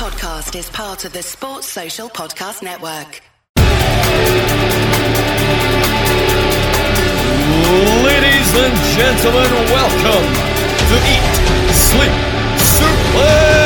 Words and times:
podcast 0.00 0.58
is 0.58 0.70
part 0.70 1.04
of 1.04 1.12
the 1.12 1.22
Sports 1.22 1.66
Social 1.66 2.08
Podcast 2.08 2.62
Network. 2.62 3.20
Ladies 8.02 8.50
and 8.64 8.76
gentlemen, 8.96 9.50
welcome 9.68 10.24
to 10.88 10.96
Eat, 11.04 11.34
Sleep, 11.74 12.16
Suplex, 12.56 13.59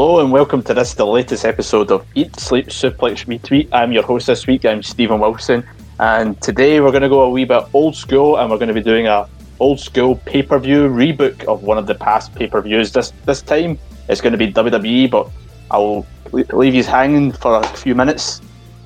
Hello 0.00 0.20
and 0.20 0.32
welcome 0.32 0.62
to 0.62 0.72
this, 0.72 0.94
the 0.94 1.04
latest 1.04 1.44
episode 1.44 1.90
of 1.90 2.06
Eat, 2.14 2.34
Sleep, 2.40 2.68
Suplex, 2.68 3.26
Retweet. 3.26 3.68
I'm 3.70 3.92
your 3.92 4.02
host 4.02 4.28
this 4.28 4.46
week, 4.46 4.64
I'm 4.64 4.82
Stephen 4.82 5.20
Wilson, 5.20 5.62
and 5.98 6.40
today 6.40 6.80
we're 6.80 6.90
going 6.90 7.02
to 7.02 7.10
go 7.10 7.20
a 7.20 7.28
wee 7.28 7.44
bit 7.44 7.64
old 7.74 7.94
school 7.94 8.38
and 8.38 8.50
we're 8.50 8.56
going 8.56 8.68
to 8.68 8.74
be 8.74 8.80
doing 8.80 9.08
a 9.08 9.28
old 9.58 9.78
school 9.78 10.16
pay-per-view 10.24 10.88
rebook 10.88 11.44
of 11.44 11.64
one 11.64 11.76
of 11.76 11.86
the 11.86 11.94
past 11.94 12.34
pay-per-views. 12.34 12.92
This 12.92 13.12
this 13.26 13.42
time 13.42 13.78
it's 14.08 14.22
going 14.22 14.32
to 14.32 14.38
be 14.38 14.50
WWE, 14.50 15.10
but 15.10 15.28
I'll 15.70 16.06
leave 16.32 16.74
you 16.74 16.82
hanging 16.82 17.30
for 17.30 17.60
a 17.60 17.66
few 17.76 17.94
minutes 17.94 18.40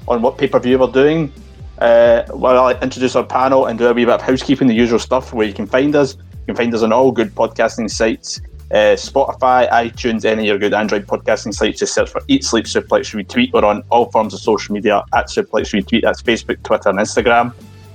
on 0.09 0.21
what 0.21 0.37
pay-per-view 0.37 0.81
we're 0.81 0.89
doing. 0.89 1.33
Uh, 1.79 2.25
while 2.33 2.59
I 2.59 2.73
introduce 2.81 3.15
our 3.15 3.23
panel 3.23 3.67
and 3.67 3.79
do 3.79 3.87
a 3.87 3.95
wee 3.95 4.05
bit 4.05 4.15
of 4.15 4.23
housekeeping, 4.23 4.67
the 4.67 4.75
usual 4.75 4.99
stuff 4.99 5.33
where 5.33 5.47
you 5.47 5.55
can 5.55 5.69
find 5.69 5.95
us. 5.95 6.17
You 6.17 6.47
can 6.47 6.57
find 6.57 6.75
us 6.75 6.83
on 6.83 6.93
all 6.93 7.13
good 7.13 7.37
podcasting 7.37 7.89
sites. 7.89 8.41
Uh, 8.75 8.97
Spotify, 8.97 9.71
iTunes, 9.71 10.25
any 10.25 10.43
of 10.43 10.47
your 10.47 10.59
good 10.59 10.75
Android 10.75 11.07
podcasting 11.07 11.55
sites, 11.55 11.79
just 11.79 11.95
search 11.95 12.11
for 12.11 12.21
Eat 12.27 12.43
Sleep 12.43 12.65
Suplex 12.65 13.15
Retweet. 13.15 13.53
We're 13.53 13.65
on 13.65 13.85
all 13.89 14.11
forms 14.11 14.35
of 14.35 14.41
social 14.41 14.75
media 14.75 15.05
at 15.15 15.27
Suplex 15.27 15.73
Retweet. 15.73 16.03
That's 16.03 16.21
Facebook, 16.21 16.61
Twitter, 16.65 16.89
and 16.89 16.99
Instagram. 16.99 17.55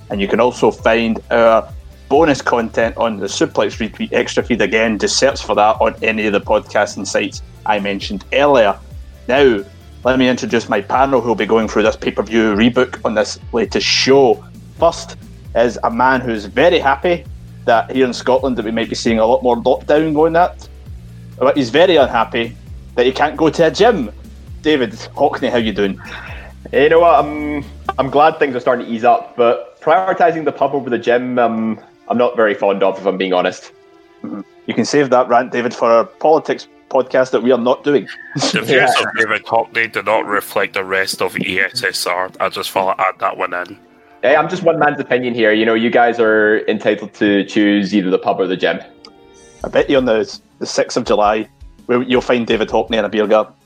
And 0.09 0.21
you 0.21 0.27
can 0.29 0.39
also 0.39 0.71
find 0.71 1.21
our 1.31 1.69
bonus 2.07 2.41
content 2.41 2.95
on 2.95 3.17
the 3.17 3.25
Suplex 3.25 3.77
Retweet 3.77 4.13
extra 4.13 4.41
feed 4.41 4.61
again. 4.61 4.97
Just 4.97 5.19
search 5.19 5.43
for 5.43 5.53
that 5.55 5.75
on 5.81 6.01
any 6.01 6.27
of 6.27 6.31
the 6.31 6.39
podcasting 6.39 7.05
sites 7.05 7.41
I 7.65 7.81
mentioned 7.81 8.23
earlier. 8.31 8.79
Now, 9.27 9.61
let 10.05 10.17
me 10.17 10.29
introduce 10.29 10.69
my 10.69 10.79
panel 10.79 11.19
who 11.19 11.27
will 11.27 11.35
be 11.35 11.45
going 11.45 11.67
through 11.67 11.83
this 11.83 11.97
pay 11.97 12.11
per 12.11 12.23
view 12.23 12.53
rebook 12.55 13.03
on 13.03 13.15
this 13.15 13.37
latest 13.51 13.85
show. 13.85 14.41
First 14.77 15.17
is 15.55 15.77
a 15.83 15.91
man 15.91 16.21
who's 16.21 16.45
very 16.45 16.79
happy 16.79 17.25
that 17.65 17.91
here 17.91 18.05
in 18.05 18.13
Scotland 18.13 18.55
that 18.55 18.63
we 18.63 18.71
might 18.71 18.87
be 18.87 18.95
seeing 18.95 19.19
a 19.19 19.25
lot 19.25 19.43
more 19.43 19.57
lockdown 19.57 20.13
going 20.13 20.37
at. 20.37 20.68
But 21.39 21.57
he's 21.57 21.69
very 21.69 21.95
unhappy 21.95 22.55
that 22.95 23.05
he 23.05 23.11
can't 23.11 23.37
go 23.37 23.49
to 23.49 23.67
a 23.67 23.71
gym. 23.71 24.11
David 24.61 24.91
Hockney, 24.91 25.49
how 25.49 25.57
you 25.57 25.71
doing? 25.71 25.99
You 26.73 26.89
know 26.89 26.99
what? 26.99 27.23
I'm 27.23 27.63
I'm 27.97 28.09
glad 28.09 28.37
things 28.39 28.55
are 28.55 28.59
starting 28.59 28.85
to 28.85 28.91
ease 28.91 29.03
up, 29.03 29.35
but 29.35 29.79
prioritizing 29.81 30.45
the 30.45 30.51
pub 30.51 30.73
over 30.73 30.89
the 30.89 30.97
gym, 30.97 31.39
um, 31.39 31.79
I'm 32.09 32.17
not 32.17 32.35
very 32.35 32.53
fond 32.53 32.83
of, 32.83 32.97
if 32.97 33.05
I'm 33.05 33.17
being 33.17 33.33
honest. 33.33 33.71
You 34.23 34.73
can 34.73 34.85
save 34.85 35.09
that 35.09 35.27
rant, 35.29 35.51
David, 35.51 35.73
for 35.73 35.89
our 35.89 36.05
politics 36.05 36.67
podcast 36.89 37.31
that 37.31 37.41
we 37.41 37.51
are 37.51 37.57
not 37.57 37.83
doing. 37.83 38.07
The 38.35 38.61
views 38.61 38.91
of 38.99 39.05
David 39.15 39.45
Hockney 39.45 39.91
do 39.91 40.03
not 40.03 40.25
reflect 40.25 40.73
the 40.73 40.83
rest 40.83 41.21
of 41.21 41.35
ESSR. 41.35 42.35
I 42.39 42.49
just 42.49 42.71
thought 42.71 42.99
I'd 42.99 43.05
add 43.05 43.19
that 43.19 43.37
one 43.37 43.53
in. 43.53 43.79
Hey, 44.21 44.35
I'm 44.35 44.49
just 44.49 44.63
one 44.63 44.79
man's 44.79 44.99
opinion 44.99 45.33
here. 45.33 45.53
You 45.53 45.65
know, 45.65 45.73
you 45.73 45.89
guys 45.89 46.19
are 46.19 46.59
entitled 46.67 47.13
to 47.15 47.45
choose 47.45 47.95
either 47.95 48.09
the 48.09 48.19
pub 48.19 48.39
or 48.39 48.47
the 48.47 48.57
gym. 48.57 48.81
I 49.63 49.67
bet 49.69 49.89
you 49.89 49.97
on 49.97 50.05
the 50.05 50.39
the 50.59 50.65
sixth 50.65 50.97
of 50.97 51.05
July, 51.05 51.47
you'll 51.87 52.21
find 52.21 52.45
David 52.45 52.69
Hockney 52.69 52.97
in 52.97 53.05
a 53.05 53.09
beer 53.09 53.27
garden. 53.27 53.53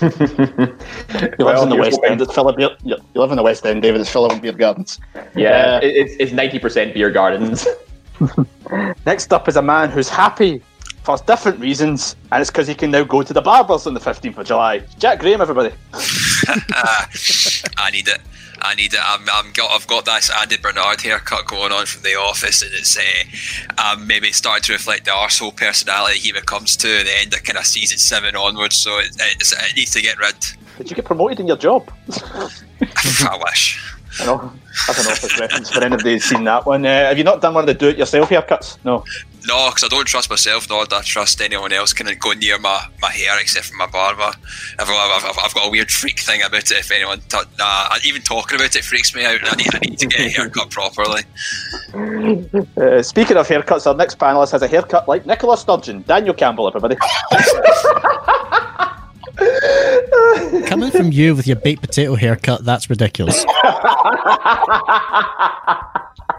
He 0.00 0.06
lives 0.06 1.38
Well, 1.38 1.62
in 1.62 1.68
the 1.70 1.76
West 1.76 1.96
hoping. 1.96 2.10
End. 2.12 2.20
It's 2.20 2.34
full 2.34 2.48
of 2.48 2.56
beer. 2.56 2.70
You 2.84 2.96
you 3.14 3.20
live 3.20 3.30
in 3.30 3.36
the 3.36 3.42
West 3.42 3.64
End, 3.64 3.80
David. 3.82 4.00
It's 4.00 4.10
full 4.10 4.26
of 4.26 4.40
beer 4.42 4.52
gardens. 4.52 5.00
Yeah, 5.34 5.76
Uh, 5.76 5.80
it- 5.82 5.96
it's 5.96 6.14
it's 6.20 6.32
ninety 6.32 6.58
percent 6.58 6.92
beer 6.94 7.10
gardens. 7.10 7.66
Next 9.06 9.32
up 9.32 9.48
is 9.48 9.56
a 9.56 9.62
man 9.62 9.90
who's 9.90 10.08
happy 10.08 10.62
for 11.02 11.16
different 11.26 11.60
reasons, 11.60 12.16
and 12.32 12.40
it's 12.40 12.50
because 12.50 12.66
he 12.66 12.74
can 12.74 12.90
now 12.90 13.04
go 13.04 13.22
to 13.22 13.32
the 13.32 13.40
barbers 13.42 13.86
on 13.86 13.94
the 13.94 14.00
15th 14.00 14.38
of 14.38 14.46
July. 14.46 14.80
Jack 14.98 15.20
Graham, 15.20 15.40
everybody. 15.40 15.70
I 17.78 17.90
need 17.92 18.08
it. 18.08 18.20
I 18.62 18.74
need 18.74 18.94
it. 18.94 19.00
I'm, 19.02 19.26
I'm 19.32 19.52
got, 19.52 19.70
I've 19.70 19.86
got 19.86 20.04
this 20.04 20.30
Andy 20.40 20.56
Bernard 20.56 21.00
haircut 21.00 21.46
going 21.46 21.72
on 21.72 21.86
from 21.86 22.02
the 22.02 22.14
office, 22.14 22.62
and 22.62 22.72
it's 22.74 22.96
uh, 22.98 23.92
um, 23.92 24.06
maybe 24.06 24.32
starting 24.32 24.62
to 24.64 24.72
reflect 24.72 25.04
the 25.04 25.10
arsehole 25.10 25.56
personality 25.56 26.18
he 26.18 26.32
becomes 26.32 26.76
to 26.78 26.86
the 26.86 27.12
end 27.20 27.34
of 27.34 27.42
kind 27.44 27.58
of 27.58 27.66
season 27.66 27.98
seven 27.98 28.36
onwards. 28.36 28.76
So 28.76 28.98
it, 28.98 29.10
it's, 29.18 29.52
it 29.52 29.76
needs 29.76 29.92
to 29.92 30.02
get 30.02 30.18
rid. 30.18 30.34
Did 30.78 30.90
you 30.90 30.96
get 30.96 31.04
promoted 31.04 31.40
in 31.40 31.46
your 31.46 31.56
job? 31.56 31.90
I 32.80 33.40
wish. 33.44 33.82
I 34.20 34.26
know. 34.26 34.52
That's 34.86 35.04
an 35.04 35.12
office 35.12 35.40
reference 35.40 35.70
for 35.70 35.82
anybody 35.82 36.12
who's 36.12 36.24
seen 36.24 36.44
that 36.44 36.66
one. 36.66 36.84
Uh, 36.86 37.08
have 37.08 37.18
you 37.18 37.24
not 37.24 37.40
done 37.40 37.54
one 37.54 37.64
of 37.64 37.66
the 37.66 37.74
do-it-yourself 37.74 38.28
haircuts? 38.28 38.78
No. 38.84 39.04
No, 39.46 39.70
because 39.70 39.84
I 39.84 39.88
don't 39.88 40.06
trust 40.06 40.28
myself, 40.28 40.68
nor 40.68 40.84
do 40.86 40.96
I 40.96 41.02
trust 41.02 41.40
anyone 41.40 41.72
else 41.72 41.92
kind 41.92 42.10
of 42.10 42.18
go 42.18 42.32
near 42.32 42.58
my, 42.58 42.84
my 43.00 43.10
hair 43.10 43.38
except 43.40 43.66
for 43.66 43.76
my 43.76 43.86
barber. 43.86 44.32
I've, 44.78 44.90
I've, 44.90 45.24
I've, 45.24 45.38
I've 45.44 45.54
got 45.54 45.68
a 45.68 45.70
weird 45.70 45.90
freak 45.90 46.18
thing 46.18 46.42
about 46.42 46.70
it. 46.70 46.72
If 46.72 46.90
anyone, 46.90 47.20
t- 47.28 47.38
nah, 47.58 47.88
even 48.04 48.22
talking 48.22 48.58
about 48.58 48.74
it 48.74 48.84
freaks 48.84 49.14
me 49.14 49.24
out. 49.24 49.38
I 49.42 49.54
need, 49.54 49.74
I 49.74 49.78
need 49.78 49.98
to 50.00 50.06
get 50.06 50.20
a 50.20 50.28
haircut 50.30 50.70
properly. 50.70 51.22
Uh, 52.76 53.02
speaking 53.02 53.36
of 53.36 53.46
haircuts, 53.46 53.86
our 53.86 53.94
next 53.94 54.18
panelist 54.18 54.50
has 54.52 54.62
a 54.62 54.68
haircut 54.68 55.06
like 55.06 55.26
Nicola 55.26 55.56
Sturgeon. 55.56 56.02
Daniel 56.02 56.34
Campbell, 56.34 56.66
everybody. 56.66 56.96
Coming 60.66 60.90
from 60.90 61.12
you 61.12 61.36
with 61.36 61.46
your 61.46 61.56
baked 61.56 61.82
potato 61.82 62.14
haircut, 62.16 62.64
that's 62.64 62.90
ridiculous. 62.90 63.44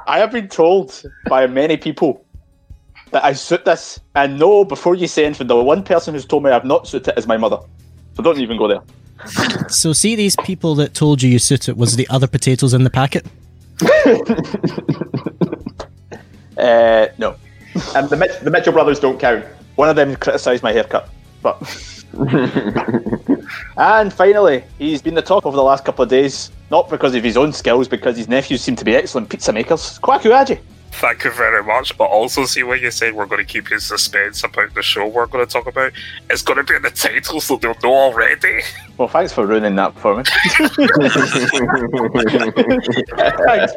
I 0.08 0.20
have 0.20 0.32
been 0.32 0.48
told 0.48 1.04
by 1.30 1.48
many 1.48 1.78
people 1.78 2.26
that 3.12 3.24
I 3.24 3.34
suit 3.34 3.66
this, 3.66 4.00
and 4.16 4.40
no, 4.40 4.64
before 4.66 4.96
you 4.96 5.08
say 5.08 5.26
anything, 5.26 5.48
the 5.48 5.56
one 5.56 5.84
person 5.84 6.14
who's 6.14 6.26
told 6.26 6.44
me 6.44 6.52
I've 6.52 6.66
not 6.66 6.88
suited 6.88 7.12
it 7.12 7.18
is 7.18 7.28
my 7.28 7.38
mother. 7.38 7.60
So 8.16 8.24
don't 8.24 8.40
even 8.40 8.58
go 8.58 8.68
there. 8.68 8.82
So, 9.70 9.92
see 9.94 10.16
these 10.16 10.36
people 10.44 10.76
that 10.76 10.94
told 10.94 11.22
you 11.22 11.30
you 11.30 11.40
suit 11.40 11.68
it, 11.68 11.76
was 11.76 11.96
the 11.98 12.08
other 12.10 12.28
potatoes 12.28 12.74
in 12.74 12.84
the 12.84 12.90
packet? 12.90 13.26
Uh, 16.58 17.08
no. 17.20 17.36
and 17.96 18.10
the 18.10 18.18
Mitch, 18.18 18.40
the 18.42 18.50
Mitchell 18.50 18.74
brothers 18.74 19.00
don't 19.00 19.20
count. 19.20 19.46
One 19.76 19.90
of 19.90 19.96
them 19.96 20.16
criticised 20.16 20.64
my 20.64 20.72
haircut, 20.72 21.10
but. 21.42 21.58
and 23.78 24.12
finally, 24.12 24.64
he's 24.80 25.02
been 25.02 25.14
the 25.14 25.22
talk 25.22 25.46
over 25.46 25.56
the 25.56 25.64
last 25.64 25.86
couple 25.86 26.02
of 26.02 26.10
days, 26.10 26.52
not 26.72 26.90
because 26.90 27.14
of 27.14 27.24
his 27.24 27.38
own 27.38 27.54
skills, 27.54 27.88
because 27.88 28.18
his 28.18 28.28
nephews 28.28 28.62
seem 28.62 28.76
to 28.76 28.86
be 28.86 28.96
excellent 28.96 29.30
pizza 29.30 29.54
makers. 29.54 30.00
Kwaku 30.00 30.32
Aji. 30.32 30.60
Thank 31.00 31.24
you 31.26 31.32
very 31.32 31.64
much. 31.64 31.96
But 31.96 32.06
also, 32.06 32.46
see 32.46 32.64
when 32.64 32.82
you 32.82 32.90
said 32.90 33.14
we're 33.14 33.28
going 33.28 33.46
to 33.46 33.52
keep 33.52 33.70
you 33.70 33.76
in 33.76 33.80
suspense 33.80 34.44
about 34.44 34.74
the 34.74 34.82
show 34.82 35.08
we're 35.08 35.28
going 35.28 35.46
to 35.46 35.52
talk 35.52 35.68
about, 35.68 35.92
it's 36.30 36.42
going 36.42 36.58
to 36.58 36.64
be 36.64 36.76
in 36.76 36.82
the 36.82 36.90
title, 36.90 37.40
so 37.40 37.56
they'll 37.58 37.76
know 37.84 37.94
already. 37.94 38.62
Well, 38.98 39.08
thanks 39.08 39.32
for 39.32 39.46
ruining 39.46 39.76
that 39.76 39.94
for 40.00 40.18
me. 40.18 40.24
Thanks. 43.46 43.74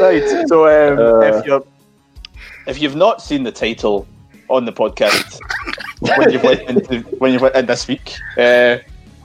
right. 0.00 0.48
So, 0.48 0.66
um, 0.66 1.22
if 1.22 1.46
you're 1.46 1.64
if 2.66 2.82
you've 2.82 2.96
not 2.96 3.22
seen 3.22 3.44
the 3.44 3.52
title 3.52 4.08
on 4.48 4.64
the 4.64 4.72
podcast 4.72 5.38
when 6.00 6.32
you've 6.32 6.42
listened 6.42 6.84
to, 6.88 7.00
when 7.18 7.32
you've 7.32 7.44
in 7.54 7.66
this 7.66 7.86
week, 7.86 8.16
uh, 8.36 8.78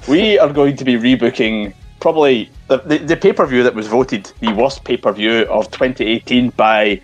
we 0.08 0.38
are 0.38 0.54
going 0.54 0.76
to 0.78 0.86
be 0.86 0.94
rebooking 0.94 1.74
probably 2.00 2.50
the, 2.68 2.78
the, 2.80 2.98
the 2.98 3.18
pay 3.18 3.34
per 3.34 3.46
view 3.46 3.64
that 3.64 3.76
was 3.76 3.88
voted 3.88 4.32
the 4.40 4.54
worst 4.54 4.84
pay 4.84 4.98
per 4.98 5.12
view 5.12 5.44
of 5.44 5.72
2018 5.72 6.50
by 6.52 7.02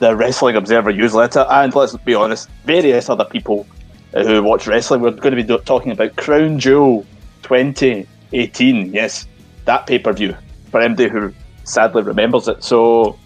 the 0.00 0.14
Wrestling 0.16 0.56
Observer 0.56 0.92
newsletter, 0.92 1.46
and 1.50 1.74
let's 1.74 1.96
be 1.98 2.14
honest, 2.14 2.48
various 2.64 3.08
other 3.08 3.24
people 3.24 3.66
uh, 4.14 4.24
who 4.24 4.42
watch 4.42 4.66
wrestling. 4.66 5.00
We're 5.00 5.12
going 5.12 5.36
to 5.36 5.42
be 5.42 5.64
talking 5.64 5.92
about 5.92 6.16
Crown 6.16 6.58
Jewel 6.58 7.06
2018. 7.42 8.92
Yes, 8.92 9.26
that 9.64 9.86
pay 9.86 9.98
per 9.98 10.12
view 10.12 10.36
for 10.70 10.80
anybody 10.80 11.08
who 11.08 11.32
sadly 11.64 12.02
remembers 12.02 12.48
it. 12.48 12.62
So, 12.62 13.18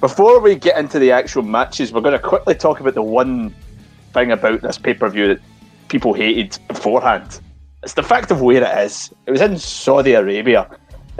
before 0.00 0.40
we 0.40 0.54
get 0.54 0.78
into 0.78 0.98
the 0.98 1.12
actual 1.12 1.42
matches, 1.42 1.92
we're 1.92 2.00
going 2.00 2.18
to 2.18 2.22
quickly 2.22 2.54
talk 2.54 2.80
about 2.80 2.94
the 2.94 3.02
one 3.02 3.54
thing 4.12 4.32
about 4.32 4.62
this 4.62 4.78
pay 4.78 4.94
per 4.94 5.08
view 5.08 5.28
that 5.28 5.40
people 5.88 6.12
hated 6.12 6.58
beforehand. 6.68 7.40
It's 7.86 7.94
the 7.94 8.02
fact 8.02 8.32
of 8.32 8.40
where 8.40 8.64
it 8.64 8.84
is. 8.84 9.14
It 9.26 9.30
was 9.30 9.40
in 9.40 9.56
Saudi 9.58 10.14
Arabia. 10.14 10.68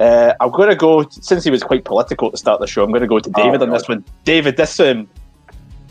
Uh, 0.00 0.34
I'm 0.40 0.50
going 0.50 0.68
to 0.68 0.74
go 0.74 1.08
since 1.08 1.44
he 1.44 1.50
was 1.52 1.62
quite 1.62 1.84
political 1.84 2.28
to 2.28 2.36
start 2.36 2.58
the 2.58 2.66
show. 2.66 2.82
I'm 2.82 2.90
going 2.90 3.02
to 3.02 3.06
go 3.06 3.20
to 3.20 3.30
David 3.30 3.62
on 3.62 3.70
this 3.70 3.88
one. 3.88 4.04
David, 4.24 4.56
this 4.56 4.80
um, 4.80 5.08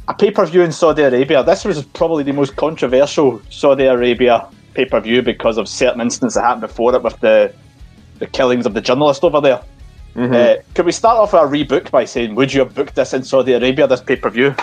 a 0.09 0.13
pay 0.13 0.31
per 0.31 0.45
view 0.45 0.63
in 0.63 0.73
Saudi 0.73 1.03
Arabia. 1.03 1.43
This 1.43 1.63
was 1.63 1.81
probably 1.85 2.25
the 2.25 2.33
most 2.33 2.57
controversial 2.57 3.41
Saudi 3.49 3.85
Arabia 3.85 4.49
pay 4.73 4.83
per 4.83 4.99
view 4.99 5.21
because 5.21 5.57
of 5.57 5.69
certain 5.69 6.01
incidents 6.01 6.35
that 6.35 6.41
happened 6.41 6.63
before 6.63 6.93
it 6.93 7.01
with 7.01 7.17
the 7.21 7.53
the 8.19 8.27
killings 8.27 8.65
of 8.65 8.73
the 8.73 8.81
journalist 8.81 9.23
over 9.23 9.39
there. 9.39 9.61
Uh, 10.33 10.55
could 10.73 10.85
we 10.85 10.91
start 10.91 11.17
off 11.17 11.33
our 11.33 11.47
rebook 11.47 11.89
by 11.89 12.03
saying, 12.03 12.35
would 12.35 12.51
you 12.51 12.59
have 12.59 12.75
booked 12.75 12.95
this 12.95 13.13
in 13.13 13.23
Saudi 13.23 13.53
Arabia, 13.53 13.87
this 13.87 14.01
pay 14.01 14.17
per 14.17 14.29
view? 14.29 14.53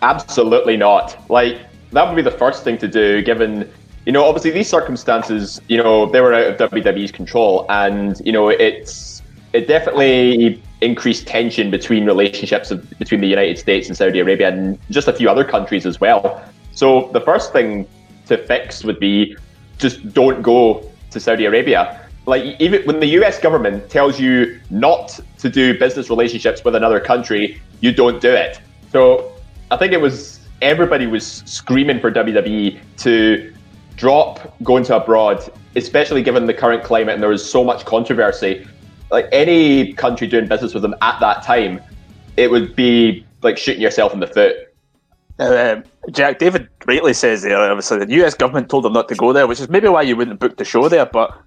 Absolutely 0.00 0.78
not. 0.78 1.28
Like 1.28 1.58
that 1.92 2.08
would 2.08 2.16
be 2.16 2.22
the 2.22 2.38
first 2.38 2.64
thing 2.64 2.78
to 2.78 2.88
do, 2.88 3.20
given 3.20 3.70
you 4.10 4.12
know, 4.12 4.24
obviously 4.24 4.50
these 4.50 4.68
circumstances, 4.68 5.60
you 5.68 5.80
know, 5.80 6.04
they 6.04 6.20
were 6.20 6.34
out 6.34 6.60
of 6.60 6.72
WWE's 6.72 7.12
control, 7.12 7.64
and 7.68 8.20
you 8.24 8.32
know, 8.32 8.48
it's 8.48 9.22
it 9.52 9.68
definitely 9.68 10.60
increased 10.80 11.28
tension 11.28 11.70
between 11.70 12.06
relationships 12.06 12.72
of, 12.72 12.90
between 12.98 13.20
the 13.20 13.28
United 13.28 13.56
States 13.56 13.86
and 13.86 13.96
Saudi 13.96 14.18
Arabia, 14.18 14.48
and 14.48 14.80
just 14.90 15.06
a 15.06 15.12
few 15.12 15.30
other 15.30 15.44
countries 15.44 15.86
as 15.86 16.00
well. 16.00 16.42
So 16.72 17.08
the 17.12 17.20
first 17.20 17.52
thing 17.52 17.86
to 18.26 18.36
fix 18.36 18.82
would 18.82 18.98
be 18.98 19.36
just 19.78 20.12
don't 20.12 20.42
go 20.42 20.90
to 21.12 21.20
Saudi 21.20 21.44
Arabia. 21.44 22.04
Like 22.26 22.60
even 22.60 22.82
when 22.86 22.98
the 22.98 23.10
US 23.20 23.38
government 23.38 23.90
tells 23.90 24.18
you 24.18 24.58
not 24.70 25.20
to 25.38 25.48
do 25.48 25.78
business 25.78 26.10
relationships 26.10 26.64
with 26.64 26.74
another 26.74 26.98
country, 26.98 27.62
you 27.78 27.92
don't 27.92 28.20
do 28.20 28.32
it. 28.32 28.60
So 28.90 29.32
I 29.70 29.76
think 29.76 29.92
it 29.92 30.00
was 30.00 30.40
everybody 30.62 31.06
was 31.06 31.44
screaming 31.46 32.00
for 32.00 32.10
WWE 32.10 32.76
to 32.98 33.54
drop 34.00 34.56
going 34.62 34.82
to 34.82 34.96
abroad, 34.96 35.46
especially 35.76 36.22
given 36.22 36.46
the 36.46 36.54
current 36.54 36.82
climate 36.82 37.12
and 37.12 37.22
there 37.22 37.28
was 37.28 37.48
so 37.48 37.62
much 37.62 37.84
controversy. 37.84 38.66
Like 39.10 39.28
any 39.30 39.92
country 39.92 40.26
doing 40.26 40.48
business 40.48 40.72
with 40.72 40.82
them 40.82 40.94
at 41.02 41.20
that 41.20 41.42
time, 41.42 41.82
it 42.38 42.50
would 42.50 42.74
be 42.74 43.26
like 43.42 43.58
shooting 43.58 43.82
yourself 43.82 44.14
in 44.14 44.20
the 44.20 44.26
foot. 44.26 44.56
Uh, 45.38 45.82
Jack 46.10 46.38
David 46.38 46.68
rightly 46.86 47.12
says 47.12 47.42
there, 47.42 47.58
obviously 47.58 47.98
the 47.98 48.24
US 48.24 48.32
government 48.32 48.70
told 48.70 48.84
them 48.84 48.94
not 48.94 49.06
to 49.08 49.14
go 49.14 49.34
there, 49.34 49.46
which 49.46 49.60
is 49.60 49.68
maybe 49.68 49.88
why 49.88 50.00
you 50.00 50.16
wouldn't 50.16 50.40
book 50.40 50.56
the 50.56 50.64
show 50.64 50.88
there. 50.88 51.04
But 51.04 51.38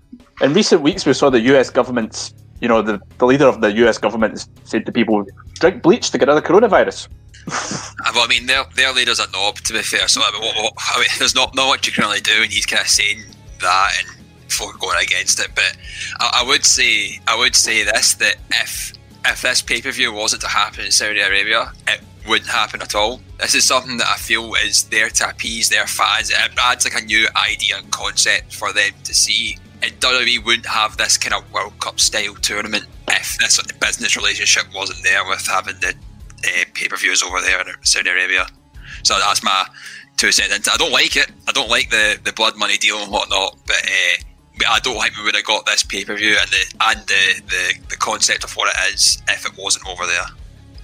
in 0.42 0.54
recent 0.54 0.84
weeks, 0.84 1.08
we 1.08 1.14
saw 1.14 1.32
the 1.32 1.42
US 1.56 1.72
government's, 1.72 2.36
you 2.62 2.68
know, 2.68 2.84
the, 2.84 3.02
the 3.18 3.26
leader 3.26 3.48
of 3.48 3.62
the 3.62 3.72
US 3.88 3.98
government 3.98 4.48
said 4.64 4.86
to 4.86 4.92
people, 4.92 5.26
drink 5.56 5.82
bleach 5.82 6.12
to 6.12 6.20
get 6.20 6.28
rid 6.28 6.38
of 6.38 6.44
the 6.44 6.48
coronavirus. 6.48 7.08
Well, 8.14 8.26
I 8.26 8.28
mean, 8.28 8.46
their, 8.46 8.64
their 8.76 8.94
leader's 8.94 9.20
a 9.20 9.32
knob, 9.32 9.56
to 9.56 9.74
be 9.74 9.82
fair. 9.82 10.08
So 10.08 10.22
I 10.24 10.32
mean, 10.32 10.42
what, 10.42 10.56
what, 10.58 10.74
I 10.78 11.00
mean 11.00 11.08
there's 11.20 11.34
not, 11.34 11.56
not 11.56 11.68
much 11.68 11.88
you 11.88 11.94
can 11.94 12.04
really 12.04 12.20
do, 12.20 12.44
and 12.44 12.52
he's 12.52 12.66
kind 12.66 12.82
of 12.82 12.88
saying 12.88 13.24
that 13.62 13.92
and 14.00 14.24
for 14.52 14.72
going 14.78 15.02
against 15.02 15.40
it. 15.40 15.50
But 15.56 15.76
I, 16.20 16.42
I 16.42 16.48
would 16.48 16.66
say, 16.66 17.20
I 17.28 17.38
would 17.38 17.56
say 17.56 17.84
this 17.84 18.14
that 18.16 18.36
if 18.52 18.94
if 19.26 19.42
this 19.42 19.62
pay 19.62 19.82
per 19.82 19.92
view 19.92 20.14
wasn't 20.14 20.42
to 20.42 20.48
happen 20.48 20.86
in 20.86 20.92
Saudi 20.92 21.20
Arabia, 21.20 21.72
it 21.88 22.02
wouldn't 22.28 22.50
happen 22.50 22.82
at 22.82 22.96
all. 22.96 23.22
This 23.40 23.56
is 23.56 23.66
something 23.66 23.98
that 23.98 24.08
I 24.08 24.16
feel 24.16 24.54
is 24.56 24.84
there 24.86 25.10
to 25.10 25.30
appease 25.30 25.70
their 25.70 25.88
fans. 25.88 26.30
It 26.30 26.38
adds 26.58 26.86
like 26.86 27.02
a 27.02 27.06
new 27.06 27.28
idea 27.36 27.78
and 27.78 27.92
concept 27.92 28.54
for 28.54 28.72
them 28.74 28.92
to 29.04 29.14
see. 29.14 29.58
And 29.82 29.92
WWE 30.00 30.46
wouldn't 30.46 30.66
have 30.66 30.96
this 30.96 31.18
kind 31.18 31.34
of 31.34 31.52
World 31.52 31.78
Cup 31.80 32.00
style 32.00 32.36
tournament 32.36 32.86
if 33.10 33.38
this 33.38 33.62
business 33.82 34.16
relationship 34.16 34.64
wasn't 34.74 35.04
there 35.04 35.28
with 35.28 35.46
having 35.46 35.76
the 35.82 35.94
uh, 36.46 36.66
pay 36.74 36.88
per 36.88 36.98
views 36.98 37.24
over 37.24 37.40
there 37.42 37.60
in 37.62 37.68
Saudi 37.84 38.10
Arabia. 38.10 38.48
So 39.04 39.18
that's 39.20 39.44
my 39.44 39.66
two 40.18 40.32
cents. 40.32 40.70
I 40.72 40.78
don't 40.78 40.92
like 40.92 41.16
it. 41.16 41.32
I 41.48 41.52
don't 41.52 41.70
like 41.70 41.90
the, 41.90 42.20
the 42.24 42.34
blood 42.34 42.58
money 42.58 42.78
deal 42.78 42.98
and 42.98 43.12
whatnot, 43.12 43.58
but. 43.66 43.84
Uh, 43.86 44.24
I 44.70 44.80
don't 44.80 45.02
think 45.02 45.18
we 45.18 45.24
would 45.24 45.36
have 45.36 45.46
got 45.46 45.66
this 45.66 45.84
pay 45.84 46.06
per 46.06 46.16
view 46.16 46.38
and 46.40 46.50
the 46.50 46.76
and 46.82 47.00
the, 47.08 47.42
the, 47.48 47.80
the 47.90 47.98
concept 47.98 48.44
of 48.44 48.56
what 48.56 48.72
it 48.74 48.94
is 48.94 49.22
if 49.28 49.46
it 49.46 49.52
wasn't 49.58 49.88
over 49.88 50.06
there. 50.06 50.26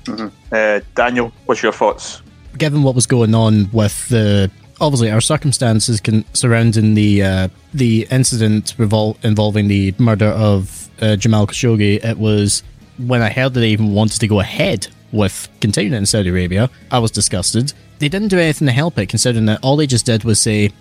Mm-hmm. 0.06 0.28
Uh, 0.52 0.80
Daniel, 0.96 1.32
what's 1.46 1.62
your 1.62 1.72
thoughts? 1.72 2.22
Given 2.58 2.84
what 2.84 2.96
was 2.96 3.06
going 3.06 3.36
on 3.36 3.70
with 3.72 4.10
the 4.10 4.50
obviously 4.82 5.12
our 5.12 5.22
circumstances 5.22 6.00
can, 6.00 6.26
surrounding 6.34 6.96
the 6.96 7.24
uh, 7.24 7.48
the 7.74 8.08
incident 8.10 8.76
revol- 8.78 9.24
involving 9.24 9.68
the 9.68 9.94
murder 10.00 10.28
of 10.30 10.90
uh, 11.02 11.16
Jamal 11.16 11.48
Khashoggi, 11.48 12.04
it 12.04 12.18
was 12.18 12.64
when 12.98 13.22
I 13.22 13.30
heard 13.30 13.54
that 13.54 13.60
they 13.60 13.70
even 13.70 13.94
wanted 13.94 14.20
to 14.20 14.28
go 14.28 14.40
ahead 14.40 14.88
with 15.12 15.48
continuing 15.62 15.98
in 15.98 16.06
Saudi 16.06 16.30
Arabia, 16.30 16.70
I 16.92 17.00
was 17.00 17.12
disgusted. 17.12 17.74
They 18.00 18.10
didn't 18.10 18.30
do 18.30 18.40
anything 18.40 18.68
to 18.68 18.72
help 18.72 18.98
it, 18.98 19.08
considering 19.10 19.46
that 19.46 19.60
all 19.64 19.76
they 19.76 19.88
just 19.88 20.06
did 20.06 20.24
was 20.24 20.40
say, 20.40 20.72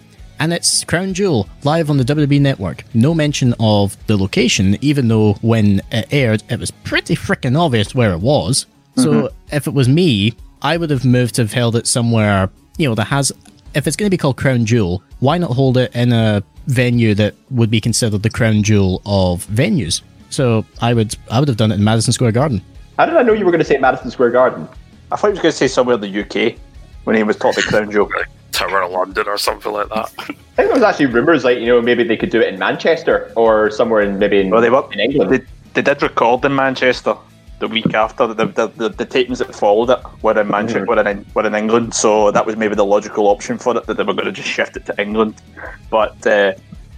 and 0.41 0.53
it's 0.53 0.85
Crown 0.85 1.15
Jewel 1.15 1.49
live 1.65 1.91
on 1.91 1.97
the 1.97 2.05
WWE 2.05 2.41
network. 2.41 2.85
No 2.95 3.13
mention 3.13 3.55
of 3.59 3.97
the 4.07 4.17
location, 4.17 4.77
even 4.81 5.09
though 5.09 5.35
when 5.35 5.81
it 5.91 6.07
aired, 6.13 6.43
it 6.49 6.61
was 6.61 6.71
pretty 6.71 7.17
freaking 7.17 7.59
obvious 7.59 7.95
where 7.95 8.13
it 8.13 8.21
was. 8.21 8.67
So 8.97 9.13
mm-hmm. 9.13 9.55
if 9.57 9.67
it 9.67 9.75
was 9.75 9.89
me, 9.89 10.35
I 10.63 10.77
would 10.77 10.91
have 10.91 11.05
moved 11.05 11.37
to 11.37 11.43
have 11.43 11.53
held 11.53 11.77
it 11.77 11.87
somewhere, 11.87 12.51
you 12.77 12.89
know, 12.89 12.95
that 12.95 13.07
has. 13.07 13.33
If 13.75 13.87
it's 13.87 13.97
going 13.97 14.07
to 14.07 14.11
be 14.11 14.17
called 14.17 14.37
Crown 14.37 14.65
Jewel, 14.65 15.03
why 15.21 15.39
not 15.39 15.51
hold 15.51 15.77
it 15.77 15.95
in 15.95 16.13
a 16.13 16.43
venue 16.67 17.15
that 17.15 17.35
would 17.51 17.71
be 17.71 17.81
considered 17.81 18.23
the 18.23 18.31
crown 18.31 18.63
jewel 18.63 19.03
of 19.05 19.45
venues? 19.47 20.03
So 20.31 20.65
I 20.81 20.95
would, 20.95 21.17
I 21.31 21.39
would 21.39 21.49
have 21.49 21.57
done 21.57 21.71
it 21.71 21.77
in 21.77 21.85
Madison 21.85 22.13
Square 22.13 22.33
Garden. 22.33 22.63
How 22.99 23.07
did 23.07 23.17
I 23.17 23.23
know 23.23 23.33
you 23.33 23.45
were 23.45 23.53
going 23.53 23.61
to 23.61 23.65
say 23.65 23.79
Madison 23.79 24.11
Square 24.11 24.33
Garden? 24.33 24.69
I 25.13 25.17
thought 25.17 25.29
you 25.29 25.35
were 25.35 25.43
going 25.43 25.53
to 25.53 25.57
say 25.57 25.69
somewhere 25.69 25.95
in 25.95 26.01
the 26.01 26.21
UK 26.21 26.59
when 27.05 27.15
he 27.15 27.23
was 27.23 27.37
talking 27.37 27.63
crown 27.63 27.91
jewel. 27.93 28.11
Tower 28.51 28.83
of 28.83 28.91
London 28.91 29.29
or 29.29 29.39
something 29.39 29.73
like 29.73 29.89
that. 29.91 30.13
I 30.19 30.25
think 30.25 30.41
there 30.57 30.73
was 30.73 30.83
actually 30.83 31.07
rumours 31.07 31.45
like 31.45 31.61
you 31.61 31.67
know 31.67 31.81
maybe 31.81 32.03
they 32.03 32.17
could 32.17 32.31
do 32.31 32.41
it 32.41 32.53
in 32.53 32.59
Manchester 32.59 33.33
or 33.37 33.71
somewhere 33.71 34.03
in 34.03 34.19
maybe 34.19 34.41
in, 34.41 34.51
well, 34.51 34.61
they 34.61 34.69
were, 34.69 34.93
in 34.93 34.99
England. 34.99 35.31
They, 35.31 35.43
they 35.75 35.83
did 35.83 36.03
record 36.03 36.45
in 36.45 36.57
Manchester 36.57 37.15
the 37.61 37.69
week 37.69 37.95
after 37.95 38.27
the 38.27 38.47
the, 38.47 38.67
the, 38.67 38.89
the 38.89 39.07
tapings 39.07 39.39
that 39.39 39.55
followed 39.55 39.91
it 39.91 40.01
were 40.23 40.41
in 40.41 40.49
Manchester, 40.49 40.85
mm-hmm. 40.85 40.91
were 40.91 41.09
in 41.09 41.25
were 41.35 41.47
in 41.47 41.55
England. 41.55 41.95
So 41.95 42.33
that 42.33 42.45
was 42.45 42.57
maybe 42.57 42.75
the 42.75 42.85
logical 42.85 43.29
option 43.29 43.59
for 43.59 43.77
it 43.77 43.87
that 43.87 43.97
they 43.97 44.03
were 44.03 44.15
going 44.15 44.27
to 44.27 44.33
just 44.33 44.49
shift 44.49 44.77
it 44.77 44.87
to 44.87 45.01
England. 45.01 45.41
But 45.89 46.27
uh, 46.27 46.55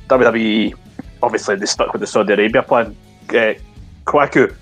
WWE 0.09 0.73
obviously 1.23 1.57
they 1.57 1.67
stuck 1.67 1.93
with 1.93 2.01
the 2.01 2.07
Saudi 2.07 2.33
Arabia 2.33 2.63
plan. 2.63 2.97
Uh, 3.29 3.53
Kwaku, 4.07 4.55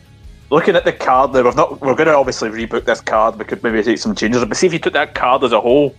looking 0.51 0.77
at 0.77 0.85
the 0.85 0.93
card 0.93 1.33
there, 1.33 1.45
we've 1.45 1.57
not 1.57 1.81
we're 1.81 1.95
going 1.95 2.09
to 2.09 2.17
obviously 2.17 2.49
rebook 2.51 2.85
this 2.85 3.01
card. 3.01 3.39
We 3.39 3.45
could 3.45 3.63
maybe 3.63 3.83
take 3.83 3.99
some 3.99 4.15
changes, 4.15 4.45
but 4.45 4.57
see 4.57 4.67
if 4.67 4.73
you 4.73 4.79
took 4.79 4.95
that 4.95 5.15
card 5.15 5.45
as 5.45 5.53
a 5.53 5.61
whole 5.61 5.95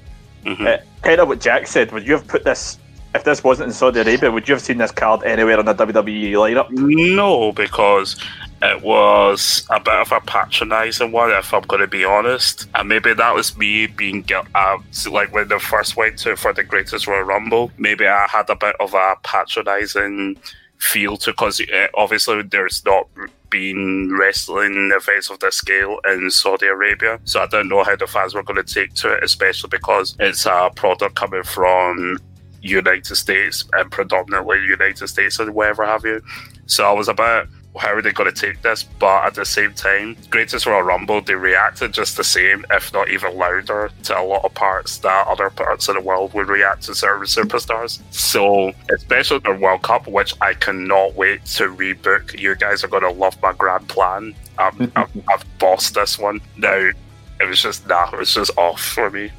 Mm-hmm. 0.45 0.67
Uh, 0.67 0.77
kind 1.01 1.19
of 1.19 1.27
what 1.27 1.41
Jack 1.41 1.67
said. 1.67 1.91
Would 1.91 2.05
you 2.05 2.13
have 2.13 2.27
put 2.27 2.43
this? 2.43 2.77
If 3.15 3.23
this 3.23 3.43
wasn't 3.43 3.69
in 3.69 3.73
Saudi 3.73 3.99
Arabia, 4.01 4.31
would 4.31 4.47
you 4.47 4.53
have 4.53 4.61
seen 4.61 4.77
this 4.77 4.91
card 4.91 5.23
anywhere 5.23 5.57
on 5.57 5.65
the 5.65 5.73
WWE 5.73 6.31
lineup? 6.33 6.69
No, 6.69 7.51
because 7.51 8.23
it 8.61 8.83
was 8.83 9.65
a 9.71 9.79
bit 9.79 9.95
of 9.95 10.11
a 10.11 10.19
patronising 10.21 11.11
one, 11.11 11.31
if 11.31 11.51
I'm 11.51 11.63
going 11.63 11.81
to 11.81 11.87
be 11.87 12.05
honest. 12.05 12.67
And 12.75 12.87
maybe 12.87 13.15
that 13.15 13.33
was 13.33 13.57
me 13.57 13.87
being 13.87 14.23
uh, 14.53 14.77
like 15.09 15.33
when 15.33 15.47
they 15.47 15.57
first 15.57 15.97
went 15.97 16.19
to 16.19 16.35
for 16.35 16.53
the 16.53 16.63
Greatest 16.63 17.07
Royal 17.07 17.23
Rumble. 17.23 17.71
Maybe 17.79 18.05
I 18.05 18.27
had 18.27 18.47
a 18.47 18.55
bit 18.55 18.75
of 18.79 18.93
a 18.93 19.15
patronising 19.23 20.37
feel 20.77 21.17
to 21.17 21.31
because 21.31 21.59
uh, 21.61 21.87
obviously 21.95 22.43
there's 22.43 22.85
not 22.85 23.07
been 23.49 24.15
wrestling 24.17 24.91
events 24.93 25.29
of 25.29 25.39
this 25.39 25.55
scale 25.55 25.99
in 26.07 26.29
Saudi 26.29 26.67
Arabia. 26.67 27.19
So 27.23 27.41
I 27.41 27.47
don't 27.47 27.69
know 27.69 27.83
how 27.83 27.95
the 27.95 28.07
fans 28.07 28.33
were 28.33 28.43
going 28.43 28.63
to 28.63 28.73
take 28.73 28.93
to 28.95 29.13
it, 29.13 29.23
especially 29.23 29.69
because 29.69 30.15
it's 30.19 30.45
a 30.45 30.71
product 30.75 31.15
coming 31.15 31.43
from 31.43 32.17
United 32.61 33.15
States 33.15 33.65
and 33.73 33.91
predominantly 33.91 34.59
United 34.59 35.07
States 35.07 35.39
and 35.39 35.53
wherever 35.53 35.85
have 35.85 36.05
you. 36.05 36.21
So 36.65 36.85
I 36.85 36.93
was 36.93 37.07
about 37.07 37.47
how 37.79 37.93
are 37.93 38.01
they 38.01 38.11
going 38.11 38.31
to 38.31 38.41
take 38.41 38.61
this? 38.61 38.83
But 38.83 39.25
at 39.25 39.35
the 39.35 39.45
same 39.45 39.73
time, 39.73 40.17
Greatest 40.29 40.65
Royal 40.65 40.83
Rumble, 40.83 41.21
they 41.21 41.35
reacted 41.35 41.93
just 41.93 42.17
the 42.17 42.23
same, 42.23 42.65
if 42.71 42.93
not 42.93 43.09
even 43.09 43.37
louder, 43.37 43.89
to 44.03 44.19
a 44.19 44.21
lot 44.21 44.43
of 44.43 44.53
parts 44.53 44.97
that 44.99 45.27
other 45.27 45.49
parts 45.49 45.87
of 45.87 45.95
the 45.95 46.01
world 46.01 46.33
would 46.33 46.49
react 46.49 46.83
to 46.83 46.95
certain 46.95 47.25
superstars. 47.25 48.01
So, 48.11 48.73
especially 48.93 49.39
the 49.39 49.53
World 49.53 49.83
Cup, 49.83 50.07
which 50.07 50.33
I 50.41 50.53
cannot 50.55 51.15
wait 51.15 51.45
to 51.45 51.69
rebook. 51.69 52.37
You 52.37 52.55
guys 52.55 52.83
are 52.83 52.89
going 52.89 53.03
to 53.03 53.11
love 53.11 53.41
my 53.41 53.53
grand 53.53 53.87
plan. 53.87 54.35
Um, 54.57 54.91
I've, 54.95 55.09
I've 55.29 55.59
bossed 55.59 55.95
this 55.95 56.19
one. 56.19 56.41
Now, 56.57 56.89
it 57.39 57.47
was 57.47 57.61
just, 57.61 57.87
nah, 57.87 58.11
it 58.11 58.17
was 58.19 58.33
just 58.33 58.51
off 58.57 58.81
for 58.81 59.09
me. 59.09 59.31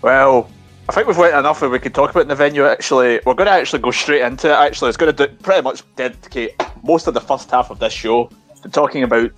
Well, 0.00 0.48
I 0.86 0.92
think 0.92 1.06
we've 1.06 1.16
went 1.16 1.34
enough 1.34 1.60
that 1.60 1.70
we 1.70 1.78
could 1.78 1.94
talk 1.94 2.10
about 2.10 2.22
in 2.22 2.28
the 2.28 2.34
venue. 2.34 2.66
Actually, 2.66 3.18
we're 3.24 3.34
going 3.34 3.46
to 3.46 3.52
actually 3.52 3.78
go 3.78 3.90
straight 3.90 4.20
into 4.20 4.48
it. 4.48 4.52
Actually, 4.52 4.90
it's 4.90 4.98
going 4.98 5.14
to 5.14 5.26
do, 5.26 5.34
pretty 5.36 5.62
much 5.62 5.82
dedicate 5.96 6.54
most 6.82 7.06
of 7.06 7.14
the 7.14 7.22
first 7.22 7.50
half 7.50 7.70
of 7.70 7.78
this 7.78 7.92
show 7.92 8.28
to 8.62 8.68
talking 8.68 9.02
about 9.02 9.32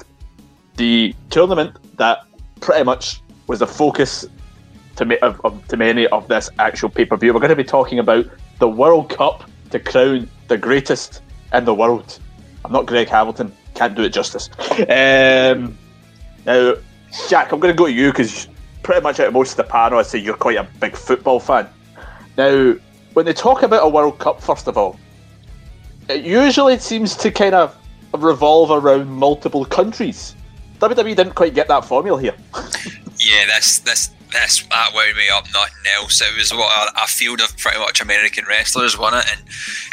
the 0.76 1.14
tournament 1.30 1.76
that 1.98 2.24
pretty 2.60 2.82
much 2.82 3.20
was 3.46 3.60
the 3.60 3.66
focus 3.66 4.26
to, 4.96 5.04
ma- 5.04 5.14
of, 5.22 5.40
of, 5.44 5.68
to 5.68 5.76
many 5.76 6.08
of 6.08 6.26
this 6.26 6.50
actual 6.58 6.88
pay 6.88 7.04
per 7.04 7.16
view. 7.16 7.32
We're 7.32 7.38
going 7.38 7.50
to 7.50 7.56
be 7.56 7.62
talking 7.62 8.00
about 8.00 8.26
the 8.58 8.68
World 8.68 9.10
Cup 9.10 9.48
to 9.70 9.78
crown 9.78 10.28
the 10.48 10.58
greatest 10.58 11.22
in 11.52 11.64
the 11.64 11.74
world. 11.74 12.18
I'm 12.64 12.72
not 12.72 12.86
Greg 12.86 13.08
Hamilton, 13.08 13.54
can't 13.74 13.94
do 13.94 14.02
it 14.02 14.12
justice. 14.12 14.50
Um, 14.88 15.78
now, 16.44 16.74
Jack, 17.28 17.52
I'm 17.52 17.60
going 17.60 17.72
to 17.72 17.78
go 17.78 17.86
to 17.86 17.92
you 17.92 18.10
because 18.10 18.48
pretty 18.82 19.00
much 19.00 19.20
out 19.20 19.28
of 19.28 19.32
most 19.32 19.52
of 19.52 19.56
the 19.58 19.64
panel, 19.64 19.98
I'd 19.98 20.06
say 20.06 20.18
you're 20.18 20.36
quite 20.36 20.56
a 20.56 20.66
big 20.80 20.96
football 20.96 21.40
fan. 21.40 21.68
Now, 22.36 22.74
when 23.14 23.26
they 23.26 23.32
talk 23.32 23.62
about 23.62 23.84
a 23.84 23.88
World 23.88 24.18
Cup, 24.18 24.42
first 24.42 24.68
of 24.68 24.76
all, 24.76 24.98
it 26.08 26.24
usually 26.24 26.78
seems 26.78 27.16
to 27.16 27.30
kind 27.30 27.54
of 27.54 27.76
revolve 28.14 28.70
around 28.70 29.08
multiple 29.08 29.64
countries. 29.64 30.34
WWE 30.78 31.16
didn't 31.16 31.34
quite 31.34 31.54
get 31.54 31.68
that 31.68 31.84
formula 31.84 32.20
here. 32.20 32.34
yeah, 33.18 33.46
that's 33.46 33.78
that's 33.80 34.10
this 34.30 34.62
that 34.70 34.90
wound 34.94 35.16
me 35.16 35.28
up. 35.30 35.46
Nothing 35.52 35.92
else. 35.94 36.20
It 36.20 36.36
was 36.36 36.52
what 36.52 36.94
a, 36.94 37.04
a, 37.04 37.06
field 37.06 37.40
of 37.40 37.56
pretty 37.56 37.78
much 37.78 38.00
American 38.00 38.44
wrestlers 38.46 38.98
won 38.98 39.14
it, 39.14 39.24
and, 39.30 39.42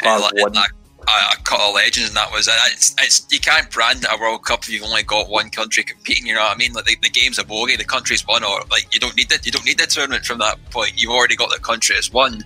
and, 0.02 0.54
like, 0.54 0.70
a, 1.08 1.34
a 1.34 1.42
cut 1.44 1.60
of 1.60 1.74
legends, 1.74 2.08
and 2.08 2.16
that 2.16 2.32
was 2.32 2.48
it. 2.48 2.54
It's, 2.72 2.94
it's 3.00 3.26
you 3.30 3.40
can't 3.40 3.70
brand 3.70 4.04
a 4.10 4.18
World 4.18 4.44
Cup 4.44 4.62
if 4.62 4.70
you've 4.70 4.84
only 4.84 5.02
got 5.02 5.28
one 5.28 5.50
country 5.50 5.82
competing. 5.82 6.26
You 6.26 6.34
know 6.34 6.42
what 6.42 6.54
I 6.54 6.56
mean? 6.56 6.72
Like 6.72 6.84
the, 6.84 6.96
the 7.02 7.10
game's 7.10 7.38
a 7.38 7.44
bogey, 7.44 7.76
the 7.76 7.84
country's 7.84 8.26
won, 8.26 8.44
or 8.44 8.60
like 8.70 8.92
you 8.92 9.00
don't 9.00 9.16
need 9.16 9.30
it. 9.32 9.44
You 9.46 9.52
don't 9.52 9.64
need 9.64 9.78
the 9.78 9.86
tournament 9.86 10.24
from 10.24 10.38
that 10.38 10.58
point. 10.70 11.00
You've 11.00 11.12
already 11.12 11.36
got 11.36 11.50
the 11.50 11.58
country 11.58 11.96
as 11.96 12.12
won. 12.12 12.44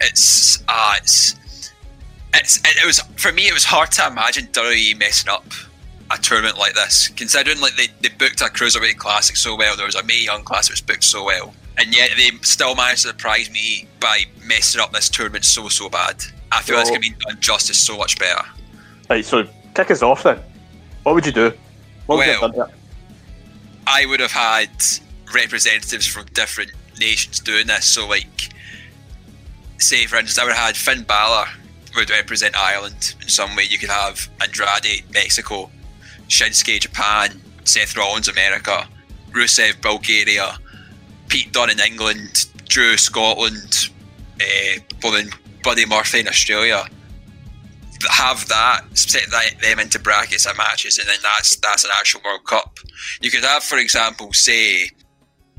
It's 0.00 0.62
uh, 0.68 0.94
it's 0.98 1.36
it's 2.34 2.56
it, 2.58 2.82
it 2.82 2.86
was 2.86 3.00
for 3.16 3.32
me. 3.32 3.48
It 3.48 3.54
was 3.54 3.64
hard 3.64 3.90
to 3.92 4.06
imagine 4.06 4.46
WWE 4.46 4.98
messing 4.98 5.30
up 5.30 5.44
a 6.10 6.18
tournament 6.18 6.58
like 6.58 6.74
this, 6.74 7.08
considering 7.08 7.60
like 7.60 7.76
they, 7.76 7.88
they 8.00 8.14
booked 8.14 8.40
a 8.40 8.44
cruiserweight 8.44 8.96
classic 8.96 9.36
so 9.36 9.56
well. 9.56 9.76
There 9.76 9.86
was 9.86 9.94
a 9.94 10.02
Mae 10.02 10.24
Young 10.24 10.44
classic 10.44 10.72
was 10.72 10.80
booked 10.80 11.04
so 11.04 11.24
well, 11.24 11.54
and 11.78 11.94
yet 11.94 12.10
they 12.16 12.30
still 12.42 12.74
managed 12.74 13.02
to 13.02 13.08
surprise 13.08 13.50
me 13.50 13.86
by 14.00 14.22
messing 14.46 14.80
up 14.80 14.92
this 14.92 15.08
tournament 15.08 15.44
so 15.44 15.68
so 15.68 15.88
bad. 15.88 16.22
I 16.50 16.60
feel 16.62 16.78
it's 16.78 16.90
going 16.90 17.00
to 17.02 17.10
be 17.10 17.16
done 17.26 17.40
justice 17.40 17.78
so 17.78 17.96
much 17.96 18.18
better. 18.18 18.42
Right, 19.08 19.24
so 19.24 19.46
kick 19.74 19.90
us 19.90 20.02
off 20.02 20.22
then. 20.22 20.38
What 21.02 21.14
would 21.14 21.24
you 21.26 21.32
do? 21.32 21.52
What 22.06 22.16
would 22.18 22.26
you 22.26 22.32
Well- 22.40 22.48
have 22.52 22.54
done? 22.56 22.72
I 23.86 24.06
would 24.06 24.20
have 24.20 24.32
had 24.32 24.70
representatives 25.34 26.06
from 26.06 26.26
different 26.34 26.70
nations 27.00 27.40
doing 27.40 27.66
this. 27.66 27.84
So, 27.86 28.06
like, 28.06 28.50
say 29.78 30.06
for 30.06 30.16
instance, 30.16 30.38
I 30.38 30.44
would 30.44 30.54
have 30.54 30.66
had 30.66 30.76
Finn 30.76 31.02
Balor 31.02 31.46
would 31.96 32.10
represent 32.10 32.56
Ireland 32.56 33.14
in 33.20 33.28
some 33.28 33.54
way. 33.56 33.64
You 33.64 33.78
could 33.78 33.90
have 33.90 34.28
Andrade 34.40 35.04
Mexico, 35.12 35.70
Shinsuke 36.28 36.80
Japan, 36.80 37.40
Seth 37.64 37.96
Rollins 37.96 38.28
America, 38.28 38.86
Rusev 39.32 39.80
Bulgaria, 39.82 40.56
Pete 41.28 41.52
Dunne 41.52 41.70
in 41.70 41.80
England, 41.80 42.46
Drew 42.68 42.96
Scotland, 42.96 43.90
uh, 44.40 44.80
well 45.02 45.12
then 45.12 45.30
Buddy 45.62 45.86
Murphy 45.86 46.20
in 46.20 46.28
Australia. 46.28 46.84
Have 48.10 48.48
that 48.48 48.82
set 48.94 49.30
that, 49.30 49.60
them 49.60 49.78
into 49.78 49.98
brackets 49.98 50.46
of 50.46 50.56
matches, 50.58 50.98
and 50.98 51.08
then 51.08 51.18
that's 51.22 51.56
that's 51.56 51.84
an 51.84 51.90
actual 51.96 52.20
World 52.24 52.44
Cup. 52.44 52.78
You 53.20 53.30
could 53.30 53.44
have, 53.44 53.62
for 53.62 53.78
example, 53.78 54.32
say 54.32 54.90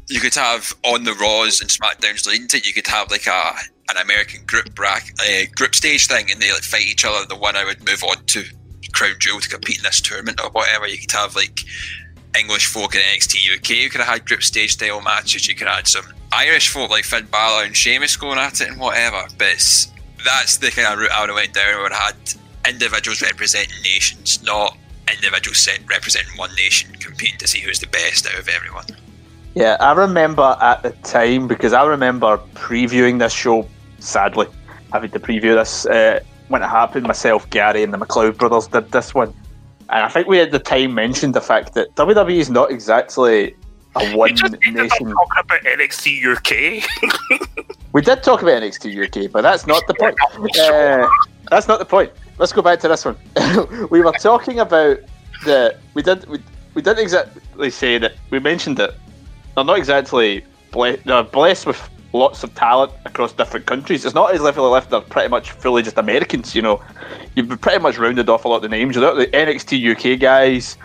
you 0.10 0.20
could 0.20 0.36
have 0.36 0.76
on 0.84 1.06
the 1.06 1.14
Raws 1.14 1.62
and 1.62 1.70
SmackDowns 1.70 2.28
leading 2.28 2.48
to 2.50 2.58
it, 2.58 2.68
you 2.68 2.74
could 2.74 2.88
have 2.88 3.10
like 3.10 3.28
a 3.28 3.54
an 3.90 3.98
American 3.98 4.46
group 4.46 4.74
bracket, 4.76 5.20
uh, 5.20 5.46
group 5.56 5.76
stage 5.76 6.08
thing, 6.08 6.32
and 6.32 6.42
they 6.42 6.52
like 6.52 6.64
fight 6.64 6.84
each 6.84 7.06
other. 7.06 7.26
The 7.28 7.36
one 7.36 7.56
I 7.56 7.66
would 7.66 7.86
move 7.86 8.04
on 8.04 8.26
to 8.26 8.44
Crown 8.94 9.16
Jewel 9.20 9.40
to 9.40 9.50
compete 9.50 9.78
in 9.78 9.84
this 9.84 10.02
tournament 10.02 10.40
or 10.44 10.50
whatever. 10.52 10.88
You 10.88 10.98
could 10.98 11.12
have 11.12 11.36
like 11.36 11.60
English 12.38 12.68
folk 12.68 12.96
in 12.96 13.02
NXT 13.02 13.58
UK. 13.58 13.70
You 13.70 13.90
could 13.90 14.02
have 14.02 14.10
had 14.10 14.26
group 14.26 14.44
stage 14.44 14.74
style 14.74 15.02
matches. 15.02 15.48
You 15.48 15.56
could 15.56 15.68
have 15.68 15.78
had 15.78 15.88
some 15.88 16.06
Irish 16.32 16.70
folk 16.70 16.90
like 16.90 17.04
Finn 17.04 17.28
Balor 17.32 17.66
and 17.66 17.76
Sheamus 17.76 18.18
going 18.18 18.40
at 18.40 18.62
it 18.62 18.70
and 18.70 18.80
whatever. 18.80 19.26
But 19.38 19.88
that's 20.26 20.58
the 20.58 20.72
kind 20.72 20.94
of 20.94 21.00
route 21.00 21.12
I 21.12 21.22
would 21.22 21.30
have 21.30 21.36
went 21.36 21.54
down. 21.54 21.76
I 21.76 21.82
would 21.82 21.94
have 21.94 22.16
had 22.16 22.74
individuals 22.74 23.22
representing 23.22 23.82
nations, 23.84 24.42
not 24.44 24.78
individuals 25.12 25.68
representing 25.90 26.38
one 26.38 26.54
nation 26.56 26.94
competing 26.96 27.38
to 27.40 27.48
see 27.48 27.60
who's 27.60 27.80
the 27.80 27.88
best 27.88 28.26
out 28.28 28.40
of 28.40 28.48
everyone. 28.48 28.86
Yeah, 29.56 29.78
I 29.80 29.94
remember 29.94 30.58
at 30.62 30.82
the 30.82 30.92
time 31.04 31.48
because 31.48 31.74
I 31.74 31.86
remember 31.86 32.38
previewing 32.56 33.20
this 33.20 33.34
show. 33.34 33.68
Sadly, 34.00 34.48
having 34.92 35.12
to 35.12 35.20
preview 35.20 35.56
this 35.56 35.86
uh, 35.86 36.20
when 36.48 36.62
it 36.62 36.68
happened. 36.68 37.06
Myself, 37.06 37.50
Gary, 37.50 37.84
and 37.84 37.94
the 37.94 37.98
McLeod 37.98 38.38
brothers 38.38 38.68
did 38.68 38.92
this 38.92 39.14
one, 39.14 39.34
and 39.94 40.04
I 40.04 40.10
think 40.10 40.28
we 40.28 40.40
at 40.40 40.52
the 40.52 40.60
time 40.60 40.94
mentioned 40.94 41.34
the 41.36 41.42
fact 41.42 41.74
that 41.76 41.94
WWE 41.96 42.38
is 42.40 42.50
not 42.50 42.72
exactly 42.72 43.56
a 43.96 44.00
We 44.10 44.16
one 44.16 44.36
just 44.36 44.56
ended 44.66 44.86
up 44.86 44.92
nation. 44.92 45.12
talking 45.12 45.40
about 45.40 45.62
NXT 45.62 46.26
UK. 46.36 47.70
We 47.94 48.02
did 48.02 48.24
talk 48.24 48.42
about 48.42 48.64
NXT 48.64 49.26
UK, 49.26 49.32
but 49.32 49.44
that's 49.44 49.68
not 49.68 49.86
the 49.86 49.94
point. 49.94 50.16
Uh, 50.60 51.08
that's 51.52 51.68
not 51.68 51.78
the 51.78 51.86
point. 51.86 52.12
Let's 52.40 52.52
go 52.52 52.64
back 52.64 52.80
to 52.80 52.88
this 52.88 53.06
one. 53.06 53.16
we 53.92 54.02
were 54.02 54.12
talking 54.14 54.60
about 54.60 54.98
the 55.46 55.78
we 55.94 56.02
did 56.02 56.28
we, 56.28 56.40
we 56.74 56.82
didn't 56.82 57.04
exactly 57.04 57.70
say 57.70 58.00
that 58.00 58.14
we 58.32 58.40
mentioned 58.40 58.80
it. 58.80 58.96
they're 59.56 59.64
not 59.64 59.78
exactly 59.78 60.44
ble- 60.72 60.98
they're 61.06 61.22
blessed 61.22 61.68
with 61.68 61.88
lots 62.14 62.44
of 62.44 62.54
talent 62.56 62.92
across 63.06 63.34
different 63.34 63.66
countries. 63.66 64.06
It's 64.06 64.16
not 64.16 64.34
as 64.34 64.42
if 64.42 64.58
if 64.58 64.90
they're 64.90 65.02
pretty 65.02 65.30
much 65.30 65.52
fully 65.52 65.82
just 65.82 65.98
Americans. 65.98 66.56
You 66.56 66.62
know, 66.62 66.82
you've 67.36 67.50
pretty 67.60 67.80
much 67.80 67.98
rounded 67.98 68.30
off 68.30 68.46
a 68.46 68.48
lot 68.48 68.58
of 68.58 68.62
the 68.62 68.70
names. 68.70 68.96
You've 68.96 69.04
got 69.04 69.16
the 69.16 69.28
NXT 69.28 70.14
UK 70.16 70.20
guys, 70.20 70.78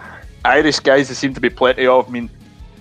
Irish 0.45 0.81
guys. 0.81 1.09
There 1.09 1.15
seem 1.15 1.35
to 1.35 1.41
be 1.41 1.51
plenty 1.51 1.87
of. 1.87 2.09
I 2.09 2.11
mean. 2.11 2.31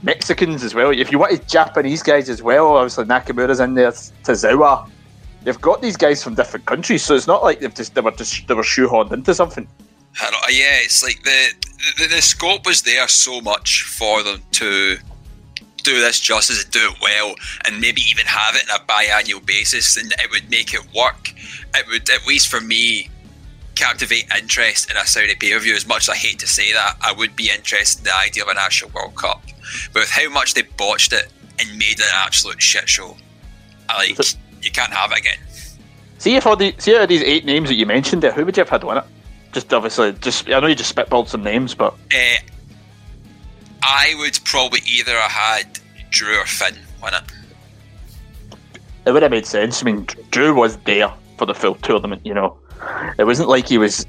Mexicans 0.03 0.63
as 0.63 0.75
well. 0.75 0.91
If 0.91 1.11
you 1.11 1.17
wanted 1.17 1.47
Japanese 1.47 2.03
guys 2.03 2.29
as 2.29 2.43
well, 2.43 2.77
obviously 2.77 3.05
Nakamura's 3.05 3.59
in 3.59 3.73
there, 3.73 3.91
Tozawa. 3.91 4.87
They've 5.43 5.59
got 5.59 5.81
these 5.81 5.97
guys 5.97 6.23
from 6.23 6.35
different 6.35 6.67
countries, 6.67 7.03
so 7.03 7.15
it's 7.15 7.25
not 7.25 7.41
like 7.41 7.61
they've 7.61 7.73
just 7.73 7.95
they 7.95 8.01
were 8.01 8.11
just 8.11 8.47
they 8.47 8.53
were 8.53 8.61
shoehorned 8.61 9.11
into 9.11 9.33
something. 9.33 9.67
Yeah, 10.49 10.79
it's 10.83 11.03
like 11.03 11.23
the, 11.23 11.53
the 11.97 12.07
the 12.07 12.21
scope 12.21 12.65
was 12.65 12.83
there 12.83 13.07
so 13.07 13.41
much 13.41 13.83
for 13.83 14.23
them 14.23 14.41
to 14.51 14.97
do 15.87 16.01
this 16.01 16.19
justice 16.19 16.63
and 16.63 16.71
do 16.71 16.79
it 16.91 16.97
well, 17.01 17.35
and 17.65 17.79
maybe 17.79 18.01
even 18.01 18.25
have 18.25 18.55
it 18.55 18.69
on 18.69 18.79
a 18.79 18.83
biannual 18.83 19.45
basis, 19.45 19.97
and 19.97 20.11
it 20.19 20.29
would 20.31 20.49
make 20.49 20.73
it 20.73 20.81
work. 20.93 21.33
It 21.75 21.87
would, 21.87 22.09
at 22.09 22.27
least 22.27 22.49
for 22.49 22.59
me, 22.59 23.09
captivate 23.75 24.25
interest 24.37 24.91
in 24.91 24.97
a 24.97 25.05
Saudi 25.05 25.35
pay 25.35 25.53
per 25.53 25.59
view. 25.59 25.75
As 25.75 25.87
much 25.87 26.03
as 26.03 26.09
I 26.09 26.15
hate 26.15 26.39
to 26.39 26.47
say 26.47 26.73
that, 26.73 26.97
I 27.01 27.13
would 27.13 27.35
be 27.35 27.49
interested 27.49 27.99
in 27.99 28.05
the 28.05 28.15
idea 28.15 28.43
of 28.43 28.49
an 28.49 28.57
actual 28.59 28.89
World 28.89 29.15
Cup. 29.15 29.41
But 29.93 30.01
with 30.01 30.11
how 30.11 30.29
much 30.29 30.53
they 30.55 30.63
botched 30.63 31.13
it 31.13 31.31
and 31.59 31.69
made 31.77 31.99
it 31.99 32.01
an 32.01 32.15
absolute 32.15 32.61
shit 32.61 32.89
show, 32.89 33.15
I 33.89 33.97
like 33.97 34.17
you 34.61 34.71
can't 34.71 34.93
have 34.93 35.11
it 35.11 35.19
again. 35.19 35.37
See 36.17 36.35
if 36.35 36.45
all 36.47 36.55
the 36.55 36.73
see 36.79 36.95
out 36.95 37.03
of 37.03 37.09
these 37.09 37.23
eight 37.23 37.45
names 37.45 37.69
that 37.69 37.75
you 37.75 37.85
mentioned 37.85 38.23
there, 38.23 38.31
who 38.31 38.43
would 38.45 38.57
you 38.57 38.61
have 38.61 38.69
had 38.69 38.83
win 38.83 38.97
it? 38.97 39.05
Just 39.53 39.71
obviously, 39.73 40.11
just 40.13 40.49
I 40.49 40.59
know 40.59 40.67
you 40.67 40.75
just 40.75 40.93
spitballed 40.93 41.29
some 41.29 41.43
names, 41.43 41.73
but 41.73 41.93
Uh, 42.13 42.39
I 43.83 44.15
would 44.17 44.39
probably 44.43 44.81
either 44.85 45.13
have 45.13 45.31
had 45.31 45.79
Drew 46.09 46.37
or 46.39 46.45
Finn 46.45 46.75
win 47.01 47.13
it. 47.13 47.21
it 49.05 49.11
would 49.11 49.21
have 49.23 49.31
made 49.31 49.45
sense. 49.45 49.81
I 49.81 49.85
mean, 49.85 50.07
Drew 50.31 50.53
was 50.53 50.77
there 50.77 51.11
for 51.37 51.45
the 51.45 51.53
full 51.53 51.75
tournament. 51.75 52.25
You 52.25 52.33
know, 52.33 52.57
it 53.17 53.25
wasn't 53.25 53.49
like 53.49 53.67
he 53.67 53.77
was 53.77 54.05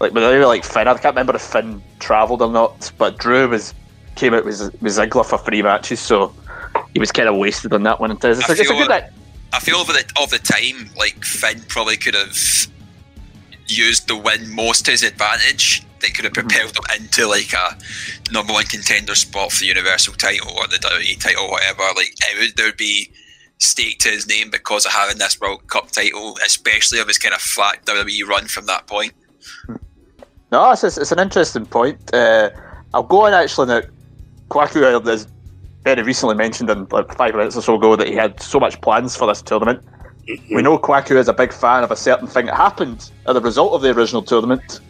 like 0.00 0.12
whether 0.12 0.44
like 0.46 0.64
Finn. 0.64 0.88
I 0.88 0.92
can't 0.94 1.14
remember 1.14 1.34
if 1.36 1.42
Finn 1.42 1.82
travelled 1.98 2.42
or 2.42 2.50
not, 2.50 2.90
but 2.98 3.18
Drew 3.18 3.48
was 3.48 3.74
came 4.14 4.32
out 4.34 4.44
with, 4.44 4.60
with 4.80 4.92
Ziggler 4.96 5.26
for 5.26 5.38
three 5.38 5.62
matches, 5.62 6.00
so 6.00 6.34
he 6.94 6.98
was 7.00 7.12
kind 7.12 7.28
of 7.28 7.36
wasted 7.36 7.72
on 7.74 7.82
that 7.82 8.00
one. 8.00 8.10
It's, 8.10 8.24
it's, 8.24 8.40
I 8.48 8.48
a, 8.48 8.52
it's 8.52 8.60
a 8.60 8.64
feel 8.64 8.76
good. 8.78 8.88
like- 8.88 9.10
I 9.52 9.60
feel 9.60 9.76
over 9.76 9.92
the 9.92 10.04
of 10.20 10.30
the 10.30 10.38
time, 10.38 10.90
like 10.98 11.22
Finn 11.24 11.62
probably 11.68 11.96
could 11.96 12.14
have 12.14 12.36
used 13.68 14.08
the 14.08 14.16
win 14.16 14.54
most 14.54 14.84
to 14.86 14.92
his 14.92 15.02
advantage. 15.02 15.84
They 16.00 16.10
could 16.10 16.24
have 16.24 16.34
propelled 16.34 16.76
him 16.76 17.02
into 17.02 17.26
like 17.26 17.52
a 17.52 17.76
number 18.30 18.52
one 18.52 18.64
contender 18.64 19.14
spot 19.14 19.52
for 19.52 19.60
the 19.60 19.66
Universal 19.66 20.14
title 20.14 20.50
or 20.56 20.66
the 20.66 20.76
WWE 20.76 21.20
title, 21.20 21.44
or 21.44 21.52
whatever. 21.52 21.82
Like 21.96 22.14
it 22.18 22.40
would, 22.40 22.56
there 22.56 22.66
would 22.66 22.76
be 22.76 23.10
stake 23.58 23.98
to 24.00 24.08
his 24.08 24.28
name 24.28 24.50
because 24.50 24.84
of 24.84 24.92
having 24.92 25.18
this 25.18 25.40
World 25.40 25.66
Cup 25.68 25.90
title, 25.90 26.36
especially 26.44 26.98
of 26.98 27.08
his 27.08 27.18
kind 27.18 27.34
of 27.34 27.40
flat 27.40 27.84
WWE 27.86 28.26
run 28.26 28.46
from 28.46 28.66
that 28.66 28.86
point. 28.86 29.12
No, 30.52 30.70
it's, 30.70 30.84
it's, 30.84 31.12
an 31.12 31.18
interesting 31.18 31.66
point. 31.66 32.14
Uh, 32.14 32.50
I'll 32.94 33.02
go 33.02 33.26
on 33.26 33.34
actually 33.34 33.66
now. 33.68 33.82
Kwaku 34.48 35.04
has 35.06 35.26
very 35.82 36.02
recently 36.02 36.36
mentioned 36.36 36.70
in 36.70 36.86
like 36.90 37.12
five 37.16 37.34
minutes 37.34 37.56
or 37.56 37.62
so 37.62 37.74
ago 37.74 37.96
that 37.96 38.06
he 38.06 38.14
had 38.14 38.40
so 38.40 38.60
much 38.60 38.80
plans 38.80 39.16
for 39.16 39.26
this 39.26 39.42
tournament. 39.42 39.82
We 40.26 40.62
know 40.62 40.78
Kwaku 40.78 41.16
is 41.16 41.28
a 41.28 41.32
big 41.32 41.52
fan 41.52 41.84
of 41.84 41.90
a 41.90 41.96
certain 41.96 42.26
thing 42.26 42.46
that 42.46 42.56
happened 42.56 43.10
as 43.26 43.36
a 43.36 43.40
result 43.40 43.74
of 43.74 43.82
the 43.82 43.90
original 43.90 44.22
tournament. 44.22 44.80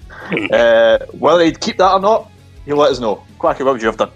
uh, 0.52 0.98
whether 1.12 1.44
he'd 1.44 1.60
keep 1.60 1.76
that 1.78 1.92
or 1.92 2.00
not, 2.00 2.30
he'll 2.64 2.76
let 2.76 2.90
us 2.90 3.00
know. 3.00 3.22
Kwaku, 3.38 3.64
what 3.64 3.74
would 3.74 3.82
you 3.82 3.88
have 3.88 3.98
done? 3.98 4.10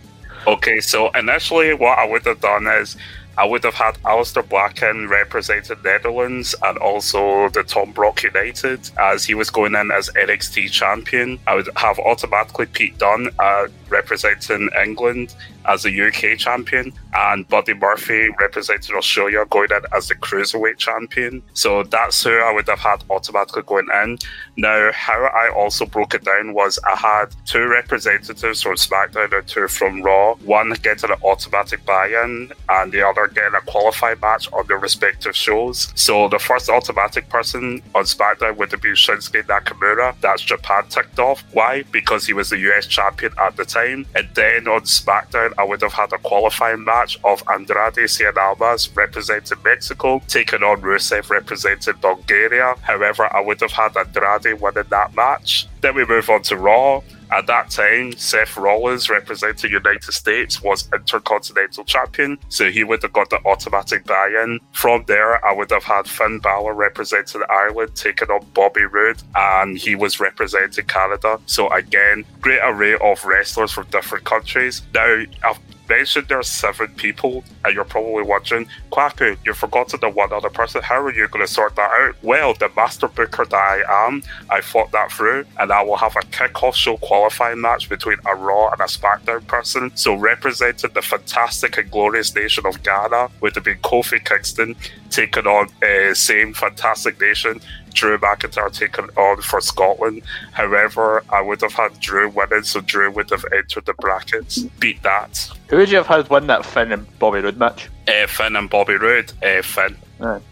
Okay, 0.47 0.81
so 0.81 1.11
initially, 1.11 1.75
what 1.75 1.99
I 1.99 2.07
would 2.07 2.25
have 2.25 2.41
done 2.41 2.67
is 2.67 2.97
I 3.37 3.45
would 3.45 3.65
have 3.65 3.75
had 3.75 3.97
Aleister 4.03 4.47
Blacken 4.47 5.09
represented 5.09 5.83
Netherlands 5.85 6.55
and 6.63 6.79
also 6.79 7.49
the 7.51 7.63
Tom 7.63 7.93
Brock 7.93 8.23
United 8.23 8.91
as 8.99 9.25
he 9.25 9.35
was 9.35 9.51
going 9.51 9.75
in 9.75 9.91
as 9.91 10.11
NXT 10.11 10.71
champion. 10.71 11.39
I 11.47 11.55
would 11.55 11.69
have 11.77 11.99
automatically 11.99 12.67
Pete 12.67 12.99
Dunne 12.99 13.29
uh, 13.39 13.69
representing 13.91 14.69
England 14.83 15.35
as 15.67 15.83
the 15.83 16.01
UK 16.01 16.39
champion 16.39 16.93
and 17.15 17.47
Buddy 17.49 17.75
Murphy 17.75 18.29
representing 18.41 18.97
Australia 18.97 19.45
going 19.51 19.71
in 19.71 19.83
as 19.93 20.09
the 20.09 20.15
Cruiserweight 20.15 20.79
champion. 20.79 21.43
So 21.55 21.83
that's 21.83 22.23
who 22.23 22.39
I 22.39 22.53
would 22.53 22.69
have 22.69 22.79
had 22.79 23.05
automatically 23.11 23.63
going 23.63 23.89
in. 24.03 24.19
Now, 24.57 24.91
how 24.93 25.25
I 25.25 25.53
also 25.55 25.87
broke 25.87 26.15
it 26.15 26.25
down 26.25 26.55
was 26.55 26.79
I 26.87 26.97
had 26.97 27.27
two 27.47 27.67
representatives 27.67 28.63
from 28.63 28.75
SmackDown 28.75 29.37
and 29.37 29.47
two 29.47 29.69
from 29.69 30.03
Raw, 30.03 30.35
one 30.37 30.71
getting 30.83 31.11
an 31.11 31.17
automatic 31.25 31.85
buy 31.85 32.09
in 32.09 32.53
and 32.69 32.93
the 32.93 33.07
other 33.07 33.27
getting 33.29 33.55
a 33.55 33.61
qualified 33.63 34.21
match 34.21 34.51
on 34.53 34.67
their 34.67 34.79
respective 34.79 35.37
shows. 35.37 35.93
So 35.95 36.29
the 36.29 36.39
first 36.39 36.69
automatic 36.69 37.29
person 37.29 37.83
on 37.95 38.05
SmackDown 38.05 38.57
would 38.57 38.71
have 38.73 38.83
been 38.83 38.95
Shinsuke 38.95 39.45
Nakamura. 39.45 40.15
That's 40.21 40.43
Japan 40.43 40.85
ticked 40.89 41.19
off. 41.19 41.45
Why? 41.53 41.83
Because 41.91 42.27
he 42.27 42.33
was 42.33 42.51
the 42.51 42.59
US 42.71 42.87
champion 42.87 43.33
at 43.39 43.57
the 43.57 43.65
time. 43.65 43.80
Time. 43.81 44.07
And 44.15 44.29
then 44.35 44.69
on 44.69 44.83
SmackDown, 44.83 45.53
I 45.59 45.65
would 45.65 45.83
have 45.83 45.93
had 45.93 46.13
a 46.13 46.19
qualifying 46.19 46.85
match 46.85 47.19
of 47.25 47.43
Andrade 47.51 48.09
Cien 48.09 48.37
Almas 48.37 48.89
representing 48.95 49.59
Mexico, 49.65 50.23
taking 50.29 50.63
on 50.63 50.81
Rusev 50.81 51.31
representing 51.31 51.95
Bulgaria. 52.01 52.75
However, 52.83 53.33
I 53.35 53.41
would 53.41 53.61
have 53.61 53.73
had 53.73 53.97
Andrade 53.97 54.61
winning 54.61 54.85
that 54.91 55.15
match. 55.15 55.67
Then 55.81 55.95
we 55.95 56.05
move 56.05 56.29
on 56.31 56.43
to 56.43 56.57
Raw. 56.57 57.03
At 57.33 57.47
that 57.47 57.71
time, 57.71 58.13
Seth 58.13 58.57
Rollins, 58.57 59.09
representing 59.09 59.71
United 59.71 60.13
States, 60.13 60.63
was 60.63 60.89
Intercontinental 60.93 61.85
Champion, 61.85 62.39
so 62.49 62.71
he 62.71 62.85
would 62.85 63.03
have 63.03 63.13
got 63.13 63.31
the 63.31 63.39
automatic 63.47 64.05
buy-in. 64.05 64.59
From 64.73 65.05
there, 65.07 65.45
I 65.45 65.53
would 65.53 65.71
have 65.71 65.85
had 65.85 66.09
Finn 66.09 66.41
Balor 66.41 66.75
representing 66.75 67.43
Ireland, 67.49 67.95
taking 67.95 68.31
on 68.31 68.47
Bobby 68.53 68.85
Roode, 68.85 69.23
and 69.37 69.79
he 69.79 69.95
was 69.95 70.19
representing 70.21 70.87
Canada. 70.87 71.41
So 71.47 71.69
again, 71.71 72.25
great 72.41 72.61
array 72.63 72.97
of 72.97 73.25
wrestlers 73.25 73.73
from 73.73 73.87
different 73.91 74.25
countries. 74.25 74.83
Now, 74.93 75.25
I've 75.45 75.59
mentioned 75.91 76.29
there 76.29 76.39
are 76.39 76.43
seven 76.43 76.89
people, 76.95 77.45
and 77.65 77.75
you're 77.75 77.85
probably 77.85 78.23
wondering, 78.23 78.67
Kwaku, 78.91 79.37
you 79.45 79.53
forgot 79.53 79.89
to 79.89 79.97
the 79.99 80.09
one 80.09 80.33
other 80.33 80.49
person. 80.49 80.83
How 80.83 81.03
are 81.03 81.13
you 81.13 81.29
going 81.29 81.45
to 81.45 81.53
sort 81.53 81.77
that 81.77 81.91
out? 81.91 82.15
Well, 82.23 82.55
the 82.55 82.71
master 82.77 83.09
booker 83.09 83.45
that 83.45 83.55
I 83.55 84.07
am, 84.07 84.23
I 84.49 84.61
thought 84.61 84.93
that 84.93 85.13
through, 85.13 85.45
and 85.59 85.73
I 85.73 85.83
will 85.83 85.97
have 85.97 86.17
a 86.17 86.21
kickoff 86.21 86.75
show 86.75 86.97
qualifying 86.97 87.61
match 87.61 87.89
between 87.89 88.19
a 88.25 88.35
Raw 88.35 88.71
and 88.71 88.81
a 88.81 88.85
SmackDown 88.85 89.47
person. 89.47 89.91
So, 89.97 90.15
representing 90.15 90.93
the 90.95 91.03
fantastic 91.03 91.77
and 91.77 91.91
glorious 91.91 92.35
nation 92.35 92.65
of 92.67 92.83
Ghana 92.83 93.31
would 93.41 93.55
have 93.57 93.65
been 93.65 93.79
Kofi 93.79 94.25
Kingston 94.25 94.77
taking 95.11 95.47
on 95.47 95.69
uh, 95.83 96.15
same 96.15 96.55
fantastic 96.55 97.21
nation 97.21 97.61
Drew 97.93 98.19
McIntyre 98.19 98.73
taken 98.73 99.07
on 99.17 99.43
for 99.43 99.61
Scotland. 99.61 100.23
However, 100.53 101.23
I 101.31 101.41
would 101.41 101.61
have 101.63 101.73
had 101.73 101.99
Drew 102.01 102.29
winning, 102.29 102.63
so 102.63 102.81
Drew 102.81 103.11
would 103.11 103.31
have 103.31 103.45
entered 103.53 103.87
the 103.87 103.95
brackets. 103.95 104.59
Beat 104.79 105.03
that. 105.03 105.51
Who 105.69 105.77
would 105.77 105.91
you 105.91 105.97
have 105.99 106.07
had 106.07 106.29
win 106.31 106.47
that 106.49 106.65
Finn 106.65 106.93
and 106.93 107.19
Bobby 107.19 107.41
Roode 107.41 107.59
match? 107.59 107.89
Uh, 108.09 108.27
Finn 108.27 108.57
and 108.57 108.69
Bobby 108.69 108.95
Roode. 108.95 109.33
Uh, 109.43 109.63
Finn. 109.63 109.97
Right. 110.19 110.43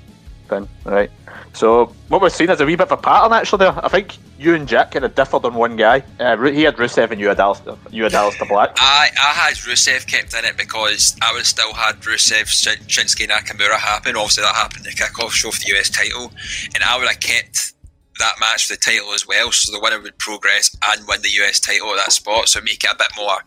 Finn. 0.48 0.68
Right. 0.84 1.10
So 1.52 1.86
what 2.08 2.20
we're 2.20 2.28
seeing 2.30 2.50
is 2.50 2.60
a 2.60 2.66
wee 2.66 2.76
bit 2.76 2.90
of 2.90 2.98
a 2.98 3.02
pattern 3.02 3.32
actually 3.32 3.58
there. 3.58 3.84
I 3.84 3.88
think 3.88 4.16
you 4.38 4.54
and 4.54 4.68
Jack 4.68 4.92
kind 4.92 5.04
of 5.04 5.14
differed 5.14 5.44
on 5.44 5.54
one 5.54 5.76
guy. 5.76 6.02
Uh, 6.20 6.36
he 6.44 6.62
had 6.62 6.76
Rusev 6.76 7.10
and 7.10 7.20
you 7.20 7.28
had 7.28 7.38
Aleister, 7.38 7.76
you 7.90 8.04
had 8.04 8.12
Aleister 8.12 8.48
Black. 8.48 8.70
I, 8.76 9.10
I 9.20 9.32
had 9.32 9.54
Rusev 9.54 10.06
kept 10.06 10.34
in 10.34 10.44
it 10.44 10.56
because 10.56 11.16
I 11.22 11.32
would 11.32 11.46
still 11.46 11.72
had 11.72 11.96
Rusev 12.02 12.46
Shin- 12.46 12.84
Shinsuke 12.86 13.28
Nakamura 13.28 13.78
happen. 13.78 14.16
Obviously 14.16 14.42
that 14.44 14.54
happened 14.54 14.86
in 14.86 14.92
the 14.92 14.96
kickoff 14.96 15.30
show 15.32 15.50
for 15.50 15.60
the 15.60 15.76
US 15.78 15.90
title. 15.90 16.32
And 16.74 16.84
I 16.84 16.98
would 16.98 17.08
have 17.08 17.20
kept 17.20 17.72
that 18.18 18.34
match 18.40 18.66
for 18.66 18.74
the 18.74 18.80
title 18.80 19.12
as 19.12 19.26
well. 19.26 19.50
So 19.50 19.72
the 19.72 19.80
winner 19.80 20.00
would 20.00 20.18
progress 20.18 20.76
and 20.90 21.06
win 21.08 21.22
the 21.22 21.30
US 21.42 21.60
title 21.60 21.90
at 21.90 21.96
that 21.96 22.12
spot. 22.12 22.48
So 22.48 22.60
make 22.60 22.84
it 22.84 22.90
a 22.90 22.96
bit 22.96 23.08
more 23.16 23.38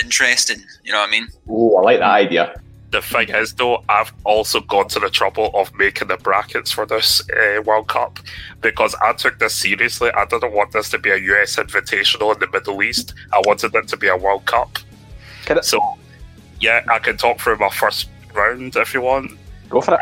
interesting. 0.00 0.62
You 0.84 0.92
know 0.92 1.00
what 1.00 1.08
I 1.08 1.10
mean? 1.10 1.28
Oh, 1.48 1.76
I 1.76 1.82
like 1.82 1.98
that 1.98 2.10
idea. 2.10 2.54
The 2.90 3.02
thing 3.02 3.28
is, 3.28 3.52
though, 3.52 3.84
I've 3.90 4.12
also 4.24 4.60
gone 4.60 4.88
to 4.88 4.98
the 4.98 5.10
trouble 5.10 5.50
of 5.54 5.74
making 5.74 6.08
the 6.08 6.16
brackets 6.16 6.70
for 6.70 6.86
this 6.86 7.20
uh, 7.30 7.60
World 7.62 7.88
Cup 7.88 8.18
because 8.62 8.94
I 9.02 9.12
took 9.12 9.38
this 9.38 9.54
seriously. 9.54 10.10
I 10.12 10.24
didn't 10.24 10.52
want 10.54 10.72
this 10.72 10.88
to 10.90 10.98
be 10.98 11.10
a 11.10 11.16
US 11.16 11.56
Invitational 11.56 12.32
in 12.32 12.40
the 12.40 12.48
Middle 12.50 12.82
East. 12.82 13.12
I 13.32 13.42
wanted 13.44 13.74
it 13.74 13.88
to 13.88 13.96
be 13.98 14.08
a 14.08 14.16
World 14.16 14.46
Cup. 14.46 14.78
I- 15.58 15.62
So, 15.64 15.78
yeah, 16.60 16.82
I 16.90 16.98
can 16.98 17.18
talk 17.18 17.38
through 17.40 17.58
my 17.58 17.68
first 17.68 18.08
round 18.32 18.74
if 18.76 18.94
you 18.94 19.02
want. 19.02 19.32
Go 19.68 19.82
for 19.82 19.94
it. 19.94 20.00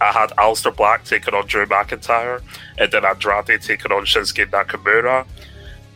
I 0.00 0.10
had 0.10 0.30
Aleister 0.30 0.74
Black 0.76 1.04
taking 1.04 1.34
on 1.34 1.46
Drew 1.46 1.66
McIntyre, 1.66 2.42
and 2.78 2.90
then 2.90 3.04
Andrade 3.04 3.62
taking 3.62 3.92
on 3.92 4.04
Shinsuke 4.04 4.50
Nakamura. 4.50 5.24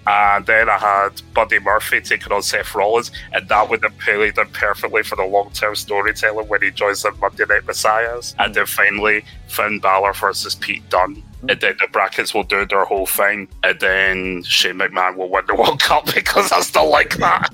And 0.08 0.46
then 0.46 0.70
I 0.70 0.78
had 0.78 1.20
Buddy 1.34 1.58
Murphy 1.58 2.00
taking 2.00 2.32
on 2.32 2.42
Seth 2.42 2.74
Rollins, 2.74 3.12
and 3.32 3.46
that 3.50 3.68
would 3.68 3.82
have 3.82 3.98
played 3.98 4.38
in 4.38 4.46
perfectly 4.52 5.02
for 5.02 5.16
the 5.16 5.24
long 5.24 5.50
term 5.50 5.76
storytelling 5.76 6.48
when 6.48 6.62
he 6.62 6.70
joins 6.70 7.02
the 7.02 7.12
Monday 7.12 7.44
Night 7.46 7.66
Messiahs. 7.66 8.34
And 8.38 8.48
hmm. 8.48 8.52
then 8.54 8.66
finally, 8.66 9.24
Finn 9.48 9.80
Balor 9.80 10.14
versus 10.14 10.54
Pete 10.54 10.88
Dunne. 10.88 11.16
Hmm. 11.16 11.50
And 11.50 11.60
then 11.60 11.76
the 11.78 11.88
brackets 11.92 12.32
will 12.32 12.42
do 12.42 12.64
their 12.64 12.86
whole 12.86 13.04
thing, 13.04 13.48
and 13.62 13.78
then 13.80 14.42
Shane 14.44 14.76
McMahon 14.76 15.16
will 15.16 15.28
win 15.28 15.44
the 15.46 15.54
World 15.60 15.80
Cup 15.80 16.06
because 16.14 16.52
I 16.52 16.60
still 16.60 16.88
like 16.88 17.18
that. 17.18 17.50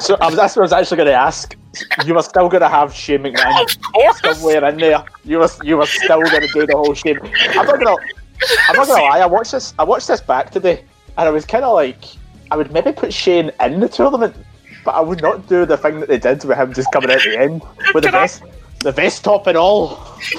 so 0.00 0.16
I 0.16 0.26
was, 0.26 0.34
that's 0.34 0.56
what 0.56 0.62
I 0.62 0.64
was 0.64 0.72
actually 0.72 0.96
going 0.96 1.06
to 1.06 1.14
ask. 1.14 1.56
You 2.04 2.14
were 2.14 2.22
still 2.22 2.48
going 2.48 2.62
to 2.62 2.68
have 2.68 2.92
Shane 2.92 3.22
McMahon 3.22 3.62
of 3.62 3.92
course. 3.92 4.20
somewhere 4.20 4.64
in 4.64 4.78
there. 4.78 5.04
You 5.24 5.38
were 5.38 5.48
you 5.62 5.76
were 5.76 5.86
still 5.86 6.22
going 6.22 6.40
to 6.40 6.48
do 6.48 6.66
the 6.66 6.76
whole 6.76 6.92
Shane. 6.92 7.20
I'm 7.22 7.66
not 7.66 7.78
going 7.78 7.96
to. 7.96 7.98
I'm 8.68 8.76
not 8.76 8.86
going 8.88 8.98
to 8.98 9.04
lie. 9.04 9.20
I 9.20 9.26
watched 9.26 9.52
this. 9.52 9.74
I 9.78 9.84
watched 9.84 10.08
this 10.08 10.20
back 10.20 10.50
today, 10.50 10.84
and 11.18 11.28
I 11.28 11.30
was 11.30 11.44
kind 11.44 11.64
of 11.64 11.74
like, 11.74 12.04
I 12.50 12.56
would 12.56 12.72
maybe 12.72 12.92
put 12.92 13.12
Shane 13.12 13.50
in 13.60 13.80
the 13.80 13.88
tournament, 13.88 14.34
but 14.84 14.94
I 14.94 15.00
would 15.00 15.22
not 15.22 15.48
do 15.48 15.66
the 15.66 15.76
thing 15.76 16.00
that 16.00 16.08
they 16.08 16.18
did 16.18 16.44
with 16.44 16.56
him 16.56 16.72
just 16.72 16.92
coming 16.92 17.10
out 17.10 17.16
at 17.16 17.24
the 17.24 17.38
end 17.38 17.62
with 17.92 18.04
the 18.04 18.10
vest, 18.10 18.42
the 18.80 18.92
vest 18.92 19.24
top 19.24 19.46
and 19.46 19.56
all. 19.56 19.96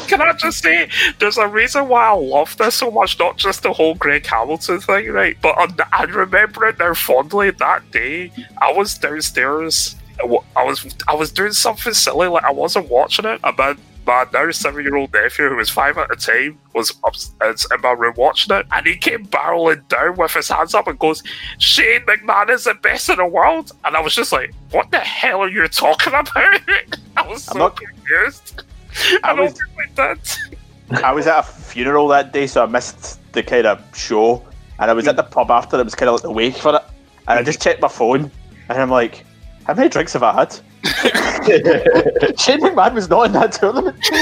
Can 0.07 0.21
I 0.21 0.31
just 0.33 0.63
say, 0.63 0.89
there's 1.19 1.37
a 1.37 1.47
reason 1.47 1.87
why 1.87 2.07
I 2.07 2.13
love 2.13 2.55
this 2.57 2.75
so 2.75 2.89
much, 2.89 3.19
not 3.19 3.37
just 3.37 3.63
the 3.63 3.73
whole 3.73 3.95
Greg 3.95 4.25
Hamilton 4.25 4.79
thing, 4.79 5.09
right? 5.11 5.35
But 5.41 5.55
I 5.91 6.03
remember 6.03 6.65
it 6.67 6.79
now 6.79 6.93
fondly. 6.93 7.51
That 7.51 7.91
day, 7.91 8.31
I 8.61 8.71
was 8.71 8.97
downstairs. 8.97 9.95
I 10.23 10.37
I 10.55 10.63
was 10.63 10.95
I 11.07 11.13
was 11.13 11.31
doing 11.31 11.51
something 11.51 11.93
silly, 11.93 12.27
like 12.27 12.43
I 12.43 12.51
wasn't 12.51 12.89
watching 12.89 13.25
it. 13.25 13.41
My, 13.43 13.75
my 14.07 14.25
now 14.33 14.49
seven 14.49 14.83
year 14.83 14.95
old 14.95 15.13
nephew, 15.13 15.49
who 15.49 15.55
was 15.57 15.69
five 15.69 15.97
at 15.97 16.07
the 16.09 16.15
time, 16.15 16.57
was 16.73 16.93
upstairs 17.05 17.67
in 17.71 17.81
my 17.81 17.91
room 17.91 18.13
watching 18.17 18.55
it, 18.55 18.65
and 18.71 18.87
he 18.87 18.95
came 18.97 19.25
barreling 19.27 19.87
down 19.89 20.15
with 20.15 20.33
his 20.33 20.47
hands 20.49 20.73
up 20.73 20.87
and 20.87 20.97
goes, 20.97 21.21
"Shane 21.59 22.01
McMahon 22.07 22.49
is 22.49 22.63
the 22.63 22.73
best 22.75 23.09
in 23.09 23.17
the 23.17 23.25
world," 23.25 23.71
and 23.85 23.95
I 23.95 24.01
was 24.01 24.15
just 24.15 24.31
like, 24.31 24.51
"What 24.71 24.89
the 24.91 24.99
hell 24.99 25.41
are 25.41 25.49
you 25.49 25.67
talking 25.67 26.13
about?" 26.13 26.29
I 27.17 27.27
was 27.27 27.43
so 27.43 27.51
I'm 27.51 27.57
not- 27.59 27.75
confused. 27.79 28.63
I, 29.23 29.31
I 29.31 29.33
was- 29.33 29.53
did. 29.95 30.19
I 31.03 31.11
was 31.11 31.27
at 31.27 31.39
a 31.39 31.43
funeral 31.43 32.07
that 32.07 32.31
day, 32.31 32.47
so 32.47 32.63
I 32.63 32.65
missed 32.65 33.19
the 33.33 33.43
kind 33.43 33.67
of 33.67 33.83
show, 33.95 34.45
and 34.79 34.89
I 34.89 34.93
was 34.93 35.05
at 35.07 35.17
the 35.17 35.23
pub 35.23 35.51
after. 35.51 35.77
It 35.79 35.83
was 35.83 35.95
kind 35.95 36.07
of 36.09 36.13
like 36.15 36.21
the 36.23 36.31
wake 36.31 36.55
for 36.55 36.75
it, 36.75 36.81
and 37.27 37.39
I 37.39 37.43
just 37.43 37.61
checked 37.61 37.81
my 37.81 37.89
phone, 37.89 38.31
and 38.69 38.81
I'm 38.81 38.89
like, 38.89 39.25
"How 39.65 39.73
many 39.73 39.89
drinks 39.89 40.13
have 40.13 40.23
I 40.23 40.33
had?" 40.33 40.57
Shane 40.83 42.61
McMahon 42.61 42.93
was 42.93 43.09
not 43.09 43.27
in 43.27 43.31
that 43.33 43.51
tournament. 43.53 43.97
I 44.11 44.19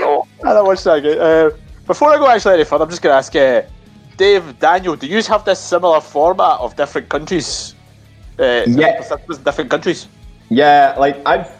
don't 0.00 0.28
I 0.44 0.62
watched 0.62 0.84
that 0.84 0.98
again. 0.98 1.18
Uh, 1.20 1.50
before 1.86 2.10
I 2.10 2.16
go 2.16 2.28
actually 2.28 2.54
any 2.54 2.64
further, 2.64 2.84
I'm 2.84 2.90
just 2.90 3.02
going 3.02 3.12
to 3.12 3.16
ask 3.16 3.34
uh, 3.34 3.62
Dave, 4.16 4.58
Daniel, 4.58 4.96
do 4.96 5.06
you 5.06 5.22
have 5.22 5.44
this 5.44 5.58
similar 5.60 6.00
format 6.00 6.60
of 6.60 6.76
different 6.76 7.08
countries? 7.08 7.74
Uh, 8.38 8.64
Yeah. 8.66 9.00
different 9.44 9.70
countries. 9.70 10.08
Yeah, 10.50 10.94
like 10.98 11.20
I've 11.26 11.50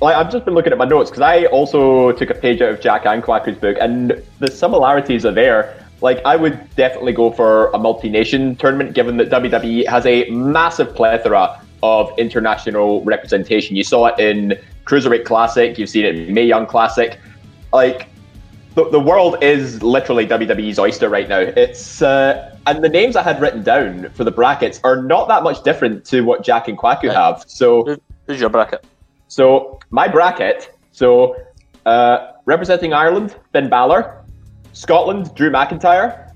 like 0.00 0.16
I've 0.16 0.30
just 0.32 0.44
been 0.44 0.54
looking 0.54 0.72
at 0.72 0.78
my 0.78 0.84
notes 0.84 1.10
because 1.10 1.22
I 1.22 1.44
also 1.46 2.10
took 2.12 2.28
a 2.30 2.34
page 2.34 2.60
out 2.60 2.70
of 2.70 2.80
Jack 2.80 3.06
and 3.06 3.22
Kwaku's 3.22 3.56
book, 3.56 3.76
and 3.80 4.20
the 4.40 4.50
similarities 4.50 5.24
are 5.24 5.32
there. 5.32 5.76
Like 6.00 6.20
I 6.24 6.34
would 6.34 6.58
definitely 6.74 7.12
go 7.12 7.30
for 7.30 7.68
a 7.68 7.78
multi-nation 7.78 8.56
tournament, 8.56 8.94
given 8.94 9.16
that 9.18 9.30
WWE 9.30 9.86
has 9.86 10.04
a 10.06 10.28
massive 10.30 10.92
plethora 10.96 11.60
of 11.82 12.16
international 12.18 13.02
representation. 13.04 13.76
You 13.76 13.84
saw 13.84 14.06
it 14.06 14.18
in 14.18 14.58
Cruiserweight 14.84 15.24
Classic, 15.24 15.78
you've 15.78 15.88
seen 15.88 16.04
it 16.04 16.16
in 16.16 16.34
Mae 16.34 16.44
Young 16.44 16.66
Classic. 16.66 17.18
Like 17.72 18.08
the, 18.74 18.88
the 18.90 19.00
world 19.00 19.42
is 19.42 19.82
literally 19.82 20.26
WWE's 20.26 20.78
oyster 20.78 21.08
right 21.08 21.28
now. 21.28 21.40
It's 21.40 22.02
uh, 22.02 22.56
and 22.66 22.82
the 22.82 22.88
names 22.88 23.16
I 23.16 23.22
had 23.22 23.40
written 23.40 23.62
down 23.62 24.10
for 24.10 24.24
the 24.24 24.30
brackets 24.30 24.80
are 24.84 25.02
not 25.02 25.28
that 25.28 25.42
much 25.42 25.62
different 25.62 26.04
to 26.06 26.22
what 26.22 26.44
Jack 26.44 26.68
and 26.68 26.78
Kwaku 26.78 27.12
have. 27.12 27.44
So. 27.46 27.96
Who's 28.26 28.40
your 28.40 28.50
bracket? 28.50 28.84
So 29.28 29.80
my 29.90 30.06
bracket. 30.06 30.76
So 30.92 31.36
uh, 31.86 32.32
representing 32.44 32.92
Ireland, 32.92 33.34
Finn 33.52 33.68
Balor. 33.68 34.24
Scotland, 34.72 35.34
Drew 35.34 35.50
McIntyre. 35.50 36.32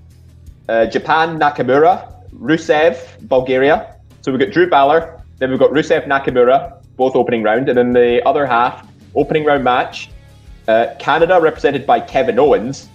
Uh, 0.68 0.86
Japan, 0.86 1.38
Nakamura. 1.38 2.12
Rusev, 2.34 3.28
Bulgaria. 3.28 3.96
So 4.22 4.32
we've 4.32 4.40
got 4.40 4.50
Drew 4.50 4.68
Balor. 4.68 5.22
Then 5.38 5.50
we've 5.50 5.58
got 5.58 5.70
Rusev, 5.70 6.06
Nakamura, 6.06 6.82
both 6.96 7.14
opening 7.14 7.42
round, 7.42 7.68
and 7.68 7.76
then 7.76 7.92
the 7.92 8.26
other 8.26 8.46
half 8.46 8.86
opening 9.14 9.44
round 9.44 9.64
match. 9.64 10.10
Uh, 10.68 10.94
Canada 10.98 11.38
represented 11.40 11.86
by 11.86 12.00
Kevin 12.00 12.38
Owens, 12.38 12.88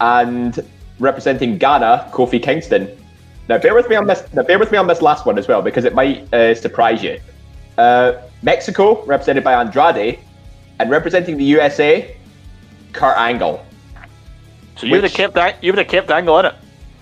and 0.00 0.58
representing 0.98 1.58
Ghana, 1.58 2.10
Kofi 2.12 2.42
Kingston. 2.42 2.88
Now 3.48 3.58
bear 3.58 3.74
with 3.74 3.88
me 3.88 3.96
on 3.96 4.06
this. 4.06 4.22
Now 4.32 4.42
bear 4.42 4.58
with 4.58 4.70
me 4.70 4.78
on 4.78 4.86
this 4.86 5.02
last 5.02 5.26
one 5.26 5.38
as 5.38 5.48
well 5.48 5.62
because 5.62 5.84
it 5.84 5.94
might 5.94 6.32
uh, 6.32 6.54
surprise 6.54 7.02
you. 7.02 7.18
Uh, 7.78 8.20
Mexico, 8.42 9.04
represented 9.04 9.44
by 9.44 9.54
Andrade, 9.54 10.18
and 10.78 10.90
representing 10.90 11.36
the 11.36 11.44
USA, 11.44 12.16
Kurt 12.92 13.16
Angle. 13.16 13.64
So 14.76 14.86
you 14.86 14.92
would 14.92 15.04
have 15.04 15.12
kept 15.12 15.34
that. 15.34 15.62
You 15.62 15.72
would 15.72 15.78
have 15.78 15.88
kept 15.88 16.10
Angle 16.10 16.38
in 16.40 16.46
it. 16.46 16.54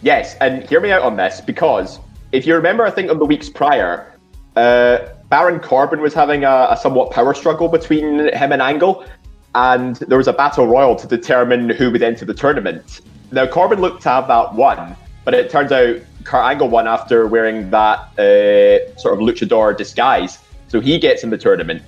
Yes, 0.02 0.37
and 0.40 0.68
hear 0.68 0.81
me 0.81 0.90
out 0.90 1.02
on 1.02 1.16
this 1.16 1.40
because 1.40 1.98
if 2.33 2.46
you 2.46 2.54
remember, 2.54 2.87
I 2.87 2.90
think 2.90 3.11
on 3.11 3.18
the 3.18 3.24
weeks 3.24 3.48
prior, 3.48 4.08
uh, 4.59 5.09
Baron 5.29 5.61
Corbin 5.61 6.01
was 6.01 6.14
having 6.14 6.44
a, 6.44 6.68
a 6.71 6.77
somewhat 6.77 7.12
power 7.12 7.33
struggle 7.33 7.68
between 7.68 8.33
him 8.35 8.53
and 8.53 8.61
Angle, 8.61 9.05
and 9.55 9.97
there 9.97 10.18
was 10.18 10.29
a 10.29 10.33
battle 10.33 10.66
royal 10.66 10.97
to 10.97 11.07
determine 11.07 11.71
who 11.71 11.90
would 11.90 12.03
enter 12.03 12.25
the 12.25 12.35
tournament. 12.35 13.01
Now 13.31 13.47
Corbin 13.47 13.81
looked 13.81 14.03
to 14.03 14.09
have 14.09 14.27
that 14.29 14.55
won, 14.55 14.97
but 15.25 15.35
it 15.35 15.49
turns 15.51 15.71
out 15.71 15.97
Kurt 16.25 16.44
Angle 16.44 16.68
won 16.68 16.88
after 16.88 17.27
wearing 17.27 17.71
that 17.71 17.99
uh, 18.18 18.97
sort 18.99 19.14
of 19.14 19.21
luchador 19.21 19.77
disguise. 19.77 20.38
So 20.66 20.81
he 20.81 20.99
gets 20.99 21.23
in 21.23 21.31
the 21.31 21.38
tournament. 21.38 21.83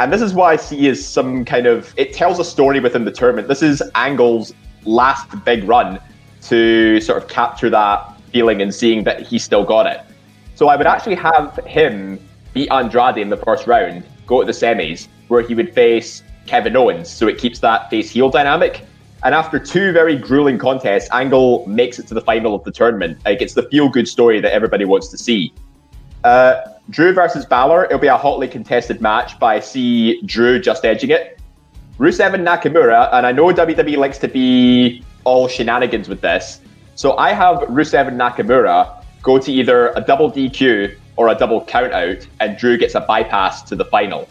And 0.00 0.12
this 0.12 0.22
is 0.22 0.32
why 0.34 0.52
I 0.52 0.56
see 0.56 0.88
as 0.88 1.06
some 1.06 1.44
kind 1.44 1.66
of 1.66 1.92
it 1.96 2.12
tells 2.12 2.38
a 2.38 2.44
story 2.44 2.80
within 2.80 3.04
the 3.04 3.12
tournament. 3.12 3.48
This 3.48 3.62
is 3.62 3.82
Angle's 3.94 4.54
last 4.84 5.28
big 5.44 5.64
run 5.64 6.00
to 6.42 7.00
sort 7.00 7.22
of 7.22 7.28
capture 7.28 7.70
that 7.70 8.20
feeling 8.32 8.62
and 8.62 8.74
seeing 8.74 9.04
that 9.04 9.22
he 9.22 9.38
still 9.38 9.64
got 9.64 9.86
it. 9.86 10.05
So 10.56 10.68
I 10.68 10.76
would 10.76 10.86
actually 10.86 11.16
have 11.16 11.54
him 11.66 12.18
beat 12.54 12.70
Andrade 12.70 13.18
in 13.18 13.28
the 13.28 13.36
first 13.36 13.66
round, 13.66 14.02
go 14.26 14.40
to 14.40 14.46
the 14.46 14.52
semis, 14.52 15.06
where 15.28 15.42
he 15.42 15.54
would 15.54 15.72
face 15.74 16.22
Kevin 16.46 16.74
Owens. 16.74 17.10
So 17.10 17.28
it 17.28 17.36
keeps 17.36 17.58
that 17.58 17.90
face 17.90 18.10
heel 18.10 18.30
dynamic. 18.30 18.84
And 19.22 19.34
after 19.34 19.58
two 19.58 19.92
very 19.92 20.16
grueling 20.16 20.56
contests, 20.56 21.10
Angle 21.12 21.66
makes 21.68 21.98
it 21.98 22.06
to 22.08 22.14
the 22.14 22.22
final 22.22 22.54
of 22.54 22.64
the 22.64 22.72
tournament. 22.72 23.18
Like 23.26 23.42
it's 23.42 23.52
the 23.52 23.64
feel 23.64 23.90
good 23.90 24.08
story 24.08 24.40
that 24.40 24.52
everybody 24.52 24.86
wants 24.86 25.08
to 25.08 25.18
see. 25.18 25.52
Uh, 26.24 26.62
Drew 26.88 27.12
versus 27.12 27.44
Balor, 27.44 27.84
it'll 27.86 27.98
be 27.98 28.06
a 28.06 28.16
hotly 28.16 28.48
contested 28.48 29.02
match, 29.02 29.38
but 29.38 29.46
I 29.46 29.60
see 29.60 30.22
Drew 30.22 30.58
just 30.58 30.86
edging 30.86 31.10
it. 31.10 31.38
Rusev 31.98 32.32
and 32.32 32.46
Nakamura, 32.46 33.10
and 33.12 33.26
I 33.26 33.32
know 33.32 33.46
WWE 33.52 33.98
likes 33.98 34.18
to 34.18 34.28
be 34.28 35.02
all 35.24 35.48
shenanigans 35.48 36.08
with 36.08 36.22
this. 36.22 36.60
So 36.94 37.16
I 37.18 37.34
have 37.34 37.58
Rusev 37.68 38.08
and 38.08 38.18
Nakamura 38.18 39.02
go 39.26 39.40
to 39.40 39.52
either 39.52 39.88
a 39.96 40.00
double 40.00 40.30
DQ 40.30 40.96
or 41.16 41.28
a 41.28 41.34
double 41.34 41.60
countout, 41.62 42.24
and 42.38 42.56
Drew 42.56 42.78
gets 42.78 42.94
a 42.94 43.00
bypass 43.00 43.62
to 43.64 43.74
the 43.74 43.84
final. 43.84 44.28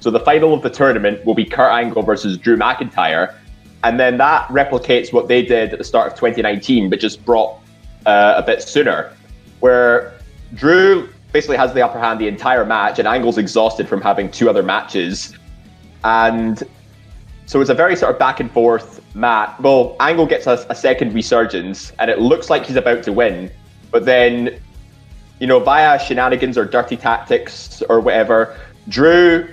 So 0.00 0.10
the 0.10 0.20
final 0.20 0.52
of 0.52 0.60
the 0.60 0.68
tournament 0.68 1.24
will 1.24 1.34
be 1.34 1.46
Kurt 1.46 1.72
Angle 1.72 2.02
versus 2.02 2.36
Drew 2.36 2.58
McIntyre, 2.58 3.34
and 3.84 3.98
then 3.98 4.18
that 4.18 4.46
replicates 4.48 5.14
what 5.14 5.28
they 5.28 5.42
did 5.42 5.72
at 5.72 5.78
the 5.78 5.84
start 5.84 6.12
of 6.12 6.18
2019, 6.18 6.90
but 6.90 7.00
just 7.00 7.24
brought 7.24 7.58
uh, 8.04 8.34
a 8.36 8.42
bit 8.42 8.60
sooner, 8.62 9.16
where 9.60 10.12
Drew 10.52 11.08
basically 11.32 11.56
has 11.56 11.72
the 11.72 11.80
upper 11.80 11.98
hand 11.98 12.20
the 12.20 12.28
entire 12.28 12.66
match, 12.66 12.98
and 12.98 13.08
Angle's 13.08 13.38
exhausted 13.38 13.88
from 13.88 14.02
having 14.02 14.30
two 14.30 14.50
other 14.50 14.62
matches, 14.62 15.34
and 16.04 16.62
so 17.46 17.62
it's 17.62 17.70
a 17.70 17.74
very 17.74 17.96
sort 17.96 18.12
of 18.12 18.18
back 18.18 18.40
and 18.40 18.50
forth 18.50 19.00
match. 19.14 19.58
Well, 19.58 19.96
Angle 20.00 20.26
gets 20.26 20.46
a, 20.46 20.66
a 20.68 20.74
second 20.74 21.14
resurgence, 21.14 21.92
and 21.98 22.10
it 22.10 22.18
looks 22.18 22.50
like 22.50 22.66
he's 22.66 22.76
about 22.76 23.02
to 23.04 23.12
win, 23.12 23.50
but 23.94 24.04
then, 24.04 24.60
you 25.38 25.46
know, 25.46 25.60
via 25.60 26.00
shenanigans 26.00 26.58
or 26.58 26.64
dirty 26.64 26.96
tactics 26.96 27.80
or 27.88 28.00
whatever, 28.00 28.58
Drew 28.88 29.48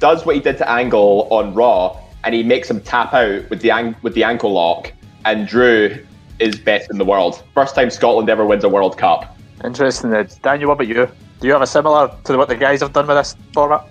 does 0.00 0.26
what 0.26 0.34
he 0.34 0.40
did 0.40 0.58
to 0.58 0.68
Angle 0.68 1.28
on 1.30 1.54
Raw, 1.54 1.96
and 2.24 2.34
he 2.34 2.42
makes 2.42 2.68
him 2.68 2.80
tap 2.80 3.14
out 3.14 3.48
with 3.48 3.60
the 3.60 3.70
ang- 3.70 3.94
with 4.02 4.14
the 4.14 4.24
ankle 4.24 4.52
lock, 4.52 4.92
and 5.24 5.46
Drew 5.46 6.04
is 6.40 6.58
best 6.58 6.90
in 6.90 6.98
the 6.98 7.04
world. 7.04 7.44
First 7.54 7.76
time 7.76 7.88
Scotland 7.90 8.28
ever 8.28 8.44
wins 8.44 8.64
a 8.64 8.68
World 8.68 8.98
Cup. 8.98 9.38
Interesting. 9.62 10.12
Uh, 10.12 10.26
Daniel, 10.42 10.70
what 10.70 10.74
about 10.74 10.88
you? 10.88 11.08
Do 11.38 11.46
you 11.46 11.52
have 11.52 11.62
a 11.62 11.66
similar 11.66 12.12
to 12.24 12.36
what 12.36 12.48
the 12.48 12.56
guys 12.56 12.80
have 12.80 12.92
done 12.92 13.06
with 13.06 13.16
this 13.16 13.36
format? 13.52 13.86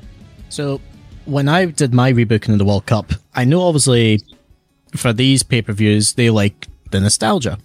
So, 0.49 0.81
when 1.23 1.47
I 1.47 1.67
did 1.67 1.93
my 1.93 2.11
rebooking 2.11 2.49
of 2.49 2.57
the 2.57 2.65
World 2.65 2.85
Cup, 2.85 3.13
I 3.33 3.45
know 3.45 3.61
obviously 3.61 4.19
for 4.93 5.13
these 5.13 5.41
pay 5.41 5.61
per 5.61 5.71
views 5.71 6.15
they 6.15 6.29
like 6.29 6.67
the 6.91 6.99
nostalgia. 6.99 7.59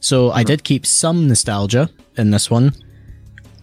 So 0.00 0.28
mm-hmm. 0.28 0.38
I 0.38 0.42
did 0.44 0.64
keep 0.64 0.86
some 0.86 1.28
nostalgia 1.28 1.90
in 2.16 2.30
this 2.30 2.50
one. 2.50 2.72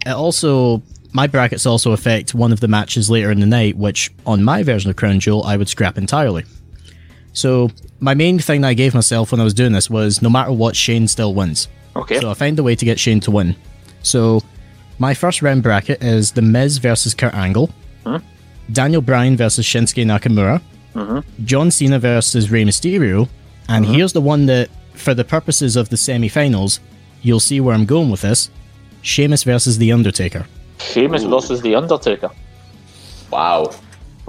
It 0.06 0.10
also 0.10 0.82
my 1.12 1.26
brackets 1.26 1.66
also 1.66 1.92
affect 1.92 2.34
one 2.34 2.52
of 2.52 2.60
the 2.60 2.68
matches 2.68 3.10
later 3.10 3.30
in 3.30 3.40
the 3.40 3.46
night, 3.46 3.76
which 3.76 4.12
on 4.26 4.44
my 4.44 4.62
version 4.62 4.90
of 4.90 4.96
Crown 4.96 5.20
Jewel 5.20 5.44
I 5.44 5.56
would 5.56 5.68
scrap 5.68 5.98
entirely. 5.98 6.44
So 7.32 7.70
my 8.00 8.14
main 8.14 8.38
thing 8.38 8.62
that 8.62 8.68
I 8.68 8.74
gave 8.74 8.94
myself 8.94 9.32
when 9.32 9.40
I 9.40 9.44
was 9.44 9.54
doing 9.54 9.72
this 9.72 9.90
was 9.90 10.22
no 10.22 10.30
matter 10.30 10.52
what, 10.52 10.76
Shane 10.76 11.08
still 11.08 11.34
wins. 11.34 11.68
Okay. 11.96 12.20
So 12.20 12.30
I 12.30 12.34
find 12.34 12.58
a 12.58 12.62
way 12.62 12.74
to 12.74 12.84
get 12.84 12.98
Shane 12.98 13.20
to 13.20 13.30
win. 13.30 13.56
So 14.02 14.42
my 14.98 15.14
first 15.14 15.42
round 15.42 15.62
bracket 15.62 16.02
is 16.02 16.32
The 16.32 16.42
Miz 16.42 16.78
versus 16.78 17.14
Kurt 17.14 17.34
Angle. 17.34 17.70
Daniel 18.72 19.02
Bryan 19.02 19.36
versus 19.36 19.64
Shinsuke 19.66 20.04
Nakamura, 20.04 20.60
mm-hmm. 20.94 21.44
John 21.44 21.70
Cena 21.70 21.98
versus 21.98 22.50
Rey 22.50 22.64
Mysterio, 22.64 23.28
and 23.68 23.84
mm-hmm. 23.84 23.94
here's 23.94 24.12
the 24.12 24.20
one 24.20 24.46
that, 24.46 24.68
for 24.98 25.14
the 25.14 25.24
purposes 25.24 25.76
of 25.76 25.88
the 25.88 25.96
semi-finals, 25.96 26.80
you'll 27.22 27.40
see 27.40 27.60
where 27.60 27.74
I'm 27.74 27.86
going 27.86 28.10
with 28.10 28.22
this: 28.22 28.50
Sheamus 29.02 29.44
versus 29.44 29.78
The 29.78 29.92
Undertaker. 29.92 30.46
Sheamus 30.78 31.24
Ooh. 31.24 31.30
versus 31.30 31.62
The 31.62 31.74
Undertaker. 31.74 32.30
Wow. 33.30 33.70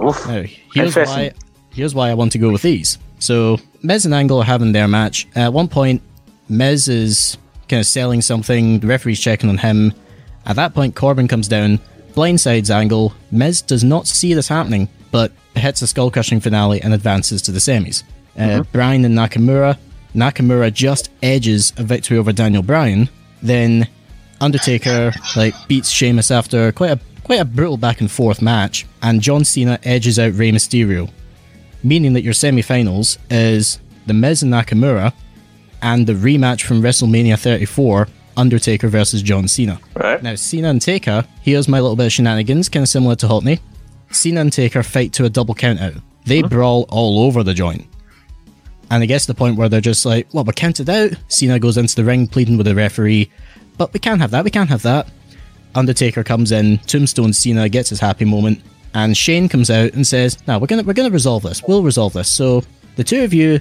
Oof. 0.02 0.26
Now, 0.26 0.44
here's 0.74 0.96
why. 0.96 1.32
Here's 1.72 1.94
why 1.94 2.10
I 2.10 2.14
want 2.14 2.32
to 2.32 2.38
go 2.38 2.50
with 2.50 2.62
these. 2.62 2.98
So 3.20 3.58
Miz 3.82 4.04
and 4.04 4.14
Angle 4.14 4.40
are 4.40 4.44
having 4.44 4.72
their 4.72 4.88
match. 4.88 5.28
At 5.36 5.52
one 5.52 5.68
point, 5.68 6.02
Miz 6.48 6.88
is 6.88 7.36
kind 7.68 7.80
of 7.80 7.86
selling 7.86 8.22
something. 8.22 8.80
The 8.80 8.86
referee's 8.86 9.20
checking 9.20 9.48
on 9.48 9.58
him. 9.58 9.92
At 10.46 10.56
that 10.56 10.74
point, 10.74 10.96
Corbin 10.96 11.28
comes 11.28 11.46
down, 11.46 11.78
blindsides 12.14 12.70
Angle. 12.70 13.14
Miz 13.30 13.62
does 13.62 13.84
not 13.84 14.08
see 14.08 14.34
this 14.34 14.48
happening, 14.48 14.88
but 15.10 15.32
hits 15.54 15.82
a 15.82 15.86
skull 15.86 16.10
crushing 16.10 16.40
finale 16.40 16.80
and 16.82 16.92
advances 16.92 17.42
to 17.42 17.52
the 17.52 17.58
semis. 17.58 18.02
Uh, 18.36 18.40
mm-hmm. 18.40 18.72
Bryan 18.72 19.04
and 19.04 19.16
Nakamura. 19.16 19.78
Nakamura 20.14 20.72
just 20.72 21.10
edges 21.22 21.72
a 21.76 21.82
victory 21.82 22.18
over 22.18 22.32
Daniel 22.32 22.62
Bryan. 22.62 23.08
Then 23.42 23.88
Undertaker 24.40 25.12
like 25.36 25.54
beats 25.68 25.90
Sheamus 25.90 26.30
after 26.30 26.72
quite 26.72 26.90
a 26.92 27.00
quite 27.24 27.40
a 27.40 27.44
brutal 27.44 27.76
back 27.76 28.00
and 28.00 28.10
forth 28.10 28.42
match, 28.42 28.86
and 29.02 29.20
John 29.20 29.44
Cena 29.44 29.78
edges 29.84 30.18
out 30.18 30.34
Rey 30.34 30.50
Mysterio, 30.50 31.10
meaning 31.84 32.12
that 32.14 32.22
your 32.22 32.32
semi-finals 32.32 33.18
is 33.30 33.78
the 34.06 34.14
Miz 34.14 34.42
and 34.42 34.52
Nakamura, 34.52 35.12
and 35.82 36.06
the 36.06 36.14
rematch 36.14 36.62
from 36.62 36.82
WrestleMania 36.82 37.38
34, 37.38 38.08
Undertaker 38.36 38.88
versus 38.88 39.22
John 39.22 39.46
Cena. 39.46 39.78
Right. 39.94 40.22
Now 40.22 40.34
Cena 40.34 40.70
and 40.70 40.82
Taker, 40.82 41.24
here's 41.42 41.68
my 41.68 41.78
little 41.78 41.96
bit 41.96 42.06
of 42.06 42.12
shenanigans, 42.12 42.68
kind 42.68 42.82
of 42.82 42.88
similar 42.88 43.14
to 43.16 43.26
Hockney. 43.26 43.60
Cena 44.10 44.40
and 44.40 44.52
Taker 44.52 44.82
fight 44.82 45.12
to 45.12 45.24
a 45.24 45.30
double 45.30 45.54
countout. 45.54 46.02
They 46.24 46.40
mm-hmm. 46.40 46.48
brawl 46.48 46.86
all 46.88 47.24
over 47.24 47.42
the 47.42 47.54
joint. 47.54 47.86
And 48.90 49.02
it 49.02 49.06
gets 49.06 49.26
to 49.26 49.32
the 49.32 49.38
point 49.38 49.56
where 49.56 49.68
they're 49.68 49.80
just 49.80 50.04
like, 50.04 50.26
well, 50.34 50.44
we're 50.44 50.52
counted 50.52 50.90
out. 50.90 51.12
Cena 51.28 51.58
goes 51.58 51.76
into 51.76 51.94
the 51.94 52.04
ring 52.04 52.26
pleading 52.26 52.56
with 52.56 52.66
the 52.66 52.74
referee. 52.74 53.30
But 53.78 53.92
we 53.92 54.00
can't 54.00 54.20
have 54.20 54.32
that. 54.32 54.44
We 54.44 54.50
can't 54.50 54.68
have 54.68 54.82
that. 54.82 55.08
Undertaker 55.74 56.24
comes 56.24 56.50
in, 56.52 56.78
Tombstone 56.78 57.32
Cena 57.32 57.68
gets 57.68 57.90
his 57.90 58.00
happy 58.00 58.24
moment, 58.24 58.60
and 58.94 59.16
Shane 59.16 59.48
comes 59.48 59.70
out 59.70 59.92
and 59.92 60.04
says, 60.04 60.36
"Now 60.48 60.58
we're 60.58 60.66
gonna 60.66 60.82
we're 60.82 60.94
gonna 60.94 61.10
resolve 61.10 61.44
this. 61.44 61.62
We'll 61.62 61.84
resolve 61.84 62.12
this." 62.12 62.28
So 62.28 62.64
the 62.96 63.04
two 63.04 63.22
of 63.22 63.32
you 63.32 63.60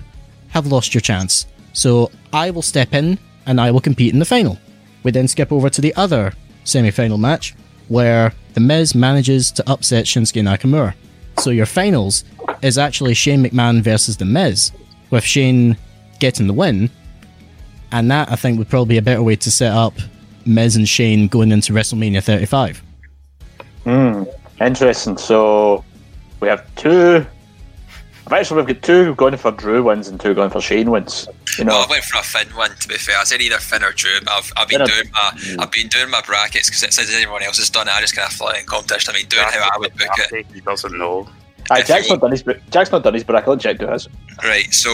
have 0.50 0.66
lost 0.66 0.94
your 0.94 1.02
chance. 1.02 1.46
So 1.74 2.12
I 2.34 2.50
will 2.50 2.64
step 2.64 2.94
in 2.94 3.20
and 3.46 3.62
I 3.62 3.70
will 3.70 3.80
compete 3.80 4.14
in 4.14 4.20
the 4.20 4.26
final. 4.26 4.58
We 5.04 5.12
then 5.12 5.28
skip 5.28 5.52
over 5.52 5.70
to 5.70 5.82
the 5.82 5.94
other 5.96 6.34
semi-final 6.64 7.18
match 7.18 7.56
where 7.88 8.34
the 8.54 8.60
Miz 8.60 8.96
manages 8.96 9.52
to 9.52 9.70
upset 9.70 10.06
Shinsuke 10.06 10.42
Nakamura. 10.42 10.94
So 11.38 11.52
your 11.52 11.66
finals 11.66 12.24
is 12.62 12.78
actually 12.78 13.14
Shane 13.14 13.44
McMahon 13.44 13.82
versus 13.82 14.18
the 14.18 14.26
Miz, 14.26 14.72
with 15.10 15.24
Shane 15.24 15.78
getting 16.20 16.48
the 16.48 16.54
win 16.54 16.90
and 17.92 18.10
that 18.12 18.32
I 18.32 18.36
think 18.36 18.58
would 18.60 18.70
probably 18.70 18.96
be 18.96 18.98
a 18.98 19.02
better 19.02 19.24
way 19.24 19.36
to 19.38 19.52
set 19.52 19.74
up 19.74 19.94
Miz 20.46 20.76
and 20.76 20.88
Shane 20.88 21.28
going 21.28 21.52
into 21.52 21.74
WrestleMania 21.74 22.24
35. 22.24 22.82
Hmm, 23.84 24.24
interesting. 24.62 25.18
So 25.18 25.84
we 26.40 26.48
have 26.48 26.64
two. 26.76 27.26
Actually, 28.32 28.62
we've 28.62 28.76
got 28.76 28.84
two 28.84 29.16
going 29.16 29.36
for 29.38 29.52
Drew 29.52 29.82
wins 29.82 30.08
and 30.08 30.20
two 30.20 30.36
going 30.36 30.52
for 30.52 30.62
Shane 30.62 30.92
wins. 30.92 31.28
You 31.58 31.66
know, 31.66 31.74
well, 31.74 31.88
I 31.88 31.90
went 31.90 32.04
for 32.04 32.20
a 32.20 32.24
Finn 32.24 32.48
win. 32.56 32.70
To 32.80 32.88
be 32.88 32.96
fair, 32.96 33.18
I 33.18 33.24
said 33.24 33.42
either 33.42 33.58
Finn 33.58 33.84
or 33.84 33.92
Drew. 33.92 34.20
But 34.24 34.34
I've, 34.34 34.54
I've 34.56 34.68
been 34.68 34.86
doing 34.86 35.10
my 35.12 35.32
mm. 35.36 35.60
I've 35.60 35.72
been 35.72 35.88
doing 35.88 36.12
my 36.12 36.22
brackets 36.22 36.70
because 36.70 36.84
it 36.84 36.94
says 36.94 37.12
everyone 37.12 37.42
else 37.42 37.58
has 37.58 37.72
done 37.72 37.88
it. 37.88 37.92
I 37.92 38.02
just 38.02 38.16
kind 38.16 38.28
of 38.28 38.34
fly 38.34 38.60
in 38.60 38.66
competition. 38.66 39.16
I 39.16 39.18
mean, 39.18 39.28
doing 39.28 39.46
how 39.46 39.70
I 39.74 39.80
would 39.80 39.96
book 39.98 40.10
it. 40.32 40.46
He 40.54 40.62
doesn't 40.62 40.96
know. 40.96 41.28
Aye, 41.72 41.84
Jack's 41.84 42.10
not 42.10 42.22
done 42.22 42.32
his. 42.32 42.44
Jack's 42.70 42.92
not 42.92 43.04
done 43.04 43.14
his 43.14 43.24
bracket. 43.24 43.50
I'll 43.50 43.58
check 43.58 43.80
to 43.80 43.92
his. 43.92 44.08
Right. 44.44 44.74
So 44.74 44.90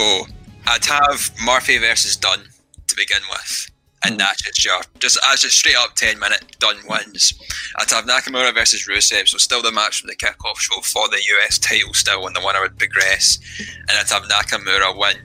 I'd 0.66 0.84
have 0.84 1.30
Murphy 1.44 1.78
versus 1.78 2.16
Dunne 2.16 2.44
to 2.86 2.96
begin 2.96 3.22
with. 3.30 3.70
And 4.04 4.14
hmm. 4.14 4.18
that's 4.18 4.42
just 4.42 4.64
your 4.64 4.80
just 4.98 5.18
as 5.32 5.44
a 5.44 5.50
straight 5.50 5.76
up 5.76 5.94
ten 5.94 6.18
minute 6.18 6.56
done 6.58 6.76
wins. 6.88 7.34
I'd 7.76 7.90
have 7.90 8.04
Nakamura 8.04 8.54
versus 8.54 8.86
Rusev, 8.86 9.28
so 9.28 9.38
still 9.38 9.62
the 9.62 9.72
match 9.72 10.00
from 10.00 10.08
the 10.08 10.16
kickoff 10.16 10.58
show 10.58 10.80
for 10.80 11.08
the 11.08 11.22
US 11.38 11.58
title 11.58 11.94
still, 11.94 12.26
and 12.26 12.36
the 12.36 12.42
winner 12.44 12.60
would 12.60 12.78
progress. 12.78 13.38
And 13.58 13.98
I'd 13.98 14.08
have 14.10 14.24
Nakamura 14.24 14.96
win 14.98 15.16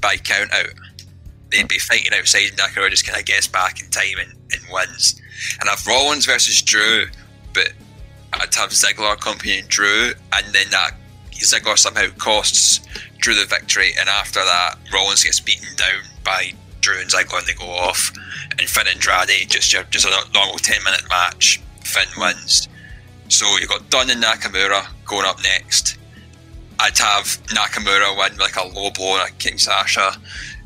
by 0.00 0.16
count 0.16 0.52
out. 0.52 0.72
They'd 1.50 1.68
be 1.68 1.78
fighting 1.78 2.12
outside, 2.14 2.50
and 2.50 2.58
Nakamura 2.58 2.90
just 2.90 3.06
kind 3.06 3.18
of 3.18 3.26
gets 3.26 3.48
back 3.48 3.82
in 3.82 3.90
time 3.90 4.18
and, 4.20 4.32
and 4.52 4.62
wins. 4.72 5.20
And 5.60 5.68
I've 5.68 5.84
Rollins 5.86 6.26
versus 6.26 6.62
Drew, 6.62 7.06
but 7.52 7.72
I'd 8.32 8.54
have 8.54 8.70
Ziggler 8.70 9.14
accompanying 9.14 9.64
Drew, 9.68 10.12
and 10.32 10.46
then 10.52 10.70
that 10.70 10.92
Ziggler 11.32 11.78
somehow 11.78 12.08
costs 12.18 12.80
Drew 13.18 13.34
the 13.34 13.44
victory, 13.46 13.92
and 13.98 14.08
after 14.08 14.40
that, 14.40 14.76
Rollins 14.92 15.24
gets 15.24 15.40
beaten 15.40 15.68
down 15.76 16.02
by 16.24 16.52
Drew 16.80 17.00
and 17.00 17.10
Ziggler 17.10 17.38
and 17.38 17.46
they 17.46 17.54
go 17.54 17.70
off, 17.70 18.12
and 18.52 18.62
Finn 18.62 18.86
and 18.86 18.96
Andrade 18.96 19.48
just 19.50 19.70
just 19.90 20.06
a 20.06 20.32
normal 20.32 20.58
ten 20.58 20.82
minute 20.84 21.04
match. 21.08 21.60
Finn 21.84 22.08
wins. 22.16 22.68
So 23.28 23.46
you've 23.58 23.68
got 23.68 23.90
Dunne 23.90 24.10
and 24.10 24.22
Nakamura 24.22 24.86
going 25.04 25.26
up 25.26 25.42
next. 25.42 25.98
I'd 26.78 26.96
have 26.98 27.24
Nakamura 27.48 28.16
win 28.16 28.38
like 28.38 28.56
a 28.56 28.66
low 28.66 28.90
blow 28.90 29.16
a 29.16 29.28
Kinshasa. 29.38 30.16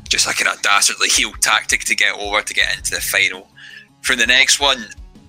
just 0.07 0.27
like 0.27 0.39
in 0.39 0.47
a 0.47 0.55
dastardly 0.61 1.09
heel 1.09 1.31
tactic 1.41 1.83
to 1.85 1.95
get 1.95 2.15
over 2.15 2.41
to 2.41 2.53
get 2.53 2.75
into 2.77 2.91
the 2.91 3.01
final. 3.01 3.47
For 4.01 4.15
the 4.15 4.27
next 4.27 4.59
one, 4.59 4.85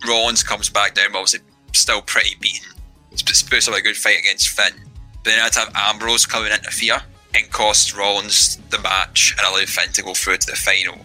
Rollins 0.07 0.43
comes 0.43 0.69
back 0.69 0.95
down, 0.95 1.07
obviously 1.09 1.41
still 1.79 2.03
pretty 2.03 2.37
beaten. 2.41 2.69
It's 3.13 3.23
Puts 3.23 3.69
up 3.69 3.75
a 3.75 3.81
good 3.81 3.97
fight 3.97 4.19
against 4.19 4.51
Finn. 4.51 4.75
But 5.25 5.31
then 5.31 5.39
I 5.41 5.45
had 5.45 5.53
to 5.55 5.59
have 5.61 5.73
Ambrose 5.75 6.27
come 6.27 6.45
and 6.45 6.53
interfere 6.53 7.01
and 7.35 7.51
cost 7.51 7.97
Rollins 7.97 8.57
the 8.71 8.79
match 8.81 9.35
and 9.39 9.47
allow 9.47 9.65
Finn 9.65 9.93
to 9.93 10.03
go 10.03 10.15
through 10.15 10.39
to 10.39 10.47
the 10.47 10.57
final. 10.57 10.99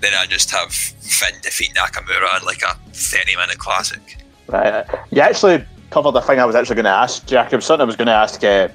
Then 0.00 0.12
I 0.14 0.26
just 0.26 0.50
have 0.50 0.72
Finn 0.72 1.34
defeat 1.42 1.74
Nakamura 1.74 2.40
in 2.40 2.46
like 2.46 2.62
a 2.62 2.74
30 2.92 3.36
minute 3.36 3.58
classic. 3.58 4.18
Right. 4.48 4.84
You 5.10 5.22
actually 5.22 5.64
covered 5.90 6.12
the 6.12 6.20
thing 6.20 6.40
I 6.40 6.44
was 6.44 6.56
actually 6.56 6.76
going 6.76 6.84
to 6.84 6.90
ask, 6.90 7.30
was 7.30 7.64
something 7.64 7.82
I 7.82 7.84
was 7.84 7.96
going 7.96 8.06
to 8.06 8.12
ask 8.12 8.42
uh, 8.42 8.68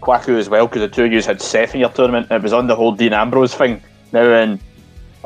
Kwaku 0.00 0.38
as 0.38 0.48
well, 0.48 0.66
because 0.66 0.80
the 0.80 0.88
two 0.88 1.04
of 1.04 1.12
you 1.12 1.22
had 1.22 1.40
Seth 1.40 1.74
in 1.74 1.80
your 1.80 1.90
tournament. 1.90 2.30
It 2.30 2.42
was 2.42 2.52
on 2.52 2.66
the 2.66 2.74
whole 2.74 2.92
Dean 2.92 3.12
Ambrose 3.12 3.54
thing. 3.54 3.82
Now, 4.12 4.22
and 4.32 4.60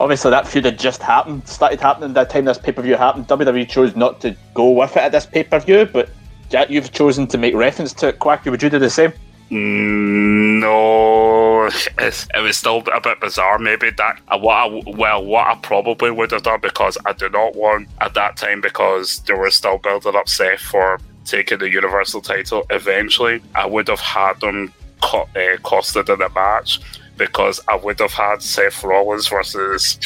obviously 0.01 0.31
that 0.31 0.49
feud 0.49 0.65
had 0.65 0.79
just 0.79 1.03
happened, 1.03 1.47
started 1.47 1.81
happening 1.81 2.15
that 2.15 2.31
time 2.31 2.47
this 2.47 2.59
pay 2.59 2.73
per 2.73 2.83
view 2.83 2.97
happened. 2.97 3.29
WWE 3.29 3.69
chose 3.69 3.95
not 3.95 4.21
to 4.23 4.35
go 4.55 4.71
with 4.71 4.97
it 4.97 5.03
at 5.03 5.13
this 5.13 5.27
pay 5.27 5.45
per 5.45 5.61
view, 5.61 5.85
but 5.85 6.09
Jack, 6.49 6.71
you've 6.71 6.91
chosen 6.91 7.27
to 7.29 7.39
make 7.39 7.55
reference 7.55 7.93
to 7.93 8.09
it. 8.09 8.19
Kwaku, 8.19 8.51
would 8.51 8.63
you 8.63 8.71
do 8.71 8.79
the 8.81 8.91
same? 8.91 9.13
Mm, 9.51 10.61
no, 10.61 11.67
it's, 11.67 12.27
it 12.35 12.41
was 12.41 12.57
still 12.57 12.83
a 12.93 13.01
bit 13.01 13.21
bizarre. 13.21 13.59
Maybe 13.59 13.91
that 13.91 14.21
uh, 14.29 14.39
what 14.39 14.55
I, 14.55 14.83
well, 14.97 15.25
what 15.25 15.47
I 15.47 15.55
probably 15.57 16.11
would 16.11 16.31
have 16.31 16.45
done 16.45 16.61
because 16.61 16.97
I 17.05 17.13
do 17.13 17.29
not 17.29 17.55
want 17.55 17.89
at 18.01 18.15
that 18.15 18.37
time 18.37 18.61
because 18.61 19.21
they 19.21 19.35
were 19.35 19.51
still 19.51 19.79
building 19.79 20.17
up 20.17 20.29
Seth 20.29 20.61
for 20.61 20.99
taking 21.25 21.59
the 21.59 21.71
Universal 21.71 22.23
title. 22.23 22.65
Eventually, 22.71 23.43
I 23.55 23.67
would 23.67 23.89
have 23.89 24.01
had 24.01 24.41
them 24.41 24.73
co- 25.03 25.29
uh, 25.35 25.57
costed 25.59 26.13
in 26.13 26.23
a 26.23 26.29
match 26.31 26.81
because 27.21 27.61
I 27.69 27.77
would 27.77 28.01
have 28.01 28.13
had 28.13 28.43
Seth 28.43 28.83
Rollins 28.83 29.29
versus 29.29 29.99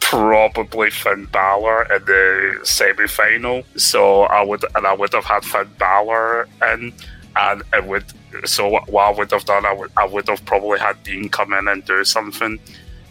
probably 0.00 0.90
Finn 0.90 1.26
Balor 1.26 1.82
in 1.94 2.04
the 2.06 2.60
semi 2.64 3.06
final. 3.06 3.62
So 3.76 4.22
I 4.22 4.42
would 4.42 4.64
and 4.74 4.86
I 4.86 4.94
would 4.94 5.12
have 5.12 5.26
had 5.26 5.44
Finn 5.44 5.70
Balor 5.78 6.48
in 6.72 6.94
and 7.36 7.62
it 7.74 7.84
would 7.84 8.04
so 8.44 8.68
what, 8.68 8.88
I 8.94 9.10
would 9.10 9.30
have 9.30 9.44
done 9.44 9.66
I 9.66 9.74
would 9.74 9.92
I 9.98 10.06
would 10.06 10.26
have 10.28 10.44
probably 10.46 10.78
had 10.78 11.02
Dean 11.04 11.28
come 11.28 11.52
in 11.52 11.68
and 11.68 11.84
do 11.84 12.02
something 12.04 12.58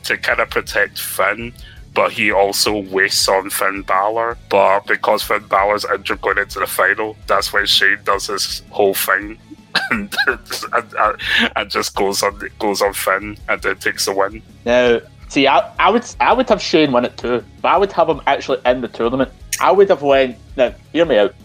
to 0.05 0.17
kind 0.17 0.39
of 0.39 0.49
protect 0.49 0.99
Finn 0.99 1.53
but 1.93 2.11
he 2.11 2.31
also 2.31 2.79
wastes 2.79 3.27
on 3.27 3.51
Finn 3.51 3.83
Balor 3.83 4.37
but 4.49 4.87
because 4.87 5.21
Finn 5.21 5.45
Balor's 5.47 5.85
injured 5.85 6.21
going 6.21 6.39
into 6.39 6.59
the 6.59 6.67
final 6.67 7.15
that's 7.27 7.53
when 7.53 7.67
Shane 7.67 7.99
does 8.03 8.27
his 8.27 8.63
whole 8.71 8.95
thing 8.95 9.37
and, 9.91 10.15
and, 10.27 11.21
and, 11.55 11.71
just 11.71 11.95
goes 11.95 12.23
on 12.23 12.41
goes 12.59 12.81
on 12.81 12.93
Finn 12.93 13.37
and 13.47 13.61
then 13.61 13.75
takes 13.77 14.05
the 14.05 14.13
win 14.13 14.41
now 14.65 14.99
see 15.29 15.47
I, 15.47 15.59
I 15.79 15.89
would 15.89 16.05
I 16.19 16.33
would 16.33 16.49
have 16.49 16.61
Shane 16.61 16.91
win 16.91 17.05
it 17.05 17.17
too 17.17 17.43
but 17.61 17.69
I 17.69 17.77
would 17.77 17.91
have 17.93 18.09
him 18.09 18.21
actually 18.27 18.59
in 18.65 18.81
the 18.81 18.87
tournament 18.87 19.31
I 19.59 19.71
would 19.71 19.89
have 19.89 20.01
went 20.01 20.37
now 20.57 20.73
hear 20.91 21.05
me 21.05 21.17
out 21.17 21.35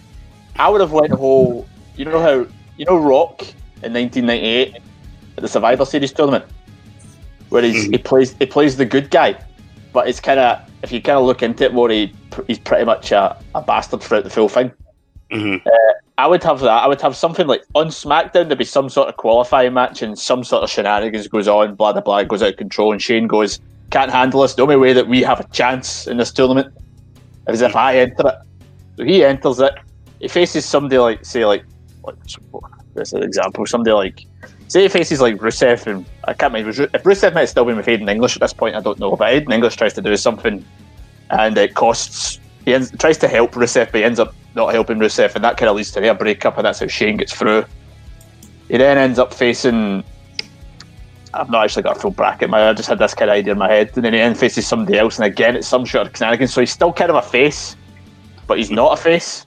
I 0.56 0.68
would 0.68 0.80
have 0.80 0.92
went 0.92 1.12
whole 1.12 1.68
you 1.96 2.04
know 2.04 2.20
how 2.20 2.46
you 2.76 2.84
know 2.84 2.96
Rock 2.96 3.42
in 3.82 3.92
1998 3.92 4.76
at 4.76 4.82
the 5.42 5.48
Survivor 5.48 5.84
Series 5.84 6.12
tournament, 6.12 6.44
where 7.48 7.62
he's, 7.62 7.84
mm-hmm. 7.84 7.92
he 7.92 7.98
plays 7.98 8.34
he 8.38 8.46
plays 8.46 8.76
the 8.76 8.84
good 8.84 9.10
guy, 9.10 9.38
but 9.92 10.08
it's 10.08 10.20
kind 10.20 10.40
of 10.40 10.60
if 10.82 10.92
you 10.92 11.00
kind 11.00 11.18
of 11.18 11.24
look 11.24 11.42
into 11.42 11.64
it 11.64 11.74
more, 11.74 11.90
he 11.90 12.12
he's 12.46 12.58
pretty 12.58 12.84
much 12.84 13.12
a, 13.12 13.38
a 13.54 13.62
bastard 13.62 14.02
throughout 14.02 14.24
the 14.24 14.30
full 14.30 14.48
thing. 14.48 14.70
Mm-hmm. 15.30 15.66
Uh, 15.66 15.92
I 16.18 16.26
would 16.26 16.42
have 16.44 16.60
that. 16.60 16.82
I 16.82 16.86
would 16.86 17.00
have 17.02 17.14
something 17.14 17.46
like 17.46 17.62
on 17.74 17.88
SmackDown. 17.88 18.48
There'd 18.48 18.58
be 18.58 18.64
some 18.64 18.88
sort 18.88 19.08
of 19.08 19.16
qualifying 19.16 19.74
match, 19.74 20.00
and 20.00 20.18
some 20.18 20.44
sort 20.44 20.64
of 20.64 20.70
shenanigans 20.70 21.28
goes 21.28 21.46
on. 21.46 21.74
Blah 21.74 21.92
blah 21.92 22.00
blah 22.00 22.24
goes 22.24 22.42
out 22.42 22.52
of 22.52 22.56
control, 22.56 22.92
and 22.92 23.02
Shane 23.02 23.26
goes, 23.26 23.60
"Can't 23.90 24.10
handle 24.10 24.40
us." 24.40 24.54
The 24.54 24.62
only 24.62 24.76
way 24.76 24.94
that 24.94 25.08
we 25.08 25.22
have 25.22 25.40
a 25.40 25.48
chance 25.48 26.06
in 26.06 26.16
this 26.16 26.32
tournament 26.32 26.72
is 27.48 27.60
if 27.60 27.76
I 27.76 27.98
enter 27.98 28.28
it. 28.28 28.34
So 28.96 29.04
he 29.04 29.24
enters 29.24 29.60
it. 29.60 29.74
He 30.20 30.28
faces 30.28 30.64
somebody 30.64 30.98
like 30.98 31.24
say 31.24 31.44
like 31.44 31.64
like 32.02 32.16
this 32.94 33.12
an 33.12 33.22
example. 33.22 33.66
Somebody 33.66 33.92
like 33.92 34.24
say 34.68 34.82
he 34.82 34.88
faces 34.88 35.20
like 35.20 35.36
Rusev 35.36 35.86
and 35.86 36.06
I 36.24 36.32
can't 36.32 36.54
remember 36.54 36.70
if 36.82 37.02
Rusev 37.02 37.34
might 37.34 37.44
still 37.44 37.66
be 37.66 37.74
with 37.74 37.86
Aiden 37.86 38.08
English 38.08 38.36
at 38.36 38.40
this 38.40 38.54
point. 38.54 38.74
I 38.74 38.80
don't 38.80 38.98
know, 38.98 39.16
but 39.16 39.28
Aiden 39.28 39.52
English 39.52 39.76
tries 39.76 39.92
to 39.94 40.00
do 40.00 40.16
something 40.16 40.64
and 41.28 41.58
it 41.58 41.74
costs. 41.74 42.40
He 42.64 42.74
ends, 42.74 42.90
tries 42.98 43.18
to 43.18 43.28
help 43.28 43.52
Rusev, 43.52 43.92
but 43.92 43.96
he 43.96 44.04
ends 44.04 44.18
up 44.18 44.34
not 44.56 44.72
helping 44.72 44.98
Rusev, 44.98 45.34
and 45.34 45.44
that 45.44 45.56
kind 45.56 45.68
of 45.68 45.76
leads 45.76 45.92
to 45.92 46.00
their 46.00 46.14
breakup, 46.14 46.56
and 46.56 46.66
that's 46.66 46.80
how 46.80 46.86
Shane 46.86 47.18
gets 47.18 47.34
through. 47.34 47.64
He 48.68 48.78
then 48.78 48.98
ends 48.98 49.18
up 49.18 49.32
facing. 49.32 50.02
I've 51.34 51.50
not 51.50 51.64
actually 51.64 51.82
got 51.82 51.98
a 51.98 52.00
full 52.00 52.10
bracket. 52.10 52.48
My, 52.48 52.70
I 52.70 52.72
just 52.72 52.88
had 52.88 52.98
this 52.98 53.12
kind 53.14 53.30
of 53.30 53.36
idea 53.36 53.52
in 53.52 53.58
my 53.58 53.70
head, 53.70 53.92
and 53.94 54.04
then 54.04 54.14
he 54.14 54.18
then 54.18 54.34
faces 54.34 54.66
somebody 54.66 54.98
else, 54.98 55.18
and 55.18 55.26
again 55.26 55.54
it's 55.54 55.68
some 55.68 55.86
sort 55.86 56.06
of 56.06 56.16
shenanigans. 56.16 56.52
So 56.52 56.60
he's 56.60 56.72
still 56.72 56.92
kind 56.92 57.10
of 57.10 57.16
a 57.16 57.22
face, 57.22 57.76
but 58.46 58.58
he's 58.58 58.70
not 58.70 58.98
a 58.98 59.00
face. 59.00 59.46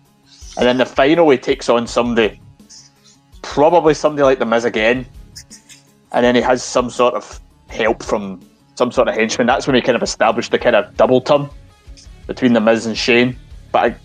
And 0.58 0.66
then 0.66 0.78
the 0.78 0.86
final, 0.86 1.30
he 1.30 1.38
takes 1.38 1.70
on 1.70 1.88
somebody 1.88 2.40
probably 3.42 3.94
somebody 3.94 4.24
like 4.24 4.40
the 4.40 4.46
Miz 4.46 4.66
again, 4.66 5.06
and 6.12 6.24
then 6.24 6.36
he 6.36 6.42
has 6.42 6.64
some 6.64 6.90
sort 6.90 7.16
of 7.16 7.40
help 7.68 8.04
from 8.04 8.42
some 8.76 8.92
sort 8.92 9.08
of 9.08 9.16
henchman. 9.16 9.48
That's 9.48 9.68
when 9.68 9.74
we 9.74 9.82
kind 9.82 9.96
of 9.96 10.04
established 10.04 10.52
the 10.52 10.60
kind 10.60 10.76
of 10.76 10.96
double 10.96 11.22
turn 11.22 11.50
between 12.28 12.54
the 12.54 12.62
Miz 12.62 12.86
and 12.86 12.98
Shane. 12.98 13.36
But 13.72 13.98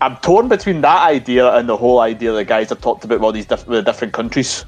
I, 0.00 0.06
am 0.06 0.16
torn 0.18 0.48
between 0.48 0.80
that 0.82 1.08
idea 1.08 1.54
and 1.54 1.68
the 1.68 1.76
whole 1.76 2.00
idea 2.00 2.32
the 2.32 2.44
guys 2.44 2.68
have 2.70 2.80
talked 2.80 3.04
about 3.04 3.20
all 3.20 3.32
these 3.32 3.46
diff- 3.46 3.66
the 3.66 3.82
different 3.82 4.12
countries. 4.12 4.64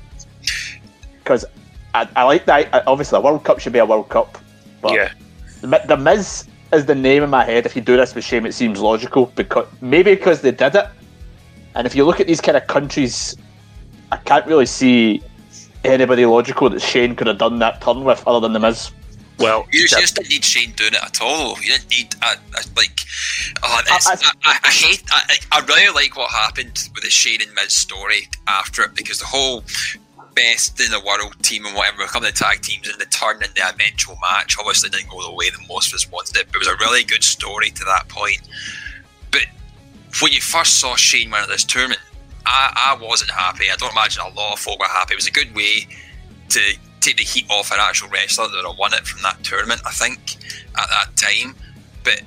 Because 1.19 1.45
I, 1.95 2.09
I, 2.17 2.25
like 2.25 2.47
that. 2.47 2.87
Obviously, 2.87 3.19
a 3.19 3.21
World 3.21 3.45
Cup 3.45 3.61
should 3.61 3.73
be 3.73 3.79
a 3.79 3.87
World 3.87 4.09
Cup, 4.09 4.39
but 4.81 4.93
yeah. 4.93 5.13
the, 5.61 5.83
the 5.87 5.97
Miz 5.97 6.47
is 6.73 6.87
the 6.87 6.95
name 6.95 7.23
in 7.23 7.31
my 7.31 7.45
head. 7.45 7.67
If 7.67 7.77
you 7.77 7.83
do 7.83 7.97
this 7.97 8.15
with 8.15 8.25
Shane, 8.25 8.47
it 8.47 8.53
seems 8.53 8.81
logical 8.81 9.27
because 9.35 9.67
maybe 9.81 10.15
because 10.15 10.41
they 10.41 10.51
did 10.51 10.75
it. 10.75 10.87
And 11.75 11.87
if 11.87 11.95
you 11.95 12.05
look 12.05 12.21
at 12.21 12.27
these 12.27 12.41
kind 12.41 12.57
of 12.57 12.67
countries 12.67 13.37
I 14.11 14.17
can't 14.17 14.47
really 14.47 14.67
see 14.67 15.23
anybody 15.85 16.25
logical 16.25 16.71
that 16.71 16.81
Shane 16.81 17.15
could 17.15 17.27
have 17.27 17.39
done 17.39 17.59
that 17.59 17.81
turn 17.81 18.05
with 18.05 18.27
other 18.27 18.41
than 18.41 18.53
the 18.53 18.61
Miz. 18.61 18.91
Well, 19.39 19.69
you 19.73 19.87
just 19.87 20.17
didn't 20.17 20.31
need 20.31 20.45
Shane 20.45 20.73
doing 20.73 20.95
it 20.95 21.03
at 21.03 21.21
all. 21.23 21.61
You 21.61 21.71
didn't 21.71 21.91
need 21.91 22.15
a, 22.23 22.27
a, 22.27 22.63
like. 22.77 22.99
Oh, 23.63 23.81
I, 23.87 24.17
I, 24.45 24.59
I, 24.65 24.69
hate. 24.69 25.03
I, 25.13 25.65
really 25.67 25.95
like 25.95 26.17
what 26.17 26.31
happened 26.31 26.89
with 26.95 27.05
the 27.05 27.11
Shane 27.11 27.41
and 27.43 27.53
Miz 27.55 27.73
story 27.73 28.29
after 28.49 28.83
it 28.83 28.95
because 28.95 29.21
the 29.21 29.27
whole 29.27 29.63
best 30.35 30.81
in 30.81 30.91
the 30.91 31.01
world 31.01 31.35
team 31.43 31.67
and 31.67 31.75
whatever 31.75 31.99
become 31.99 32.23
the 32.23 32.33
tag 32.33 32.63
teams 32.63 32.89
and 32.89 33.01
the 33.01 33.07
turn 33.07 33.37
in 33.37 33.51
the 33.55 33.69
eventual 33.69 34.17
match 34.21 34.57
obviously 34.59 34.89
didn't 34.91 35.09
go 35.09 35.23
the 35.23 35.33
way 35.33 35.51
that 35.51 35.59
most 35.69 35.93
of 35.93 35.95
us 35.95 36.11
wanted 36.11 36.37
it. 36.37 36.47
But 36.49 36.57
it 36.57 36.59
was 36.59 36.69
a 36.69 36.77
really 36.77 37.05
good 37.05 37.23
story 37.23 37.71
to 37.71 37.85
that 37.85 38.09
point. 38.09 38.41
But 39.31 39.47
when 40.21 40.33
you 40.33 40.41
first 40.41 40.79
saw 40.79 40.97
Shane 40.97 41.31
win 41.31 41.43
at 41.43 41.49
this 41.49 41.65
tournament, 41.65 42.01
I, 42.45 42.97
I 42.99 43.05
wasn't 43.05 43.31
happy. 43.31 43.65
I 43.73 43.77
don't 43.77 43.93
imagine 43.93 44.23
a 44.23 44.29
lot 44.29 44.55
of 44.55 44.59
folk 44.59 44.79
were 44.81 44.87
happy. 44.87 45.15
It 45.15 45.17
was 45.17 45.27
a 45.29 45.33
good 45.33 45.55
way 45.55 45.87
to 46.51 46.61
take 47.01 47.17
the 47.17 47.25
heat 47.25 47.47
off 47.51 47.71
an 47.71 47.79
actual 47.81 48.09
wrestler 48.09 48.49
that 48.49 48.65
had 48.65 48.79
won 48.79 48.93
it 48.95 49.07
from 49.07 49.23
that 49.23 49.43
tournament, 49.43 49.81
I 49.87 49.91
think, 49.91 50.37
at 50.77 50.89
that 50.89 51.17
time. 51.17 51.55
But 52.05 52.23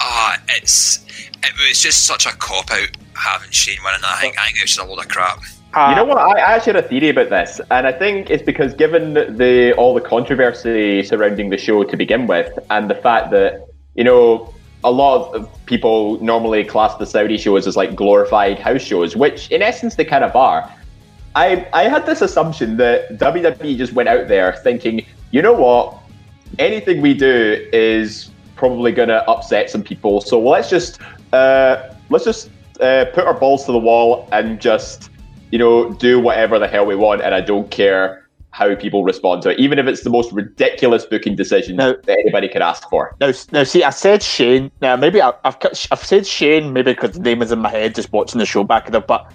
ah, 0.00 0.34
uh, 0.34 0.38
it's 0.48 1.04
it 1.42 1.52
was 1.68 1.80
just 1.80 2.06
such 2.06 2.26
a 2.26 2.32
cop 2.36 2.70
out 2.70 2.96
having 3.14 3.50
Shane 3.50 3.78
winning 3.84 4.00
that. 4.02 4.12
I 4.16 4.20
think, 4.20 4.38
I 4.38 4.46
think 4.46 4.58
it 4.58 4.62
was 4.62 4.70
just 4.74 4.80
a 4.80 4.84
load 4.84 4.98
of 4.98 5.08
crap. 5.08 5.42
You 5.76 5.96
know 5.96 6.04
what? 6.04 6.18
I, 6.18 6.38
I 6.38 6.54
actually 6.54 6.74
had 6.74 6.84
a 6.84 6.88
theory 6.88 7.08
about 7.08 7.30
this, 7.30 7.60
and 7.72 7.84
I 7.84 7.90
think 7.90 8.30
it's 8.30 8.44
because 8.44 8.74
given 8.74 9.14
the 9.14 9.74
all 9.76 9.92
the 9.92 10.00
controversy 10.00 11.02
surrounding 11.02 11.50
the 11.50 11.58
show 11.58 11.82
to 11.82 11.96
begin 11.96 12.28
with, 12.28 12.56
and 12.70 12.88
the 12.88 12.94
fact 12.94 13.32
that 13.32 13.66
you 13.96 14.04
know 14.04 14.54
a 14.84 14.92
lot 14.92 15.34
of 15.34 15.48
people 15.66 16.20
normally 16.20 16.62
class 16.62 16.94
the 16.96 17.06
Saudi 17.06 17.36
shows 17.36 17.66
as 17.66 17.76
like 17.76 17.96
glorified 17.96 18.60
house 18.60 18.82
shows, 18.82 19.16
which 19.16 19.50
in 19.50 19.62
essence 19.62 19.96
they 19.96 20.04
kind 20.04 20.22
of 20.22 20.36
are. 20.36 20.70
I 21.34 21.66
I 21.72 21.84
had 21.84 22.06
this 22.06 22.22
assumption 22.22 22.76
that 22.78 23.18
WWE 23.18 23.76
just 23.76 23.92
went 23.92 24.08
out 24.08 24.28
there 24.28 24.52
thinking, 24.52 25.04
you 25.30 25.42
know 25.42 25.52
what, 25.52 25.98
anything 26.58 27.00
we 27.00 27.14
do 27.14 27.68
is 27.72 28.30
probably 28.56 28.92
going 28.92 29.08
to 29.08 29.28
upset 29.28 29.70
some 29.70 29.82
people, 29.82 30.20
so 30.20 30.40
let's 30.40 30.70
just 30.70 31.00
uh, 31.32 31.94
let's 32.10 32.24
just 32.24 32.50
uh, 32.80 33.06
put 33.12 33.24
our 33.26 33.34
balls 33.34 33.64
to 33.66 33.72
the 33.72 33.78
wall 33.78 34.28
and 34.32 34.60
just 34.60 35.10
you 35.50 35.58
know 35.58 35.92
do 35.94 36.20
whatever 36.20 36.58
the 36.58 36.68
hell 36.68 36.86
we 36.86 36.96
want, 36.96 37.22
and 37.22 37.34
I 37.34 37.40
don't 37.40 37.70
care 37.70 38.24
how 38.54 38.72
people 38.76 39.02
respond 39.02 39.42
to 39.42 39.50
it, 39.50 39.58
even 39.58 39.80
if 39.80 39.86
it's 39.88 40.04
the 40.04 40.10
most 40.10 40.30
ridiculous 40.30 41.04
booking 41.04 41.34
decision 41.34 41.74
now, 41.74 41.92
that 42.04 42.18
anybody 42.20 42.48
could 42.48 42.62
ask 42.62 42.88
for. 42.88 43.16
Now, 43.20 43.32
now, 43.50 43.64
see, 43.64 43.82
I 43.82 43.90
said 43.90 44.22
Shane. 44.22 44.70
Now, 44.80 44.94
maybe 44.94 45.20
I, 45.20 45.32
have 45.44 45.58
I've 45.90 46.04
said 46.04 46.24
Shane, 46.24 46.72
maybe 46.72 46.92
because 46.92 47.16
the 47.16 47.20
name 47.20 47.42
is 47.42 47.50
in 47.50 47.58
my 47.58 47.68
head, 47.68 47.96
just 47.96 48.12
watching 48.12 48.38
the 48.38 48.46
show 48.46 48.62
back 48.62 48.92
there. 48.92 49.00
But 49.00 49.28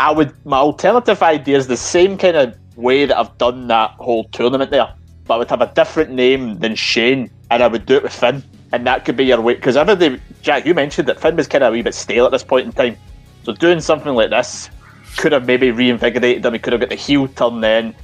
I 0.00 0.10
would, 0.12 0.32
my 0.46 0.58
alternative 0.58 1.22
idea 1.22 1.56
is 1.56 1.66
the 1.66 1.76
same 1.76 2.16
kind 2.18 2.36
of 2.36 2.56
way 2.76 3.06
that 3.06 3.18
I've 3.18 3.36
done 3.38 3.66
that 3.68 3.90
whole 3.92 4.24
tournament 4.24 4.70
there, 4.70 4.92
but 5.26 5.34
I 5.34 5.38
would 5.38 5.50
have 5.50 5.60
a 5.60 5.72
different 5.74 6.10
name 6.10 6.58
than 6.58 6.74
Shane, 6.74 7.30
and 7.50 7.62
I 7.62 7.66
would 7.66 7.86
do 7.86 7.96
it 7.96 8.02
with 8.04 8.12
Finn, 8.12 8.42
and 8.72 8.86
that 8.86 9.04
could 9.04 9.16
be 9.16 9.24
your 9.24 9.40
way. 9.40 9.54
Because 9.54 9.76
everybody, 9.76 10.20
Jack, 10.42 10.66
you 10.66 10.74
mentioned 10.74 11.08
that 11.08 11.20
Finn 11.20 11.36
was 11.36 11.48
kind 11.48 11.64
of 11.64 11.72
a 11.72 11.72
wee 11.72 11.82
bit 11.82 11.94
stale 11.94 12.24
at 12.24 12.30
this 12.30 12.44
point 12.44 12.66
in 12.66 12.72
time, 12.72 12.96
so 13.42 13.52
doing 13.52 13.80
something 13.80 14.14
like 14.14 14.30
this 14.30 14.70
could 15.16 15.32
have 15.32 15.46
maybe 15.46 15.70
reinvigorated 15.70 16.44
him. 16.44 16.52
He 16.52 16.58
could 16.58 16.72
have 16.72 16.80
got 16.80 16.90
the 16.90 16.96
heel 16.96 17.26
turn 17.28 17.60
then 17.60 17.94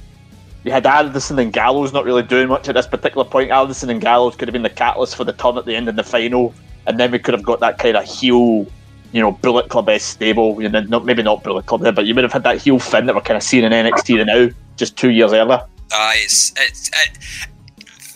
you 0.65 0.71
had 0.71 0.85
Anderson 0.87 1.37
and 1.37 1.53
Gallows 1.53 1.93
not 1.93 2.05
really 2.05 2.23
doing 2.23 2.47
much 2.47 2.67
at 2.67 2.73
this 2.73 2.87
particular 2.87 3.23
point. 3.23 3.51
Anderson 3.51 3.91
and 3.91 4.01
Gallows 4.01 4.35
could 4.35 4.47
have 4.47 4.53
been 4.53 4.63
the 4.63 4.69
catalyst 4.69 5.15
for 5.15 5.23
the 5.23 5.31
turn 5.31 5.59
at 5.59 5.65
the 5.65 5.75
end 5.75 5.87
in 5.87 5.95
the 5.95 6.03
final, 6.03 6.55
and 6.87 6.99
then 6.99 7.11
we 7.11 7.19
could 7.19 7.35
have 7.35 7.43
got 7.43 7.59
that 7.59 7.77
kind 7.77 7.95
of 7.95 8.03
heel, 8.03 8.65
you 9.15 9.21
know, 9.21 9.31
Bullet 9.31 9.69
Club 9.69 9.87
S 9.87 10.03
stable. 10.03 10.61
You 10.61 10.67
know, 10.67 10.81
not, 10.81 11.05
maybe 11.05 11.23
not 11.23 11.41
Bullet 11.41 11.65
Club 11.65 11.81
but 11.95 12.05
you 12.05 12.13
would 12.13 12.25
have 12.25 12.33
had 12.33 12.43
that 12.43 12.57
heel 12.57 12.77
Finn 12.79 13.05
that 13.05 13.15
we're 13.15 13.21
kind 13.21 13.37
of 13.37 13.43
seeing 13.43 13.63
in 13.63 13.71
NXT 13.71 14.25
now, 14.25 14.53
just 14.75 14.97
two 14.97 15.09
years 15.09 15.31
earlier. 15.31 15.61
Uh, 15.93 16.11
it's, 16.15 16.51
it's 16.57 16.91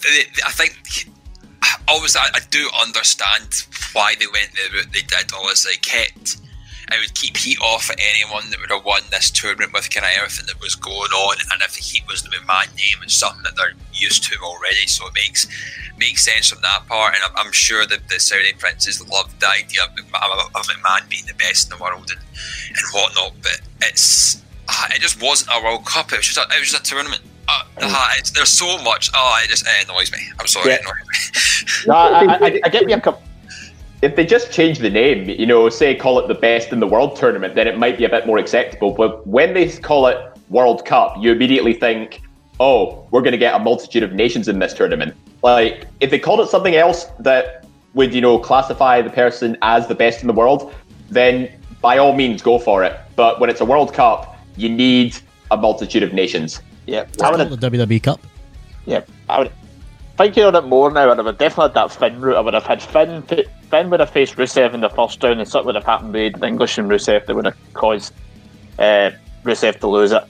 it, 0.04 0.28
I 0.46 0.52
think 0.52 1.08
obviously 1.88 2.20
I, 2.20 2.30
I, 2.36 2.40
do 2.50 2.68
understand 2.82 3.66
why 3.94 4.16
they 4.20 4.26
went 4.28 4.52
the 4.52 4.76
route 4.76 4.92
they 4.92 5.02
did. 5.02 5.32
Obviously, 5.34 5.76
kept 5.82 6.38
I 6.92 7.00
would 7.00 7.14
keep 7.16 7.38
heat 7.38 7.60
off 7.62 7.90
at 7.90 8.00
anyone 8.00 8.50
that 8.50 8.60
would 8.60 8.72
have 8.72 8.86
won 8.86 9.02
this 9.12 9.30
tournament 9.30 9.74
with 9.74 9.90
kind 9.90 10.06
of 10.06 10.12
everything 10.18 10.46
that 10.48 10.62
was 10.62 10.76
going 10.76 11.12
on, 11.12 11.38
and 11.52 11.62
if 11.62 11.76
the 11.76 11.82
heat 11.82 12.04
was 12.08 12.24
the 12.24 12.30
McMahon 12.30 12.68
name, 12.76 13.04
it's 13.04 13.14
something 13.14 13.44
that 13.44 13.56
they're 13.56 13.74
used 13.94 14.24
to 14.24 14.38
already, 14.42 14.88
so 14.88 15.08
it 15.08 15.14
makes 15.16 15.48
makes 15.98 16.24
sense 16.24 16.50
from 16.50 16.62
that 16.62 16.88
part. 16.88 17.16
And 17.16 17.24
I'm, 17.24 17.46
I'm 17.46 17.52
sure 17.52 17.86
that 17.86 18.08
the 18.08 18.20
Saudi 18.20 18.54
princes 18.54 19.06
loved 19.10 19.40
the 19.40 19.50
idea 19.50 19.84
of 19.84 19.90
McMahon, 19.92 20.50
of 20.56 20.68
McMahon 20.68 21.10
being 21.10 21.26
the 21.26 21.34
best 21.34 21.72
in 21.72 21.78
the 21.78 21.84
world 21.84 22.10
and, 22.10 22.20
and 22.20 22.88
whatnot, 22.94 23.34
but 23.42 23.62
it's 23.82 24.42
uh, 24.68 24.88
it 24.92 25.02
just 25.02 25.22
wasn't 25.22 25.52
a 25.54 25.64
World 25.64 25.86
Cup. 25.86 26.12
It 26.14 26.18
was 26.18 26.28
just 26.28 26.38
a, 26.38 26.44
it 26.56 26.60
was 26.60 26.72
just 26.72 26.88
a 26.88 26.90
tournament. 26.90 27.22
Uh, 27.48 27.64
uh, 27.82 28.12
there's 28.36 28.50
so 28.50 28.82
much. 28.84 29.10
Oh, 29.16 29.42
it 29.44 29.50
just 29.50 29.66
it 29.66 29.90
annoys 29.90 30.12
me. 30.12 30.20
I'm 30.40 30.48
sorry. 30.48 30.72
Yeah. 30.72 30.78
no, 31.88 31.94
I, 31.96 32.36
I, 32.36 32.60
I, 32.64 32.70
get 32.70 32.86
me 32.86 32.94
a 32.94 33.02
couple 33.02 33.24
if 34.02 34.16
they 34.16 34.26
just 34.26 34.52
change 34.52 34.80
the 34.80 34.90
name, 34.90 35.30
you 35.30 35.46
know, 35.46 35.68
say 35.70 35.94
call 35.96 36.20
it 36.20 36.28
the 36.28 36.34
best 36.34 36.72
in 36.72 36.80
the 36.80 36.88
world 36.88 37.16
tournament, 37.16 37.56
then 37.56 37.68
it 37.68 37.78
might 37.78 37.98
be 37.98 38.06
a 38.06 38.10
bit 38.10 38.26
more 38.26 38.38
acceptable. 38.38 38.92
But 38.92 39.26
when 39.28 39.54
they 39.54 39.70
call 39.70 40.08
it 40.08 40.18
World 40.50 40.86
Cup, 40.86 41.16
you 41.20 41.32
immediately 41.32 41.74
think, 41.74 42.22
oh, 42.60 43.08
we're 43.12 43.22
going 43.22 43.34
to 43.34 43.38
get 43.38 43.56
a 43.56 43.60
multitude 43.60 44.04
of 44.04 44.14
nations 44.14 44.48
in 44.48 44.60
this 44.60 44.74
tournament. 44.74 45.16
Like, 45.44 45.86
if 46.00 46.12
they 46.12 46.20
called 46.20 46.40
it 46.40 46.50
something 46.50 46.76
else 46.76 47.06
that 47.20 47.66
would, 47.94 48.14
you 48.14 48.22
know, 48.22 48.40
classify 48.40 49.02
the 49.02 49.10
person 49.10 49.58
as 49.62 49.88
the 49.88 49.96
best 49.96 50.22
in 50.22 50.28
the 50.28 50.34
world, 50.34 50.74
then 51.10 51.50
by 51.82 51.98
all 51.98 52.14
means 52.14 52.42
go 52.42 52.58
for 52.60 52.84
it. 52.84 52.98
But 53.16 53.40
when 53.40 53.50
it's 53.50 53.62
a 53.62 53.66
World 53.66 53.94
Cup, 53.94 54.38
you 54.56 54.70
need 54.70 55.18
a 55.52 55.58
multitude 55.58 56.04
of 56.04 56.14
nations. 56.14 56.62
Yeah, 56.86 57.06
I 57.22 57.32
would 57.32 57.50
the 57.50 57.70
WWE 57.70 58.02
Cup. 58.04 58.20
Yeah, 58.86 59.02
I 59.28 59.40
would 59.40 59.52
thinking 60.20 60.44
on 60.44 60.54
it 60.54 60.66
more 60.66 60.92
now, 60.92 61.10
I'd 61.10 61.18
have 61.18 61.38
definitely 61.38 61.70
had 61.70 61.74
that 61.76 61.92
Finn 61.94 62.20
route. 62.20 62.36
I 62.36 62.42
would 62.42 62.54
have 62.54 62.66
had 62.66 62.84
Finn 62.84 63.24
Finn 63.24 63.90
would 63.90 64.02
have 64.02 64.10
faced 64.10 64.36
Rusev 64.36 64.74
in 64.74 64.82
the 64.82 64.90
first 64.90 65.24
round, 65.24 65.40
and 65.40 65.48
something 65.48 65.68
would 65.68 65.76
have 65.76 65.86
happened 65.86 66.12
with 66.12 66.44
English 66.44 66.78
and 66.78 66.90
Rusev 66.90 67.26
that 67.26 67.34
would 67.34 67.46
have 67.46 67.58
caused 67.74 68.14
uh, 68.78 69.12
Rusev 69.44 69.80
to 69.80 69.88
lose 69.88 70.12
it. 70.12 70.24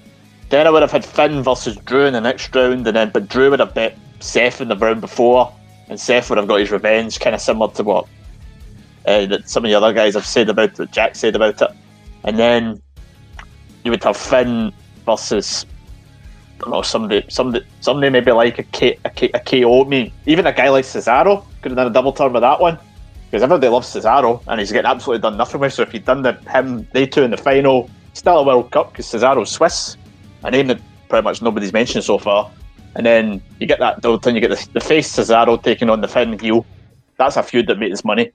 Then 0.49 0.67
I 0.67 0.69
would 0.69 0.83
have 0.83 0.91
had 0.91 1.03
Finn 1.03 1.41
versus 1.41 1.75
Drew 1.77 2.05
in 2.05 2.13
the 2.13 2.21
next 2.21 2.55
round, 2.55 2.85
and 2.85 2.95
then 2.95 3.09
but 3.09 3.27
Drew 3.27 3.49
would 3.49 3.59
have 3.59 3.73
bet 3.73 3.97
Seth 4.19 4.61
in 4.61 4.67
the 4.67 4.77
round 4.77 5.01
before, 5.01 5.51
and 5.87 5.99
Seth 5.99 6.29
would 6.29 6.37
have 6.37 6.47
got 6.47 6.59
his 6.59 6.71
revenge, 6.71 7.19
kind 7.19 7.33
of 7.33 7.41
similar 7.41 7.71
to 7.73 7.83
what 7.83 8.07
uh, 9.07 9.25
that 9.25 9.49
some 9.49 9.65
of 9.65 9.69
the 9.69 9.75
other 9.75 9.91
guys 9.91 10.13
have 10.13 10.25
said 10.25 10.49
about 10.49 10.79
it, 10.79 10.91
Jack 10.91 11.15
said 11.15 11.35
about 11.35 11.59
it. 11.63 11.71
And 12.23 12.37
then 12.37 12.79
you 13.83 13.89
would 13.89 14.03
have 14.03 14.17
Finn 14.17 14.71
versus 15.05 15.65
know 16.67 16.81
somebody, 16.81 17.25
somebody, 17.29 17.65
somebody 17.81 18.09
maybe 18.09 18.31
like 18.31 18.59
a, 18.59 18.63
K, 18.63 18.97
a, 19.05 19.09
K, 19.09 19.29
a 19.33 19.39
KO 19.39 19.85
me, 19.85 20.13
even 20.25 20.47
a 20.47 20.53
guy 20.53 20.69
like 20.69 20.85
Cesaro 20.85 21.45
could 21.61 21.71
have 21.71 21.77
done 21.77 21.87
a 21.87 21.89
double 21.91 22.13
turn 22.13 22.33
with 22.33 22.41
that 22.41 22.59
one 22.59 22.77
because 23.29 23.43
everybody 23.43 23.67
loves 23.67 23.87
Cesaro 23.87 24.41
and 24.47 24.59
he's 24.59 24.71
getting 24.71 24.89
absolutely 24.89 25.21
done 25.21 25.37
nothing 25.37 25.61
with. 25.61 25.73
So 25.73 25.83
if 25.83 25.93
you'd 25.93 26.05
done 26.05 26.21
the 26.23 26.33
him, 26.49 26.87
they 26.93 27.05
two 27.05 27.23
in 27.23 27.31
the 27.31 27.37
final, 27.37 27.89
still 28.13 28.39
a 28.39 28.43
World 28.43 28.71
Cup 28.71 28.91
because 28.91 29.05
Cesaro's 29.05 29.51
Swiss, 29.51 29.97
a 30.43 30.51
name 30.51 30.67
that 30.67 30.81
pretty 31.09 31.23
much 31.23 31.41
nobody's 31.41 31.73
mentioned 31.73 32.03
so 32.03 32.17
far. 32.17 32.51
And 32.95 33.05
then 33.05 33.41
you 33.59 33.67
get 33.67 33.79
that 33.79 34.01
double 34.01 34.19
turn, 34.19 34.35
you 34.35 34.41
get 34.41 34.49
the, 34.49 34.69
the 34.73 34.79
face 34.79 35.15
Cesaro 35.15 35.61
taking 35.61 35.89
on 35.89 36.01
the 36.01 36.07
Finn 36.07 36.37
heel. 36.39 36.65
That's 37.17 37.37
a 37.37 37.43
feud 37.43 37.67
that 37.67 37.77
makes 37.77 38.03
money. 38.03 38.31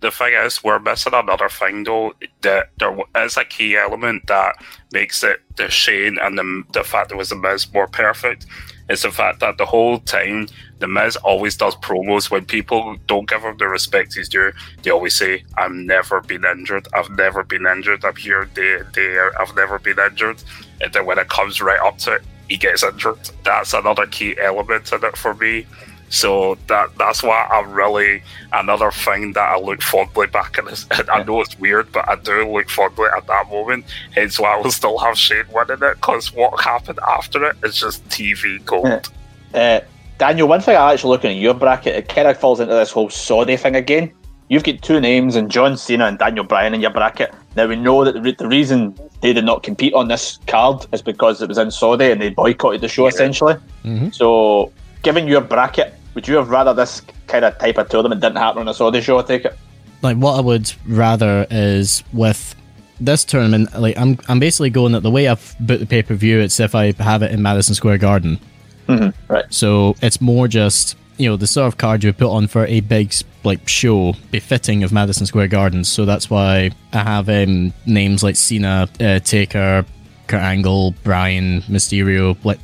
The 0.00 0.10
thing 0.10 0.34
is, 0.34 0.62
we're 0.62 0.78
missing 0.78 1.14
another 1.14 1.48
thing 1.48 1.84
though. 1.84 2.14
That 2.42 2.70
there 2.78 2.96
is 3.16 3.36
a 3.36 3.44
key 3.44 3.76
element 3.76 4.26
that 4.28 4.56
makes 4.92 5.24
it 5.24 5.40
the 5.56 5.68
Shane 5.68 6.18
and 6.18 6.38
the 6.38 6.62
the 6.72 6.84
fact 6.84 7.08
that 7.08 7.16
it 7.16 7.18
was 7.18 7.30
the 7.30 7.36
Miz 7.36 7.72
more 7.72 7.88
perfect 7.88 8.46
is 8.88 9.02
the 9.02 9.10
fact 9.10 9.40
that 9.40 9.58
the 9.58 9.66
whole 9.66 9.98
time 9.98 10.48
the 10.78 10.86
Miz 10.86 11.16
always 11.16 11.56
does 11.56 11.74
promos 11.76 12.30
when 12.30 12.44
people 12.44 12.96
don't 13.06 13.28
give 13.28 13.42
him 13.42 13.56
the 13.58 13.66
respect 13.66 14.14
he's 14.14 14.28
due. 14.28 14.52
They 14.82 14.90
always 14.90 15.16
say, 15.16 15.44
"I've 15.56 15.72
never 15.72 16.20
been 16.20 16.44
injured. 16.44 16.86
I've 16.94 17.10
never 17.10 17.42
been 17.42 17.66
injured. 17.66 18.04
I'm 18.04 18.16
here, 18.16 18.48
there, 18.54 18.84
there. 18.94 19.40
I've 19.40 19.54
never 19.56 19.78
been 19.80 19.98
injured." 19.98 20.42
And 20.80 20.92
then 20.92 21.06
when 21.06 21.18
it 21.18 21.28
comes 21.28 21.60
right 21.60 21.80
up 21.80 21.98
to 21.98 22.12
it, 22.12 22.22
he 22.48 22.56
gets 22.56 22.84
injured. 22.84 23.18
That's 23.44 23.74
another 23.74 24.06
key 24.06 24.38
element 24.38 24.92
in 24.92 25.04
it 25.04 25.16
for 25.16 25.34
me. 25.34 25.66
So 26.10 26.56
that 26.68 26.96
that's 26.96 27.22
why 27.22 27.46
I'm 27.50 27.70
really 27.72 28.22
another 28.52 28.90
thing 28.90 29.32
that 29.34 29.48
I 29.48 29.58
look 29.58 29.82
fondly 29.82 30.26
back 30.26 30.58
at 30.58 30.64
this. 30.64 30.86
I 30.90 31.22
know 31.22 31.40
it's 31.40 31.58
weird, 31.58 31.92
but 31.92 32.08
I 32.08 32.16
do 32.16 32.50
look 32.50 32.70
fondly 32.70 33.08
at 33.16 33.26
that 33.26 33.48
moment. 33.50 33.84
Hence 34.12 34.38
why 34.38 34.54
I 34.54 34.60
will 34.60 34.70
still 34.70 34.98
have 34.98 35.18
Shane 35.18 35.44
winning 35.52 35.82
it 35.82 35.94
because 35.96 36.32
what 36.32 36.60
happened 36.60 36.98
after 37.06 37.44
it 37.44 37.56
is 37.62 37.76
just 37.76 38.06
TV 38.08 38.64
gold. 38.64 39.10
Uh, 39.52 39.80
Daniel, 40.18 40.48
one 40.48 40.60
thing 40.60 40.76
I 40.76 40.92
actually 40.92 41.10
looking 41.10 41.30
at 41.30 41.36
in 41.36 41.42
your 41.42 41.54
bracket, 41.54 41.94
it 41.94 42.08
kind 42.08 42.26
of 42.26 42.38
falls 42.38 42.58
into 42.60 42.74
this 42.74 42.90
whole 42.90 43.08
Saudi 43.08 43.56
thing 43.56 43.76
again. 43.76 44.12
You've 44.48 44.64
got 44.64 44.80
two 44.82 44.98
names, 44.98 45.36
and 45.36 45.50
John 45.50 45.76
Cena 45.76 46.06
and 46.06 46.18
Daniel 46.18 46.44
Bryan 46.44 46.74
in 46.74 46.80
your 46.80 46.90
bracket. 46.90 47.34
Now 47.54 47.66
we 47.66 47.76
know 47.76 48.04
that 48.04 48.22
the, 48.22 48.32
the 48.32 48.48
reason 48.48 48.98
they 49.20 49.32
did 49.32 49.44
not 49.44 49.62
compete 49.62 49.92
on 49.94 50.08
this 50.08 50.38
card 50.46 50.86
is 50.92 51.02
because 51.02 51.42
it 51.42 51.48
was 51.48 51.58
in 51.58 51.70
Saudi 51.70 52.10
and 52.10 52.20
they 52.20 52.30
boycotted 52.30 52.80
the 52.80 52.88
show 52.88 53.04
yeah. 53.04 53.08
essentially. 53.08 53.54
Mm-hmm. 53.84 54.10
So, 54.10 54.72
given 55.02 55.28
your 55.28 55.40
bracket, 55.42 55.94
would 56.18 56.26
you 56.26 56.34
have 56.34 56.50
rather 56.50 56.74
this 56.74 57.00
kind 57.28 57.44
of 57.44 57.56
type 57.58 57.78
of 57.78 57.88
tournament 57.88 58.20
didn't 58.20 58.38
happen 58.38 58.62
on 58.62 58.66
a 58.66 58.74
Saudi 58.74 59.00
show? 59.00 59.20
I 59.20 59.22
take 59.22 59.44
it. 59.44 59.56
Like 60.02 60.16
what 60.16 60.36
I 60.36 60.40
would 60.40 60.72
rather 60.84 61.46
is 61.48 62.02
with 62.12 62.56
this 62.98 63.24
tournament. 63.24 63.72
Like 63.78 63.96
I'm, 63.96 64.18
I'm 64.26 64.40
basically 64.40 64.70
going 64.70 64.90
that 64.94 65.04
the 65.04 65.12
way 65.12 65.28
I've 65.28 65.54
booked 65.60 65.78
the 65.78 65.86
pay 65.86 66.02
per 66.02 66.14
view. 66.14 66.40
It's 66.40 66.58
if 66.58 66.74
I 66.74 66.90
have 66.94 67.22
it 67.22 67.30
in 67.30 67.40
Madison 67.40 67.76
Square 67.76 67.98
Garden. 67.98 68.40
Mm-hmm. 68.88 69.32
Right. 69.32 69.44
So 69.50 69.94
it's 70.02 70.20
more 70.20 70.48
just 70.48 70.96
you 71.18 71.28
know 71.28 71.36
the 71.36 71.46
sort 71.46 71.68
of 71.68 71.78
card 71.78 72.02
you 72.02 72.08
would 72.08 72.18
put 72.18 72.32
on 72.32 72.48
for 72.48 72.66
a 72.66 72.80
big 72.80 73.14
like 73.44 73.68
show 73.68 74.14
befitting 74.32 74.82
of 74.82 74.90
Madison 74.90 75.24
Square 75.24 75.48
Gardens. 75.48 75.88
So 75.88 76.04
that's 76.04 76.28
why 76.28 76.72
I 76.92 76.98
have 76.98 77.28
um, 77.28 77.72
names 77.86 78.24
like 78.24 78.34
Cena, 78.34 78.88
uh, 78.98 79.20
Taker, 79.20 79.86
Kurt 80.26 80.40
Angle, 80.40 80.96
Bryan, 81.04 81.62
Mysterio. 81.62 82.36
Like 82.44 82.58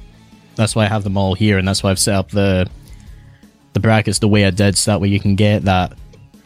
that's 0.57 0.75
why 0.75 0.87
I 0.87 0.89
have 0.89 1.05
them 1.05 1.17
all 1.17 1.35
here, 1.35 1.57
and 1.57 1.69
that's 1.69 1.85
why 1.85 1.93
I've 1.93 2.01
set 2.01 2.17
up 2.17 2.31
the 2.31 2.69
the 3.75 3.81
brackets 3.81 4.21
the 4.21 4.29
way 4.29 4.47
I 4.47 4.51
did, 4.51 4.79
so 4.79 4.93
that 4.93 5.01
way 5.01 5.09
you 5.09 5.21
can 5.21 5.37
get 5.37 5.65
that 5.65 5.93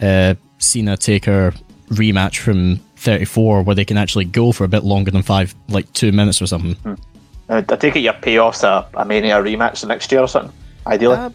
uh, 0.01 0.35
Cena 0.59 0.97
Taker 0.97 1.55
rematch 1.91 2.39
from 2.39 2.81
34, 2.97 3.63
where 3.63 3.77
they 3.77 3.85
can 3.85 3.97
actually 3.97 4.25
go 4.25 4.53
for 4.53 4.65
a 4.65 4.69
bit 4.69 4.85
longer 4.85 5.11
than 5.11 5.23
five, 5.23 5.55
like 5.69 5.91
two 5.93 6.11
minutes 6.11 6.43
or 6.43 6.47
something. 6.47 6.75
Hmm. 6.75 6.95
Uh, 7.49 7.63
I 7.69 7.77
take 7.77 7.97
it 7.97 8.01
your 8.01 8.13
payoff's 8.15 8.63
a, 8.63 8.87
a 8.95 9.05
Mania 9.05 9.37
rematch 9.37 9.81
the 9.81 9.87
next 9.87 10.11
year 10.13 10.21
or 10.21 10.29
something, 10.29 10.53
ideally. 10.87 11.17
Uh, 11.17 11.31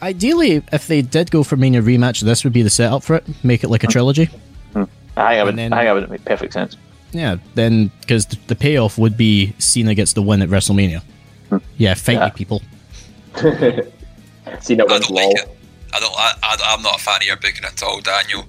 ideally, 0.00 0.62
if 0.72 0.86
they 0.86 1.02
did 1.02 1.30
go 1.30 1.42
for 1.42 1.56
Mania 1.56 1.82
rematch, 1.82 2.20
this 2.20 2.44
would 2.44 2.52
be 2.52 2.62
the 2.62 2.70
setup 2.70 3.02
for 3.02 3.16
it. 3.16 3.44
Make 3.44 3.64
it 3.64 3.68
like 3.68 3.82
a 3.82 3.86
hmm. 3.86 3.92
trilogy. 3.92 4.26
Hmm. 4.72 4.84
I 5.16 5.34
think, 5.34 5.46
would, 5.46 5.56
then, 5.56 5.72
I 5.72 5.78
think 5.78 5.88
that 5.88 5.92
would 5.92 6.10
make 6.10 6.24
perfect 6.24 6.52
sense. 6.52 6.76
Yeah, 7.12 7.36
then 7.54 7.90
because 8.00 8.26
the, 8.26 8.38
the, 8.46 8.54
payoff 8.54 8.96
would 8.96 9.16
be 9.16 9.52
Cena 9.58 9.94
gets 9.96 10.12
the 10.12 10.22
win 10.22 10.42
at 10.42 10.48
WrestleMania. 10.48 11.02
Yeah, 11.76 11.94
fight 11.94 12.14
yeah. 12.14 12.28
people. 12.28 12.62
See 14.60 14.74
that 14.74 14.90
I 14.90 14.98
don't 14.98 15.10
like 15.10 15.36
it. 15.38 15.56
I 15.92 16.00
don't. 16.00 16.14
I, 16.16 16.34
I, 16.42 16.74
am 16.74 16.82
not 16.82 16.96
a 16.96 17.02
fan 17.02 17.16
of 17.16 17.26
your 17.26 17.36
booking 17.36 17.64
at 17.64 17.82
all, 17.82 18.00
Daniel. 18.00 18.44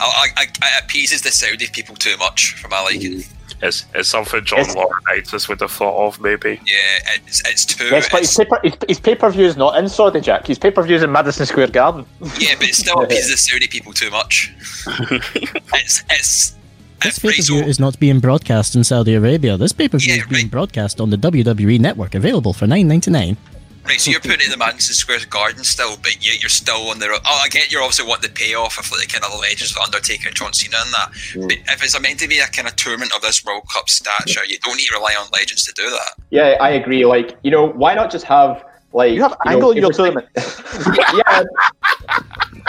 I, 0.00 0.28
I, 0.36 0.42
I, 0.42 0.42
it 0.44 0.84
appeases 0.84 1.22
the 1.22 1.30
Saudi 1.30 1.66
people 1.72 1.94
too 1.94 2.16
much 2.16 2.54
for 2.54 2.68
my 2.68 2.80
liking. 2.80 3.18
Mm. 3.18 3.34
It's, 3.60 3.86
it's 3.92 4.08
something 4.08 4.44
John 4.44 4.64
Laurinaitis 4.64 5.48
would 5.48 5.60
have 5.60 5.72
thought 5.72 6.06
of, 6.06 6.20
maybe. 6.20 6.60
Yeah, 6.64 7.16
it's, 7.26 7.42
it's 7.48 7.64
too. 7.64 7.86
Yes, 7.86 8.08
but 8.08 8.20
his 8.20 8.36
paper, 8.36 8.60
his, 8.62 8.74
his 8.86 9.00
pay 9.00 9.16
per 9.16 9.30
view 9.30 9.46
is 9.46 9.56
not 9.56 9.76
in 9.76 9.88
Saudi, 9.88 10.20
Jack. 10.20 10.46
His 10.46 10.58
pay 10.58 10.70
per 10.70 10.82
view 10.82 10.96
is 10.96 11.02
in 11.02 11.10
Madison 11.10 11.44
Square 11.44 11.68
Garden. 11.68 12.06
Yeah, 12.38 12.54
but 12.56 12.68
it 12.68 12.74
still 12.74 13.00
appeases 13.02 13.30
the 13.30 13.36
Saudi 13.36 13.66
people 13.66 13.92
too 13.92 14.10
much. 14.10 14.54
it's 14.86 16.04
it's. 16.10 16.54
This 17.02 17.18
pay 17.18 17.28
per 17.28 17.42
view 17.42 17.62
is 17.62 17.80
not 17.80 17.98
being 17.98 18.20
broadcast 18.20 18.76
in 18.76 18.84
Saudi 18.84 19.14
Arabia. 19.14 19.56
This 19.56 19.72
pay 19.72 19.88
per 19.88 19.98
view 19.98 20.14
yeah, 20.14 20.20
is 20.20 20.26
being 20.26 20.44
right. 20.44 20.50
broadcast 20.50 21.00
on 21.00 21.10
the 21.10 21.16
WWE 21.16 21.80
network, 21.80 22.14
available 22.14 22.52
for 22.52 22.66
nine 22.66 22.86
ninety 22.86 23.10
nine. 23.10 23.36
Right, 23.88 23.98
so 23.98 24.10
you're 24.10 24.20
putting 24.28 24.40
it 24.40 24.44
in 24.44 24.50
the 24.50 24.58
Madison 24.58 24.94
Square 24.94 25.20
Garden 25.30 25.64
still, 25.64 25.96
but 25.96 26.24
yet 26.24 26.42
you're 26.42 26.50
still 26.50 26.88
on 26.90 26.98
the. 26.98 27.08
Oh, 27.08 27.40
I 27.42 27.48
get 27.48 27.72
you're 27.72 27.80
obviously 27.80 28.06
wanting 28.06 28.28
the 28.28 28.34
payoff 28.34 28.78
of 28.78 28.90
like 28.92 29.00
the 29.00 29.06
kind 29.06 29.24
of 29.24 29.40
legends 29.40 29.72
of 29.72 29.78
Undertaker 29.78 30.28
and 30.28 30.36
John 30.36 30.52
Cena 30.52 30.76
and 30.84 30.92
that. 30.92 31.10
Mm. 31.32 31.48
But 31.48 31.72
if 31.72 31.82
it's 31.82 31.98
meant 31.98 32.20
to 32.20 32.28
be 32.28 32.38
a 32.38 32.46
kind 32.46 32.68
of 32.68 32.76
tournament 32.76 33.12
of 33.16 33.22
this 33.22 33.44
World 33.44 33.64
Cup 33.72 33.88
stature, 33.88 34.44
you 34.46 34.58
don't 34.62 34.76
need 34.76 34.86
to 34.86 34.94
rely 34.94 35.14
on 35.18 35.26
legends 35.32 35.64
to 35.64 35.72
do 35.72 35.88
that. 35.88 36.22
Yeah, 36.30 36.56
I 36.60 36.70
agree. 36.70 37.06
Like, 37.06 37.38
you 37.42 37.50
know, 37.50 37.66
why 37.66 37.94
not 37.94 38.10
just 38.10 38.26
have 38.26 38.62
like 38.92 39.12
you 39.12 39.22
have 39.22 39.36
you 39.44 39.52
Angle 39.52 39.70
in 39.72 39.78
your 39.78 39.92
tournament? 39.92 40.28
yeah, 40.36 41.44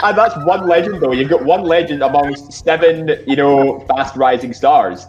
and 0.02 0.16
that's 0.16 0.36
one 0.44 0.66
legend 0.66 1.02
though. 1.02 1.12
You've 1.12 1.30
got 1.30 1.44
one 1.44 1.64
legend 1.64 2.02
amongst 2.02 2.52
seven, 2.52 3.22
you 3.26 3.36
know, 3.36 3.80
fast 3.80 4.16
rising 4.16 4.54
stars. 4.54 5.06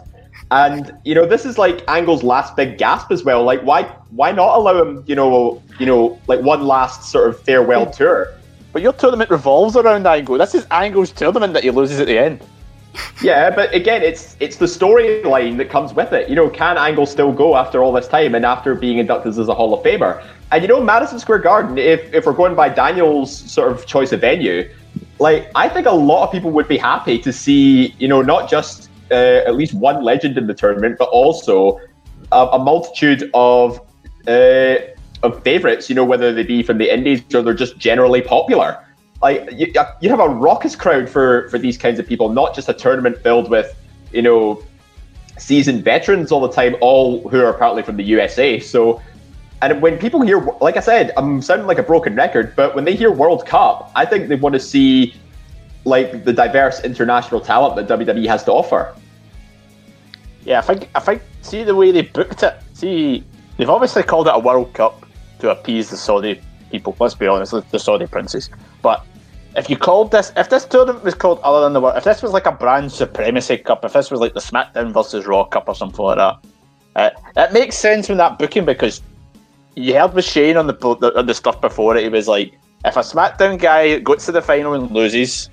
And 0.50 0.92
you 1.04 1.14
know, 1.14 1.24
this 1.24 1.46
is 1.46 1.56
like 1.56 1.82
Angle's 1.88 2.22
last 2.22 2.56
big 2.56 2.76
gasp 2.76 3.10
as 3.10 3.24
well. 3.24 3.42
Like, 3.42 3.62
why 3.62 3.84
why 4.10 4.32
not 4.32 4.58
allow 4.58 4.82
him, 4.82 5.02
you 5.06 5.14
know, 5.14 5.62
you 5.82 5.86
know, 5.86 6.16
like 6.28 6.40
one 6.42 6.62
last 6.64 7.10
sort 7.10 7.28
of 7.28 7.42
farewell 7.42 7.90
tour? 7.90 8.32
But 8.72 8.82
your 8.82 8.92
tournament 8.92 9.30
revolves 9.30 9.76
around 9.76 10.06
Angle. 10.06 10.38
This 10.38 10.54
is 10.54 10.64
Angle's 10.70 11.10
tournament 11.10 11.54
that 11.54 11.64
he 11.64 11.70
loses 11.72 11.98
at 11.98 12.06
the 12.06 12.18
end. 12.18 12.40
Yeah, 13.22 13.50
but 13.50 13.72
again, 13.74 14.02
it's 14.02 14.36
it's 14.38 14.56
the 14.56 14.66
storyline 14.66 15.56
that 15.56 15.70
comes 15.70 15.94
with 15.94 16.12
it. 16.12 16.28
You 16.28 16.36
know, 16.36 16.50
can 16.50 16.76
Angle 16.76 17.06
still 17.06 17.32
go 17.32 17.56
after 17.56 17.82
all 17.82 17.90
this 17.90 18.06
time 18.06 18.34
and 18.34 18.44
after 18.44 18.74
being 18.74 18.98
inducted 18.98 19.38
as 19.38 19.48
a 19.48 19.54
Hall 19.54 19.72
of 19.72 19.82
Famer? 19.82 20.22
And 20.50 20.60
you 20.62 20.68
know, 20.68 20.82
Madison 20.82 21.18
Square 21.18 21.38
Garden, 21.38 21.78
if 21.78 22.12
if 22.12 22.26
we're 22.26 22.34
going 22.34 22.54
by 22.54 22.68
Daniel's 22.68 23.34
sort 23.34 23.72
of 23.72 23.86
choice 23.86 24.12
of 24.12 24.20
venue, 24.20 24.68
like 25.18 25.50
I 25.54 25.68
think 25.70 25.86
a 25.86 25.98
lot 26.10 26.26
of 26.26 26.32
people 26.32 26.50
would 26.50 26.68
be 26.68 26.76
happy 26.76 27.18
to 27.20 27.32
see, 27.32 27.94
you 27.98 28.08
know, 28.08 28.20
not 28.20 28.50
just 28.50 28.90
uh, 29.10 29.48
at 29.48 29.54
least 29.54 29.72
one 29.72 30.04
legend 30.04 30.36
in 30.36 30.46
the 30.46 30.54
tournament, 30.54 30.98
but 30.98 31.08
also 31.08 31.80
a, 32.30 32.46
a 32.52 32.58
multitude 32.58 33.30
of 33.32 33.80
uh, 34.28 34.76
of 35.22 35.42
favorites. 35.42 35.88
You 35.88 35.94
know, 35.94 36.04
whether 36.04 36.32
they 36.32 36.42
be 36.42 36.62
from 36.62 36.78
the 36.78 36.92
Indies 36.92 37.22
or 37.34 37.42
they're 37.42 37.54
just 37.54 37.78
generally 37.78 38.22
popular. 38.22 38.84
Like 39.20 39.48
you, 39.52 39.72
uh, 39.78 39.94
you 40.00 40.10
have 40.10 40.20
a 40.20 40.28
raucous 40.28 40.74
crowd 40.74 41.08
for 41.08 41.48
for 41.48 41.58
these 41.58 41.78
kinds 41.78 41.98
of 41.98 42.06
people, 42.06 42.28
not 42.28 42.54
just 42.54 42.68
a 42.68 42.74
tournament 42.74 43.18
filled 43.22 43.50
with 43.50 43.74
you 44.12 44.22
know 44.22 44.62
seasoned 45.38 45.84
veterans 45.84 46.32
all 46.32 46.40
the 46.40 46.52
time, 46.52 46.76
all 46.80 47.26
who 47.28 47.44
are 47.44 47.54
partly 47.54 47.82
from 47.82 47.96
the 47.96 48.04
USA. 48.04 48.60
So. 48.60 49.00
And 49.60 49.80
when 49.80 49.96
people 49.96 50.22
hear, 50.22 50.40
like 50.60 50.76
I 50.76 50.80
said, 50.80 51.12
I'm 51.16 51.40
sounding 51.40 51.68
like 51.68 51.78
a 51.78 51.84
broken 51.84 52.16
record, 52.16 52.56
but 52.56 52.74
when 52.74 52.84
they 52.84 52.96
hear 52.96 53.12
World 53.12 53.46
Cup, 53.46 53.92
I 53.94 54.04
think 54.04 54.26
they 54.26 54.34
want 54.34 54.54
to 54.54 54.58
see 54.58 55.14
like 55.84 56.24
the 56.24 56.32
diverse 56.32 56.80
international 56.80 57.40
talent 57.40 57.76
that 57.76 57.98
WWE 57.98 58.26
has 58.26 58.42
to 58.44 58.52
offer. 58.52 58.92
Yeah, 60.44 60.58
I 60.58 60.62
think 60.62 60.88
I 60.94 61.00
think 61.00 61.22
see 61.42 61.62
the 61.62 61.74
way 61.74 61.92
they 61.92 62.02
booked 62.02 62.42
it. 62.42 62.54
See, 62.74 63.24
they've 63.56 63.70
obviously 63.70 64.02
called 64.02 64.26
it 64.26 64.34
a 64.34 64.38
World 64.38 64.72
Cup 64.74 65.01
to 65.42 65.50
appease 65.50 65.90
the 65.90 65.96
Saudi 65.96 66.40
people. 66.70 66.96
Let's 66.98 67.14
be 67.14 67.26
honest, 67.26 67.52
the 67.70 67.78
Saudi 67.78 68.06
princes. 68.06 68.48
But 68.80 69.04
if 69.56 69.68
you 69.68 69.76
called 69.76 70.12
this, 70.12 70.32
if 70.36 70.48
this 70.48 70.64
tournament 70.64 71.04
was 71.04 71.14
called 71.14 71.40
other 71.42 71.60
than 71.64 71.72
the 71.72 71.80
World, 71.80 71.96
if 71.96 72.04
this 72.04 72.22
was 72.22 72.32
like 72.32 72.46
a 72.46 72.52
brand 72.52 72.90
supremacy 72.90 73.58
cup, 73.58 73.84
if 73.84 73.92
this 73.92 74.10
was 74.10 74.20
like 74.20 74.34
the 74.34 74.40
SmackDown 74.40 74.94
versus 74.94 75.26
Raw 75.26 75.44
Cup 75.44 75.68
or 75.68 75.74
something 75.74 76.04
like 76.04 76.16
that, 76.16 76.38
uh, 76.94 77.10
it 77.36 77.52
makes 77.52 77.76
sense 77.76 78.06
from 78.06 78.18
that 78.18 78.38
booking 78.38 78.64
because 78.64 79.02
you 79.74 79.94
heard 79.94 80.14
with 80.14 80.24
Shane 80.24 80.56
on 80.56 80.68
the, 80.68 80.76
on 81.16 81.26
the 81.26 81.34
stuff 81.34 81.60
before 81.60 81.96
it. 81.96 82.04
He 82.04 82.08
was 82.08 82.28
like, 82.28 82.52
if 82.84 82.96
a 82.96 83.00
SmackDown 83.00 83.58
guy 83.58 83.98
goes 83.98 84.24
to 84.26 84.32
the 84.32 84.42
final 84.42 84.74
and 84.74 84.90
loses, 84.90 85.50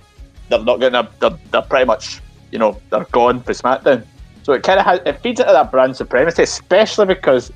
they're 0.50 0.64
not 0.64 0.80
to. 0.80 1.10
They're, 1.20 1.38
they're 1.52 1.62
pretty 1.64 1.86
much, 1.86 2.22
you 2.52 2.60
know, 2.60 2.80
they're 2.92 3.06
gone 3.06 3.42
for 3.42 3.54
SmackDown. 3.54 4.06
So 4.44 4.54
it 4.54 4.64
kind 4.64 4.80
of 4.80 5.08
it 5.08 5.20
feeds 5.22 5.40
into 5.40 5.52
that 5.52 5.72
brand 5.72 5.96
supremacy, 5.96 6.44
especially 6.44 7.06
because 7.06 7.52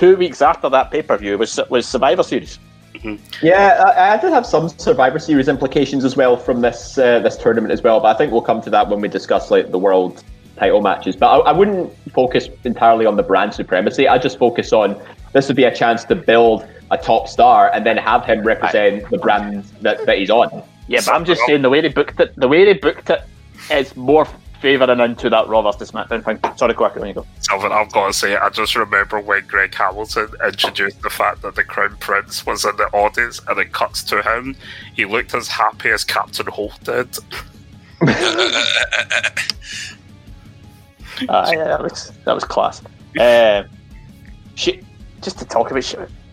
two 0.00 0.16
weeks 0.16 0.40
after 0.40 0.70
that 0.70 0.90
pay 0.90 1.02
per 1.02 1.16
view 1.18 1.36
was 1.36 1.60
was 1.68 1.86
Survivor 1.86 2.22
Series. 2.22 2.58
Mm-hmm. 2.94 3.46
Yeah, 3.46 3.84
I, 3.86 4.14
I, 4.14 4.16
did 4.16 4.32
have 4.32 4.44
some 4.44 4.68
Survivor 4.68 5.18
Series 5.18 5.46
implications 5.46 6.04
as 6.04 6.16
well 6.16 6.36
from 6.36 6.62
this 6.62 6.98
uh, 6.98 7.20
this 7.20 7.36
tournament 7.36 7.70
as 7.70 7.82
well, 7.82 8.00
but 8.00 8.14
I 8.14 8.18
think 8.18 8.32
we'll 8.32 8.48
come 8.52 8.62
to 8.62 8.70
that 8.70 8.88
when 8.88 9.00
we 9.00 9.08
discuss 9.08 9.50
like 9.50 9.70
the 9.70 9.78
world 9.78 10.24
title 10.56 10.80
matches. 10.80 11.16
But 11.16 11.28
I, 11.28 11.50
I 11.50 11.52
wouldn't 11.52 11.94
focus 12.12 12.48
entirely 12.64 13.06
on 13.06 13.16
the 13.16 13.22
brand 13.22 13.52
supremacy. 13.52 14.08
I 14.08 14.16
just 14.16 14.38
focus 14.38 14.72
on 14.72 15.00
this 15.34 15.46
would 15.48 15.56
be 15.56 15.64
a 15.64 15.74
chance 15.74 16.04
to 16.04 16.16
build 16.16 16.66
a 16.90 16.96
top 16.96 17.28
star 17.28 17.70
and 17.72 17.84
then 17.84 17.96
have 17.98 18.24
him 18.24 18.42
represent 18.42 19.08
the 19.10 19.18
brand 19.18 19.64
that, 19.82 20.04
that 20.06 20.18
he's 20.18 20.30
on. 20.30 20.62
Yeah, 20.88 21.02
but 21.06 21.14
I'm 21.14 21.24
just 21.24 21.42
saying 21.46 21.62
the 21.62 21.70
way 21.70 21.80
they 21.80 21.88
booked 21.88 22.18
it, 22.18 22.34
the 22.36 22.48
way 22.48 22.64
they 22.64 22.72
booked 22.72 23.10
it 23.10 23.22
is 23.70 23.94
more 23.94 24.26
favouring 24.60 25.00
into 25.00 25.30
that 25.30 25.48
Raw 25.48 25.62
versus 25.62 25.90
SmackDown 25.90 26.24
thing. 26.24 26.38
Sorry, 26.56 26.74
quick, 26.74 26.94
when 26.94 27.08
you 27.08 27.14
go. 27.14 27.26
Sylvan, 27.40 27.72
I've 27.72 27.90
got 27.92 28.08
to 28.08 28.12
say, 28.12 28.36
I 28.36 28.48
just 28.50 28.76
remember 28.76 29.20
when 29.20 29.46
Greg 29.46 29.74
Hamilton 29.74 30.28
introduced 30.44 31.00
the 31.02 31.10
fact 31.10 31.42
that 31.42 31.54
the 31.54 31.64
Crown 31.64 31.96
Prince 32.00 32.44
was 32.46 32.64
in 32.64 32.76
the 32.76 32.88
audience 32.92 33.40
and 33.48 33.58
it 33.58 33.72
cuts 33.72 34.02
to 34.04 34.22
him. 34.22 34.54
He 34.94 35.06
looked 35.06 35.34
as 35.34 35.48
happy 35.48 35.90
as 35.90 36.04
Captain 36.04 36.46
Holt 36.46 36.78
did. 36.84 37.16
uh, 38.02 38.06
yeah, 41.20 41.64
that 41.64 41.82
was 41.82 42.12
that 42.24 42.34
was 42.34 42.44
class. 42.44 42.82
Uh, 43.18 43.64
she, 44.54 44.80
just 45.22 45.38
to 45.38 45.44
talk 45.44 45.70
about 45.70 45.84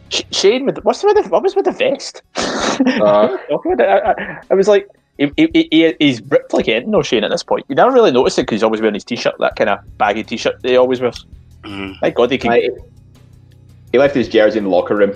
Shane 0.10 0.66
with 0.66 0.84
what's 0.84 1.04
with 1.04 1.16
the 1.16 1.30
what 1.30 1.44
was 1.44 1.56
with 1.56 1.66
the 1.66 1.72
vest? 1.72 2.22
Uh, 2.80 3.36
I, 3.50 3.84
I, 3.84 4.42
I 4.52 4.54
was 4.54 4.68
like, 4.68 4.88
he, 5.18 5.32
he, 5.54 5.96
he's 6.00 6.22
ripped 6.24 6.54
like 6.54 6.68
anything 6.68 6.92
no 6.92 7.02
Shane 7.02 7.24
at 7.24 7.32
this 7.32 7.44
point. 7.44 7.66
You 7.70 7.76
never 7.76 7.92
really 7.92 8.12
notice 8.12 8.38
it 8.38 8.44
because 8.44 8.56
he's 8.56 8.64
always 8.64 8.82
wearing 8.82 8.94
his 8.94 9.04
t-shirt, 9.04 9.36
that 9.40 9.56
kind 9.56 9.70
of 9.70 9.80
baggy 9.98 10.24
t-shirt 10.24 10.62
that 10.62 10.70
he 10.70 10.78
always 10.78 11.02
wears. 11.02 11.26
Mm. 11.64 12.02
My 12.02 12.10
God, 12.10 12.32
he 12.32 12.38
can. 12.38 12.52
I, 12.52 12.70
he 13.92 13.98
left 13.98 14.16
his 14.16 14.28
jersey 14.28 14.58
in 14.58 14.66
the 14.66 14.70
locker 14.70 14.96
room. 14.96 15.14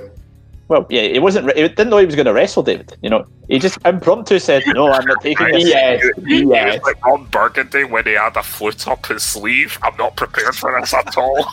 Well, 0.72 0.88
yeah, 0.90 1.02
he 1.02 1.20
wasn't. 1.20 1.54
He 1.58 1.68
didn't 1.68 1.90
know 1.90 1.98
he 1.98 2.06
was 2.06 2.16
going 2.16 2.28
to 2.28 2.34
wrestle 2.34 2.64
David. 2.64 2.96
You 3.02 3.10
know, 3.10 3.28
he 3.50 3.60
just 3.60 3.78
impromptu 3.86 4.40
said, 4.40 4.64
"No, 4.68 4.90
I'm 4.90 5.06
not 5.06 5.22
taking 5.22 5.48
this." 5.52 5.68
yes, 5.68 6.02
yes. 6.26 6.82
like 6.84 7.06
Ron 7.06 7.26
Burgundy 7.26 7.84
when 7.84 8.06
he 8.06 8.14
had 8.14 8.38
a 8.38 8.44
flute 8.44 8.88
up 8.88 9.06
his 9.06 9.22
sleeve. 9.22 9.78
I'm 9.84 9.98
not 9.98 10.16
prepared 10.16 10.56
for 10.56 10.80
this 10.80 10.94
at 10.94 11.18
all. 11.18 11.46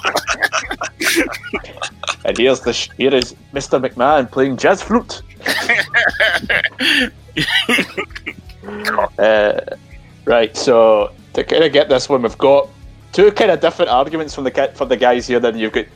and 2.24 2.38
here's 2.38 2.60
the 2.60 2.72
here 2.96 3.12
is 3.12 3.34
Mr. 3.52 3.84
McMahon 3.84 4.30
playing 4.30 4.56
jazz 4.56 4.82
flute. 4.82 5.20
uh, 9.18 9.60
right, 10.24 10.56
so 10.56 11.12
to 11.34 11.44
kind 11.44 11.64
of 11.64 11.72
get 11.72 11.88
this 11.88 12.08
one, 12.08 12.22
we've 12.22 12.38
got 12.38 12.68
two 13.12 13.30
kind 13.32 13.50
of 13.50 13.60
different 13.60 13.90
arguments 13.90 14.34
from 14.34 14.44
the 14.44 14.72
for 14.74 14.84
the 14.84 14.96
guys 14.96 15.26
here. 15.26 15.40
Then 15.40 15.56
you've 15.58 15.72
got 15.72 15.86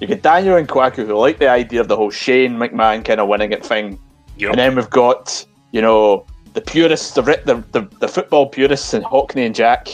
you 0.00 0.06
get 0.06 0.22
Daniel 0.22 0.56
and 0.56 0.68
Kwaku 0.68 1.06
who 1.06 1.14
like 1.14 1.38
the 1.38 1.48
idea 1.48 1.80
of 1.80 1.88
the 1.88 1.96
whole 1.96 2.10
Shane 2.10 2.56
McMahon 2.56 3.04
kind 3.04 3.20
of 3.20 3.28
winning 3.28 3.52
it 3.52 3.64
thing, 3.64 3.98
yep. 4.36 4.50
and 4.50 4.58
then 4.58 4.74
we've 4.74 4.90
got 4.90 5.44
you 5.72 5.80
know 5.80 6.26
the 6.54 6.60
purists, 6.60 7.14
the 7.14 7.22
the 7.22 7.64
the, 7.72 7.96
the 7.98 8.08
football 8.08 8.48
purists, 8.48 8.94
and 8.94 9.04
Hockney 9.04 9.46
and 9.46 9.54
Jack. 9.54 9.88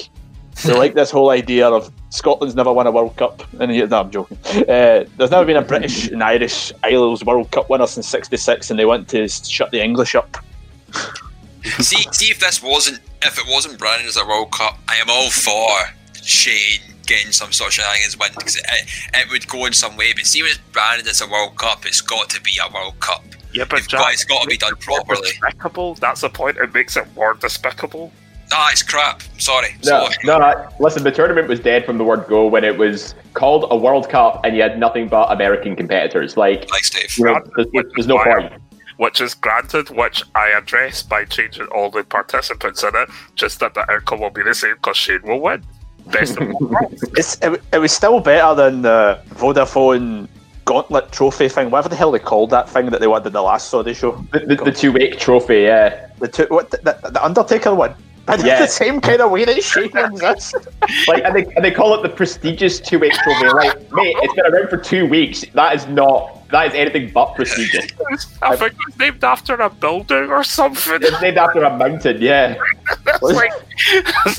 They 0.65 0.75
like 0.75 0.95
this 0.95 1.13
whole 1.13 1.31
idea 1.31 1.69
of 1.69 1.93
Scotland's 2.11 2.57
never 2.57 2.73
won 2.73 2.89
a 2.89 2.91
World 2.91 3.15
Cup. 3.17 3.45
And 3.61 3.91
no, 3.91 4.01
I'm 4.01 4.11
joking. 4.11 4.39
Uh, 4.47 5.05
there's 5.17 5.31
never 5.31 5.45
been 5.45 5.57
a 5.57 5.63
British 5.63 6.09
and 6.09 6.21
Irish 6.21 6.73
Isles 6.83 7.25
World 7.25 7.51
Cup 7.53 7.71
winner 7.71 7.87
since 7.87 8.09
'66, 8.09 8.71
and 8.71 8.79
they 8.79 8.85
want 8.85 9.09
to 9.11 9.29
shut 9.29 9.71
the 9.71 9.81
English 9.81 10.17
up. 10.17 10.37
See, 11.80 12.03
see 12.12 12.30
if 12.30 12.41
this 12.41 12.62
wasn't 12.62 13.01
if 13.22 13.39
it 13.39 13.45
wasn't 13.49 13.78
branded 13.78 14.07
as 14.07 14.16
a 14.16 14.24
World 14.24 14.53
Cup, 14.53 14.78
I 14.89 14.97
am 14.97 15.11
all 15.11 15.30
for 15.30 15.68
Shane 16.22 16.80
getting 17.07 17.32
some 17.32 17.53
sort 17.53 17.68
of 17.68 17.74
shenanigans 17.74 18.18
win 18.18 18.30
because 18.36 18.57
it, 18.57 18.64
it, 19.14 19.30
would 19.30 19.49
go 19.49 19.64
in 19.64 19.72
some 19.72 19.97
way. 19.97 20.12
But 20.12 20.26
see 20.26 20.43
when 20.43 20.51
it's 20.51 20.61
branded 20.72 21.09
as 21.09 21.20
a 21.20 21.26
World 21.26 21.57
Cup, 21.57 21.86
it's 21.86 22.01
got 22.01 22.28
to 22.30 22.41
be 22.43 22.53
a 22.64 22.72
World 22.72 23.01
Cup. 23.01 23.24
Yeah, 23.53 23.64
but 23.68 23.89
Jack, 23.89 24.01
got, 24.01 24.12
it's 24.12 24.24
got 24.24 24.43
to 24.43 24.49
be 24.49 24.59
done 24.59 24.76
properly. 24.76 25.22
Despicable. 25.22 25.95
That's 25.95 26.20
the 26.20 26.28
point. 26.28 26.59
It 26.59 26.72
makes 26.74 26.97
it 26.97 27.07
more 27.16 27.34
despicable. 27.34 28.12
Ah, 28.53 28.70
it's 28.70 28.82
crap. 28.82 29.22
I'm 29.32 29.41
Sorry. 29.41 29.76
No, 29.84 30.09
no, 30.24 30.39
no. 30.39 30.68
Listen, 30.80 31.03
the 31.03 31.11
tournament 31.11 31.49
was 31.49 31.61
dead 31.61 31.84
from 31.84 31.99
the 31.99 32.05
word 32.05 32.26
go 32.28 32.47
when 32.47 32.64
it 32.64 32.76
was 32.76 33.14
called 33.34 33.66
a 33.70 33.76
World 33.76 34.09
Cup 34.09 34.41
and 34.45 34.57
you 34.57 34.62
had 34.62 34.78
nothing 34.78 35.09
but 35.09 35.30
American 35.32 35.76
competitors. 35.76 36.36
Like, 36.36 36.68
Thanks, 36.68 36.91
Dave. 36.91 37.18
You 37.18 37.24
know, 37.24 37.43
there's, 37.57 37.86
there's 37.95 38.07
no 38.07 38.22
point 38.22 38.53
which 38.99 39.21
is 39.21 39.33
granted, 39.33 39.91
which 39.91 40.23
I 40.35 40.49
address 40.51 41.03
by 41.03 41.25
changing 41.25 41.67
all 41.69 41.91
the 41.91 42.05
participants 42.05 42.83
in 42.83 42.91
it, 42.95 43.09
just 43.37 43.61
that 43.61 43.75
the 43.75 43.91
outcome 43.91 44.21
will 44.21 44.31
be 44.31 44.43
the 44.43 44.55
same 44.55 44.75
because 44.75 44.97
Shane 44.97 45.23
will 45.23 45.41
win. 45.41 45.65
Best 46.07 46.37
of 46.37 46.49
it's, 47.17 47.39
it, 47.41 47.63
it 47.73 47.79
was 47.79 47.93
still 47.93 48.21
better 48.21 48.55
than 48.55 48.83
the 48.83 49.21
Vodafone 49.31 50.29
Gauntlet 50.65 51.13
Trophy 51.13 51.49
thing, 51.49 51.71
whatever 51.71 51.89
the 51.89 51.97
hell 51.97 52.11
they 52.11 52.19
called 52.19 52.51
that 52.51 52.69
thing 52.69 52.91
that 52.91 53.01
they 53.01 53.07
wanted 53.07 53.33
the 53.33 53.41
last 53.41 53.71
Saudi 53.71 53.95
show. 53.95 54.13
The, 54.33 54.41
the, 54.41 54.57
the 54.57 54.71
Tuwaiq 54.73 55.19
trophy, 55.19 55.63
yeah. 55.63 56.11
The 56.19 56.29
two, 56.29 56.47
what 56.49 56.71
the, 56.71 56.79
the, 56.79 57.11
the 57.11 57.25
Undertaker 57.25 57.75
one. 57.75 57.95
But 58.29 58.45
yeah. 58.45 58.61
the 58.61 58.67
same 58.67 59.01
kind 59.01 59.23
of 59.23 59.31
way 59.31 59.47
that 59.47 59.65
Shane 59.65 59.91
wins 59.91 60.21
this. 60.21 60.53
like, 61.09 61.25
and 61.25 61.35
they, 61.35 61.45
and 61.55 61.65
they 61.65 61.71
call 61.71 61.95
it 61.95 62.03
the 62.03 62.11
prestigious 62.11 62.79
Tuwaiq 62.79 63.13
trophy. 63.13 63.49
Like, 63.49 63.91
mate, 63.91 64.17
it's 64.21 64.35
been 64.35 64.45
around 64.45 64.69
for 64.69 64.77
two 64.77 65.07
weeks. 65.07 65.47
That 65.55 65.75
is 65.75 65.87
not 65.87 66.38
that 66.51 66.69
is 66.69 66.75
anything 66.75 67.11
but 67.13 67.35
prestigious. 67.35 67.87
I 68.43 68.57
think 68.57 68.75
it's 68.87 68.99
named 68.99 69.23
after 69.23 69.55
a 69.55 69.69
building 69.69 70.31
or 70.31 70.43
something. 70.43 70.99
It's 71.03 71.21
named 71.21 71.37
after 71.37 71.63
a 71.63 71.77
mountain, 71.77 72.23
yeah. 72.23 72.57
it's 73.07 73.23
like, 73.23 73.53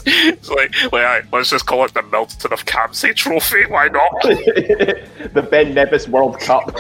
it's 0.05 0.49
like, 0.49 0.91
like, 0.91 1.32
let's 1.32 1.51
just 1.51 1.66
call 1.68 1.86
it 1.86 1.93
the 1.93 2.01
Milton 2.03 2.51
of 2.51 2.66
Campsie 2.66 3.16
Trophy. 3.16 3.66
Why 3.68 3.89
not? 3.89 4.12
the 4.24 5.47
Ben 5.49 5.74
Nevis 5.74 6.07
World 6.07 6.39
Cup. 6.39 6.76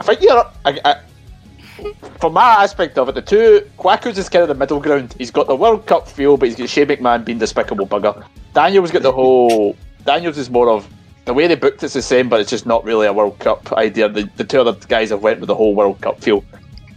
I 0.00 0.04
think 0.04 0.22
you're. 0.22 0.50
I, 0.64 0.80
I, 0.84 1.00
from 2.20 2.32
my 2.32 2.62
aspect 2.64 2.96
of 2.96 3.10
it, 3.10 3.14
the 3.14 3.22
two 3.22 3.68
Kwaku's 3.78 4.16
is 4.16 4.30
kind 4.30 4.42
of 4.42 4.48
the 4.48 4.54
middle 4.54 4.80
ground. 4.80 5.14
He's 5.18 5.30
got 5.30 5.46
the 5.46 5.56
World 5.56 5.86
Cup 5.86 6.08
feel, 6.08 6.38
but 6.38 6.48
he's 6.48 6.56
got 6.56 6.70
Shane 6.70 6.86
McMahon 6.86 7.24
being 7.24 7.38
despicable 7.38 7.86
bugger. 7.86 8.26
Daniel's 8.54 8.90
got 8.90 9.02
the 9.02 9.12
whole. 9.12 9.76
Daniel's 10.04 10.38
is 10.38 10.48
more 10.48 10.70
of 10.70 10.88
the 11.26 11.34
way 11.34 11.46
they 11.46 11.54
booked 11.56 11.82
it's 11.82 11.94
the 11.94 12.02
same, 12.02 12.28
but 12.28 12.40
it's 12.40 12.50
just 12.50 12.64
not 12.66 12.82
really 12.84 13.06
a 13.06 13.12
World 13.12 13.38
Cup 13.38 13.72
idea. 13.74 14.08
The, 14.08 14.28
the 14.36 14.44
two 14.44 14.60
other 14.60 14.72
guys 14.88 15.10
have 15.10 15.22
went 15.22 15.40
with 15.40 15.48
the 15.48 15.54
whole 15.54 15.74
World 15.74 16.00
Cup 16.00 16.20
feel, 16.22 16.42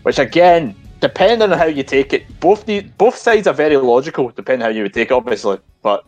which 0.04 0.20
again, 0.20 0.76
depending 1.02 1.42
on 1.52 1.58
how 1.58 1.66
you 1.66 1.84
take 1.84 2.14
it, 2.14 2.40
both 2.40 2.66
the 2.66 2.82
both 2.98 3.16
sides 3.18 3.48
are 3.48 3.54
very 3.54 3.76
logical, 3.78 4.30
depending 4.30 4.64
how 4.66 4.70
you 4.72 4.84
would 4.84 4.94
take 4.94 5.10
it, 5.12 5.14
obviously. 5.14 5.58
But 5.82 6.06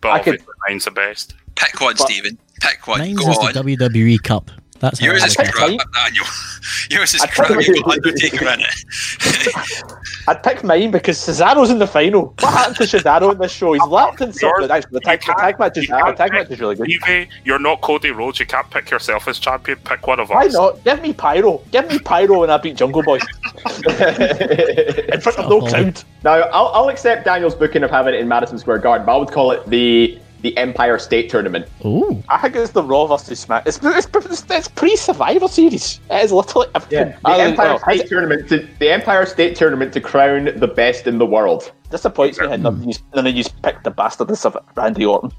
but 0.00 0.12
I 0.12 0.18
could- 0.20 0.34
obviously 0.34 0.54
mine's 0.68 0.84
the 0.84 0.90
best. 0.92 1.34
Pick 1.54 1.80
one, 1.80 1.94
But- 1.96 2.06
Stephen. 2.08 2.38
Pick 2.60 2.86
one. 2.86 3.00
Mine's 3.00 3.18
Go 3.18 3.30
is 3.30 3.38
on. 3.38 3.52
the 3.52 3.76
WWE 3.76 4.22
Cup. 4.22 4.50
That's 4.78 4.98
how 5.00 5.06
Yours 5.06 5.22
I 5.22 5.26
is 5.26 5.38
look 5.38 5.46
at 5.48 5.52
it. 5.52 5.54
crap, 5.54 5.68
mine. 5.70 5.78
Daniel. 5.94 6.24
Yours 6.90 7.14
is 7.14 7.22
I'd 7.22 7.30
crap. 7.30 7.46
probably- 7.48 7.66
You 7.66 7.82
got 7.82 7.92
Undertaker 7.92 8.48
in 8.48 8.60
it. 8.60 9.84
I'd 10.28 10.42
pick 10.42 10.62
mine 10.62 10.90
because 10.90 11.18
Cesaro's 11.18 11.70
in 11.70 11.78
the 11.78 11.86
final. 11.86 12.34
What 12.38 12.52
happened 12.52 12.76
to 12.76 12.82
Cesaro 12.84 13.32
in 13.32 13.38
this 13.38 13.52
show? 13.52 13.72
He's 13.72 13.82
lapped 13.82 14.20
in 14.20 14.32
something. 14.32 14.60
Yours- 14.60 14.70
Actually, 14.70 14.92
the 14.92 15.00
tag, 15.00 15.20
the 15.20 15.34
tag 15.34 15.58
match 15.58 15.78
is 15.78 15.88
you 15.88 15.94
the 15.94 16.12
tag 16.12 16.32
match 16.32 16.50
is 16.50 16.60
really 16.60 16.76
good. 16.76 16.90
Evie, 16.90 17.28
you're 17.44 17.58
not 17.58 17.80
Cody 17.80 18.10
Rhodes. 18.10 18.38
You 18.38 18.46
can't 18.46 18.68
pick 18.70 18.90
yourself 18.90 19.26
as 19.26 19.38
champion. 19.38 19.78
Pick 19.84 20.06
one 20.06 20.20
of 20.20 20.30
us. 20.30 20.34
Why 20.34 20.46
us. 20.46 20.52
not? 20.52 20.84
Give 20.84 21.02
me 21.02 21.12
Pyro. 21.12 21.62
Give 21.72 21.88
me 21.88 21.98
Pyro 21.98 22.40
when 22.40 22.50
I 22.50 22.58
beat 22.58 22.76
Jungle 22.76 23.02
Boy 23.02 23.16
in 23.16 25.20
front 25.20 25.38
of 25.38 25.48
no 25.48 25.60
oh. 25.60 25.68
crowd. 25.68 26.02
Now, 26.22 26.34
I'll, 26.34 26.68
I'll 26.68 26.88
accept 26.88 27.24
Daniel's 27.24 27.54
booking 27.54 27.82
of 27.82 27.90
having 27.90 28.14
it 28.14 28.20
in 28.20 28.28
Madison 28.28 28.58
Square 28.58 28.78
Garden, 28.78 29.04
but 29.04 29.14
I 29.14 29.18
would 29.18 29.32
call 29.32 29.50
it 29.50 29.66
the 29.66 30.18
the 30.42 30.56
Empire 30.56 30.98
State 30.98 31.30
Tournament. 31.30 31.66
Ooh, 31.84 32.22
I 32.28 32.38
think 32.38 32.56
it's 32.56 32.72
the 32.72 32.82
Raw 32.82 33.06
versus 33.06 33.40
Smack. 33.40 33.66
It's, 33.66 33.78
it's, 33.82 34.06
it's, 34.14 34.44
it's 34.50 34.68
pre 34.68 34.96
Survivor 34.96 35.48
Series. 35.48 36.00
It 36.10 36.24
is 36.24 36.32
literally 36.32 36.68
everything. 36.74 37.14
The 37.24 37.28
I 37.28 37.40
Empire 37.40 37.68
know. 37.68 37.78
State 37.78 38.08
Tournament 38.08 38.48
to 38.48 38.68
the 38.78 38.90
Empire 38.90 39.26
State 39.26 39.56
Tournament 39.56 39.92
to 39.94 40.00
crown 40.00 40.50
the 40.56 40.68
best 40.68 41.06
in 41.06 41.18
the 41.18 41.26
world. 41.26 41.72
disappoints 41.90 42.38
me 42.38 42.48
how 42.48 42.56
hmm. 42.56 42.62
none 42.62 42.74
of 42.74 42.84
you 42.84 42.94
none 43.14 43.26
of 43.26 43.62
picked 43.62 43.84
the 43.84 43.90
bastardness 43.90 44.44
of 44.44 44.56
Randy 44.76 45.06
Orton. 45.06 45.32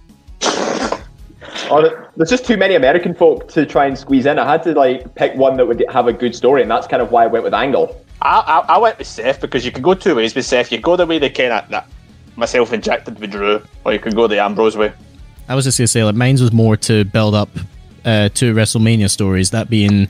Oh, 1.70 2.08
there's 2.16 2.30
just 2.30 2.46
too 2.46 2.58
many 2.58 2.76
American 2.76 3.14
folk 3.14 3.48
to 3.50 3.66
try 3.66 3.86
and 3.86 3.98
squeeze 3.98 4.26
in. 4.26 4.40
I 4.40 4.50
had 4.50 4.64
to 4.64 4.74
like 4.74 5.14
pick 5.16 5.36
one 5.36 5.58
that 5.58 5.66
would 5.66 5.84
have 5.90 6.08
a 6.08 6.14
good 6.14 6.36
story, 6.36 6.62
and 6.62 6.72
that's 6.72 6.88
kind 6.88 7.02
of 7.02 7.12
why 7.12 7.24
I 7.24 7.28
went 7.28 7.44
with 7.44 7.54
Angle. 7.54 8.02
I, 8.22 8.40
I, 8.40 8.76
I 8.76 8.78
went 8.78 8.98
with 8.98 9.08
Seth 9.08 9.42
because 9.42 9.66
you 9.66 9.72
can 9.72 9.82
go 9.82 9.94
two 9.94 10.16
ways 10.16 10.36
with 10.36 10.46
Seth. 10.46 10.72
You 10.72 10.80
go 10.80 10.96
the 10.96 11.06
way 11.06 11.20
they 11.20 11.30
kind 11.30 11.52
of 11.52 11.70
that 11.70 11.88
myself 12.36 12.74
injected 12.74 13.20
with 13.20 13.32
Drew, 13.32 13.62
or 13.86 13.94
you 13.94 14.00
can 14.00 14.14
go 14.14 14.28
the 14.28 14.40
Ambrose 14.40 14.78
way. 14.78 14.94
I 15.48 15.56
was 15.56 15.66
just 15.66 15.78
gonna 15.78 15.88
say 15.88 16.04
like 16.04 16.16
mine's 16.16 16.42
was 16.42 16.52
more 16.52 16.78
to 16.78 17.04
build 17.06 17.36
up 17.36 17.50
uh, 18.06 18.30
two 18.34 18.54
WrestleMania 18.54 19.10
stories. 19.10 19.52
That 19.52 19.70
being 19.70 20.08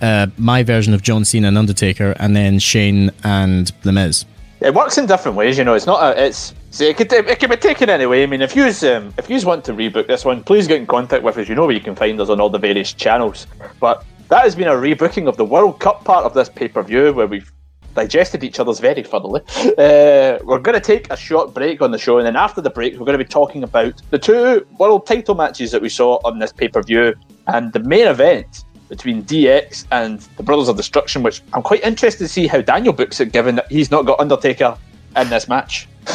uh, 0.00 0.26
my 0.36 0.62
version 0.62 0.94
of 0.94 1.02
John 1.02 1.24
Cena 1.24 1.48
and 1.48 1.58
Undertaker, 1.58 2.14
and 2.18 2.34
then 2.36 2.58
Shane 2.58 3.10
and 3.24 3.72
The 3.82 3.92
Miz. 3.92 4.24
It 4.60 4.74
works 4.74 4.96
in 4.96 5.06
different 5.06 5.36
ways, 5.36 5.58
you 5.58 5.64
know. 5.64 5.74
It's 5.74 5.86
not 5.86 6.02
a. 6.02 6.26
It's 6.26 6.54
see, 6.70 6.88
it 6.88 6.96
could 6.96 7.12
it 7.12 7.40
could 7.40 7.50
be 7.50 7.56
taken 7.56 7.90
anyway. 7.90 8.22
I 8.22 8.26
mean, 8.26 8.42
if 8.42 8.54
you 8.54 8.64
um, 8.88 9.12
if 9.18 9.28
you 9.28 9.40
want 9.44 9.64
to 9.64 9.72
rebook 9.72 10.06
this 10.06 10.24
one, 10.24 10.44
please 10.44 10.68
get 10.68 10.78
in 10.78 10.86
contact 10.86 11.24
with 11.24 11.36
us. 11.38 11.48
You 11.48 11.56
know 11.56 11.66
where 11.66 11.74
you 11.74 11.80
can 11.80 11.96
find 11.96 12.20
us 12.20 12.28
on 12.28 12.40
all 12.40 12.48
the 12.48 12.58
various 12.58 12.92
channels. 12.92 13.46
But 13.80 14.04
that 14.28 14.44
has 14.44 14.54
been 14.54 14.68
a 14.68 14.72
rebooking 14.72 15.28
of 15.28 15.36
the 15.36 15.44
World 15.44 15.80
Cup 15.80 16.04
part 16.04 16.24
of 16.24 16.34
this 16.34 16.48
pay 16.48 16.68
per 16.68 16.82
view, 16.82 17.12
where 17.12 17.26
we've 17.26 17.50
digested 17.94 18.44
each 18.44 18.60
other's 18.60 18.80
very 18.80 19.02
thoroughly. 19.02 19.40
Uh, 19.78 20.38
we're 20.44 20.58
going 20.58 20.74
to 20.74 20.80
take 20.80 21.10
a 21.10 21.16
short 21.16 21.54
break 21.54 21.82
on 21.82 21.90
the 21.90 21.98
show, 21.98 22.18
and 22.18 22.26
then 22.26 22.36
after 22.36 22.60
the 22.60 22.70
break, 22.70 22.94
we're 22.94 23.06
going 23.06 23.18
to 23.18 23.24
be 23.24 23.28
talking 23.28 23.62
about 23.62 24.00
the 24.10 24.18
two 24.18 24.66
world 24.78 25.06
title 25.06 25.34
matches 25.34 25.70
that 25.70 25.82
we 25.82 25.88
saw 25.88 26.18
on 26.24 26.38
this 26.38 26.52
pay 26.52 26.68
per 26.68 26.82
view 26.82 27.14
and 27.48 27.72
the 27.72 27.80
main 27.80 28.06
event 28.06 28.64
between 28.88 29.22
DX 29.24 29.86
and 29.90 30.20
the 30.36 30.42
Brothers 30.42 30.68
of 30.68 30.76
Destruction, 30.76 31.22
which 31.22 31.42
I'm 31.54 31.62
quite 31.62 31.82
interested 31.82 32.24
to 32.24 32.28
see 32.28 32.46
how 32.46 32.60
Daniel 32.60 32.92
books 32.92 33.20
it, 33.20 33.32
given 33.32 33.54
that 33.54 33.70
he's 33.72 33.90
not 33.90 34.04
got 34.04 34.20
Undertaker 34.20 34.76
in 35.16 35.30
this 35.30 35.48
match. 35.48 35.88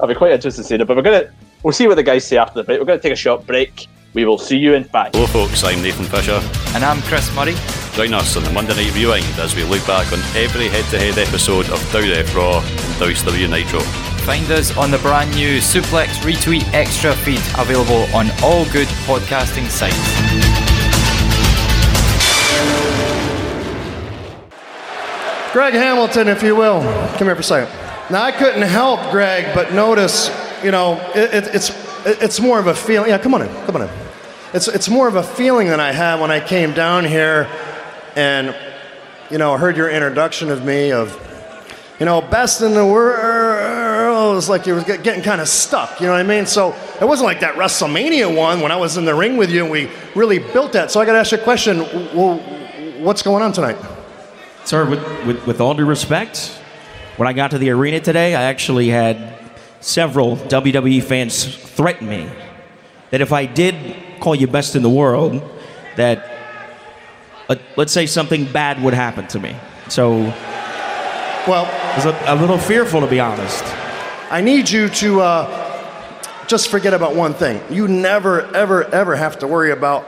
I'll 0.00 0.06
be 0.06 0.14
quite 0.14 0.32
interested 0.32 0.62
to 0.62 0.68
see 0.68 0.76
that, 0.76 0.84
but 0.84 0.96
we're 0.96 1.02
gonna 1.02 1.32
we'll 1.62 1.72
see 1.72 1.86
what 1.86 1.94
the 1.94 2.02
guys 2.02 2.26
say 2.26 2.36
after 2.36 2.54
the 2.54 2.64
break. 2.64 2.78
We're 2.78 2.86
gonna 2.86 3.00
take 3.00 3.12
a 3.12 3.16
short 3.16 3.46
break. 3.46 3.86
We 4.12 4.24
will 4.24 4.38
see 4.38 4.58
you 4.58 4.74
in 4.74 4.84
five. 4.84 5.12
Hello, 5.14 5.26
folks. 5.26 5.64
I'm 5.64 5.80
Nathan 5.82 6.04
Fisher. 6.04 6.40
And 6.74 6.84
I'm 6.84 7.00
Chris 7.02 7.34
Murray. 7.34 7.54
Join 7.94 8.14
us 8.14 8.36
on 8.36 8.44
the 8.44 8.50
Monday 8.50 8.74
Night 8.74 8.94
Rewind 8.94 9.26
as 9.38 9.54
we 9.54 9.64
look 9.64 9.84
back 9.86 10.12
on 10.12 10.20
every 10.36 10.68
head-to-head 10.68 11.18
episode 11.18 11.68
of 11.70 11.80
WF 11.92 12.34
Raw 12.34 12.58
and 12.60 12.94
WCW 13.00 13.50
Nitro. 13.50 13.80
Find 14.24 14.50
us 14.52 14.76
on 14.76 14.90
the 14.90 14.98
brand 14.98 15.34
new 15.34 15.58
Suplex 15.58 16.06
Retweet 16.20 16.72
Extra 16.72 17.14
feed 17.16 17.40
available 17.58 18.04
on 18.14 18.30
all 18.42 18.64
good 18.66 18.86
podcasting 19.06 19.68
sites. 19.68 19.96
Greg 25.52 25.74
Hamilton, 25.74 26.28
if 26.28 26.42
you 26.44 26.54
will. 26.54 26.80
Come 27.18 27.26
here 27.26 27.34
for 27.34 27.40
a 27.40 27.44
second. 27.44 27.74
Now, 28.10 28.22
I 28.22 28.30
couldn't 28.30 28.62
help 28.62 29.00
Greg, 29.10 29.52
but 29.52 29.72
notice, 29.72 30.30
you 30.62 30.70
know, 30.70 31.00
it, 31.14 31.34
it, 31.34 31.54
it's 31.54 31.70
it, 32.06 32.22
it's 32.22 32.40
more 32.40 32.58
of 32.58 32.68
a 32.68 32.74
feeling. 32.74 33.10
Yeah, 33.10 33.18
come 33.18 33.34
on 33.34 33.42
in, 33.42 33.48
come 33.66 33.76
on 33.76 33.82
in. 33.82 33.90
It's 34.54 34.68
it's 34.68 34.88
more 34.88 35.08
of 35.08 35.16
a 35.16 35.22
feeling 35.22 35.68
than 35.68 35.80
I 35.80 35.92
had 35.92 36.20
when 36.20 36.30
I 36.30 36.40
came 36.40 36.72
down 36.72 37.04
here, 37.04 37.48
and 38.16 38.54
you 39.30 39.38
know, 39.38 39.56
heard 39.56 39.76
your 39.76 39.88
introduction 39.88 40.50
of 40.50 40.64
me 40.64 40.90
of, 40.92 41.16
you 42.00 42.06
know, 42.06 42.20
best 42.20 42.62
in 42.62 42.74
the 42.74 42.84
world. 42.84 44.36
It's 44.36 44.48
like 44.48 44.66
you 44.66 44.74
were 44.74 44.82
getting 44.82 45.22
kind 45.22 45.40
of 45.40 45.48
stuck. 45.48 46.00
You 46.00 46.06
know 46.06 46.12
what 46.12 46.20
I 46.20 46.24
mean? 46.24 46.46
So 46.46 46.74
it 47.00 47.04
wasn't 47.04 47.26
like 47.26 47.40
that 47.40 47.54
WrestleMania 47.54 48.34
one 48.34 48.60
when 48.60 48.72
I 48.72 48.76
was 48.76 48.96
in 48.96 49.04
the 49.04 49.14
ring 49.14 49.36
with 49.36 49.50
you 49.50 49.62
and 49.62 49.70
we 49.70 49.88
really 50.14 50.38
built 50.38 50.72
that. 50.72 50.90
So 50.90 51.00
I 51.00 51.06
got 51.06 51.12
to 51.12 51.18
ask 51.18 51.30
you 51.32 51.38
a 51.38 51.42
question. 51.42 51.78
Well, 52.14 52.38
what's 52.98 53.22
going 53.22 53.42
on 53.42 53.52
tonight? 53.52 53.76
Sir, 54.64 54.88
with, 54.88 55.26
with, 55.26 55.46
with 55.46 55.60
all 55.60 55.74
due 55.74 55.86
respect, 55.86 56.48
when 57.16 57.28
I 57.28 57.32
got 57.32 57.52
to 57.52 57.58
the 57.58 57.70
arena 57.70 58.00
today, 58.00 58.34
I 58.34 58.42
actually 58.42 58.88
had 58.88 59.38
several 59.80 60.36
WWE 60.36 61.02
fans 61.02 61.44
threaten 61.44 62.08
me 62.08 62.28
that 63.10 63.20
if 63.20 63.32
I 63.32 63.46
did 63.46 64.20
call 64.20 64.34
you 64.34 64.46
best 64.46 64.74
in 64.74 64.82
the 64.82 64.90
world, 64.90 65.42
that 65.96 66.29
let, 67.50 67.60
let's 67.76 67.92
say 67.92 68.06
something 68.06 68.44
bad 68.44 68.80
would 68.80 68.94
happen 68.94 69.26
to 69.26 69.40
me. 69.40 69.56
So 69.88 70.32
Well, 71.48 71.66
I 71.66 71.96
was 71.96 72.04
a, 72.04 72.24
a 72.28 72.36
little 72.36 72.58
fearful, 72.58 73.00
to 73.00 73.08
be 73.08 73.18
honest. 73.18 73.64
I 74.30 74.40
need 74.40 74.70
you 74.70 74.88
to 74.88 75.20
uh, 75.20 76.46
just 76.46 76.68
forget 76.68 76.94
about 76.94 77.16
one 77.16 77.34
thing. 77.34 77.60
You 77.68 77.88
never, 77.88 78.46
ever, 78.54 78.84
ever 78.84 79.16
have 79.16 79.40
to 79.40 79.48
worry 79.48 79.72
about 79.72 80.06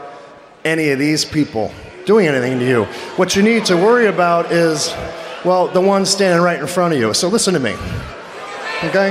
any 0.65 0.91
of 0.91 1.01
these 1.01 1.25
people 1.25 1.73
doing 2.05 2.29
anything 2.29 2.61
to 2.61 2.65
you. 2.65 2.85
What 3.17 3.35
you 3.35 3.43
need 3.43 3.65
to 3.65 3.77
worry 3.77 4.07
about 4.07 4.53
is, 4.53 4.95
well, 5.45 5.67
the 5.67 5.81
one 5.81 6.07
standing 6.07 6.41
right 6.41 6.61
in 6.61 6.67
front 6.69 6.95
of 6.95 7.01
you. 7.01 7.13
So 7.13 7.27
listen 7.27 7.55
to 7.55 7.61
me, 7.61 7.73
okay? 8.85 9.11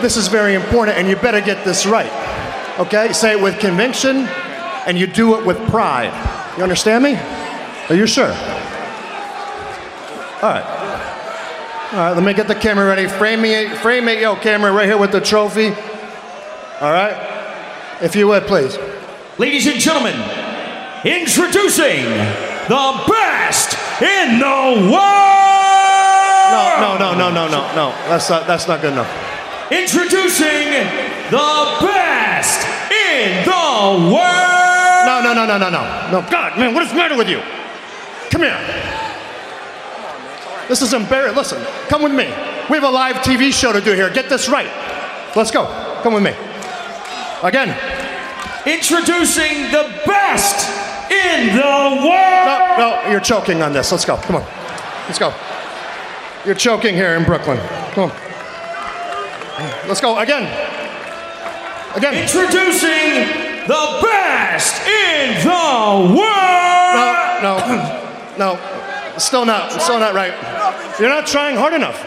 This 0.00 0.16
is 0.16 0.28
very 0.28 0.54
important, 0.54 0.96
and 0.96 1.06
you 1.06 1.16
better 1.16 1.42
get 1.42 1.66
this 1.66 1.84
right, 1.84 2.78
okay? 2.78 3.12
Say 3.12 3.32
it 3.32 3.42
with 3.42 3.58
conviction, 3.58 4.26
and 4.86 4.96
you 4.96 5.06
do 5.06 5.38
it 5.38 5.44
with 5.44 5.58
pride. 5.68 6.35
You 6.56 6.62
understand 6.62 7.04
me? 7.04 7.14
Are 7.88 7.94
you 7.94 8.06
sure? 8.06 8.32
All 10.42 10.42
right. 10.42 10.86
All 11.92 11.98
right, 11.98 12.12
let 12.12 12.22
me 12.24 12.34
get 12.34 12.48
the 12.48 12.54
camera 12.54 12.86
ready. 12.86 13.06
Frame 13.06 13.42
me, 13.42 13.68
frame 13.76 14.06
me, 14.06 14.20
yo, 14.20 14.36
camera 14.36 14.72
right 14.72 14.86
here 14.86 14.98
with 14.98 15.12
the 15.12 15.20
trophy. 15.20 15.68
All 16.80 16.92
right, 16.92 17.16
if 18.02 18.16
you 18.16 18.26
would, 18.28 18.44
please. 18.44 18.76
Ladies 19.38 19.66
and 19.66 19.78
gentlemen, 19.78 20.14
introducing 21.04 22.04
the 22.68 23.04
best 23.06 23.76
in 24.02 24.38
the 24.40 24.90
world! 24.90 24.96
No, 26.50 26.96
no, 26.98 26.98
no, 26.98 27.14
no, 27.14 27.30
no, 27.30 27.48
no, 27.48 27.74
no. 27.76 27.90
That's 28.08 28.28
not, 28.28 28.46
that's 28.46 28.66
not 28.66 28.80
good 28.80 28.92
enough. 28.92 29.10
Introducing 29.70 30.70
the 31.30 31.76
best 31.80 32.66
in 32.90 33.44
the 33.44 34.12
world! 34.12 34.55
No, 35.06 35.22
no, 35.22 35.32
no, 35.32 35.46
no, 35.46 35.56
no, 35.56 35.70
no, 35.70 36.10
no. 36.10 36.30
God, 36.30 36.58
man, 36.58 36.74
what 36.74 36.82
is 36.82 36.90
the 36.90 36.96
matter 36.96 37.16
with 37.16 37.28
you? 37.28 37.40
Come 38.30 38.42
here. 38.42 38.58
This 40.68 40.82
is 40.82 40.92
embarrassing. 40.92 41.36
Listen, 41.36 41.64
come 41.88 42.02
with 42.02 42.12
me. 42.12 42.24
We 42.68 42.76
have 42.76 42.82
a 42.82 42.90
live 42.90 43.16
TV 43.16 43.52
show 43.52 43.72
to 43.72 43.80
do 43.80 43.92
here. 43.92 44.10
Get 44.10 44.28
this 44.28 44.48
right. 44.48 44.66
Let's 45.36 45.52
go. 45.52 45.66
Come 46.02 46.14
with 46.14 46.24
me. 46.24 46.34
Again. 47.44 47.68
Introducing 48.66 49.70
the 49.70 49.94
best 50.04 50.68
in 51.08 51.54
the 51.54 52.02
world! 52.02 52.78
No, 52.78 53.00
no, 53.04 53.08
you're 53.08 53.20
choking 53.20 53.62
on 53.62 53.72
this. 53.72 53.92
Let's 53.92 54.04
go. 54.04 54.16
Come 54.16 54.36
on. 54.36 54.42
Let's 55.06 55.20
go. 55.20 55.32
You're 56.44 56.56
choking 56.56 56.96
here 56.96 57.14
in 57.14 57.22
Brooklyn. 57.22 57.58
Come 57.92 58.10
on. 58.10 58.16
Let's 59.86 60.00
go. 60.00 60.18
Again. 60.18 60.50
Again. 61.94 62.14
Introducing 62.14 63.45
the 63.66 63.98
best 64.02 64.86
in 64.86 65.42
the 65.42 66.16
world! 66.16 67.42
No, 67.42 67.58
no, 68.38 68.56
no. 68.56 69.18
Still 69.18 69.44
not. 69.44 69.72
Still 69.80 69.98
not 69.98 70.14
right. 70.14 70.32
You're 71.00 71.08
not 71.08 71.26
trying 71.26 71.56
hard 71.56 71.72
enough. 71.72 72.04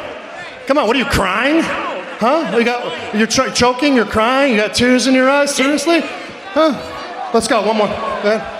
Come 0.68 0.78
on. 0.78 0.88
What 0.88 0.95
are 0.95 0.99
you 0.99 1.05
crying? 1.05 1.62
Huh? 1.62 2.55
You 2.57 2.64
got? 2.64 3.16
You're 3.16 3.28
tr- 3.28 3.49
choking. 3.49 3.95
You're 3.95 4.05
crying. 4.05 4.53
You 4.53 4.57
got 4.57 4.76
tears 4.76 5.07
in 5.07 5.14
your 5.14 5.30
eyes. 5.30 5.55
Seriously? 5.55 6.01
Huh? 6.01 7.32
Let's 7.34 7.47
go. 7.47 7.66
One 7.66 7.78
more. 7.78 7.88
Go 7.88 8.36
ahead. 8.36 8.55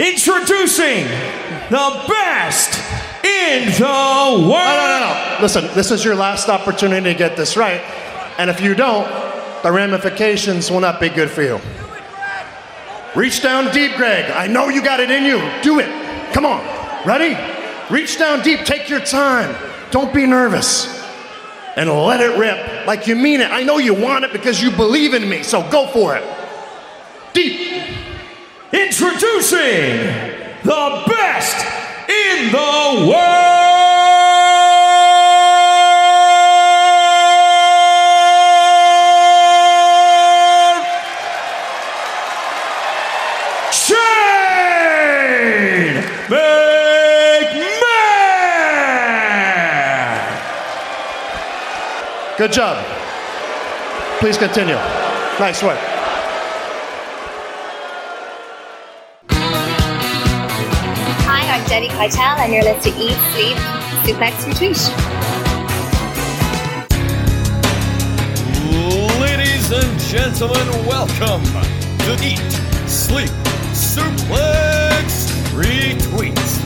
Introducing 0.00 1.04
the 1.70 2.04
best 2.08 2.78
in 3.24 3.66
the 3.72 3.84
world! 3.84 4.52
No, 4.52 4.58
no, 4.58 4.98
no, 5.00 5.36
no. 5.36 5.42
Listen. 5.42 5.66
This 5.74 5.90
is 5.90 6.04
your 6.04 6.14
last 6.14 6.48
opportunity 6.48 7.12
to 7.12 7.18
get 7.18 7.36
this 7.36 7.56
right, 7.56 7.80
and 8.38 8.48
if 8.48 8.60
you 8.60 8.74
don't, 8.74 9.06
the 9.62 9.72
ramifications 9.72 10.70
will 10.70 10.80
not 10.80 11.00
be 11.00 11.08
good 11.08 11.30
for 11.30 11.42
you. 11.42 11.60
Reach 13.16 13.42
down 13.42 13.72
deep, 13.72 13.96
Greg. 13.96 14.30
I 14.30 14.46
know 14.46 14.68
you 14.68 14.82
got 14.82 15.00
it 15.00 15.10
in 15.10 15.24
you. 15.24 15.38
Do 15.62 15.78
it. 15.80 15.88
Come 16.32 16.44
on. 16.46 16.60
Ready? 17.06 17.36
Reach 17.92 18.18
down 18.18 18.42
deep. 18.42 18.60
Take 18.64 18.88
your 18.88 19.00
time. 19.00 19.56
Don't 19.90 20.12
be 20.12 20.26
nervous. 20.26 20.96
and 21.76 21.88
let 21.88 22.20
it 22.20 22.36
rip 22.36 22.86
like 22.86 23.06
you 23.06 23.14
mean 23.14 23.40
it. 23.40 23.50
I 23.52 23.62
know 23.62 23.78
you 23.78 23.94
want 23.94 24.24
it 24.24 24.32
because 24.32 24.60
you 24.60 24.70
believe 24.72 25.14
in 25.14 25.28
me, 25.28 25.44
so 25.44 25.62
go 25.70 25.86
for 25.86 26.16
it. 26.16 26.24
Deep. 27.32 27.82
Introducing 28.72 30.06
the 30.64 31.04
best 31.06 31.64
in 32.08 32.50
the 32.50 33.08
world. 33.08 33.67
Good 52.38 52.52
job. 52.52 52.78
Please 54.20 54.38
continue. 54.38 54.76
Nice 55.40 55.60
work. 55.60 55.76
Hi, 61.26 61.42
I'm 61.52 61.66
Jenny 61.68 61.88
Keitel, 61.88 62.38
and 62.38 62.52
you're 62.52 62.62
listening 62.62 62.94
to 62.94 63.00
Eat, 63.00 63.18
Sleep, 63.32 63.56
Suplex, 64.04 64.46
Retweet. 64.54 64.94
Ladies 69.20 69.72
and 69.72 69.98
gentlemen, 69.98 70.68
welcome 70.86 71.42
to 72.04 72.12
Eat, 72.24 72.38
Sleep, 72.88 73.30
Suplex, 73.74 75.26
Retweet. 75.56 76.57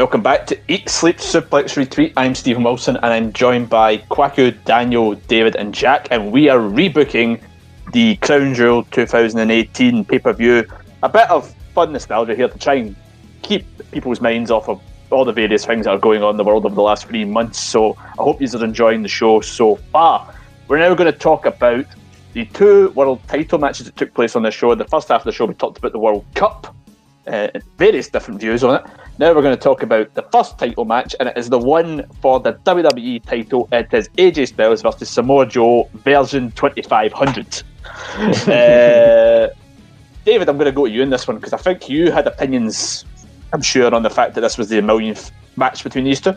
Welcome 0.00 0.22
back 0.22 0.46
to 0.46 0.58
Eat, 0.66 0.88
Sleep, 0.88 1.18
Suplex, 1.18 1.76
Retweet. 1.76 2.14
I'm 2.16 2.34
Stephen 2.34 2.62
Wilson 2.62 2.96
and 2.96 3.04
I'm 3.04 3.34
joined 3.34 3.68
by 3.68 3.98
Kwaku, 3.98 4.56
Daniel, 4.64 5.14
David, 5.14 5.56
and 5.56 5.74
Jack, 5.74 6.08
and 6.10 6.32
we 6.32 6.48
are 6.48 6.58
rebooking 6.58 7.38
the 7.92 8.16
Crown 8.16 8.54
Jewel 8.54 8.84
2018 8.84 10.06
pay 10.06 10.18
per 10.18 10.32
view. 10.32 10.64
A 11.02 11.08
bit 11.10 11.28
of 11.28 11.54
fun 11.74 11.92
nostalgia 11.92 12.34
here 12.34 12.48
to 12.48 12.58
try 12.58 12.76
and 12.76 12.96
keep 13.42 13.66
people's 13.90 14.22
minds 14.22 14.50
off 14.50 14.70
of 14.70 14.80
all 15.10 15.26
the 15.26 15.34
various 15.34 15.66
things 15.66 15.84
that 15.84 15.90
are 15.90 15.98
going 15.98 16.22
on 16.22 16.30
in 16.30 16.36
the 16.38 16.44
world 16.44 16.64
over 16.64 16.74
the 16.74 16.80
last 16.80 17.06
three 17.06 17.26
months. 17.26 17.60
So 17.60 17.94
I 18.18 18.22
hope 18.22 18.40
you 18.40 18.48
are 18.48 18.64
enjoying 18.64 19.02
the 19.02 19.08
show 19.08 19.42
so 19.42 19.76
far. 19.92 20.34
We're 20.66 20.78
now 20.78 20.94
going 20.94 21.12
to 21.12 21.18
talk 21.18 21.44
about 21.44 21.84
the 22.32 22.46
two 22.46 22.88
world 22.92 23.20
title 23.28 23.58
matches 23.58 23.84
that 23.84 23.96
took 23.96 24.14
place 24.14 24.34
on 24.34 24.44
the 24.44 24.50
show. 24.50 24.74
The 24.74 24.86
first 24.86 25.08
half 25.08 25.20
of 25.20 25.24
the 25.26 25.32
show, 25.32 25.44
we 25.44 25.52
talked 25.52 25.76
about 25.76 25.92
the 25.92 25.98
World 25.98 26.24
Cup 26.34 26.74
uh, 27.26 27.48
various 27.76 28.08
different 28.08 28.40
views 28.40 28.64
on 28.64 28.76
it. 28.76 28.90
Now 29.18 29.34
we're 29.34 29.42
going 29.42 29.56
to 29.56 29.62
talk 29.62 29.82
about 29.82 30.14
the 30.14 30.22
first 30.22 30.58
title 30.58 30.84
match, 30.84 31.14
and 31.20 31.28
it 31.28 31.36
is 31.36 31.50
the 31.50 31.58
one 31.58 32.06
for 32.22 32.40
the 32.40 32.54
WWE 32.54 33.24
title. 33.24 33.68
It 33.72 33.92
is 33.92 34.08
AJ 34.16 34.48
Styles 34.48 34.82
versus 34.82 35.10
Samoa 35.10 35.46
Joe 35.46 35.88
version 35.94 36.50
2500. 36.52 37.62
uh, 38.48 39.48
David, 40.24 40.48
I'm 40.48 40.56
going 40.56 40.66
to 40.66 40.72
go 40.72 40.86
to 40.86 40.90
you 40.90 41.02
in 41.02 41.10
this 41.10 41.26
one 41.26 41.36
because 41.36 41.52
I 41.52 41.58
think 41.58 41.88
you 41.88 42.10
had 42.10 42.26
opinions, 42.26 43.04
I'm 43.52 43.62
sure, 43.62 43.94
on 43.94 44.02
the 44.02 44.10
fact 44.10 44.34
that 44.34 44.40
this 44.42 44.58
was 44.58 44.68
the 44.68 44.80
millionth 44.82 45.30
match 45.56 45.82
between 45.84 46.04
these 46.04 46.20
two. 46.20 46.34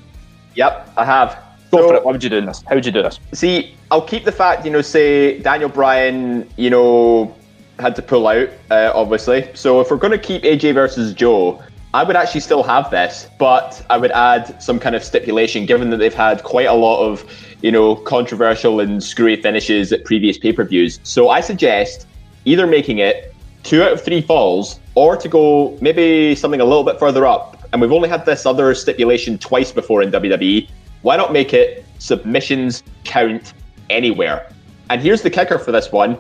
Yep, 0.56 0.92
I 0.98 1.06
have. 1.06 1.38
Go 1.72 1.80
So- 1.80 1.88
for 1.90 1.96
it. 1.96 2.06
Why 2.06 2.12
would 2.12 2.24
you 2.24 2.30
do 2.30 2.42
this? 2.42 2.64
How 2.68 2.76
would 2.76 2.86
you 2.86 2.92
do 2.92 3.02
this? 3.02 3.20
See, 3.34 3.76
I'll 3.92 4.02
keep 4.02 4.26
the 4.26 4.32
fact, 4.32 4.66
you 4.66 4.72
know, 4.72 4.82
say 4.82 5.40
Daniel 5.40 5.70
Bryan, 5.70 6.50
you 6.58 6.70
know, 6.70 7.36
had 7.80 7.96
to 7.96 8.02
pull 8.02 8.28
out, 8.28 8.50
uh, 8.72 8.92
obviously. 8.94 9.50
So 9.54 9.82
if 9.82 9.90
we're 9.90 9.98
going 9.98 10.12
to 10.12 10.18
keep 10.18 10.44
AJ 10.44 10.74
versus 10.74 11.14
Joe, 11.14 11.62
I 11.94 12.04
would 12.04 12.16
actually 12.16 12.42
still 12.42 12.64
have 12.64 12.90
this, 12.90 13.28
but 13.38 13.86
I 13.90 13.98
would 13.98 14.12
add 14.12 14.62
some 14.62 14.80
kind 14.80 14.96
of 14.96 15.04
stipulation, 15.04 15.66
given 15.66 15.90
that 15.92 15.98
they've 15.98 16.14
had 16.14 16.44
quite 16.44 16.68
a 16.68 16.74
lot 16.74 17.04
of, 17.04 17.24
you 17.62 17.72
know, 17.72 17.96
controversial 17.96 18.80
and 18.80 19.04
screwy 19.04 19.36
finishes 19.36 19.92
at 19.92 20.04
previous 20.04 20.38
pay 20.38 20.54
per 20.54 20.64
views. 20.64 21.00
So 21.04 21.30
I 21.30 21.42
suggest 21.42 22.08
either 22.46 22.66
making 22.66 22.98
it 22.98 23.34
two 23.64 23.82
out 23.82 23.94
of 23.94 24.04
three 24.04 24.22
falls, 24.22 24.80
or 24.96 25.16
to 25.18 25.28
go 25.28 25.78
maybe 25.82 26.36
something 26.36 26.62
a 26.62 26.66
little 26.66 26.84
bit 26.84 27.00
further 27.00 27.26
up. 27.26 27.64
And 27.72 27.82
we've 27.82 27.92
only 27.92 28.10
had 28.10 28.26
this 28.26 28.46
other 28.46 28.76
stipulation 28.76 29.38
twice 29.38 29.72
before 29.72 30.02
in 30.02 30.12
WWE. 30.12 30.70
Why 31.02 31.18
not 31.18 31.34
make 31.34 31.54
it 31.54 31.86
submissions 32.00 32.84
count 33.04 33.54
anywhere? 33.90 34.52
And 34.90 35.02
here's 35.02 35.22
the 35.22 35.30
kicker 35.30 35.58
for 35.58 35.72
this 35.72 35.92
one 35.92 36.18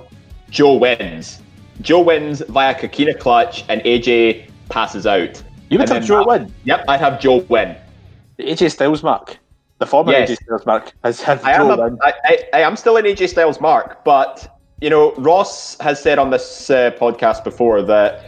Joe 0.49 0.75
wins. 0.75 1.41
Joe 1.81 2.01
wins 2.01 2.41
via 2.49 2.73
Coquina 2.75 3.17
clutch, 3.17 3.65
and 3.69 3.81
AJ 3.81 4.45
passes 4.69 5.05
out. 5.07 5.41
You 5.69 5.79
would 5.79 5.89
And 5.89 5.97
have 5.99 6.05
Joe 6.05 6.17
that- 6.19 6.27
win? 6.27 6.53
Yep, 6.65 6.85
I'd 6.87 6.99
have 6.99 7.19
Joe 7.19 7.37
win. 7.49 7.75
The 8.37 8.43
AJ 8.49 8.71
Styles 8.71 9.03
mark. 9.03 9.37
The 9.79 9.85
former 9.87 10.11
Yes. 10.11 10.29
AJ 10.31 10.35
Styles 10.43 10.65
mark 10.65 10.91
has 11.03 11.21
had 11.21 11.41
I 11.43 11.51
am, 11.53 11.67
Joe 11.67 11.73
a, 11.73 11.77
win. 11.83 11.97
I, 12.03 12.13
I, 12.23 12.37
I 12.53 12.59
am 12.61 12.75
still 12.75 12.97
an 12.97 13.05
AJ 13.05 13.29
Styles 13.29 13.59
mark, 13.59 14.03
but 14.03 14.49
you 14.81 14.89
know, 14.89 15.13
Ross 15.13 15.77
has 15.79 16.01
said 16.01 16.19
on 16.19 16.29
this 16.29 16.69
uh, 16.69 16.91
podcast 16.99 17.43
before 17.43 17.81
that 17.83 18.25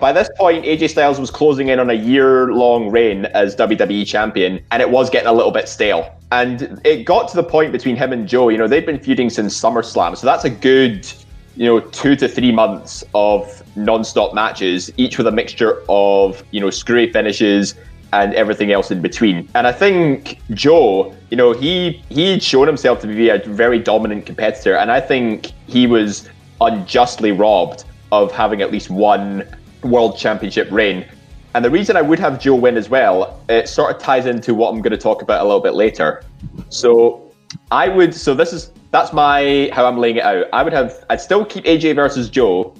by 0.00 0.12
this 0.12 0.28
point, 0.38 0.64
AJ 0.64 0.90
Styles 0.90 1.18
was 1.18 1.30
closing 1.32 1.68
in 1.68 1.80
on 1.80 1.90
a 1.90 1.94
year-long 1.94 2.90
reign 2.90 3.24
as 3.26 3.56
WWE 3.56 4.06
champion, 4.06 4.60
and 4.70 4.80
it 4.80 4.88
was 4.90 5.10
getting 5.10 5.26
a 5.26 5.32
little 5.32 5.50
bit 5.50 5.68
stale. 5.68 6.14
And 6.30 6.80
it 6.84 7.04
got 7.04 7.28
to 7.30 7.36
the 7.36 7.42
point 7.42 7.72
between 7.72 7.96
him 7.96 8.12
and 8.12 8.28
Joe. 8.28 8.50
You 8.50 8.58
know, 8.58 8.68
they've 8.68 8.86
been 8.86 9.00
feuding 9.00 9.30
since 9.30 9.60
SummerSlam, 9.60 10.16
so 10.16 10.26
that's 10.28 10.44
a 10.44 10.50
good, 10.50 11.12
you 11.56 11.66
know, 11.66 11.80
two 11.80 12.16
to 12.16 12.28
three 12.28 12.52
months 12.52 13.04
of 13.14 13.62
non-stop 13.76 14.34
matches, 14.34 14.90
each 14.96 15.18
with 15.18 15.26
a 15.26 15.32
mixture 15.32 15.82
of 15.88 16.42
you 16.50 16.60
know 16.60 16.70
screwy 16.70 17.12
finishes 17.12 17.74
and 18.12 18.34
everything 18.34 18.72
else 18.72 18.90
in 18.90 19.00
between. 19.00 19.48
And 19.54 19.66
I 19.66 19.72
think 19.72 20.40
Joe, 20.50 21.14
you 21.30 21.36
know, 21.36 21.52
he 21.52 22.02
he'd 22.08 22.42
shown 22.42 22.66
himself 22.66 23.00
to 23.02 23.06
be 23.06 23.28
a 23.28 23.38
very 23.38 23.78
dominant 23.78 24.26
competitor, 24.26 24.76
and 24.76 24.90
I 24.90 25.00
think 25.00 25.52
he 25.66 25.86
was 25.86 26.28
unjustly 26.60 27.32
robbed 27.32 27.84
of 28.12 28.32
having 28.32 28.60
at 28.62 28.72
least 28.72 28.90
one 28.90 29.44
world 29.82 30.18
championship 30.18 30.68
reign. 30.70 31.06
And 31.54 31.64
the 31.64 31.70
reason 31.70 31.96
I 31.96 32.02
would 32.02 32.18
have 32.20 32.38
Joe 32.38 32.54
win 32.54 32.76
as 32.76 32.88
well, 32.88 33.42
it 33.48 33.68
sort 33.68 33.94
of 33.94 34.00
ties 34.00 34.26
into 34.26 34.54
what 34.54 34.72
I'm 34.72 34.80
going 34.82 34.92
to 34.92 34.98
talk 34.98 35.22
about 35.22 35.40
a 35.40 35.44
little 35.44 35.60
bit 35.60 35.74
later. 35.74 36.22
So 36.68 37.32
I 37.70 37.88
would 37.88 38.14
so 38.14 38.34
this 38.34 38.52
is 38.52 38.72
that's 38.90 39.12
my 39.12 39.70
how 39.72 39.86
I'm 39.86 39.98
laying 39.98 40.16
it 40.16 40.24
out. 40.24 40.46
I 40.52 40.62
would 40.62 40.72
have 40.72 41.04
I'd 41.10 41.20
still 41.20 41.44
keep 41.44 41.64
AJ 41.64 41.94
versus 41.94 42.28
Joe. 42.28 42.74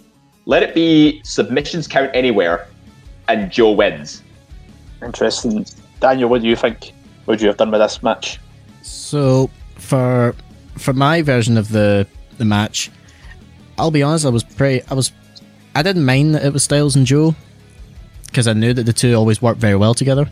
Let 0.46 0.62
it 0.62 0.74
be 0.74 1.20
submissions 1.24 1.86
count 1.86 2.10
anywhere 2.14 2.66
and 3.28 3.50
Joe 3.50 3.70
wins. 3.72 4.22
Interesting. 5.02 5.64
Daniel, 6.00 6.28
what 6.28 6.42
do 6.42 6.48
you 6.48 6.56
think? 6.56 6.92
What 7.24 7.34
would 7.34 7.40
you 7.40 7.48
have 7.48 7.56
done 7.56 7.70
with 7.70 7.80
this 7.80 8.02
match? 8.02 8.40
So 8.82 9.50
for 9.76 10.34
for 10.76 10.92
my 10.92 11.22
version 11.22 11.56
of 11.56 11.68
the 11.70 12.06
the 12.38 12.44
match, 12.44 12.90
I'll 13.78 13.90
be 13.90 14.02
honest. 14.02 14.26
I 14.26 14.30
was 14.30 14.44
pretty. 14.44 14.84
I 14.90 14.94
was. 14.94 15.12
I 15.74 15.82
didn't 15.82 16.04
mind 16.04 16.34
that 16.34 16.44
it 16.44 16.52
was 16.52 16.64
Styles 16.64 16.96
and 16.96 17.06
Joe 17.06 17.34
because 18.26 18.48
I 18.48 18.52
knew 18.52 18.72
that 18.74 18.84
the 18.84 18.92
two 18.92 19.14
always 19.14 19.40
worked 19.40 19.60
very 19.60 19.76
well 19.76 19.94
together. 19.94 20.28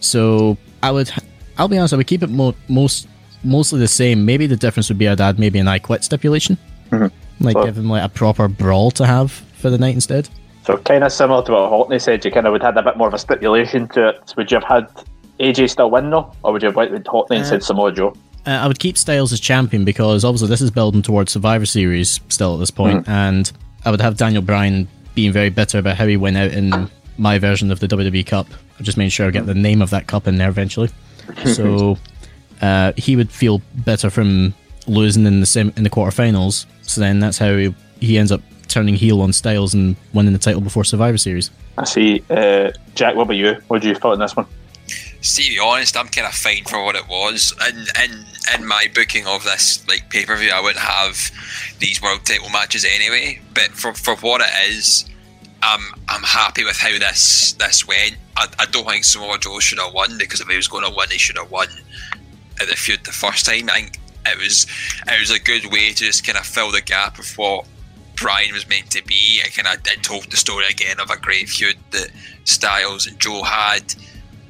So 0.00 0.58
I 0.82 0.90
would. 0.90 1.10
I'll 1.56 1.68
be 1.68 1.78
honest. 1.78 1.94
I 1.94 1.96
would 1.96 2.06
keep 2.06 2.22
it 2.22 2.30
mo- 2.30 2.54
most 2.68 3.08
mostly 3.44 3.80
the 3.80 3.88
same. 3.88 4.24
Maybe 4.24 4.46
the 4.46 4.56
difference 4.56 4.88
would 4.88 4.98
be 4.98 5.08
I'd 5.08 5.20
add 5.20 5.38
maybe 5.38 5.58
an 5.58 5.68
I 5.68 5.78
quit 5.78 6.04
stipulation, 6.04 6.58
like 7.40 7.54
So- 7.54 7.64
give 7.64 7.74
them 7.76 7.88
like 7.88 8.04
a 8.04 8.08
proper 8.08 8.48
brawl 8.48 8.90
to 8.92 9.06
have 9.06 9.30
for 9.32 9.70
the 9.70 9.78
night 9.78 9.94
instead. 9.94 10.28
So 10.66 10.76
kind 10.76 11.02
of 11.04 11.12
similar 11.12 11.42
to 11.44 11.52
what 11.52 11.70
Hockney 11.70 12.00
said, 12.00 12.24
you 12.24 12.30
kind 12.30 12.46
of 12.46 12.52
would 12.52 12.62
have 12.62 12.74
had 12.74 12.84
a 12.84 12.88
bit 12.90 12.96
more 12.98 13.08
of 13.08 13.14
a 13.14 13.18
stipulation 13.18 13.88
to 13.88 14.08
it. 14.10 14.34
Would 14.36 14.50
you 14.50 14.58
have 14.60 14.64
had 14.64 14.88
AJ 15.40 15.70
still 15.70 15.90
win 15.90 16.10
though, 16.10 16.32
or 16.42 16.52
would 16.52 16.62
you 16.62 16.66
have 16.66 16.76
went 16.76 16.92
with 16.92 17.04
Hockney 17.04 17.36
and 17.36 17.42
Uh, 17.44 17.48
said 17.48 17.62
Samoa 17.62 17.92
Joe? 17.92 18.14
Uh, 18.46 18.50
I 18.50 18.66
would 18.66 18.78
keep 18.78 18.96
Styles 18.96 19.32
as 19.32 19.40
champion 19.40 19.84
because 19.84 20.24
obviously 20.24 20.48
this 20.48 20.60
is 20.60 20.70
building 20.70 21.02
towards 21.02 21.32
Survivor 21.32 21.66
Series 21.66 22.20
still 22.28 22.54
at 22.54 22.60
this 22.60 22.70
point, 22.70 23.08
and 23.08 23.50
I 23.84 23.90
would 23.90 24.00
have 24.00 24.16
Daniel 24.16 24.42
Bryan 24.42 24.86
being 25.14 25.32
very 25.32 25.50
bitter 25.50 25.78
about 25.78 25.96
how 25.96 26.06
he 26.06 26.16
went 26.16 26.36
out 26.36 26.52
in 26.52 26.88
my 27.18 27.38
version 27.38 27.70
of 27.70 27.80
the 27.80 27.88
WWE 27.88 28.24
Cup. 28.26 28.46
I 28.78 28.82
just 28.82 28.96
made 28.96 29.10
sure 29.10 29.26
I 29.26 29.30
get 29.30 29.44
the 29.46 29.54
name 29.54 29.82
of 29.82 29.90
that 29.90 30.06
cup 30.06 30.26
in 30.28 30.36
there 30.36 30.48
eventually. 30.48 30.88
So 31.54 31.96
uh, 32.60 32.92
he 32.96 33.16
would 33.16 33.30
feel 33.30 33.62
better 33.74 34.10
from 34.10 34.54
losing 34.86 35.26
in 35.26 35.40
the 35.40 35.46
sim- 35.46 35.72
in 35.76 35.84
the 35.84 35.90
quarterfinals. 35.90 36.66
So 36.82 37.00
then 37.00 37.20
that's 37.20 37.38
how 37.38 37.56
he, 37.56 37.74
he 38.00 38.18
ends 38.18 38.32
up 38.32 38.40
turning 38.68 38.94
heel 38.94 39.20
on 39.20 39.32
Styles 39.32 39.74
and 39.74 39.96
winning 40.12 40.32
the 40.32 40.38
title 40.38 40.60
before 40.60 40.84
Survivor 40.84 41.18
Series. 41.18 41.50
I 41.76 41.84
see. 41.84 42.24
Uh, 42.30 42.70
Jack, 42.94 43.14
what 43.16 43.22
about 43.24 43.36
you? 43.36 43.56
What 43.68 43.82
do 43.82 43.88
you 43.88 43.94
thought 43.94 44.14
in 44.14 44.20
this 44.20 44.36
one? 44.36 44.46
See, 45.22 45.44
to 45.44 45.50
be 45.50 45.58
honest, 45.58 45.96
I'm 45.96 46.08
kind 46.08 46.26
of 46.26 46.34
fine 46.34 46.64
for 46.64 46.82
what 46.84 46.96
it 46.96 47.06
was. 47.08 47.54
And 47.60 47.88
in 48.04 48.24
in 48.54 48.66
my 48.66 48.86
booking 48.94 49.26
of 49.26 49.44
this 49.44 49.86
like 49.86 50.08
pay 50.10 50.24
per 50.24 50.36
view, 50.36 50.50
I 50.52 50.60
wouldn't 50.60 50.84
have 50.84 51.30
these 51.78 52.00
world 52.02 52.24
title 52.24 52.48
matches 52.50 52.84
anyway. 52.84 53.40
But 53.54 53.70
for, 53.70 53.94
for 53.94 54.16
what 54.16 54.40
it 54.40 54.70
is, 54.70 55.04
I'm 55.62 55.80
I'm 56.08 56.22
happy 56.22 56.64
with 56.64 56.78
how 56.78 56.90
this 56.98 57.52
this 57.52 57.86
went. 57.86 58.16
I, 58.36 58.46
I 58.58 58.66
don't 58.66 58.86
think 58.86 59.04
Samoa 59.04 59.38
Joe 59.38 59.58
should 59.60 59.78
have 59.78 59.92
won 59.92 60.16
because 60.18 60.40
if 60.40 60.48
he 60.48 60.56
was 60.56 60.68
going 60.68 60.84
to 60.84 60.94
win, 60.96 61.10
he 61.10 61.18
should 61.18 61.36
have 61.36 61.50
won 61.50 61.68
at 62.60 62.68
the 62.68 62.76
feud 62.76 63.04
the 63.04 63.12
first 63.12 63.46
time. 63.46 63.68
I 63.70 63.80
think 63.80 63.98
it 64.26 64.38
was 64.38 64.66
it 65.06 65.20
was 65.20 65.30
a 65.30 65.40
good 65.40 65.70
way 65.72 65.90
to 65.90 66.04
just 66.04 66.24
kind 66.24 66.38
of 66.38 66.44
fill 66.44 66.70
the 66.70 66.80
gap 66.80 67.18
of 67.18 67.30
what 67.38 67.66
Bryan 68.16 68.52
was 68.52 68.68
meant 68.68 68.90
to 68.92 69.04
be. 69.04 69.40
It 69.44 69.54
kind 69.54 69.68
of 69.68 69.86
it 69.86 70.02
told 70.02 70.30
the 70.30 70.36
story 70.36 70.66
again 70.68 71.00
of 71.00 71.10
a 71.10 71.16
great 71.16 71.48
feud 71.48 71.76
that 71.92 72.10
Styles 72.44 73.06
and 73.06 73.18
Joe 73.18 73.42
had 73.42 73.94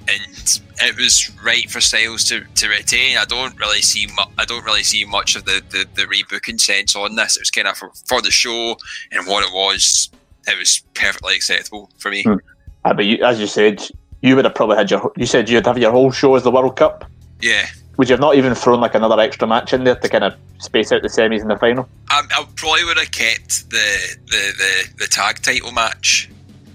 and 0.08 0.61
it 0.80 0.96
was 0.96 1.30
right 1.44 1.70
for 1.70 1.80
Styles 1.80 2.24
to, 2.24 2.42
to 2.56 2.68
retain. 2.68 3.16
I 3.16 3.24
don't 3.24 3.58
really 3.58 3.82
see 3.82 4.06
mu- 4.06 4.32
I 4.38 4.44
don't 4.44 4.64
really 4.64 4.82
see 4.82 5.04
much 5.04 5.36
of 5.36 5.44
the, 5.44 5.62
the, 5.70 5.86
the 5.94 6.02
rebooking 6.02 6.61
sense 6.61 6.96
on 6.96 7.16
this. 7.16 7.36
It 7.36 7.42
was 7.42 7.50
kind 7.50 7.68
of 7.68 7.76
for, 7.76 7.90
for 8.06 8.22
the 8.22 8.30
show 8.30 8.76
and 9.12 9.26
what 9.26 9.44
it 9.44 9.52
was. 9.52 10.11
It 10.48 10.58
was 10.58 10.82
perfectly 10.94 11.36
acceptable 11.36 11.90
for 11.98 12.11
me. 12.11 12.22
Hmm. 12.22 12.36
Ah, 12.84 12.94
but 12.94 13.04
you, 13.04 13.22
as 13.22 13.38
you 13.38 13.46
said, 13.46 13.86
you 14.22 14.36
would 14.36 14.46
have 14.46 14.54
probably 14.54 14.76
had 14.76 14.90
your. 14.90 15.12
You 15.16 15.26
said 15.26 15.48
you'd 15.48 15.66
have 15.66 15.78
your 15.78 15.92
whole 15.92 16.11
show 16.11 16.34
as 16.34 16.42
the 16.42 16.50
World 16.50 16.76
Cup. 16.76 17.04
Yeah, 17.40 17.66
Would 18.01 18.09
you 18.09 18.14
have 18.14 18.20
not 18.20 18.34
even 18.36 18.55
thrown 18.55 18.80
like 18.80 18.94
another 18.94 19.20
extra 19.20 19.46
match 19.46 19.74
in 19.74 19.84
there 19.84 19.94
to 19.94 20.09
kind 20.09 20.24
of 20.24 20.34
space 20.57 20.90
out 20.90 21.03
the 21.03 21.09
semis 21.09 21.42
and 21.42 21.51
the 21.51 21.59
final? 21.59 21.86
I, 22.09 22.22
I 22.34 22.46
probably 22.57 22.82
would 22.84 22.96
have 22.96 23.11
kept 23.11 23.68
the 23.68 24.16
the, 24.24 24.55
the, 24.57 24.88
the 25.01 25.07
tag 25.07 25.42
title 25.42 25.70
match, 25.70 26.30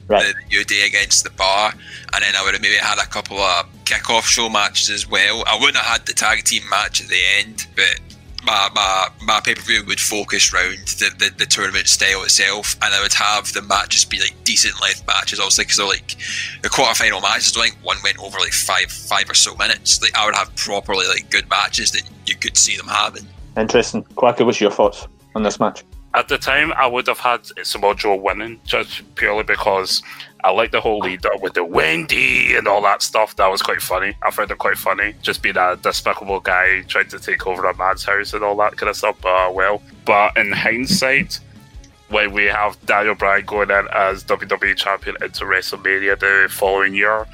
Right. 0.07 0.35
the 0.51 0.59
UD 0.59 0.87
against 0.87 1.23
the 1.23 1.31
bar, 1.31 1.73
and 2.13 2.23
then 2.23 2.35
I 2.35 2.43
would 2.43 2.53
have 2.53 2.61
maybe 2.61 2.75
had 2.75 2.99
a 2.99 3.07
couple 3.07 3.39
of 3.39 3.65
kick-off 3.85 4.27
show 4.27 4.49
matches 4.49 4.91
as 4.91 5.09
well. 5.09 5.43
I 5.47 5.57
wouldn't 5.59 5.77
have 5.77 5.97
had 5.97 6.05
the 6.05 6.13
tag 6.13 6.43
team 6.43 6.61
match 6.69 7.01
at 7.01 7.07
the 7.07 7.21
end, 7.39 7.65
but 7.75 7.99
my 8.45 8.69
my, 8.73 9.07
my 9.23 9.39
pay-per-view 9.43 9.85
would 9.87 9.99
focus 9.99 10.53
around 10.53 10.77
the, 10.99 11.11
the, 11.17 11.31
the 11.37 11.45
tournament 11.45 11.87
style 11.87 12.23
itself, 12.23 12.75
and 12.81 12.93
I 12.93 13.01
would 13.01 13.13
have 13.13 13.51
the 13.53 13.61
matches 13.61 14.05
be 14.05 14.19
like 14.19 14.35
decent 14.43 14.79
length 14.81 15.05
matches, 15.07 15.39
obviously, 15.39 15.65
because 15.65 15.77
they're 15.77 15.87
like 15.87 16.15
the 16.61 16.69
quarter-final 16.69 17.21
matches. 17.21 17.53
I 17.55 17.59
don't 17.59 17.69
think 17.71 17.85
one 17.85 17.97
went 18.03 18.19
over 18.19 18.37
like 18.39 18.53
five 18.53 18.91
five 18.91 19.29
or 19.29 19.33
so 19.33 19.55
minutes. 19.55 20.01
Like 20.01 20.17
I 20.17 20.25
would 20.25 20.35
have 20.35 20.55
properly 20.55 21.07
like 21.07 21.29
good 21.29 21.49
matches 21.49 21.91
that 21.91 22.03
you 22.25 22.35
could 22.35 22.57
see 22.57 22.77
them 22.77 22.87
having. 22.87 23.27
Interesting. 23.57 24.03
Kwaku, 24.15 24.45
what's 24.45 24.61
your 24.61 24.71
thoughts 24.71 25.07
on 25.33 25.43
this 25.43 25.59
match? 25.59 25.83
At 26.13 26.29
the 26.29 26.37
time, 26.37 26.71
I 26.73 26.87
would 26.87 27.07
have 27.07 27.19
had 27.19 27.45
Samoa 27.65 27.93
Joe 27.93 28.15
winning 28.15 28.59
just 28.63 29.03
purely 29.15 29.43
because 29.43 30.01
I 30.45 30.51
like 30.51 30.69
the 30.69 30.79
whole 30.79 30.99
lead 30.99 31.25
up 31.25 31.41
with 31.41 31.55
the 31.55 31.65
Wendy 31.65 32.55
and 32.55 32.67
all 32.67 32.79
that 32.83 33.01
stuff. 33.01 33.35
That 33.37 33.47
was 33.47 33.63
quite 33.63 33.81
funny. 33.81 34.15
I 34.21 34.29
found 34.29 34.51
it 34.51 34.59
quite 34.59 34.77
funny. 34.77 35.15
Just 35.23 35.41
being 35.41 35.57
a 35.57 35.75
despicable 35.75 36.39
guy 36.39 36.83
trying 36.83 37.07
to 37.09 37.19
take 37.19 37.47
over 37.47 37.65
a 37.65 37.75
man's 37.75 38.03
house 38.03 38.31
and 38.31 38.43
all 38.43 38.55
that 38.57 38.77
kind 38.77 38.91
of 38.91 38.95
stuff. 38.95 39.17
Uh, 39.25 39.49
well, 39.51 39.81
but 40.05 40.37
in 40.37 40.51
hindsight, 40.51 41.39
when 42.09 42.31
we 42.31 42.43
have 42.43 42.77
Daniel 42.85 43.15
Bryan 43.15 43.43
going 43.43 43.71
in 43.71 43.87
as 43.91 44.23
WWE 44.25 44.77
champion 44.77 45.17
into 45.19 45.45
WrestleMania 45.45 46.19
the 46.19 46.47
following 46.47 46.93
year, 46.93 47.25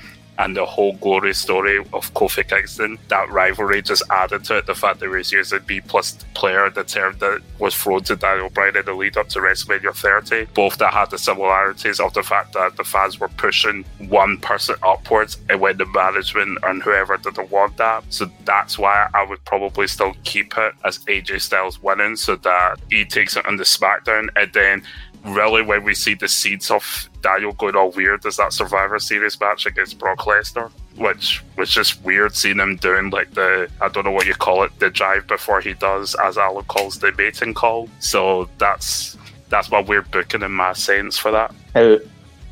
and 0.41 0.57
the 0.57 0.65
whole 0.65 0.93
glory 0.97 1.33
story 1.35 1.77
of 1.77 2.13
Kofi 2.15 2.47
Kingston, 2.47 2.97
that 3.09 3.29
rivalry 3.29 3.83
just 3.83 4.01
added 4.09 4.43
to 4.45 4.57
it. 4.57 4.65
The 4.65 4.73
fact 4.73 4.99
that 4.99 5.05
he 5.05 5.15
was 5.15 5.31
using 5.31 5.59
B 5.67 5.81
plus 5.81 6.13
player, 6.33 6.67
the 6.71 6.83
term 6.83 7.15
that 7.19 7.41
was 7.59 7.75
thrown 7.75 8.03
to 8.05 8.15
Daniel 8.15 8.49
Bryan 8.49 8.75
in 8.75 8.85
the 8.85 8.93
lead 8.93 9.17
up 9.17 9.29
to 9.29 9.39
WrestleMania 9.39 9.95
30, 9.95 10.47
both 10.55 10.79
that 10.79 10.93
had 10.93 11.11
the 11.11 11.19
similarities 11.19 11.99
of 11.99 12.13
the 12.15 12.23
fact 12.23 12.53
that 12.53 12.75
the 12.75 12.83
fans 12.83 13.19
were 13.19 13.27
pushing 13.29 13.85
one 14.09 14.37
person 14.39 14.75
upwards 14.81 15.37
and 15.47 15.61
when 15.61 15.77
the 15.77 15.85
management 15.85 16.57
and 16.63 16.81
whoever 16.81 17.17
didn't 17.17 17.51
want 17.51 17.77
that. 17.77 18.03
So 18.09 18.25
that's 18.45 18.79
why 18.79 19.09
I 19.13 19.23
would 19.23 19.45
probably 19.45 19.87
still 19.87 20.15
keep 20.23 20.57
it 20.57 20.73
as 20.83 20.97
AJ 21.05 21.41
Styles 21.41 21.81
winning 21.83 22.15
so 22.15 22.35
that 22.37 22.79
he 22.89 23.05
takes 23.05 23.37
it 23.37 23.45
on 23.45 23.57
the 23.57 23.63
SmackDown 23.63 24.29
and 24.35 24.51
then 24.53 24.81
really 25.23 25.61
when 25.61 25.83
we 25.83 25.93
see 25.93 26.15
the 26.15 26.27
seeds 26.27 26.71
of 26.71 27.10
Daniel 27.21 27.53
going 27.53 27.75
all 27.75 27.91
weird 27.91 28.25
as 28.25 28.37
that 28.37 28.53
Survivor 28.53 28.99
Series 28.99 29.39
match 29.39 29.65
against 29.65 29.99
Brock 29.99 30.19
Lesnar, 30.19 30.71
which 30.95 31.43
was 31.57 31.69
just 31.69 32.03
weird 32.03 32.35
seeing 32.35 32.59
him 32.59 32.75
doing 32.77 33.09
like 33.09 33.31
the 33.33 33.69
I 33.79 33.89
don't 33.89 34.05
know 34.05 34.11
what 34.11 34.25
you 34.25 34.33
call 34.33 34.63
it, 34.63 34.77
the 34.79 34.89
drive 34.89 35.27
before 35.27 35.61
he 35.61 35.73
does, 35.73 36.15
as 36.15 36.37
Alan 36.37 36.65
calls 36.65 36.99
the 36.99 37.11
mating 37.17 37.53
call. 37.53 37.89
So 37.99 38.49
that's 38.57 39.17
that's 39.49 39.69
my 39.71 39.79
weird 39.79 40.09
booking 40.11 40.41
in 40.41 40.51
my 40.51 40.73
sense 40.73 41.17
for 41.17 41.31
that. 41.31 41.53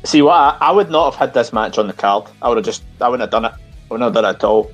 See 0.04 0.22
what 0.22 0.32
I, 0.32 0.56
I 0.60 0.70
would 0.70 0.90
not 0.90 1.12
have 1.12 1.18
had 1.18 1.34
this 1.34 1.52
match 1.52 1.76
on 1.76 1.86
the 1.86 1.92
card. 1.92 2.24
I 2.40 2.48
would 2.48 2.56
have 2.56 2.64
just 2.64 2.82
I 3.00 3.08
wouldn't 3.08 3.22
have 3.22 3.30
done 3.30 3.44
it. 3.44 3.52
I 3.52 3.94
wouldn't 3.94 4.04
have 4.04 4.14
done 4.14 4.24
it 4.24 4.36
at 4.36 4.44
all. 4.44 4.70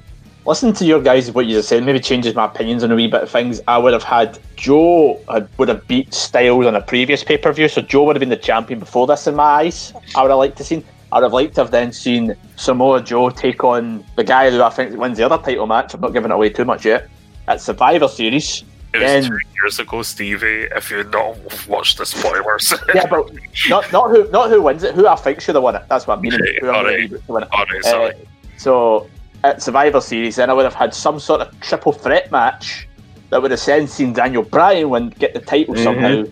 Listen 0.47 0.72
to 0.74 0.84
your 0.84 1.03
guys 1.03 1.32
what 1.32 1.47
you 1.47 1.55
just 1.57 1.68
said. 1.68 1.84
Maybe 1.84 1.99
changes 1.99 2.34
my 2.36 2.44
opinions 2.44 2.84
on 2.84 2.92
a 2.92 2.94
wee 2.94 3.09
bit 3.09 3.22
of 3.22 3.30
things. 3.30 3.61
I 3.66 3.78
would 3.78 3.92
have 3.92 4.05
had 4.05 4.38
Joe 4.55 5.20
had, 5.28 5.49
would 5.59 5.68
have 5.68 5.86
beat 5.88 6.14
Styles 6.14 6.66
on 6.66 6.76
a 6.76 6.80
previous 6.80 7.24
pay 7.24 7.36
per 7.36 7.53
view, 7.53 7.68
so 7.68 7.80
Joe 7.82 8.05
would 8.05 8.14
have 8.14 8.20
been 8.20 8.28
the 8.28 8.36
champion 8.36 8.78
before 8.78 9.09
this 9.09 9.26
in 9.26 9.34
my 9.34 9.42
eyes. 9.42 9.92
I 10.14 10.22
would 10.22 10.30
have 10.30 10.38
liked 10.38 10.57
to 10.59 10.64
seen. 10.64 10.84
I 11.11 11.16
would 11.16 11.24
have 11.24 11.32
liked 11.32 11.55
to 11.57 11.62
have 11.62 11.70
then 11.72 11.92
seen 11.92 12.36
Samoa 12.57 13.03
Joe 13.03 13.30
take 13.30 13.64
on 13.64 14.05
the 14.14 14.22
guy 14.22 14.51
who 14.51 14.62
I 14.62 14.70
think 14.70 14.97
wins 14.97 15.18
the 15.18 15.24
other 15.24 15.38
title 15.38 15.66
match. 15.66 15.94
I'm 15.94 16.01
not 16.01 16.12
giving 16.12 16.30
it 16.30 16.34
away 16.34 16.51
too 16.51 16.64
much 16.64 16.84
yet. 16.84 17.09
At 17.49 17.61
Survivor 17.61 18.07
Series. 18.09 18.62
It 18.94 18.99
was 18.99 19.11
Then- 19.11 19.24
two 19.24 19.38
years 19.61 19.78
ago, 19.80 20.03
Stevie. 20.03 20.68
If 20.74 20.90
you've 20.92 21.11
not 21.11 21.36
watched 21.68 21.99
the 21.99 22.07
spoilers, 22.07 22.72
yeah, 22.94 23.07
but 23.07 23.30
not 23.68 23.92
not 23.92 24.11
who 24.11 24.30
not 24.30 24.49
who 24.51 24.62
wins 24.62 24.84
it. 24.84 24.94
Who 24.94 25.09
I 25.09 25.16
think 25.16 25.40
should 25.40 25.57
have 25.57 25.64
won 25.64 25.74
it. 25.74 25.82
That's 25.88 26.07
what 26.07 26.18
I 26.18 26.20
mean. 26.20 26.34
Okay, 26.34 26.59
Who 26.61 26.66
gonna 26.68 27.09
win 27.26 27.42
it. 27.42 27.49
Alright, 27.53 27.84
sorry. 27.84 28.12
Uh, 28.12 28.18
so 28.59 29.09
at 29.47 29.62
Survivor 29.62 30.01
Series, 30.01 30.36
then 30.36 30.51
I 30.51 30.53
would 30.53 30.64
have 30.64 30.74
had 30.74 30.92
some 30.92 31.20
sort 31.20 31.40
of 31.40 31.59
triple 31.61 31.92
threat 31.92 32.30
match 32.32 32.88
that 33.30 33.40
would 33.40 33.53
have 33.53 33.64
then 33.64 33.86
seen 33.86 34.12
Daniel 34.12 34.42
Bryan 34.42 34.90
win, 34.90 35.11
get 35.18 35.34
the 35.34 35.40
title 35.40 35.74
Mhm. 35.74 35.84
somehow, 35.84 36.24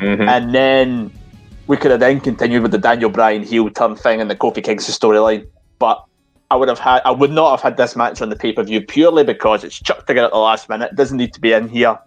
Mhm. 0.00 0.28
and 0.28 0.54
then 0.54 1.12
we 1.66 1.76
could 1.76 1.90
have 1.90 2.00
then 2.00 2.20
continued 2.20 2.62
with 2.62 2.72
the 2.72 2.78
Daniel 2.78 3.10
Bryan 3.10 3.42
heel 3.42 3.68
turn 3.70 3.94
thing 3.94 4.20
and 4.20 4.30
the 4.30 4.36
Kofi 4.36 4.64
Kingston 4.64 4.94
storyline. 4.94 5.46
But 5.78 6.02
I 6.50 6.56
would 6.56 6.68
have 6.68 6.78
had, 6.78 7.02
I 7.04 7.10
would 7.10 7.30
not 7.30 7.50
have 7.50 7.60
had 7.60 7.76
this 7.76 7.94
match 7.94 8.20
on 8.22 8.30
the 8.30 8.36
pay 8.36 8.52
per 8.52 8.62
view 8.62 8.80
purely 8.80 9.24
because 9.24 9.64
it's 9.64 9.78
chucked 9.78 10.06
together 10.06 10.26
at 10.26 10.32
the 10.32 10.38
last 10.38 10.68
minute. 10.68 10.90
It 10.92 10.96
doesn't 10.96 11.16
need 11.16 11.32
to 11.34 11.40
be 11.40 11.52
in 11.52 11.68
here 11.68 11.98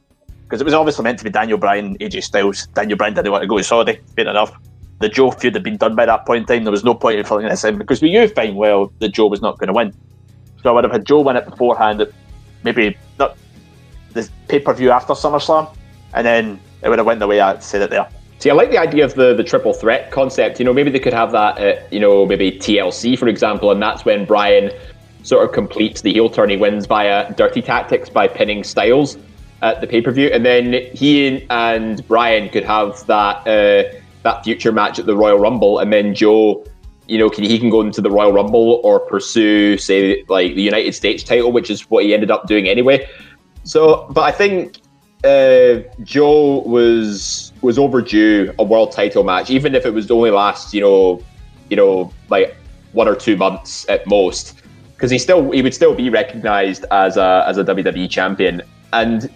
because 0.43 0.61
it 0.61 0.65
was 0.65 0.73
obviously 0.73 1.03
meant 1.03 1.19
to 1.19 1.23
be 1.23 1.29
Daniel 1.29 1.57
Bryan 1.57 1.85
and 1.85 1.99
AJ 1.99 2.21
Styles. 2.21 2.67
Daniel 2.73 2.97
Bryan 2.97 3.13
didn't 3.13 3.31
want 3.31 3.43
to 3.43 3.47
go 3.47 3.57
to 3.57 3.63
Saudi. 3.63 3.99
Fair 4.15 4.27
enough. 4.27 4.51
The 4.99 5.09
Joe 5.09 5.31
feud 5.31 5.55
had 5.55 5.63
been 5.63 5.77
done 5.77 5.95
by 5.95 6.05
that 6.05 6.25
point 6.25 6.41
in 6.41 6.45
time. 6.55 6.63
There 6.63 6.71
was 6.71 6.83
no 6.85 6.93
point 6.93 7.19
in 7.19 7.25
filling 7.25 7.47
this 7.47 7.63
in 7.63 7.77
because 7.77 8.01
we 8.01 8.11
knew 8.11 8.27
fine 8.29 8.55
well 8.55 8.91
that 8.99 9.09
Joe 9.09 9.27
was 9.27 9.41
not 9.41 9.57
going 9.57 9.67
to 9.67 9.73
win. 9.73 9.93
So 10.65 10.71
I 10.71 10.73
would 10.73 10.83
have 10.83 10.91
had 10.91 11.05
Joe 11.05 11.21
win 11.21 11.35
it 11.35 11.47
beforehand. 11.47 12.03
Maybe 12.63 12.97
not 13.19 13.37
the 14.13 14.27
pay 14.47 14.59
per 14.59 14.73
view 14.73 14.89
after 14.89 15.13
SummerSlam, 15.13 15.71
and 16.15 16.25
then 16.25 16.59
it 16.81 16.89
would 16.89 16.97
have 16.97 17.05
went 17.05 17.19
the 17.19 17.27
way 17.27 17.39
I 17.39 17.59
said 17.59 17.83
it 17.83 17.91
there. 17.91 18.09
See, 18.39 18.49
I 18.49 18.55
like 18.55 18.71
the 18.71 18.79
idea 18.79 19.05
of 19.05 19.13
the, 19.13 19.35
the 19.35 19.43
triple 19.43 19.73
threat 19.73 20.09
concept. 20.09 20.57
You 20.57 20.65
know, 20.65 20.73
maybe 20.73 20.89
they 20.89 20.97
could 20.97 21.13
have 21.13 21.31
that 21.33 21.59
at, 21.59 21.93
you 21.93 21.99
know, 21.99 22.25
maybe 22.25 22.51
TLC, 22.53 23.15
for 23.15 23.27
example, 23.27 23.69
and 23.69 23.79
that's 23.79 24.05
when 24.05 24.25
Bryan 24.25 24.71
sort 25.21 25.47
of 25.47 25.53
completes 25.53 26.01
the 26.01 26.11
heel 26.11 26.31
turn. 26.31 26.49
He 26.49 26.57
wins 26.57 26.87
via 26.87 27.31
dirty 27.33 27.61
tactics 27.61 28.09
by 28.09 28.27
pinning 28.27 28.63
Styles 28.63 29.19
at 29.61 29.81
the 29.81 29.87
pay 29.87 30.01
per 30.01 30.09
view, 30.09 30.29
and 30.33 30.43
then 30.43 30.73
he 30.95 31.45
and 31.51 32.05
Bryan 32.07 32.49
could 32.49 32.65
have 32.65 33.05
that 33.05 33.47
uh, 33.47 33.99
that 34.23 34.43
future 34.43 34.71
match 34.71 34.97
at 34.97 35.05
the 35.05 35.15
Royal 35.15 35.37
Rumble, 35.37 35.77
and 35.77 35.93
then 35.93 36.15
Joe, 36.15 36.65
you 37.07 37.17
know, 37.17 37.29
can 37.29 37.43
he 37.43 37.59
can 37.59 37.69
go 37.69 37.81
into 37.81 38.01
the 38.01 38.09
Royal 38.09 38.33
Rumble 38.33 38.81
or 38.83 38.99
pursue, 38.99 39.77
say, 39.77 40.23
like 40.27 40.55
the 40.55 40.61
United 40.61 40.93
States 40.93 41.23
title, 41.23 41.51
which 41.51 41.69
is 41.69 41.81
what 41.89 42.03
he 42.03 42.13
ended 42.13 42.31
up 42.31 42.47
doing 42.47 42.67
anyway. 42.67 43.07
So, 43.63 44.07
but 44.11 44.21
I 44.21 44.31
think 44.31 44.77
uh, 45.23 45.81
Joe 46.03 46.61
was 46.65 47.51
was 47.61 47.77
overdue 47.77 48.53
a 48.59 48.63
world 48.63 48.91
title 48.91 49.23
match, 49.23 49.49
even 49.49 49.75
if 49.75 49.85
it 49.85 49.91
was 49.91 50.09
only 50.11 50.31
last, 50.31 50.73
you 50.73 50.81
know, 50.81 51.23
you 51.69 51.75
know, 51.75 52.11
like 52.29 52.55
one 52.93 53.07
or 53.07 53.15
two 53.15 53.35
months 53.35 53.87
at 53.89 54.05
most, 54.07 54.61
because 54.95 55.11
he 55.11 55.17
still 55.17 55.51
he 55.51 55.61
would 55.61 55.73
still 55.73 55.95
be 55.95 56.09
recognized 56.09 56.85
as 56.91 57.17
a 57.17 57.43
as 57.47 57.57
a 57.57 57.63
WWE 57.63 58.09
champion. 58.09 58.61
And 58.93 59.29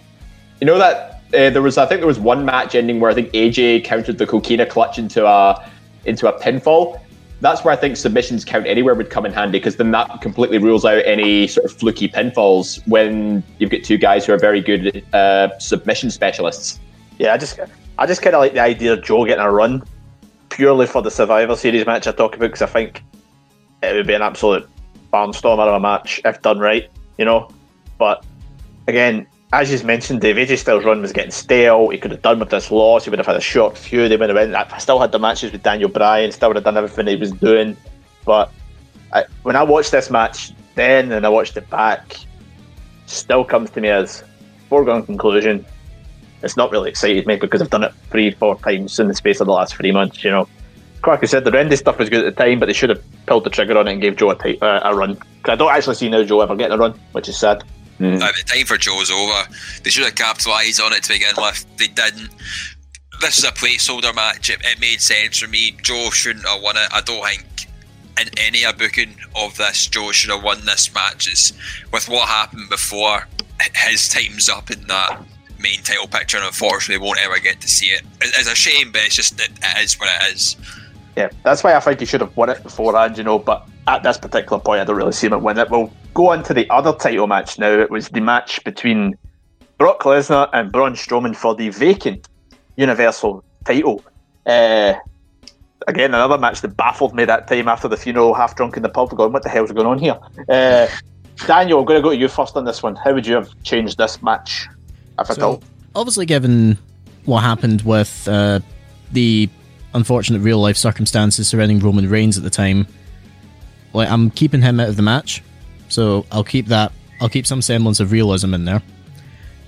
you 0.60 0.66
know 0.66 0.78
that 0.78 1.22
uh, 1.34 1.50
there 1.50 1.62
was 1.62 1.78
I 1.78 1.86
think 1.86 2.00
there 2.00 2.06
was 2.06 2.18
one 2.18 2.44
match 2.44 2.74
ending 2.74 3.00
where 3.00 3.10
I 3.10 3.14
think 3.14 3.32
AJ 3.32 3.84
countered 3.84 4.18
the 4.18 4.26
coquina 4.26 4.66
clutch 4.66 4.98
into 4.98 5.26
a 5.26 5.70
into 6.04 6.28
a 6.28 6.38
pinfall. 6.40 7.00
That's 7.40 7.64
where 7.64 7.72
I 7.72 7.76
think 7.76 7.96
submissions 7.96 8.44
count 8.44 8.66
anywhere 8.66 8.94
would 8.94 9.08
come 9.08 9.24
in 9.24 9.32
handy 9.32 9.58
because 9.58 9.76
then 9.76 9.90
that 9.92 10.20
completely 10.20 10.58
rules 10.58 10.84
out 10.84 11.02
any 11.06 11.46
sort 11.46 11.64
of 11.64 11.72
fluky 11.72 12.06
pinfalls 12.06 12.86
when 12.86 13.42
you've 13.58 13.70
got 13.70 13.82
two 13.82 13.96
guys 13.96 14.26
who 14.26 14.34
are 14.34 14.38
very 14.38 14.60
good 14.60 15.02
uh, 15.14 15.58
submission 15.58 16.10
specialists. 16.10 16.78
Yeah, 17.18 17.32
I 17.32 17.38
just 17.38 17.58
I 17.98 18.06
just 18.06 18.20
kind 18.22 18.36
of 18.36 18.40
like 18.40 18.52
the 18.52 18.60
idea 18.60 18.92
of 18.92 19.02
Joe 19.02 19.24
getting 19.24 19.44
a 19.44 19.50
run 19.50 19.82
purely 20.50 20.86
for 20.86 21.00
the 21.00 21.10
Survivor 21.10 21.56
Series 21.56 21.86
match 21.86 22.06
I 22.06 22.12
talk 22.12 22.36
about 22.36 22.48
because 22.48 22.62
I 22.62 22.66
think 22.66 23.02
it 23.82 23.94
would 23.94 24.06
be 24.06 24.14
an 24.14 24.22
absolute 24.22 24.68
barnstormer 25.12 25.66
of 25.66 25.74
a 25.74 25.80
match 25.80 26.20
if 26.24 26.42
done 26.42 26.58
right, 26.58 26.90
you 27.16 27.24
know. 27.24 27.50
But 27.98 28.24
again, 28.86 29.26
as 29.52 29.72
you 29.72 29.86
mentioned, 29.86 30.20
Dave 30.20 30.36
AJ 30.36 30.58
Styles' 30.58 30.84
run 30.84 31.00
was 31.00 31.12
getting 31.12 31.30
stale. 31.30 31.88
He 31.88 31.98
could 31.98 32.12
have 32.12 32.22
done 32.22 32.38
with 32.38 32.50
this 32.50 32.70
loss. 32.70 33.04
He 33.04 33.10
would 33.10 33.18
have 33.18 33.26
had 33.26 33.36
a 33.36 33.40
short 33.40 33.76
feud. 33.76 34.10
He 34.10 34.16
would 34.16 34.28
have 34.30 34.36
been, 34.36 34.54
I 34.54 34.78
still 34.78 35.00
had 35.00 35.12
the 35.12 35.18
matches 35.18 35.52
with 35.52 35.62
Daniel 35.62 35.88
Bryan. 35.88 36.30
Still 36.30 36.50
would 36.50 36.56
have 36.56 36.64
done 36.64 36.76
everything 36.76 37.06
he 37.06 37.16
was 37.16 37.32
doing. 37.32 37.76
But 38.24 38.52
I, 39.12 39.24
when 39.42 39.56
I 39.56 39.62
watched 39.62 39.90
this 39.92 40.10
match 40.10 40.52
then 40.76 41.10
and 41.12 41.26
I 41.26 41.28
watched 41.28 41.56
it 41.56 41.68
back, 41.68 42.16
still 43.06 43.44
comes 43.44 43.70
to 43.70 43.80
me 43.80 43.88
as 43.88 44.22
foregone 44.68 45.04
conclusion 45.04 45.66
it's 46.42 46.56
not 46.56 46.70
really 46.70 46.90
excited 46.90 47.26
me 47.26 47.36
because 47.36 47.60
I've 47.60 47.70
done 47.70 47.84
it 47.84 47.92
three, 48.10 48.30
four 48.30 48.58
times 48.58 48.98
in 48.98 49.08
the 49.08 49.14
space 49.14 49.40
of 49.40 49.46
the 49.46 49.52
last 49.52 49.74
three 49.74 49.92
months. 49.92 50.24
You 50.24 50.30
know, 50.30 50.48
Kwaku 51.02 51.28
said 51.28 51.44
the 51.44 51.50
Wendy 51.50 51.76
stuff 51.76 51.98
was 51.98 52.08
good 52.08 52.24
at 52.24 52.36
the 52.36 52.42
time, 52.44 52.58
but 52.58 52.66
they 52.66 52.72
should 52.72 52.90
have 52.90 53.02
pulled 53.26 53.44
the 53.44 53.50
trigger 53.50 53.76
on 53.78 53.88
it 53.88 53.92
and 53.92 54.00
gave 54.00 54.16
Joe 54.16 54.30
a, 54.30 54.34
ti- 54.36 54.58
uh, 54.60 54.90
a 54.90 54.94
run. 54.94 55.18
I 55.44 55.56
don't 55.56 55.70
actually 55.70 55.96
see 55.96 56.08
now 56.08 56.22
Joe 56.22 56.40
ever 56.40 56.56
getting 56.56 56.74
a 56.74 56.78
run, 56.78 56.98
which 57.12 57.28
is 57.28 57.36
sad. 57.36 57.64
Uh, 58.00 58.32
the 58.32 58.42
time 58.46 58.66
for 58.66 58.78
Joe's 58.78 59.10
over. 59.10 59.48
They 59.82 59.90
should 59.90 60.04
have 60.04 60.14
capitalised 60.14 60.80
on 60.80 60.92
it 60.92 61.02
to 61.04 61.12
begin 61.12 61.34
with. 61.36 61.66
They 61.76 61.88
didn't. 61.88 62.30
This 63.20 63.38
is 63.38 63.44
a 63.44 63.52
placeholder 63.52 64.14
match. 64.14 64.48
It, 64.48 64.60
it 64.64 64.80
made 64.80 65.00
sense 65.00 65.38
for 65.38 65.48
me. 65.48 65.76
Joe 65.82 66.08
shouldn't 66.10 66.46
have 66.46 66.62
won 66.62 66.76
it. 66.76 66.88
I 66.92 67.02
don't 67.02 67.22
think 67.24 67.68
in 68.20 68.28
any 68.38 68.62
booking 68.78 69.14
of 69.36 69.56
this, 69.56 69.86
Joe 69.86 70.12
should 70.12 70.30
have 70.30 70.42
won 70.42 70.64
this 70.64 70.92
match. 70.94 71.28
It's, 71.28 71.52
with 71.92 72.08
what 72.08 72.28
happened 72.28 72.68
before, 72.70 73.26
his 73.74 74.08
time's 74.08 74.48
up 74.48 74.70
in 74.70 74.86
that 74.86 75.22
main 75.58 75.82
title 75.82 76.06
picture, 76.06 76.38
and 76.38 76.46
unfortunately, 76.46 77.04
won't 77.04 77.20
ever 77.20 77.38
get 77.38 77.60
to 77.60 77.68
see 77.68 77.86
it. 77.86 78.02
It's 78.22 78.50
a 78.50 78.54
shame, 78.54 78.92
but 78.92 79.02
it's 79.02 79.14
just 79.14 79.36
that 79.38 79.50
it 79.50 79.84
is 79.84 79.98
what 79.98 80.08
it 80.08 80.34
is. 80.34 80.56
Yeah, 81.16 81.28
that's 81.44 81.62
why 81.62 81.74
I 81.74 81.80
think 81.80 82.00
he 82.00 82.06
should 82.06 82.22
have 82.22 82.34
won 82.36 82.48
it 82.48 82.62
beforehand, 82.62 83.18
you 83.18 83.24
know. 83.24 83.38
But 83.38 83.68
at 83.86 84.02
this 84.02 84.16
particular 84.16 84.60
point, 84.60 84.80
I 84.80 84.84
don't 84.84 84.96
really 84.96 85.12
see 85.12 85.26
him 85.26 85.42
win 85.42 85.58
it. 85.58 85.68
We'll 85.68 85.92
go 86.14 86.30
on 86.30 86.42
to 86.44 86.54
the 86.54 86.68
other 86.70 86.92
title 86.92 87.26
match 87.26 87.58
now. 87.58 87.72
It 87.72 87.90
was 87.90 88.08
the 88.08 88.20
match 88.20 88.62
between 88.64 89.16
Brock 89.78 90.02
Lesnar 90.02 90.48
and 90.52 90.70
Braun 90.70 90.94
Strowman 90.94 91.34
for 91.34 91.54
the 91.54 91.70
vacant 91.70 92.28
Universal 92.76 93.44
title. 93.64 94.02
Uh, 94.46 94.94
again, 95.86 96.14
another 96.14 96.38
match 96.38 96.60
that 96.62 96.76
baffled 96.76 97.14
me 97.14 97.24
that 97.24 97.46
time 97.48 97.68
after 97.68 97.88
the 97.88 97.96
funeral, 97.96 98.34
half 98.34 98.56
drunk 98.56 98.76
in 98.76 98.82
the 98.82 98.88
pub, 98.88 99.10
going, 99.10 99.32
"What 99.32 99.42
the 99.42 99.48
hell's 99.48 99.72
going 99.72 99.86
on 99.86 99.98
here?" 99.98 100.18
Uh, 100.48 100.86
Daniel, 101.46 101.80
I'm 101.80 101.84
going 101.84 101.98
to 101.98 102.02
go 102.02 102.10
to 102.10 102.16
you 102.16 102.28
first 102.28 102.56
on 102.56 102.64
this 102.64 102.82
one. 102.82 102.96
How 102.96 103.14
would 103.14 103.26
you 103.26 103.34
have 103.34 103.50
changed 103.62 103.98
this 103.98 104.22
match, 104.22 104.66
if 105.18 105.30
at 105.30 105.40
all? 105.40 105.62
obviously, 105.94 106.26
given 106.26 106.78
what 107.24 107.40
happened 107.40 107.82
with 107.82 108.28
uh, 108.28 108.60
the 109.12 109.48
unfortunate 109.94 110.40
real 110.40 110.58
life 110.58 110.76
circumstances 110.76 111.48
surrounding 111.48 111.80
Roman 111.80 112.08
Reigns 112.08 112.36
at 112.36 112.44
the 112.44 112.50
time, 112.50 112.86
like 113.92 114.08
I'm 114.08 114.30
keeping 114.30 114.62
him 114.62 114.80
out 114.80 114.88
of 114.88 114.96
the 114.96 115.02
match, 115.02 115.42
so 115.90 116.24
I'll 116.32 116.44
keep 116.44 116.66
that. 116.66 116.92
I'll 117.20 117.28
keep 117.28 117.46
some 117.46 117.60
semblance 117.60 118.00
of 118.00 118.12
realism 118.12 118.54
in 118.54 118.64
there. 118.64 118.82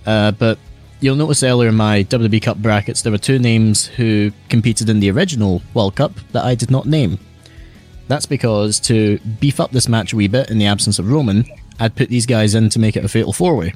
Uh, 0.06 0.32
but 0.32 0.58
you'll 1.00 1.16
notice 1.16 1.42
earlier 1.42 1.68
in 1.68 1.74
my 1.74 2.04
WWE 2.04 2.42
Cup 2.42 2.58
brackets 2.58 3.02
there 3.02 3.12
were 3.12 3.18
two 3.18 3.38
names 3.38 3.86
who 3.86 4.32
competed 4.48 4.88
in 4.88 5.00
the 5.00 5.10
original 5.10 5.62
World 5.74 5.96
Cup 5.96 6.12
that 6.32 6.44
I 6.44 6.54
did 6.54 6.70
not 6.70 6.86
name. 6.86 7.18
That's 8.08 8.26
because 8.26 8.80
to 8.80 9.18
beef 9.40 9.60
up 9.60 9.70
this 9.70 9.88
match 9.88 10.12
a 10.12 10.16
wee 10.16 10.28
bit 10.28 10.50
in 10.50 10.58
the 10.58 10.66
absence 10.66 10.98
of 10.98 11.10
Roman, 11.10 11.44
I'd 11.78 11.94
put 11.94 12.08
these 12.08 12.26
guys 12.26 12.54
in 12.54 12.68
to 12.70 12.78
make 12.78 12.96
it 12.96 13.04
a 13.04 13.08
fatal 13.08 13.32
four 13.32 13.56
way. 13.56 13.74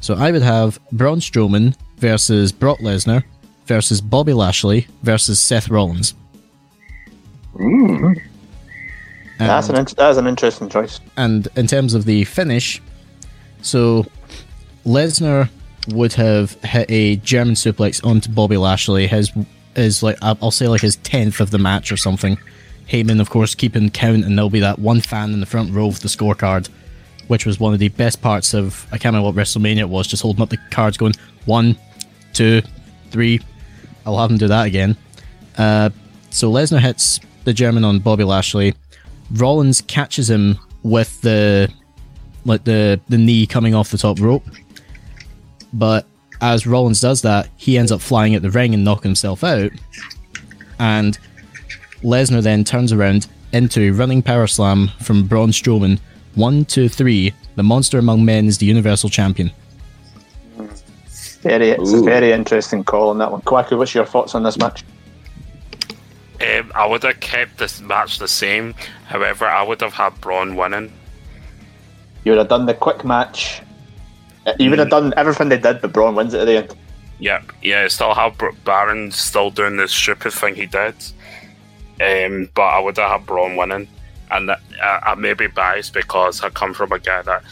So 0.00 0.14
I 0.14 0.32
would 0.32 0.42
have 0.42 0.80
Braun 0.90 1.20
Strowman 1.20 1.76
versus 1.98 2.50
Brock 2.50 2.78
Lesnar 2.78 3.22
versus 3.66 4.00
Bobby 4.00 4.32
Lashley 4.32 4.86
versus 5.02 5.40
Seth 5.40 5.68
Rollins. 5.68 6.14
That's 9.38 9.68
an 9.68 9.76
in- 9.76 9.86
that's 9.96 10.18
an 10.18 10.26
interesting 10.26 10.68
choice. 10.68 11.00
And 11.16 11.48
in 11.56 11.66
terms 11.66 11.94
of 11.94 12.04
the 12.04 12.24
finish, 12.24 12.80
so 13.62 14.06
Lesnar 14.84 15.48
would 15.88 16.12
have 16.14 16.52
hit 16.62 16.90
a 16.90 17.16
German 17.16 17.54
suplex 17.54 18.04
onto 18.04 18.30
Bobby 18.30 18.56
Lashley. 18.56 19.06
His 19.06 19.32
is 19.74 20.02
like 20.02 20.16
I'll 20.22 20.50
say 20.50 20.68
like 20.68 20.80
his 20.82 20.96
tenth 20.96 21.40
of 21.40 21.50
the 21.50 21.58
match 21.58 21.90
or 21.90 21.96
something. 21.96 22.38
Heyman, 22.88 23.20
of 23.20 23.30
course, 23.30 23.54
keeping 23.54 23.90
count, 23.90 24.24
and 24.24 24.36
there'll 24.36 24.50
be 24.50 24.60
that 24.60 24.78
one 24.78 25.00
fan 25.00 25.32
in 25.32 25.40
the 25.40 25.46
front 25.46 25.72
row 25.72 25.86
of 25.86 26.00
the 26.00 26.08
scorecard, 26.08 26.68
which 27.28 27.46
was 27.46 27.58
one 27.58 27.72
of 27.72 27.78
the 27.78 27.88
best 27.88 28.20
parts 28.20 28.54
of 28.54 28.86
I 28.92 28.98
can't 28.98 29.14
remember 29.14 29.26
what 29.26 29.34
WrestleMania 29.34 29.78
it 29.78 29.88
was, 29.88 30.06
just 30.06 30.22
holding 30.22 30.42
up 30.42 30.50
the 30.50 30.58
cards, 30.70 30.96
going 30.96 31.14
one, 31.46 31.76
two, 32.32 32.62
three. 33.10 33.40
I'll 34.04 34.18
have 34.18 34.30
him 34.30 34.38
do 34.38 34.48
that 34.48 34.66
again. 34.66 34.96
Uh, 35.56 35.90
so 36.30 36.50
Lesnar 36.50 36.80
hits 36.80 37.20
the 37.44 37.52
German 37.52 37.84
on 37.84 37.98
Bobby 38.00 38.24
Lashley. 38.24 38.74
Rollins 39.32 39.80
catches 39.80 40.28
him 40.28 40.58
with 40.82 41.20
the 41.20 41.72
like 42.44 42.64
the 42.64 43.00
the 43.08 43.18
knee 43.18 43.46
coming 43.46 43.74
off 43.74 43.90
the 43.90 43.98
top 43.98 44.20
rope. 44.20 44.44
But 45.72 46.06
as 46.40 46.66
Rollins 46.66 47.00
does 47.00 47.22
that, 47.22 47.48
he 47.56 47.78
ends 47.78 47.92
up 47.92 48.00
flying 48.00 48.34
at 48.34 48.42
the 48.42 48.50
ring 48.50 48.74
and 48.74 48.84
knocking 48.84 49.10
himself 49.10 49.44
out. 49.44 49.70
And 50.78 51.18
Lesnar 52.02 52.42
then 52.42 52.64
turns 52.64 52.92
around 52.92 53.28
into 53.52 53.80
a 53.80 53.90
running 53.90 54.22
power 54.22 54.46
slam 54.46 54.88
from 55.00 55.26
Braun 55.26 55.50
Strowman. 55.50 56.00
One, 56.34 56.64
two, 56.64 56.88
three. 56.88 57.32
The 57.54 57.62
monster 57.62 57.98
among 57.98 58.24
men 58.24 58.46
is 58.46 58.58
the 58.58 58.66
Universal 58.66 59.10
Champion. 59.10 59.50
Very, 61.42 61.70
it's 61.70 61.92
a 61.92 62.02
very 62.02 62.32
interesting 62.32 62.84
call 62.84 63.10
on 63.10 63.18
that 63.18 63.30
one. 63.30 63.42
Kwaku, 63.42 63.76
what's 63.76 63.94
your 63.94 64.06
thoughts 64.06 64.34
on 64.34 64.42
this 64.42 64.56
match? 64.58 64.84
Um, 66.42 66.72
I 66.74 66.86
would 66.86 67.02
have 67.04 67.20
kept 67.20 67.58
this 67.58 67.80
match 67.80 68.18
the 68.18 68.28
same. 68.28 68.74
However, 69.06 69.46
I 69.46 69.62
would 69.62 69.80
have 69.80 69.92
had 69.92 70.20
Braun 70.20 70.56
winning. 70.56 70.92
You 72.24 72.32
would 72.32 72.38
have 72.38 72.48
done 72.48 72.66
the 72.66 72.74
quick 72.74 73.04
match. 73.04 73.62
You 74.58 74.70
would 74.70 74.78
have 74.80 74.90
done 74.90 75.14
everything 75.16 75.48
they 75.48 75.58
did, 75.58 75.80
but 75.80 75.92
Braun 75.92 76.16
wins 76.16 76.34
it 76.34 76.40
at 76.40 76.44
the 76.46 76.56
end. 76.56 76.74
Yep, 77.20 77.52
yeah, 77.62 77.86
still 77.86 78.14
have 78.14 78.34
Baron 78.64 79.12
still 79.12 79.50
doing 79.50 79.76
the 79.76 79.86
stupid 79.86 80.32
thing 80.32 80.56
he 80.56 80.66
did. 80.66 80.94
Um, 82.00 82.48
but 82.54 82.62
I 82.62 82.80
would 82.80 82.96
have 82.96 83.10
had 83.10 83.26
Braun 83.26 83.54
winning. 83.54 83.86
And 84.32 84.48
that, 84.48 84.60
I, 84.82 85.12
I 85.12 85.14
may 85.14 85.34
be 85.34 85.46
biased 85.46 85.92
because 85.92 86.42
I 86.42 86.50
come 86.50 86.74
from 86.74 86.90
a 86.90 86.98
guy 86.98 87.22
that 87.22 87.44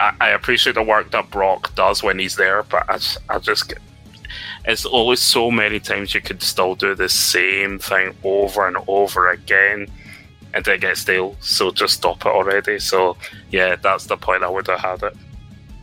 I, 0.00 0.14
I 0.20 0.28
appreciate 0.30 0.74
the 0.74 0.82
work 0.82 1.10
that 1.10 1.30
Brock 1.30 1.74
does 1.74 2.02
when 2.02 2.18
he's 2.18 2.36
there, 2.36 2.62
but 2.62 2.88
I 3.28 3.38
just 3.38 3.68
get. 3.68 3.78
It's 4.64 4.84
always 4.84 5.20
so 5.20 5.50
many 5.50 5.80
times 5.80 6.14
you 6.14 6.20
could 6.20 6.42
still 6.42 6.74
do 6.74 6.94
the 6.94 7.08
same 7.08 7.78
thing 7.78 8.14
over 8.22 8.66
and 8.66 8.76
over 8.86 9.30
again 9.30 9.88
and 10.54 10.66
it 10.66 10.80
gets 10.80 11.00
stale. 11.00 11.36
So 11.40 11.70
just 11.70 11.94
stop 11.94 12.20
it 12.20 12.28
already. 12.28 12.78
So, 12.78 13.16
yeah, 13.50 13.76
that's 13.76 14.06
the 14.06 14.16
point 14.16 14.42
I 14.42 14.48
would 14.48 14.66
have 14.66 14.80
had 14.80 15.02
it. 15.02 15.16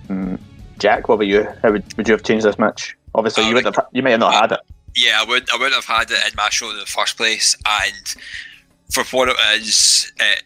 Mm. 0.08 0.40
Jack, 0.78 1.10
what 1.10 1.16
about 1.16 1.28
you? 1.28 1.48
How 1.62 1.72
would, 1.72 1.98
would 1.98 2.08
you 2.08 2.14
have 2.14 2.24
changed 2.24 2.46
this 2.46 2.58
match? 2.58 2.98
Obviously, 3.16 3.48
you 3.48 3.56
would 3.56 3.66
have. 3.66 3.88
You 3.92 4.04
may 4.04 4.12
have 4.12 4.20
not 4.20 4.34
had 4.34 4.52
it. 4.54 4.60
Yeah, 4.96 5.22
I 5.22 5.26
would. 5.28 5.50
I 5.52 5.58
would 5.58 5.74
have 5.74 5.86
had 5.86 6.12
it 6.12 6.20
in 6.28 6.34
my 6.36 6.50
show 6.50 6.70
in 6.70 6.78
the 6.78 6.86
first 6.86 7.18
place, 7.18 7.58
and 7.68 8.16
for 8.92 9.04
what 9.06 9.30
it 9.30 9.36
is, 9.56 10.12
it, 10.20 10.44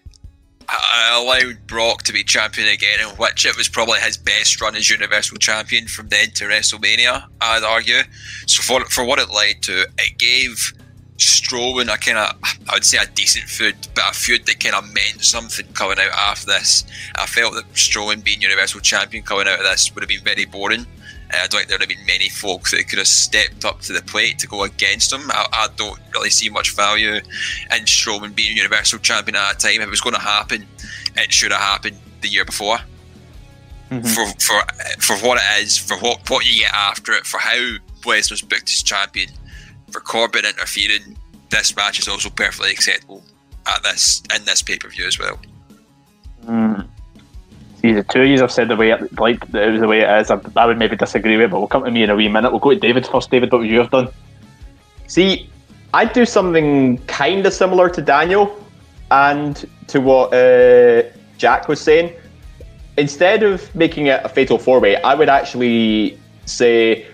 I 0.69 1.19
allowed 1.21 1.67
Brock 1.67 2.03
to 2.03 2.13
be 2.13 2.23
champion 2.23 2.67
again, 2.67 2.99
in 2.99 3.15
which 3.15 3.45
it 3.45 3.57
was 3.57 3.69
probably 3.69 3.99
his 3.99 4.17
best 4.17 4.61
run 4.61 4.75
as 4.75 4.89
Universal 4.89 5.37
Champion 5.37 5.87
from 5.87 6.09
then 6.09 6.31
to 6.31 6.45
WrestleMania. 6.45 7.27
I'd 7.41 7.63
argue. 7.63 8.01
So 8.47 8.61
for 8.61 8.85
for 8.85 9.03
what 9.03 9.19
it 9.19 9.29
led 9.29 9.61
to, 9.63 9.87
it 9.97 10.17
gave 10.17 10.73
Strowman 11.17 11.93
a 11.93 11.97
kind 11.97 12.17
of, 12.17 12.35
I 12.69 12.73
would 12.73 12.85
say, 12.85 12.97
a 12.97 13.05
decent 13.05 13.45
feud, 13.45 13.75
but 13.95 14.09
a 14.09 14.13
feud 14.13 14.45
that 14.45 14.59
kind 14.59 14.75
of 14.75 14.91
meant 14.93 15.23
something 15.23 15.65
coming 15.73 15.99
out 15.99 16.11
after 16.11 16.47
this. 16.47 16.83
I 17.15 17.25
felt 17.25 17.53
that 17.53 17.71
Strowman 17.73 18.23
being 18.23 18.41
Universal 18.41 18.81
Champion 18.81 19.23
coming 19.23 19.47
out 19.47 19.59
of 19.59 19.65
this 19.65 19.93
would 19.93 20.01
have 20.03 20.09
been 20.09 20.23
very 20.23 20.45
boring. 20.45 20.85
Uh, 21.33 21.37
I 21.43 21.47
don't 21.47 21.59
think 21.59 21.67
there 21.69 21.75
would 21.79 21.89
have 21.89 21.97
been 21.97 22.05
many 22.05 22.29
folks 22.29 22.71
that 22.71 22.87
could 22.87 22.99
have 22.99 23.07
stepped 23.07 23.65
up 23.65 23.81
to 23.81 23.93
the 23.93 24.01
plate 24.01 24.39
to 24.39 24.47
go 24.47 24.63
against 24.63 25.11
him. 25.11 25.29
I, 25.31 25.47
I 25.51 25.67
don't 25.75 25.99
really 26.13 26.29
see 26.29 26.49
much 26.49 26.75
value 26.75 27.15
in 27.15 27.85
Strowman 27.85 28.35
being 28.35 28.55
Universal 28.55 28.99
Champion 28.99 29.35
at 29.35 29.55
a 29.55 29.57
time. 29.57 29.81
If 29.81 29.87
it 29.87 29.89
was 29.89 30.01
going 30.01 30.15
to 30.15 30.21
happen, 30.21 30.65
it 31.15 31.33
should 31.33 31.51
have 31.51 31.61
happened 31.61 31.97
the 32.21 32.29
year 32.29 32.45
before. 32.45 32.77
For 34.01 34.25
for 34.39 34.61
for 34.99 35.27
what 35.27 35.37
it 35.37 35.63
is, 35.63 35.77
for 35.77 35.95
what 35.97 36.27
what 36.29 36.45
you 36.45 36.61
get 36.61 36.73
after 36.73 37.11
it, 37.11 37.27
for 37.27 37.39
how 37.39 37.77
Lesnar's 38.03 38.41
booked 38.41 38.69
as 38.69 38.81
champion, 38.81 39.29
for 39.91 39.99
Corbin 39.99 40.45
interfering, 40.45 41.15
this 41.49 41.75
match 41.75 41.99
is 41.99 42.07
also 42.07 42.31
perfectly 42.31 42.71
acceptable 42.71 43.23
at 43.67 43.83
this 43.83 44.23
in 44.35 44.43
this 44.45 44.63
pay 44.63 44.79
per 44.79 44.89
view 44.89 45.05
as 45.05 45.19
well. 45.19 45.39
Mm. 46.45 46.87
The 47.83 48.01
two 48.01 48.23
you 48.23 48.39
have 48.39 48.51
said 48.51 48.69
the 48.69 48.77
way 48.77 48.91
it, 48.91 49.19
like 49.19 49.43
it 49.53 49.71
was 49.71 49.81
the 49.81 49.87
way 49.89 49.99
it 49.99 50.21
is. 50.21 50.31
I, 50.31 50.39
I 50.55 50.65
would 50.65 50.79
maybe 50.79 50.95
disagree 50.95 51.35
with, 51.35 51.47
it, 51.47 51.51
but 51.51 51.59
we'll 51.59 51.67
come 51.67 51.83
to 51.83 51.91
me 51.91 52.03
in 52.03 52.09
a 52.09 52.15
wee 52.15 52.29
minute. 52.29 52.51
We'll 52.51 52.61
go 52.61 52.69
to 52.69 52.79
David 52.79 53.05
first. 53.05 53.29
David, 53.29 53.51
what 53.51 53.59
would 53.59 53.69
you 53.69 53.79
have 53.79 53.91
done? 53.91 54.07
See, 55.07 55.49
I'd 55.93 56.13
do 56.13 56.25
something 56.25 56.97
kind 57.07 57.45
of 57.45 57.53
similar 57.53 57.89
to 57.89 58.01
Daniel 58.01 58.57
and 59.11 59.67
to 59.87 59.99
what 59.99 60.33
uh, 60.33 61.03
Jack 61.37 61.67
was 61.67 61.81
saying. 61.81 62.13
Instead 62.97 63.43
of 63.43 63.73
making 63.75 64.07
it 64.07 64.21
a 64.23 64.29
fatal 64.29 64.57
four 64.57 64.79
way, 64.79 64.95
I 65.01 65.13
would 65.13 65.27
actually 65.27 66.17
say, 66.45 67.05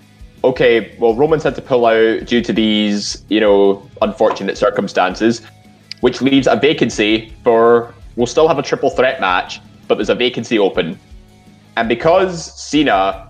okay, 0.43 0.95
well, 0.99 1.15
Roman's 1.15 1.43
had 1.43 1.55
to 1.55 1.63
pull 1.63 1.87
out 1.87 2.25
due 2.25 2.41
to 2.41 2.53
these, 2.53 3.23
you 3.27 3.39
know, 3.39 3.89
unfortunate 4.03 4.55
circumstances, 4.55 5.41
which 6.01 6.21
leaves 6.21 6.45
a 6.45 6.55
vacancy 6.55 7.33
for. 7.43 7.93
We'll 8.15 8.27
still 8.27 8.47
have 8.47 8.59
a 8.59 8.63
triple 8.63 8.89
threat 8.89 9.21
match, 9.21 9.61
but 9.89 9.95
there's 9.95 10.09
a 10.09 10.15
vacancy 10.15 10.57
open. 10.57 10.97
And 11.75 11.89
because 11.89 12.55
Cena 12.61 13.29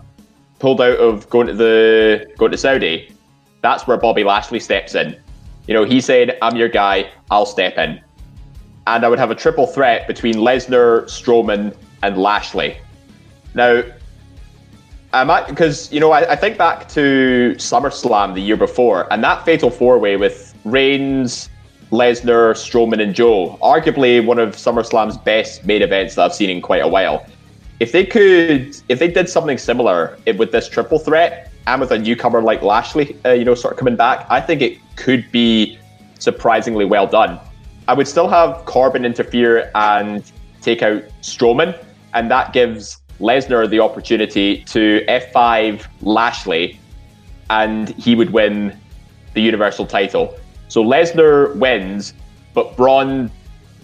pulled 0.59 0.81
out 0.81 0.97
of 0.99 1.27
going 1.31 1.47
to 1.47 1.53
the 1.53 2.31
going 2.37 2.51
to 2.51 2.57
Saudi, 2.57 3.11
that's 3.61 3.87
where 3.87 3.97
Bobby 3.97 4.23
Lashley 4.23 4.59
steps 4.59 4.93
in. 4.93 5.19
You 5.67 5.73
know, 5.73 5.85
he 5.85 5.99
said, 6.01 6.37
"I'm 6.43 6.55
your 6.55 6.69
guy. 6.69 7.09
I'll 7.31 7.47
step 7.47 7.77
in," 7.77 7.99
and 8.85 9.05
I 9.05 9.09
would 9.09 9.19
have 9.19 9.31
a 9.31 9.35
triple 9.35 9.65
threat 9.65 10.07
between 10.07 10.35
Lesnar, 10.35 11.05
Strowman, 11.05 11.75
and 12.03 12.17
Lashley. 12.17 12.77
Now, 13.55 13.83
I'm 15.13 15.29
at, 15.29 15.47
because 15.47 15.91
you 15.91 15.99
know 15.99 16.11
I, 16.11 16.31
I 16.31 16.35
think 16.35 16.57
back 16.57 16.87
to 16.89 17.53
SummerSlam 17.57 18.33
the 18.35 18.41
year 18.41 18.57
before, 18.57 19.11
and 19.11 19.23
that 19.23 19.45
Fatal 19.45 19.69
Four 19.71 19.97
Way 19.97 20.17
with 20.17 20.53
Reigns, 20.65 21.49
Lesnar, 21.91 22.53
Strowman, 22.53 23.01
and 23.01 23.15
Joe, 23.15 23.57
arguably 23.61 24.23
one 24.23 24.39
of 24.39 24.55
SummerSlam's 24.55 25.17
best 25.17 25.65
main 25.65 25.81
events 25.81 26.15
that 26.15 26.25
I've 26.25 26.35
seen 26.35 26.49
in 26.49 26.61
quite 26.61 26.83
a 26.83 26.87
while. 26.87 27.25
If 27.79 27.91
they 27.91 28.05
could, 28.05 28.75
if 28.89 28.99
they 28.99 29.07
did 29.07 29.29
something 29.29 29.57
similar 29.57 30.17
it- 30.25 30.37
with 30.37 30.51
this 30.51 30.67
triple 30.69 30.99
threat 30.99 31.51
and 31.65 31.81
with 31.81 31.91
a 31.91 31.97
newcomer 31.97 32.41
like 32.41 32.61
Lashley, 32.61 33.15
uh, 33.25 33.31
you 33.31 33.45
know, 33.45 33.55
sort 33.55 33.73
of 33.73 33.79
coming 33.79 33.95
back, 33.95 34.25
I 34.29 34.41
think 34.41 34.61
it 34.61 34.77
could 34.97 35.31
be 35.31 35.79
surprisingly 36.19 36.85
well 36.85 37.07
done. 37.07 37.39
I 37.87 37.93
would 37.93 38.07
still 38.07 38.27
have 38.27 38.65
Corbin 38.65 39.05
interfere 39.05 39.71
and 39.73 40.23
take 40.61 40.83
out 40.83 41.01
Strowman, 41.21 41.75
and 42.13 42.29
that 42.29 42.53
gives 42.53 43.01
Lesnar 43.19 43.67
the 43.69 43.79
opportunity 43.79 44.63
to 44.67 45.03
F5 45.07 45.87
Lashley, 46.01 46.79
and 47.49 47.89
he 47.89 48.13
would 48.13 48.31
win 48.31 48.77
the 49.33 49.41
Universal 49.41 49.87
title. 49.87 50.35
So 50.69 50.83
Lesnar 50.83 51.55
wins, 51.55 52.13
but 52.53 52.77
Braun 52.77 53.29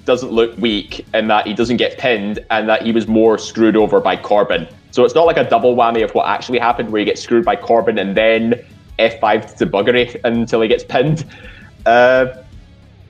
doesn't 0.05 0.31
look 0.31 0.57
weak 0.57 1.05
in 1.13 1.27
that 1.27 1.47
he 1.47 1.53
doesn't 1.53 1.77
get 1.77 1.97
pinned 1.97 2.39
and 2.51 2.69
that 2.69 2.83
he 2.83 2.91
was 2.91 3.07
more 3.07 3.37
screwed 3.37 3.75
over 3.75 3.99
by 3.99 4.15
Corbin. 4.15 4.67
So 4.91 5.03
it's 5.03 5.15
not 5.15 5.25
like 5.25 5.37
a 5.37 5.49
double 5.49 5.75
whammy 5.75 6.03
of 6.03 6.11
what 6.13 6.27
actually 6.27 6.59
happened 6.59 6.91
where 6.91 6.99
he 6.99 7.05
gets 7.05 7.21
screwed 7.21 7.43
by 7.43 7.55
Corbin 7.55 7.97
and 7.97 8.15
then 8.15 8.63
F5 8.99 9.57
to 9.57 9.65
buggery 9.65 10.19
until 10.23 10.61
he 10.61 10.67
gets 10.67 10.83
pinned. 10.83 11.25
Uh, 11.85 12.41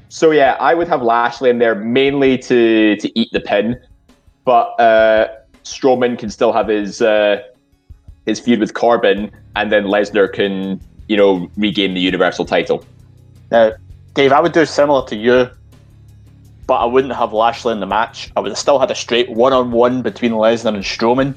so 0.09 0.31
yeah, 0.31 0.57
I 0.59 0.73
would 0.73 0.89
have 0.89 1.01
Lashley 1.01 1.49
in 1.49 1.59
there 1.59 1.75
mainly 1.75 2.37
to 2.39 2.97
to 2.97 3.19
eat 3.19 3.29
the 3.31 3.39
pin, 3.39 3.79
but 4.43 4.77
uh, 4.79 5.29
Strowman 5.63 6.19
can 6.19 6.29
still 6.29 6.51
have 6.51 6.67
his 6.67 7.01
uh, 7.01 7.41
his 8.25 8.41
feud 8.41 8.59
with 8.59 8.73
Corbin, 8.73 9.31
and 9.55 9.71
then 9.71 9.85
Lesnar 9.85 10.29
can 10.31 10.81
you 11.07 11.15
know 11.15 11.49
regain 11.55 11.93
the 11.93 12.01
Universal 12.01 12.43
title. 12.43 12.83
Now, 13.51 13.73
Dave, 14.13 14.31
I 14.31 14.39
would 14.39 14.53
do 14.53 14.65
similar 14.65 15.05
to 15.07 15.15
you, 15.15 15.49
but 16.67 16.75
I 16.75 16.85
wouldn't 16.85 17.13
have 17.13 17.33
Lashley 17.33 17.73
in 17.73 17.79
the 17.79 17.85
match. 17.85 18.31
I 18.35 18.39
would 18.39 18.51
have 18.51 18.57
still 18.57 18.79
had 18.79 18.89
a 18.91 18.95
straight 18.95 19.29
one-on-one 19.29 20.01
between 20.01 20.31
Lesnar 20.31 20.73
and 20.73 20.83
Strowman. 20.83 21.35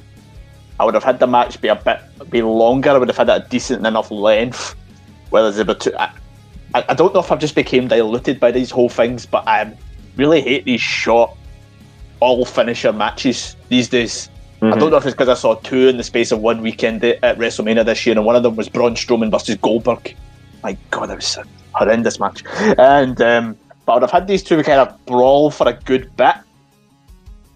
I 0.81 0.85
would 0.85 0.95
have 0.95 1.05
had 1.05 1.19
the 1.19 1.27
match 1.27 1.61
be 1.61 1.69
a 1.69 1.75
bit 1.75 2.01
be 2.31 2.41
longer. 2.43 2.91
I 2.91 2.99
would 2.99 3.09
have 3.09 3.17
had 3.17 3.29
a 3.29 3.47
decent 3.49 3.87
enough 3.87 4.11
length. 4.11 4.75
Whether 5.31 5.51
there's 5.51 5.61
about 5.61 5.81
two, 5.81 5.93
I, 5.99 6.13
I 6.75 6.95
don't 6.95 7.13
know 7.13 7.21
if 7.21 7.33
I've 7.33 7.41
just 7.41 7.55
became 7.55 7.89
diluted 7.89 8.39
by 8.39 8.51
these 8.53 8.71
whole 8.71 8.89
things, 8.89 9.27
but 9.27 9.47
I 9.47 9.77
really 10.17 10.41
hate 10.41 10.65
these 10.65 10.81
short, 10.81 11.37
all 12.21 12.45
finisher 12.45 12.93
matches 12.93 13.57
these 13.69 13.89
days. 13.89 14.31
Mm-hmm. 14.61 14.73
I 14.73 14.79
don't 14.79 14.91
know 14.91 14.97
if 14.97 15.05
it's 15.05 15.15
because 15.15 15.29
I 15.29 15.35
saw 15.35 15.55
two 15.57 15.89
in 15.89 15.97
the 15.97 16.05
space 16.05 16.33
of 16.33 16.41
one 16.41 16.63
weekend 16.63 17.05
at 17.05 17.39
WrestleMania 17.39 17.85
this 17.85 18.07
year, 18.07 18.17
and 18.17 18.25
one 18.25 18.37
of 18.37 18.43
them 18.43 18.57
was 18.57 18.69
Braun 18.69 18.95
Strowman 18.95 19.31
versus 19.31 19.57
Goldberg. 19.57 20.17
My 20.63 20.77
God, 20.91 21.11
that 21.11 21.17
was 21.17 21.37
a 21.37 21.45
horrendous 21.73 22.19
match. 22.19 22.45
And 22.79 23.21
um, 23.21 23.57
but 23.87 23.93
I 23.93 23.95
would 23.97 24.03
have 24.03 24.11
had 24.11 24.27
these 24.27 24.43
two 24.43 24.63
kind 24.63 24.81
of 24.81 25.07
brawl 25.07 25.51
for 25.51 25.69
a 25.69 25.73
good 25.73 26.15
bit, 26.17 26.35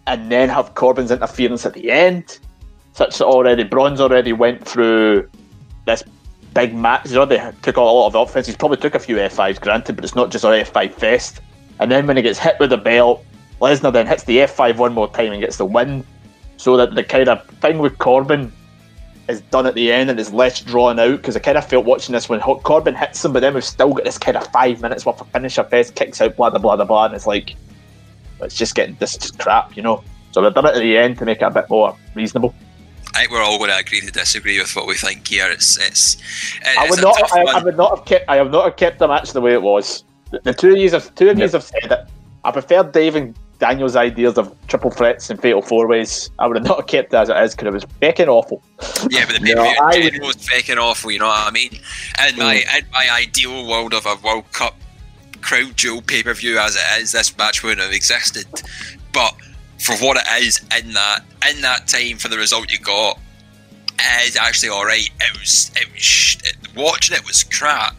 and 0.06 0.30
then 0.30 0.48
have 0.48 0.74
Corbin's 0.74 1.10
interference 1.10 1.66
at 1.66 1.74
the 1.74 1.90
end. 1.90 2.38
Such 2.94 3.18
that 3.18 3.24
already 3.24 3.64
Braun's 3.64 4.00
already 4.00 4.32
went 4.32 4.66
through 4.66 5.28
this 5.86 6.02
big 6.54 6.74
match. 6.74 7.02
He's 7.04 7.16
already 7.16 7.56
took 7.62 7.76
a 7.76 7.80
lot 7.80 8.06
of 8.08 8.14
offense. 8.14 8.46
He's 8.46 8.56
probably 8.56 8.76
took 8.76 8.94
a 8.94 8.98
few 8.98 9.16
F5s, 9.16 9.60
granted, 9.60 9.96
but 9.96 10.04
it's 10.04 10.14
not 10.14 10.30
just 10.30 10.44
an 10.44 10.52
F5 10.52 10.92
fest. 10.92 11.40
And 11.80 11.90
then 11.90 12.06
when 12.06 12.16
he 12.16 12.22
gets 12.22 12.38
hit 12.38 12.56
with 12.60 12.70
the 12.70 12.76
belt, 12.76 13.24
Lesnar 13.60 13.92
then 13.92 14.06
hits 14.06 14.24
the 14.24 14.38
F5 14.38 14.76
one 14.76 14.92
more 14.92 15.10
time 15.10 15.32
and 15.32 15.40
gets 15.40 15.56
the 15.56 15.64
win. 15.64 16.04
So 16.58 16.76
that 16.76 16.94
the 16.94 17.02
kind 17.02 17.28
of 17.28 17.46
thing 17.60 17.78
with 17.78 17.98
Corbin 17.98 18.52
is 19.28 19.40
done 19.42 19.66
at 19.66 19.74
the 19.74 19.92
end 19.92 20.10
and 20.10 20.18
is 20.18 20.32
less 20.32 20.60
drawn 20.60 20.98
out 20.98 21.16
because 21.16 21.36
I 21.36 21.40
kind 21.40 21.56
of 21.56 21.66
felt 21.66 21.84
watching 21.84 22.12
this 22.12 22.28
when 22.28 22.40
Corbin 22.40 22.94
hits 22.94 23.24
him, 23.24 23.32
but 23.32 23.40
then 23.40 23.54
we've 23.54 23.64
still 23.64 23.92
got 23.92 24.04
this 24.04 24.18
kind 24.18 24.36
of 24.36 24.46
five 24.48 24.80
minutes 24.80 25.06
worth 25.06 25.20
of 25.20 25.28
finisher 25.28 25.64
fest, 25.64 25.94
kicks 25.94 26.20
out, 26.20 26.36
blah, 26.36 26.50
blah, 26.50 26.58
blah, 26.58 26.84
blah, 26.84 27.06
and 27.06 27.14
it's 27.14 27.26
like, 27.26 27.54
it's 28.40 28.56
just 28.56 28.74
getting 28.74 28.96
this 28.96 29.16
just 29.16 29.38
crap, 29.38 29.76
you 29.76 29.82
know? 29.82 30.02
So 30.32 30.42
we've 30.42 30.52
done 30.52 30.66
it 30.66 30.74
at 30.74 30.80
the 30.80 30.96
end 30.96 31.18
to 31.18 31.24
make 31.24 31.40
it 31.40 31.44
a 31.44 31.50
bit 31.50 31.68
more 31.70 31.96
reasonable. 32.14 32.54
I 33.14 33.20
think 33.20 33.32
we're 33.32 33.42
all 33.42 33.58
going 33.58 33.70
to 33.70 33.76
agree 33.76 34.00
to 34.00 34.10
disagree 34.10 34.58
with 34.58 34.74
what 34.74 34.86
we 34.86 34.94
think 34.94 35.26
here. 35.28 35.50
It's 35.50 35.76
it's. 35.76 36.16
it's 36.62 36.78
I 36.78 36.88
would 36.88 37.02
not. 37.02 37.32
I, 37.32 37.58
I, 37.58 37.62
would 37.62 37.76
not 37.76 37.98
have 37.98 38.06
kept. 38.06 38.28
I 38.28 38.36
have 38.36 38.50
not 38.50 38.64
have 38.64 38.76
kept 38.76 38.98
the 38.98 39.06
match 39.06 39.32
the 39.32 39.40
way 39.42 39.52
it 39.52 39.60
was. 39.60 40.04
The, 40.30 40.40
the 40.40 40.54
two 40.54 40.72
of 40.72 40.78
you 40.78 40.90
have 40.90 41.14
two 41.14 41.28
of 41.28 41.38
you 41.38 41.46
have 41.46 41.62
said 41.62 41.92
it. 41.92 42.08
I 42.44 42.50
prefer 42.50 42.82
Dave 42.82 43.16
and 43.16 43.36
Daniel's 43.62 43.94
ideas 43.94 44.38
of 44.38 44.52
triple 44.66 44.90
threats 44.90 45.30
and 45.30 45.40
fatal 45.40 45.62
four 45.62 45.86
ways. 45.86 46.30
I 46.40 46.48
would 46.48 46.56
have 46.56 46.66
not 46.66 46.88
kept 46.88 47.14
it 47.14 47.16
as 47.16 47.28
it 47.28 47.36
is 47.36 47.54
because 47.54 47.68
it 47.68 47.72
was 47.72 47.86
fucking 48.00 48.28
awful. 48.28 48.60
Yeah, 49.08 49.24
but 49.24 49.40
the 49.40 49.54
pay 49.54 49.54
per 49.54 50.10
view 50.10 50.20
no, 50.20 50.26
was 50.26 50.48
fucking 50.48 50.78
awful. 50.78 51.12
You 51.12 51.20
know 51.20 51.28
what 51.28 51.46
I 51.46 51.50
mean? 51.52 51.70
In 52.26 52.36
my 52.36 52.56
mm. 52.56 52.78
in 52.78 52.90
my 52.92 53.08
ideal 53.12 53.68
world 53.68 53.94
of 53.94 54.04
a 54.04 54.16
World 54.24 54.50
Cup 54.50 54.74
Crown 55.42 55.72
Jewel 55.76 56.02
pay 56.02 56.24
per 56.24 56.34
view 56.34 56.58
as 56.58 56.74
it 56.74 57.00
is, 57.00 57.12
this 57.12 57.38
match 57.38 57.62
wouldn't 57.62 57.80
have 57.82 57.92
existed. 57.92 58.48
But 59.12 59.36
for 59.78 59.94
what 60.04 60.16
it 60.16 60.42
is 60.42 60.60
in 60.76 60.92
that 60.94 61.20
in 61.48 61.60
that 61.60 61.86
time 61.86 62.18
for 62.18 62.26
the 62.26 62.38
result 62.38 62.68
you 62.72 62.80
got, 62.80 63.16
it 63.96 64.28
is 64.28 64.36
actually 64.36 64.70
all 64.70 64.84
right. 64.84 65.08
It 65.20 65.38
was 65.38 65.70
it 65.76 65.86
was 65.92 66.36
it, 66.42 66.56
watching 66.74 67.16
it 67.16 67.24
was 67.24 67.44
crap, 67.44 67.94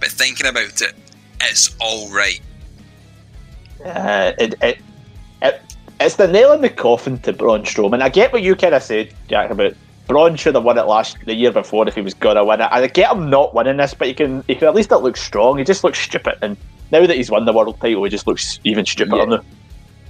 but 0.00 0.08
thinking 0.08 0.48
about 0.48 0.82
it, 0.82 0.94
it's 1.42 1.76
all 1.80 2.10
right. 2.10 2.40
Uh, 3.84 4.32
it, 4.38 4.54
it, 4.62 4.78
it, 5.42 5.62
it's 6.00 6.16
the 6.16 6.28
nail 6.28 6.52
in 6.52 6.60
the 6.60 6.70
coffin 6.70 7.18
to 7.20 7.32
Braun 7.32 7.62
Strowman. 7.62 8.02
I 8.02 8.08
get 8.08 8.32
what 8.32 8.42
you 8.42 8.54
kind 8.54 8.74
of 8.74 8.82
said, 8.82 9.14
Jack, 9.28 9.50
about 9.50 9.74
Braun 10.06 10.36
should 10.36 10.54
have 10.54 10.64
won 10.64 10.78
it 10.78 10.86
last 10.86 11.18
the 11.24 11.34
year 11.34 11.50
before 11.50 11.88
if 11.88 11.94
he 11.94 12.00
was 12.00 12.14
gonna 12.14 12.44
win 12.44 12.60
it. 12.60 12.68
I 12.70 12.86
get 12.86 13.10
him 13.10 13.28
not 13.28 13.54
winning 13.54 13.76
this, 13.76 13.94
but 13.94 14.08
you 14.08 14.14
can 14.14 14.44
you 14.48 14.56
can 14.56 14.68
at 14.68 14.74
least 14.74 14.92
it 14.92 14.98
looks 14.98 15.20
strong. 15.20 15.58
He 15.58 15.64
just 15.64 15.82
looks 15.82 15.98
stupid, 15.98 16.38
and 16.42 16.56
now 16.92 17.04
that 17.06 17.16
he's 17.16 17.30
won 17.30 17.44
the 17.44 17.52
world 17.52 17.78
title, 17.80 18.04
he 18.04 18.10
just 18.10 18.26
looks 18.26 18.60
even 18.64 18.86
stupider 18.86 19.30
yeah. 19.30 19.36
now. 19.36 19.44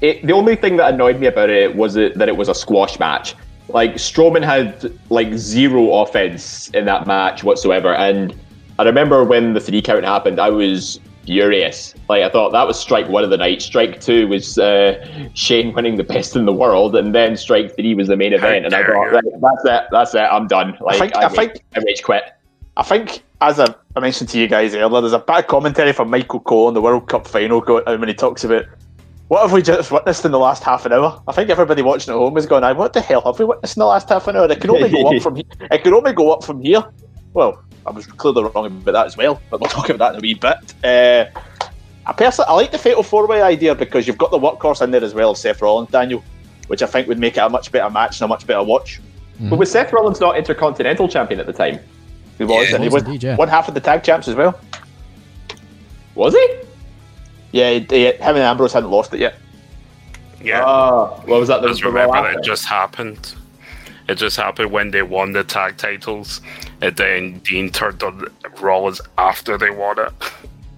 It, 0.03 0.27
the 0.27 0.35
only 0.35 0.57
thing 0.57 0.77
that 0.77 0.93
annoyed 0.93 1.19
me 1.19 1.27
about 1.27 1.49
it 1.49 1.75
was 1.75 1.97
it, 1.97 2.19
that 2.19 2.29
it 2.29 2.37
was 2.37 2.51
a 2.51 2.55
squash 2.55 2.99
match. 2.99 3.35
Like 3.69 3.95
Strowman 3.95 4.45
had 4.45 4.93
like 5.11 5.33
zero 5.35 6.03
offense 6.03 6.69
in 6.71 6.85
that 6.85 7.07
match 7.07 7.43
whatsoever, 7.43 7.95
and 7.95 8.35
I 8.79 8.83
remember 8.83 9.25
when 9.25 9.55
the 9.55 9.61
three 9.61 9.81
count 9.81 10.05
happened, 10.05 10.39
I 10.39 10.51
was 10.51 11.01
furious. 11.27 11.95
Like 12.09 12.23
I 12.23 12.31
thought 12.31 12.51
that 12.53 12.67
was 12.67 12.79
strike 12.79 13.09
one 13.09 13.25
of 13.25 13.31
the 13.31 13.37
night. 13.37 13.61
Strike 13.61 14.01
two 14.01 14.29
was 14.29 14.59
uh, 14.59 15.05
Shane 15.35 15.75
winning 15.75 15.97
the 15.97 16.05
best 16.05 16.37
in 16.37 16.47
the 16.47 16.53
world, 16.53 16.97
and 16.97 17.15
then 17.15 17.37
strike 17.37 17.75
three 17.75 17.95
was 17.95 18.09
the 18.09 18.17
main 18.17 18.33
event. 18.33 18.65
And 18.65 18.75
I 18.75 18.85
thought, 18.85 19.13
right, 19.13 19.25
that's 19.41 19.65
it, 19.65 19.85
that's 19.91 20.15
it, 20.15 20.21
I'm 20.21 20.47
done. 20.47 20.77
Like 20.81 20.97
I, 20.97 20.99
think, 20.99 21.17
I, 21.17 21.25
I 21.25 21.29
think 21.29 21.65
I 21.75 21.81
rage 21.81 22.03
quit. 22.03 22.25
I 22.77 22.83
think 22.83 23.23
as 23.41 23.61
I, 23.61 23.75
I 23.95 24.01
mentioned 24.01 24.31
to 24.31 24.39
you 24.39 24.49
guys 24.49 24.75
earlier, 24.75 25.01
there's 25.01 25.13
a 25.13 25.19
bit 25.19 25.37
of 25.37 25.47
commentary 25.47 25.93
from 25.93 26.11
Michael 26.11 26.41
Cole 26.41 26.69
in 26.69 26.75
the 26.75 26.81
World 26.81 27.09
Cup 27.09 27.27
final 27.27 27.61
when 27.61 28.09
he 28.09 28.15
talks 28.15 28.45
about 28.45 28.65
what 29.29 29.43
have 29.43 29.53
we 29.53 29.61
just 29.61 29.91
witnessed 29.91 30.25
in 30.25 30.31
the 30.31 30.39
last 30.39 30.63
half 30.63 30.87
an 30.87 30.93
hour? 30.93 31.21
I 31.27 31.33
think 31.33 31.51
everybody 31.51 31.83
watching 31.83 32.15
at 32.15 32.17
home 32.17 32.37
is 32.37 32.47
going, 32.47 32.63
"What 32.77 32.93
the 32.93 33.01
hell 33.01 33.23
have 33.23 33.39
we 33.39 33.45
witnessed 33.45 33.77
in 33.77 33.81
the 33.81 33.87
last 33.87 34.09
half 34.09 34.29
an 34.29 34.37
hour? 34.37 34.51
It 34.51 34.61
can 34.61 34.71
only 34.71 34.89
go 34.89 35.09
up 35.09 35.23
from 35.23 35.35
here. 35.35 35.45
It 35.61 35.83
can 35.83 35.95
only 35.95 36.13
go 36.13 36.33
up 36.33 36.45
from 36.45 36.61
here." 36.61 36.85
Well, 37.37 37.63
I 37.85 37.91
was 37.91 38.07
clearly 38.07 38.45
wrong 38.45 38.65
about 38.65 38.93
that 38.93 39.05
as 39.05 39.15
well, 39.15 39.43
but 39.51 39.61
we'll 39.61 39.69
talk 39.79 39.91
about 39.91 39.99
that 39.99 40.15
in 40.15 40.21
a 40.21 40.23
wee 40.23 40.33
bit. 40.33 40.75
Uh, 40.83 41.27
I 42.07 42.13
personally, 42.15 42.49
I 42.49 42.55
like 42.55 42.73
the 42.73 42.79
fatal 42.79 43.03
four 43.03 43.27
way 43.27 43.43
idea 43.43 43.75
because 43.75 44.07
you've 44.07 44.17
got 44.17 44.31
the 44.31 44.39
workhorse 44.39 44.81
in 44.81 44.91
there 44.91 45.05
as 45.05 45.13
well, 45.13 45.35
Seth 45.35 45.61
Rollins, 45.61 45.91
Daniel, 45.91 46.25
which 46.69 46.83
I 46.83 46.87
think 46.87 47.09
would 47.09 47.19
make 47.19 47.37
it 47.37 47.41
a 47.41 47.49
much 47.51 47.71
better 47.71 47.91
match 47.91 48.21
and 48.21 48.25
a 48.25 48.29
much 48.29 48.47
better 48.47 48.63
watch. 48.63 49.03
Mm. 49.39 49.51
But 49.51 49.59
was 49.59 49.71
Seth 49.71 49.93
Rollins 49.93 50.19
not 50.19 50.39
Intercontinental 50.39 51.09
Champion 51.09 51.39
at 51.39 51.45
the 51.45 51.53
time? 51.53 51.79
He 52.39 52.45
was, 52.45 52.71
yeah, 52.71 52.75
and 52.77 52.85
he 52.85 52.89
was 52.89 53.03
indeed, 53.03 53.23
yeah. 53.23 53.37
one 53.37 53.49
half 53.49 53.69
of 53.69 53.75
the 53.75 53.81
tag 53.81 54.03
champs 54.03 54.29
as 54.29 54.35
well. 54.35 54.59
Was 56.15 56.33
he? 56.33 56.57
Yeah, 57.53 57.73
he, 57.73 57.81
he, 57.81 58.05
him 58.13 58.37
and 58.37 58.39
Ambrose 58.39 58.73
hadn't 58.73 58.91
lost 58.91 59.13
it 59.13 59.21
yet. 59.21 59.35
Yeah. 60.43 60.65
Uh, 60.65 61.21
what 61.27 61.39
was 61.39 61.49
that? 61.49 61.61
Just 61.61 61.85
remember 61.85 62.15
that 62.15 62.37
it 62.37 62.45
just 62.45 62.65
happened. 62.65 63.35
It 64.09 64.15
just 64.15 64.39
happened 64.39 64.71
when 64.71 64.91
they 64.91 65.03
won 65.03 65.33
the 65.33 65.45
tag 65.45 65.77
titles, 65.77 66.41
and 66.81 66.97
then 66.97 67.39
Dean 67.41 67.71
turned 67.71 68.03
on 68.03 68.27
Rollins 68.61 69.01
after 69.19 69.59
they 69.59 69.71
won 69.71 69.99
it. 69.99 70.13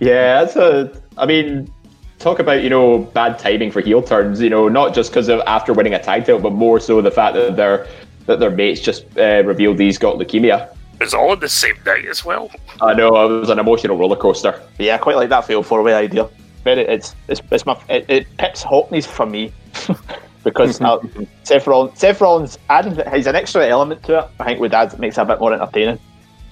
Yeah, 0.00 0.44
that's 0.44 0.56
a. 0.56 0.92
I 1.16 1.26
mean, 1.26 1.72
talk 2.18 2.38
about 2.38 2.62
you 2.62 2.70
know 2.70 2.98
bad 2.98 3.38
timing 3.38 3.70
for 3.70 3.80
heel 3.80 4.02
turns. 4.02 4.40
You 4.40 4.50
know, 4.50 4.68
not 4.68 4.94
just 4.94 5.10
because 5.10 5.28
of 5.28 5.40
after 5.46 5.72
winning 5.72 5.94
a 5.94 6.02
tag 6.02 6.24
title, 6.24 6.40
but 6.40 6.52
more 6.52 6.80
so 6.80 7.00
the 7.00 7.10
fact 7.10 7.34
that 7.34 7.56
their 7.56 7.86
that 8.26 8.40
their 8.40 8.50
mates 8.50 8.80
just 8.80 9.04
uh, 9.18 9.42
revealed 9.44 9.78
he's 9.78 9.98
got 9.98 10.16
leukemia. 10.16 10.74
It's 11.00 11.14
all 11.14 11.30
on 11.30 11.40
the 11.40 11.48
same 11.48 11.76
night 11.86 12.06
as 12.06 12.24
well. 12.24 12.50
I 12.80 12.92
know 12.92 13.08
it 13.24 13.40
was 13.40 13.50
an 13.50 13.58
emotional 13.58 13.96
roller 13.96 14.16
coaster. 14.16 14.60
Yeah, 14.78 14.96
I 14.96 14.98
quite 14.98 15.16
like 15.16 15.28
that 15.28 15.46
fail 15.46 15.62
four 15.62 15.82
way 15.82 15.94
idea 15.94 16.28
very 16.68 16.82
it's 16.82 17.14
it's, 17.28 17.40
it's 17.50 17.66
my 17.66 17.80
it, 17.88 18.04
it 18.08 18.36
pips 18.36 18.62
Hockney's 18.62 19.06
for 19.06 19.26
me 19.26 19.52
because 20.50 20.80
uh, 20.80 20.98
Seth 21.44 21.66
Rollins, 21.66 21.98
Seth 21.98 22.20
Rollins 22.20 22.58
adding 22.68 22.98
he's 23.12 23.26
an 23.26 23.36
extra 23.36 23.66
element 23.66 24.02
to 24.04 24.18
it. 24.18 24.28
I 24.40 24.44
think 24.44 24.60
with 24.60 24.72
that 24.72 24.98
makes 24.98 25.18
it 25.18 25.22
a 25.22 25.24
bit 25.24 25.40
more 25.40 25.52
entertaining. 25.52 25.98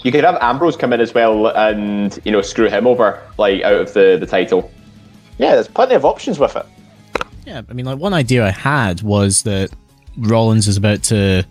You 0.02 0.12
could 0.12 0.24
have 0.24 0.36
Ambrose 0.40 0.76
come 0.76 0.92
in 0.92 1.00
as 1.00 1.14
well 1.14 1.48
and 1.48 2.18
you 2.24 2.32
know 2.32 2.42
screw 2.42 2.68
him 2.68 2.86
over 2.86 3.22
like 3.38 3.62
out 3.62 3.80
of 3.80 3.92
the 3.94 4.16
the 4.18 4.26
title. 4.26 4.70
Yeah, 5.38 5.54
there's 5.54 5.68
plenty 5.68 5.94
of 5.94 6.04
options 6.04 6.38
with 6.38 6.56
it. 6.56 6.66
Yeah, 7.44 7.62
I 7.68 7.72
mean, 7.72 7.86
like 7.86 7.98
one 7.98 8.14
idea 8.14 8.44
I 8.44 8.50
had 8.50 9.02
was 9.02 9.42
that 9.42 9.70
Rollins 10.16 10.66
is 10.66 10.76
about 10.76 11.02
to 11.04 11.44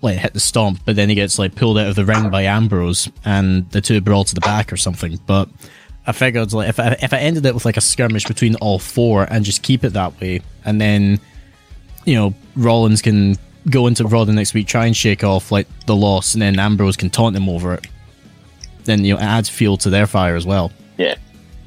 like 0.00 0.18
hit 0.18 0.32
the 0.32 0.40
stomp, 0.40 0.80
but 0.84 0.96
then 0.96 1.08
he 1.08 1.14
gets 1.14 1.38
like 1.38 1.54
pulled 1.54 1.78
out 1.78 1.88
of 1.88 1.96
the 1.96 2.04
ring 2.04 2.30
by 2.30 2.42
Ambrose, 2.42 3.10
and 3.24 3.68
the 3.70 3.80
two 3.80 4.00
brawl 4.00 4.24
to 4.24 4.34
the 4.34 4.40
back 4.40 4.72
or 4.72 4.76
something. 4.76 5.18
But 5.26 5.48
I 6.06 6.12
figured 6.12 6.52
like 6.52 6.68
if 6.68 6.80
I, 6.80 6.96
if 7.02 7.12
I 7.12 7.18
ended 7.18 7.44
it 7.44 7.54
with 7.54 7.64
like 7.64 7.76
a 7.76 7.82
skirmish 7.82 8.24
between 8.24 8.54
all 8.56 8.78
four 8.78 9.24
and 9.30 9.44
just 9.44 9.62
keep 9.62 9.84
it 9.84 9.90
that 9.90 10.18
way, 10.20 10.40
and 10.64 10.80
then 10.80 11.20
you 12.08 12.14
know 12.14 12.34
Rollins 12.56 13.02
can 13.02 13.36
go 13.70 13.86
into 13.86 14.04
Raw 14.04 14.24
the 14.24 14.32
next 14.32 14.54
week, 14.54 14.66
try 14.66 14.86
and 14.86 14.96
shake 14.96 15.22
off 15.22 15.52
like 15.52 15.66
the 15.86 15.94
loss, 15.94 16.34
and 16.34 16.40
then 16.42 16.58
Ambrose 16.58 16.96
can 16.96 17.10
taunt 17.10 17.36
him 17.36 17.48
over 17.48 17.74
it. 17.74 17.86
Then 18.84 19.04
you 19.04 19.14
know 19.14 19.20
it 19.20 19.24
adds 19.24 19.48
fuel 19.48 19.76
to 19.78 19.90
their 19.90 20.06
fire 20.06 20.34
as 20.34 20.46
well. 20.46 20.72
Yeah, 20.96 21.14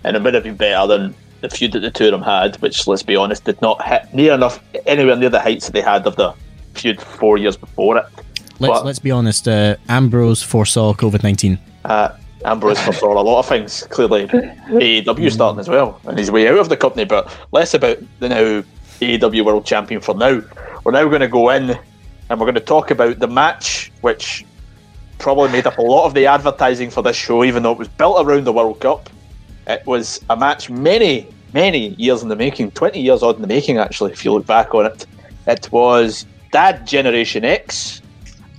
and 0.03 0.15
it 0.17 0.23
would 0.23 0.33
have 0.33 0.43
been 0.43 0.55
better 0.55 0.87
than 0.87 1.15
the 1.41 1.49
feud 1.49 1.71
that 1.73 1.79
the 1.81 1.91
two 1.91 2.05
of 2.05 2.11
them 2.11 2.23
had, 2.23 2.55
which 2.61 2.87
let's 2.87 3.03
be 3.03 3.15
honest, 3.15 3.43
did 3.43 3.61
not 3.61 3.85
hit 3.85 4.13
near 4.13 4.33
enough 4.33 4.59
anywhere 4.85 5.15
near 5.15 5.29
the 5.29 5.39
heights 5.39 5.67
that 5.67 5.73
they 5.73 5.81
had 5.81 6.05
of 6.07 6.15
the 6.15 6.33
feud 6.73 6.99
four 6.99 7.37
years 7.37 7.55
before 7.55 7.97
it. 7.97 8.05
Let's 8.59 8.73
But- 8.79 8.85
let's 8.85 8.99
be 8.99 9.11
honest. 9.11 9.47
Uh, 9.47 9.75
Ambrose 9.89 10.41
foresaw 10.41 10.93
COVID 10.93 11.23
nineteen. 11.23 11.59
Uh, 11.85 12.09
Ambrose 12.45 12.79
foresaw 12.79 13.13
a 13.13 13.21
lot 13.21 13.39
of 13.39 13.45
things. 13.47 13.83
Clearly, 13.89 14.25
AEW 14.27 15.31
starting 15.31 15.59
as 15.59 15.69
well, 15.69 15.99
and 16.07 16.17
he's 16.17 16.31
way 16.31 16.47
out 16.47 16.57
of 16.57 16.69
the 16.69 16.77
company. 16.77 17.05
But 17.05 17.31
less 17.51 17.73
about 17.75 17.97
the 18.19 18.29
now 18.29 18.63
AEW 19.02 19.43
World 19.43 19.66
Champion 19.66 19.99
for 19.99 20.16
now. 20.16 20.41
We're 20.84 20.91
now 20.91 21.08
going 21.08 21.22
to 21.22 21.28
go 21.28 21.49
in 21.49 21.72
and 22.30 22.39
we're 22.39 22.45
going 22.45 22.56
to 22.56 22.62
talk 22.62 22.91
about 22.91 23.20
the 23.20 23.28
match, 23.28 23.91
which 24.02 24.45
probably 25.18 25.52
made 25.52 25.68
up 25.68 25.78
a 25.78 25.82
lot 25.82 26.06
of 26.06 26.14
the 26.14 26.28
advertising 26.28 26.89
for 26.89 27.02
this 27.04 27.16
show, 27.16 27.43
even 27.43 27.64
though 27.64 27.72
it 27.72 27.78
was 27.78 27.88
built 27.88 28.26
around 28.26 28.45
the 28.45 28.54
World 28.54 28.80
Cup. 28.80 29.10
It 29.68 29.86
was 29.86 30.20
a 30.30 30.38
match 30.38 30.70
many, 30.70 31.28
many 31.54 31.89
years 31.95 32.22
in 32.22 32.30
the 32.30 32.36
making, 32.36 32.72
20 32.72 32.99
years 32.99 33.24
odd 33.24 33.36
in 33.36 33.41
the 33.41 33.47
making, 33.47 33.78
actually, 33.78 34.12
if 34.12 34.24
you 34.24 34.34
look 34.34 34.45
back 34.45 34.74
on 34.74 34.86
it. 34.86 35.06
It 35.47 35.72
was 35.72 36.26
D 36.52 36.60
Generation 36.86 37.43
X, 37.43 38.02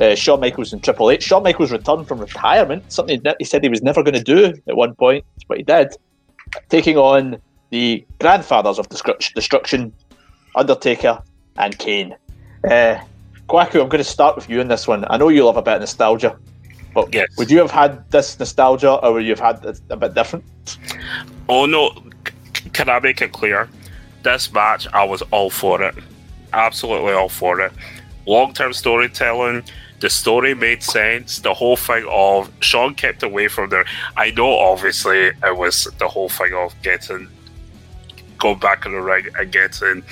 uh, 0.01 0.14
Shawn 0.14 0.40
Michaels 0.40 0.72
and 0.72 0.82
Triple 0.82 1.11
H. 1.11 1.22
Shawn 1.22 1.43
Michaels 1.43 1.70
returned 1.70 2.09
from 2.09 2.18
retirement, 2.18 2.90
something 2.93 3.22
he 3.38 3.45
said 3.45 3.62
he 3.62 3.68
was 3.68 3.82
never 3.82 4.03
going 4.03 4.14
to 4.14 4.22
do 4.22 4.55
at 4.66 4.76
one 4.76 4.95
point, 4.95 5.24
but 5.49 5.59
he 5.59 5.62
did, 5.62 5.95
taking 6.68 6.97
on 6.97 7.38
the 7.70 8.05
grandfathers 8.20 8.78
of 8.78 8.88
Destruction, 8.88 9.93
Undertaker 10.55 11.22
and 11.57 11.78
Kane. 11.78 12.16
Uh, 12.64 12.98
Kwaku, 13.48 13.80
I'm 13.80 13.88
going 13.88 13.98
to 13.98 14.05
start 14.05 14.36
with 14.36 14.48
you 14.48 14.61
in 14.61 14.68
this 14.68 14.86
one. 14.86 15.05
I 15.11 15.16
know 15.16 15.28
you 15.28 15.44
love 15.44 15.57
a 15.57 15.62
bit 15.62 15.74
of 15.74 15.80
nostalgia, 15.80 16.38
but 16.94 17.14
would 17.36 17.50
you 17.50 17.59
have 17.59 17.70
had 17.70 18.11
this 18.11 18.38
nostalgia 18.38 18.92
or 18.92 19.14
would 19.14 19.24
you 19.24 19.30
have 19.34 19.40
had 19.40 19.78
a 19.90 19.96
bit 19.96 20.14
different? 20.14 20.44
Oh 21.48 21.66
no! 21.66 21.90
C- 22.57 22.70
Can 22.72 22.88
I 22.88 23.00
make 23.00 23.20
it 23.20 23.32
clear? 23.32 23.68
This 24.22 24.53
match, 24.53 24.86
I 24.92 25.05
was 25.05 25.22
all 25.32 25.50
for 25.50 25.82
it. 25.82 25.94
Absolutely 26.53 27.12
all 27.12 27.28
for 27.28 27.61
it. 27.61 27.72
Long 28.26 28.53
term 28.55 28.72
storytelling. 28.72 29.64
The 30.00 30.11
story 30.11 30.55
made 30.55 30.82
sense. 30.82 31.38
The 31.40 31.55
whole 31.55 31.76
thing 31.76 32.05
of 32.09 32.50
Shawn 32.61 32.94
kept 32.94 33.22
away 33.22 33.48
from 33.48 33.70
there. 33.70 33.84
I 34.16 34.30
know, 34.32 34.59
obviously, 34.59 35.18
it 35.28 35.57
was 35.57 35.84
the 35.98 36.09
whole 36.09 36.28
thing 36.28 36.53
of 36.55 36.74
getting 36.82 37.28
going 38.38 38.59
back 38.59 38.84
in 38.84 38.92
the 38.92 39.00
ring 39.00 39.26
and 39.38 39.53
getting 39.53 40.03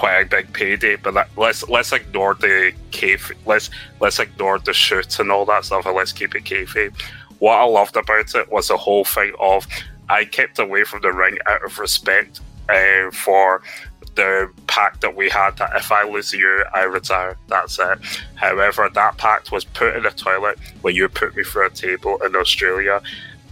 quite 0.00 0.22
a 0.22 0.26
big 0.26 0.50
payday. 0.54 0.96
But 0.96 1.12
let, 1.12 1.28
let's 1.36 1.68
let's 1.68 1.92
ignore 1.92 2.34
the 2.34 2.72
cave. 2.90 3.30
Let's 3.44 3.68
let's 4.00 4.18
ignore 4.18 4.58
the 4.58 4.72
shoots 4.72 5.20
and 5.20 5.30
all 5.30 5.44
that 5.44 5.66
stuff, 5.66 5.84
and 5.84 5.94
let's 5.94 6.12
keep 6.12 6.34
it 6.34 6.44
kayfabe. 6.44 6.98
What 7.38 7.58
I 7.58 7.64
loved 7.64 7.96
about 7.96 8.34
it 8.34 8.50
was 8.50 8.68
the 8.68 8.78
whole 8.78 9.04
thing 9.04 9.32
of 9.38 9.66
I 10.08 10.24
kept 10.24 10.58
away 10.58 10.84
from 10.84 11.02
the 11.02 11.12
ring 11.12 11.36
out 11.46 11.62
of 11.62 11.78
respect 11.78 12.40
uh, 12.70 13.10
for 13.12 13.62
the 14.14 14.50
pact 14.66 15.02
that 15.02 15.14
we 15.14 15.28
had 15.28 15.58
that 15.58 15.76
if 15.76 15.92
I 15.92 16.04
lose 16.04 16.32
you, 16.32 16.64
I 16.74 16.84
retire. 16.84 17.36
That's 17.48 17.78
it. 17.78 17.98
However, 18.36 18.88
that 18.94 19.18
pact 19.18 19.52
was 19.52 19.64
put 19.64 19.96
in 19.96 20.06
a 20.06 20.10
toilet 20.10 20.58
when 20.80 20.94
you 20.94 21.10
put 21.10 21.36
me 21.36 21.44
through 21.44 21.66
a 21.66 21.70
table 21.70 22.16
in 22.24 22.34
Australia. 22.34 23.02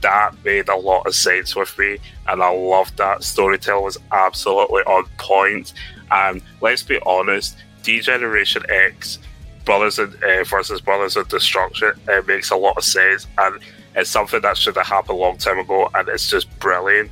That 0.01 0.32
made 0.44 0.68
a 0.68 0.76
lot 0.76 1.07
of 1.07 1.14
sense 1.14 1.55
with 1.55 1.78
me, 1.78 1.99
and 2.26 2.42
I 2.42 2.51
loved 2.51 2.96
that. 2.96 3.22
Storytelling 3.22 3.84
was 3.84 3.99
absolutely 4.12 4.82
on 4.82 5.05
point. 5.18 5.74
And 6.11 6.42
let's 6.61 6.82
be 6.82 6.98
honest, 7.04 7.56
D 7.82 8.00
Generation 8.00 8.62
X, 8.68 9.18
Brothers 9.64 9.98
and 9.98 10.14
uh, 10.22 10.44
versus 10.44 10.80
Brothers 10.80 11.16
of 11.16 11.28
Destruction, 11.28 11.92
it 12.09 12.26
makes 12.26 12.50
a 12.50 12.56
lot 12.56 12.76
of 12.76 12.84
sense, 12.84 13.26
and 13.36 13.61
it's 13.94 14.11
something 14.11 14.40
that 14.42 14.56
should 14.56 14.76
have 14.76 14.86
happened 14.86 15.18
a 15.18 15.20
long 15.20 15.36
time 15.36 15.59
ago, 15.59 15.90
and 15.94 16.09
it's 16.09 16.30
just 16.30 16.46
brilliant. 16.59 17.11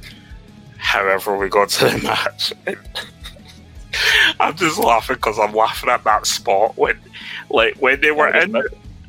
However, 0.79 1.37
we 1.37 1.49
got 1.49 1.69
to 1.71 1.85
the 1.87 1.99
match. 2.03 2.53
I'm 4.41 4.57
just 4.57 4.79
laughing 4.79 5.17
because 5.17 5.39
I'm 5.39 5.55
laughing 5.55 5.91
at 5.91 6.05
that 6.05 6.27
spot 6.27 6.77
when, 6.77 6.99
like, 7.51 7.77
when 7.77 8.01
they 8.01 8.11
were 8.11 8.29
in, 8.29 8.55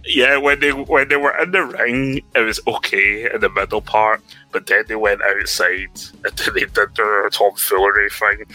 yeah, 0.08 0.38
when 0.38 0.60
they 0.60 0.72
when 0.72 1.10
they 1.10 1.18
were 1.18 1.38
in 1.38 1.52
the 1.52 1.64
ring, 1.64 2.22
it 2.36 2.40
was 2.40 2.60
okay 2.68 3.32
in 3.32 3.42
the 3.42 3.50
middle 3.50 3.82
part, 3.82 4.22
but 4.52 4.66
then 4.68 4.86
they 4.88 4.96
went 4.96 5.22
outside 5.22 5.90
and 6.24 6.38
then 6.38 6.50
they 6.54 6.66
did 6.66 6.96
their 6.96 7.30
tomfoolery 7.30 8.10
thing. 8.10 8.46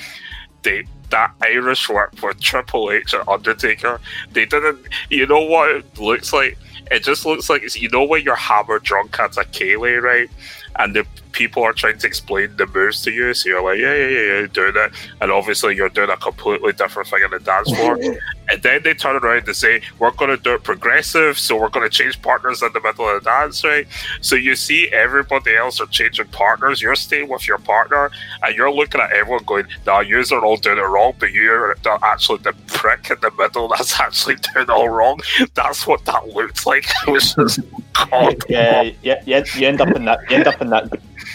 They 0.62 0.84
that 1.12 1.32
Irish 1.40 1.88
work 1.88 2.14
with 2.22 2.40
Triple 2.40 2.90
H 2.90 3.14
and 3.14 3.26
Undertaker, 3.28 4.00
they 4.32 4.44
didn't. 4.44 4.80
You 5.08 5.26
know 5.26 5.42
what 5.42 5.70
it 5.70 5.98
looks 5.98 6.32
like? 6.32 6.58
It 6.90 7.04
just 7.04 7.24
looks 7.24 7.48
like 7.48 7.62
it's, 7.62 7.80
you 7.80 7.88
know 7.88 8.02
when 8.02 8.22
you're 8.22 8.34
hammer 8.34 8.80
drunk 8.80 9.18
at 9.20 9.36
a 9.36 9.44
ceilidh, 9.44 10.02
right? 10.02 10.28
And 10.76 10.96
the 10.96 11.06
people 11.32 11.62
are 11.62 11.72
trying 11.72 11.98
to 11.98 12.06
explain 12.06 12.54
the 12.56 12.66
moves 12.66 13.02
to 13.02 13.10
you, 13.10 13.34
so 13.34 13.48
you're 13.48 13.62
like, 13.62 13.78
yeah, 13.78 13.94
yeah, 13.94 14.08
yeah, 14.08 14.40
yeah, 14.40 14.46
doing 14.46 14.74
it, 14.76 14.92
and 15.20 15.30
obviously 15.30 15.74
you're 15.74 15.88
doing 15.88 16.10
a 16.10 16.16
completely 16.16 16.72
different 16.72 17.08
thing 17.08 17.22
on 17.24 17.30
the 17.30 17.40
dance 17.40 17.70
floor. 17.72 17.98
and 18.50 18.62
then 18.62 18.82
they 18.82 18.94
turn 18.94 19.16
around 19.16 19.46
and 19.46 19.56
say, 19.56 19.80
we're 19.98 20.10
going 20.12 20.30
to 20.30 20.36
do 20.36 20.54
it 20.54 20.62
progressive, 20.62 21.38
so 21.38 21.58
we're 21.58 21.68
going 21.68 21.88
to 21.88 21.90
change 21.90 22.20
partners 22.22 22.62
in 22.62 22.72
the 22.72 22.80
middle 22.80 23.08
of 23.08 23.22
the 23.22 23.30
dance, 23.30 23.64
right? 23.64 23.86
So 24.20 24.36
you 24.36 24.54
see 24.56 24.88
everybody 24.92 25.56
else 25.56 25.80
are 25.80 25.86
changing 25.86 26.26
partners. 26.28 26.82
You're 26.82 26.94
staying 26.94 27.28
with 27.28 27.48
your 27.48 27.58
partner, 27.58 28.10
and 28.42 28.54
you're 28.54 28.72
looking 28.72 29.00
at 29.00 29.12
everyone 29.12 29.44
going, 29.44 29.66
nah, 29.86 30.00
you 30.00 30.22
are 30.30 30.44
all 30.44 30.56
doing 30.56 30.78
it 30.78 30.82
wrong, 30.82 31.14
but 31.18 31.32
you're 31.32 31.76
actually 32.02 32.38
the 32.38 32.52
prick 32.66 33.10
in 33.10 33.16
the 33.20 33.30
middle 33.38 33.68
that's 33.68 33.98
actually 34.00 34.36
doing 34.36 34.64
it 34.64 34.70
all 34.70 34.88
wrong. 34.88 35.20
That's 35.54 35.86
what 35.86 36.04
that 36.04 36.28
looks 36.28 36.66
like. 36.66 36.86
It 37.06 37.10
was 37.10 37.34
just, 37.34 37.60
God. 37.94 38.36
Yeah, 38.48 38.90
yeah, 39.02 39.22
you, 39.24 39.42
you 39.56 39.66
end 39.66 39.80
up 39.80 39.94
in 39.96 40.04
that. 40.04 40.20
You 40.30 40.36
end 40.36 40.46
up 40.46 40.60
in 40.60 40.70
that. 40.70 40.90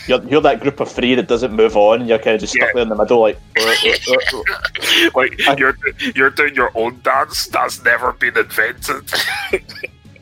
You're, 0.07 0.23
you're 0.23 0.41
that 0.41 0.61
group 0.61 0.79
of 0.79 0.91
three 0.91 1.15
that 1.15 1.27
doesn't 1.27 1.53
move 1.53 1.75
on, 1.75 2.01
and 2.01 2.09
you're 2.09 2.19
kind 2.19 2.35
of 2.35 2.41
just 2.41 2.53
stuck 2.53 2.73
there 2.73 2.83
in 2.83 2.89
the 2.89 2.95
middle, 2.95 3.19
like. 3.19 3.39
like 5.15 5.59
you're 5.59 5.77
you're 6.15 6.29
doing 6.29 6.55
your 6.55 6.71
own 6.75 6.99
dance 7.01 7.47
that's 7.47 7.83
never 7.83 8.13
been 8.13 8.38
invented. 8.38 9.11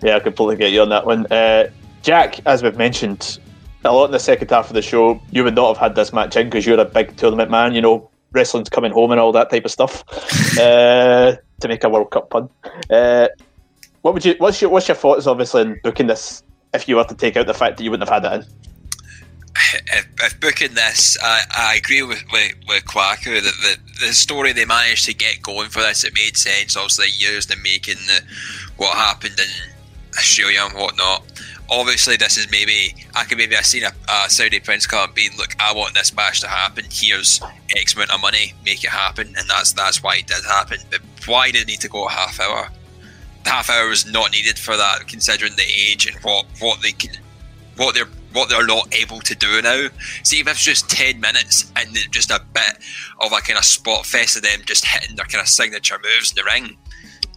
Yeah, 0.02 0.18
I 0.18 0.20
completely 0.20 0.58
get 0.58 0.72
you 0.72 0.82
on 0.82 0.90
that 0.90 1.06
one. 1.06 1.26
Uh, 1.32 1.70
Jack, 2.04 2.40
as 2.46 2.62
we've 2.62 2.78
mentioned, 2.78 3.40
a 3.84 3.92
lot 3.92 4.06
in 4.06 4.12
the 4.12 4.20
second 4.20 4.52
half 4.52 4.68
of 4.68 4.76
the 4.76 4.82
show, 4.82 5.20
you 5.32 5.44
would 5.44 5.56
not 5.56 5.70
have 5.70 5.78
had 5.78 5.96
this 5.96 6.14
match 6.14 6.36
in 6.36 6.48
because 6.48 6.66
you're 6.66 6.80
a 6.80 6.86
big 6.86 7.16
tournament 7.18 7.50
man. 7.50 7.74
You 7.74 7.82
know, 7.82 8.12
wrestling's 8.32 8.70
coming 8.70 8.92
home 8.92 9.12
and 9.12 9.20
all 9.20 9.32
that 9.32 9.50
type 9.50 9.66
of 9.66 9.72
stuff. 9.72 10.04
uh, 10.60 11.36
to 11.62 11.68
make 11.68 11.84
a 11.84 11.90
World 11.90 12.12
Cup 12.12 12.30
pun. 12.30 12.50
Uh, 12.90 13.28
what 14.02 14.14
would 14.14 14.26
you? 14.26 14.36
What's 14.38 14.62
your 14.62 14.70
What's 14.70 14.88
your 14.88 14.96
thoughts, 14.96 15.26
obviously, 15.26 15.64
in 15.64 15.80
booking 15.84 16.08
this? 16.08 16.44
If 16.74 16.88
you 16.88 16.98
were 16.98 17.06
to 17.06 17.16
take 17.16 17.38
out 17.38 17.48
the 17.48 17.54
fact 17.54 17.78
that 17.78 17.84
you 17.84 17.90
wouldn't 17.90 18.08
have 18.08 18.24
had 18.24 18.32
it 18.32 18.44
in. 18.44 18.54
If, 19.56 20.08
if 20.22 20.40
booking 20.40 20.74
this, 20.74 21.18
I, 21.22 21.44
I 21.56 21.76
agree 21.76 22.04
with, 22.04 22.24
with, 22.32 22.54
with 22.68 22.86
that 22.86 23.20
the, 23.24 23.78
the 24.06 24.14
story 24.14 24.54
they 24.54 24.66
managed 24.66 25.06
to 25.06 25.14
get 25.14 25.42
going 25.42 25.70
for 25.70 25.82
this, 25.82 26.04
it 26.04 26.14
made 26.14 26.38
sense. 26.38 26.76
Obviously, 26.76 27.08
years 27.18 27.50
in 27.50 27.62
making, 27.62 27.96
the, 28.08 28.22
what 28.78 28.96
happened 28.96 29.40
in 29.40 29.72
Australia 30.18 30.62
and 30.64 30.74
whatnot. 30.74 31.24
Obviously, 31.70 32.16
this 32.16 32.38
is 32.38 32.50
maybe 32.52 32.96
I 33.16 33.24
could 33.24 33.38
maybe 33.38 33.56
have 33.56 33.66
seen 33.66 33.84
a, 33.84 33.92
a 34.08 34.30
Saudi 34.30 34.60
Prince 34.60 34.86
come 34.86 35.12
being, 35.14 35.32
look, 35.38 35.56
I 35.60 35.74
want 35.74 35.96
this 35.96 36.14
match 36.16 36.42
to 36.42 36.48
happen. 36.48 36.86
Here's 36.92 37.42
X 37.76 37.96
amount 37.96 38.14
of 38.14 38.22
money, 38.22 38.54
make 38.64 38.84
it 38.84 38.92
happen, 38.92 39.34
and 39.38 39.50
that's 39.50 39.74
that's 39.74 40.04
why 40.04 40.18
it 40.18 40.28
did 40.28 40.44
happen. 40.46 40.78
But 40.92 41.02
why 41.26 41.50
did 41.52 41.64
it 41.64 41.68
need 41.68 41.82
to 41.82 41.90
go 41.90 42.06
a 42.06 42.12
half 42.12 42.40
hour? 42.40 42.70
The 43.44 43.50
half 43.50 43.70
hour 43.70 43.90
was 43.90 44.06
not 44.06 44.32
needed 44.32 44.60
for 44.60 44.78
that, 44.78 45.08
considering 45.08 45.56
the 45.56 45.64
age 45.64 46.06
and 46.06 46.16
what 46.24 46.46
what 46.60 46.82
they 46.84 46.94
what 47.78 47.96
they're 47.96 48.10
what 48.36 48.50
they're 48.50 48.68
not 48.68 48.94
able 48.94 49.20
to 49.22 49.36
do 49.36 49.62
now. 49.62 49.88
See 50.24 50.40
if 50.40 50.48
it's 50.48 50.64
just 50.64 50.90
ten 50.90 51.20
minutes 51.20 51.72
and 51.76 51.96
just 52.12 52.30
a 52.30 52.42
bit 52.54 52.78
of 53.22 53.32
a 53.32 53.42
kind 53.42 53.58
of 53.58 53.66
spot 53.66 54.06
fest 54.06 54.36
of 54.36 54.44
them 54.44 54.62
just 54.66 54.86
hitting 54.86 55.16
their 55.16 55.26
kind 55.26 55.42
of 55.42 55.48
signature 55.48 55.98
moves 56.04 56.32
in 56.32 56.36
the 56.36 56.44
ring. 56.44 56.78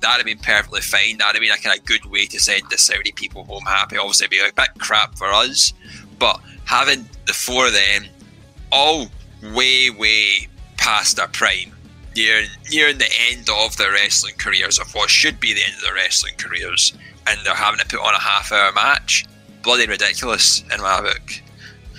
That'd 0.00 0.18
have 0.18 0.26
been 0.26 0.38
perfectly 0.44 0.80
fine. 0.80 1.18
That'd 1.18 1.36
have 1.36 1.40
been 1.40 1.50
a 1.50 1.62
kind 1.62 1.78
of 1.78 1.84
good 1.84 2.04
way 2.04 2.26
to 2.26 2.38
send 2.38 2.62
the 2.70 2.78
Saudi 2.78 3.12
people 3.12 3.44
home 3.44 3.64
happy. 3.64 3.96
Obviously, 3.96 4.26
it'd 4.26 4.30
be 4.30 4.48
a 4.48 4.52
bit 4.52 4.78
crap 4.78 5.16
for 5.16 5.28
us, 5.32 5.72
but 6.18 6.40
having 6.66 7.08
the 7.26 7.32
four 7.32 7.66
of 7.66 7.72
them 7.72 8.06
all 8.70 9.06
way, 9.54 9.90
way 9.90 10.48
past 10.76 11.16
their 11.16 11.26
prime, 11.28 11.72
near 12.14 12.44
nearing 12.70 12.98
the 12.98 13.10
end 13.30 13.48
of 13.50 13.76
their 13.76 13.92
wrestling 13.92 14.34
careers, 14.38 14.78
of 14.78 14.94
what 14.94 15.10
should 15.10 15.40
be 15.40 15.52
the 15.52 15.64
end 15.64 15.74
of 15.74 15.82
their 15.82 15.94
wrestling 15.94 16.34
careers, 16.36 16.92
and 17.26 17.40
they're 17.44 17.54
having 17.54 17.80
to 17.80 17.86
put 17.86 18.00
on 18.00 18.14
a 18.14 18.20
half-hour 18.20 18.72
match. 18.72 19.26
Bloody 19.62 19.86
ridiculous 19.86 20.62
in 20.72 20.80
my 20.80 21.00
book. 21.00 21.32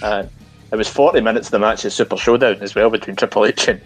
Uh, 0.02 0.23
it 0.72 0.76
was 0.76 0.88
40 0.88 1.22
minutes 1.22 1.48
of 1.48 1.52
the 1.52 1.60
match 1.60 1.84
at 1.86 1.91
Super 1.91 2.18
Showdown 2.18 2.57
as 2.61 2.76
well 2.76 2.90
between 2.90 3.15
Triple 3.15 3.45
H 3.45 3.68
and, 3.68 3.81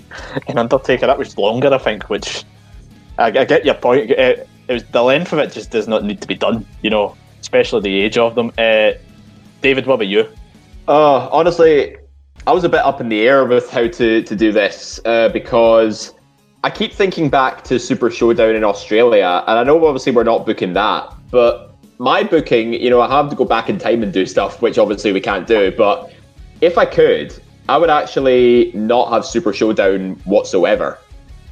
and 0.47 0.59
Undertaker. 0.59 1.07
That 1.07 1.17
was 1.17 1.37
longer, 1.37 1.73
I 1.73 1.77
think, 1.77 2.09
which 2.09 2.43
I, 3.17 3.27
I 3.27 3.45
get 3.45 3.65
your 3.65 3.75
point. 3.75 4.11
It, 4.11 4.47
it 4.67 4.73
was 4.73 4.83
the 4.85 5.01
length 5.01 5.33
of 5.33 5.39
it 5.39 5.51
just 5.51 5.71
does 5.71 5.87
not 5.87 6.03
need 6.03 6.21
to 6.21 6.27
be 6.27 6.35
done, 6.35 6.65
you 6.81 6.89
know, 6.89 7.15
especially 7.41 7.81
the 7.81 8.01
age 8.01 8.17
of 8.17 8.35
them. 8.35 8.51
Uh, 8.57 8.91
David, 9.61 9.85
what 9.85 9.95
about 9.95 10.07
you? 10.07 10.27
Uh, 10.87 11.29
honestly, 11.29 11.95
I 12.45 12.51
was 12.51 12.65
a 12.65 12.69
bit 12.69 12.81
up 12.81 12.99
in 12.99 13.07
the 13.07 13.21
air 13.21 13.45
with 13.45 13.69
how 13.69 13.87
to, 13.87 14.21
to 14.21 14.35
do 14.35 14.51
this 14.51 14.99
uh, 15.05 15.29
because 15.29 16.13
I 16.63 16.69
keep 16.69 16.93
thinking 16.93 17.29
back 17.29 17.63
to 17.65 17.79
Super 17.79 18.09
Showdown 18.09 18.55
in 18.55 18.63
Australia, 18.63 19.43
and 19.47 19.59
I 19.59 19.63
know 19.63 19.85
obviously 19.85 20.11
we're 20.11 20.23
not 20.23 20.45
booking 20.45 20.73
that, 20.73 21.13
but 21.31 21.72
my 21.99 22.23
booking, 22.23 22.73
you 22.73 22.89
know, 22.89 23.01
I 23.01 23.09
have 23.09 23.29
to 23.29 23.35
go 23.35 23.45
back 23.45 23.69
in 23.69 23.77
time 23.77 24.03
and 24.03 24.11
do 24.11 24.25
stuff, 24.25 24.61
which 24.61 24.77
obviously 24.77 25.11
we 25.11 25.21
can't 25.21 25.47
do. 25.47 25.71
But 25.71 26.11
if 26.61 26.77
I 26.77 26.85
could, 26.85 27.33
I 27.69 27.77
would 27.77 27.89
actually 27.89 28.71
not 28.73 29.11
have 29.11 29.25
Super 29.25 29.53
Showdown 29.53 30.19
whatsoever. 30.25 30.97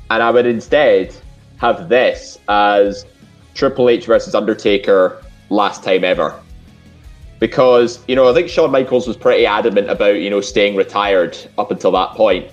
And 0.09 0.21
I 0.21 0.29
would 0.31 0.45
instead 0.45 1.15
have 1.57 1.89
this 1.89 2.39
as 2.49 3.05
Triple 3.53 3.89
H 3.89 4.05
versus 4.05 4.35
Undertaker 4.35 5.23
last 5.49 5.83
time 5.83 6.03
ever. 6.03 6.39
Because, 7.39 8.03
you 8.07 8.15
know, 8.15 8.29
I 8.29 8.33
think 8.33 8.49
Shawn 8.49 8.71
Michaels 8.71 9.07
was 9.07 9.17
pretty 9.17 9.45
adamant 9.45 9.89
about, 9.89 10.15
you 10.15 10.29
know, 10.29 10.41
staying 10.41 10.75
retired 10.75 11.37
up 11.57 11.71
until 11.71 11.91
that 11.91 12.09
point. 12.11 12.51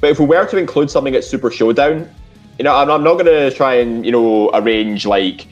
But 0.00 0.10
if 0.10 0.20
we 0.20 0.26
were 0.26 0.46
to 0.46 0.58
include 0.58 0.90
something 0.90 1.14
at 1.14 1.24
Super 1.24 1.50
Showdown, 1.50 2.10
you 2.58 2.64
know, 2.64 2.74
I'm, 2.74 2.90
I'm 2.90 3.04
not 3.04 3.14
going 3.14 3.26
to 3.26 3.50
try 3.50 3.74
and, 3.74 4.04
you 4.04 4.12
know, 4.12 4.50
arrange 4.52 5.06
like 5.06 5.46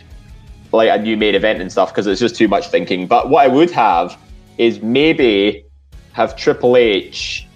like 0.74 0.90
a 0.90 1.02
new 1.02 1.16
main 1.16 1.34
event 1.34 1.60
and 1.60 1.70
stuff 1.70 1.90
because 1.90 2.06
it's 2.06 2.20
just 2.20 2.36
too 2.36 2.48
much 2.48 2.68
thinking. 2.68 3.06
But 3.06 3.30
what 3.30 3.44
I 3.44 3.48
would 3.48 3.70
have 3.70 4.18
is 4.58 4.82
maybe 4.82 5.64
have 6.12 6.36
Triple 6.36 6.76
H 6.76 7.46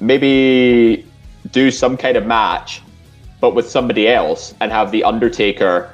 maybe 0.00 1.04
do 1.50 1.70
some 1.70 1.96
kind 1.96 2.16
of 2.16 2.26
match, 2.26 2.82
but 3.40 3.54
with 3.54 3.68
somebody 3.68 4.08
else, 4.08 4.54
and 4.60 4.70
have 4.70 4.90
the 4.90 5.04
Undertaker 5.04 5.90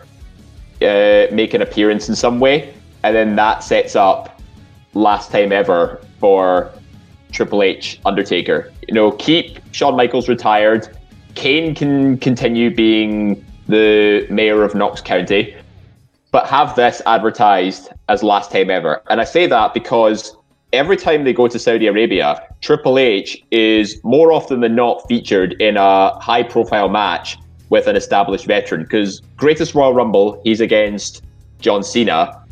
uh, 0.82 1.27
make 1.32 1.55
an 1.55 1.62
appearance 1.62 2.09
in 2.09 2.16
some 2.16 2.40
way, 2.40 2.74
and 3.02 3.15
then 3.15 3.36
that 3.36 3.62
sets 3.62 3.97
up 3.97 4.40
last 4.94 5.31
time 5.31 5.52
ever 5.52 6.01
for 6.19 6.70
Triple 7.32 7.62
H 7.62 8.01
Undertaker. 8.05 8.73
You 8.89 8.94
know, 8.94 9.12
keep 9.12 9.59
Shawn 9.73 9.97
Michaels 9.97 10.28
retired. 10.28 10.97
Kane 11.35 11.74
can 11.74 12.19
continue 12.19 12.74
being 12.74 13.44
the 13.66 14.27
mayor 14.31 14.62
of 14.62 14.74
Knox 14.74 15.01
County, 15.01 15.55
but 16.35 16.48
have 16.48 16.74
this 16.74 17.01
advertised 17.06 17.90
as 18.09 18.24
last 18.24 18.51
time 18.51 18.69
ever. 18.69 19.01
And 19.09 19.20
I 19.20 19.24
say 19.24 19.47
that 19.47 19.73
because 19.73 20.36
every 20.73 20.97
time 20.97 21.23
they 21.23 21.32
go 21.32 21.47
to 21.47 21.61
Saudi 21.61 21.86
Arabia, 21.86 22.44
Triple 22.61 22.98
H 22.98 23.40
is 23.52 24.01
more 24.02 24.32
often 24.32 24.59
than 24.59 24.74
not 24.74 25.06
featured 25.06 25.52
in 25.62 25.77
a 25.77 26.19
high 26.19 26.43
profile 26.43 26.89
match 26.89 27.39
with 27.69 27.86
an 27.86 27.94
established 27.94 28.47
veteran. 28.47 28.82
Because 28.82 29.20
Greatest 29.36 29.77
Royal 29.77 29.94
Rumble, 29.94 30.40
he's 30.43 30.61
against 30.61 31.23
John 31.61 31.85
Cena. 31.85 32.44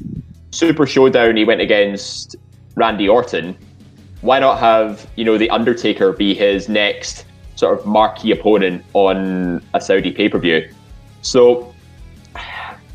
Super 0.53 0.87
Showdown, 0.87 1.35
he 1.35 1.45
went 1.45 1.61
against 1.61 2.37
Randy 2.77 3.09
Orton. 3.09 3.59
Why 4.21 4.39
not 4.39 4.61
have, 4.61 5.11
you 5.17 5.25
know, 5.25 5.37
The 5.37 5.51
Undertaker 5.51 6.13
be 6.13 6.35
his 6.35 6.69
next 6.69 7.25
sort 7.57 7.81
of 7.81 7.85
marquee 7.85 8.31
opponent 8.31 8.85
on 8.93 9.61
a 9.75 9.81
Saudi 9.81 10.13
pay 10.13 10.29
per 10.29 10.39
view? 10.39 10.73
So, 11.23 11.72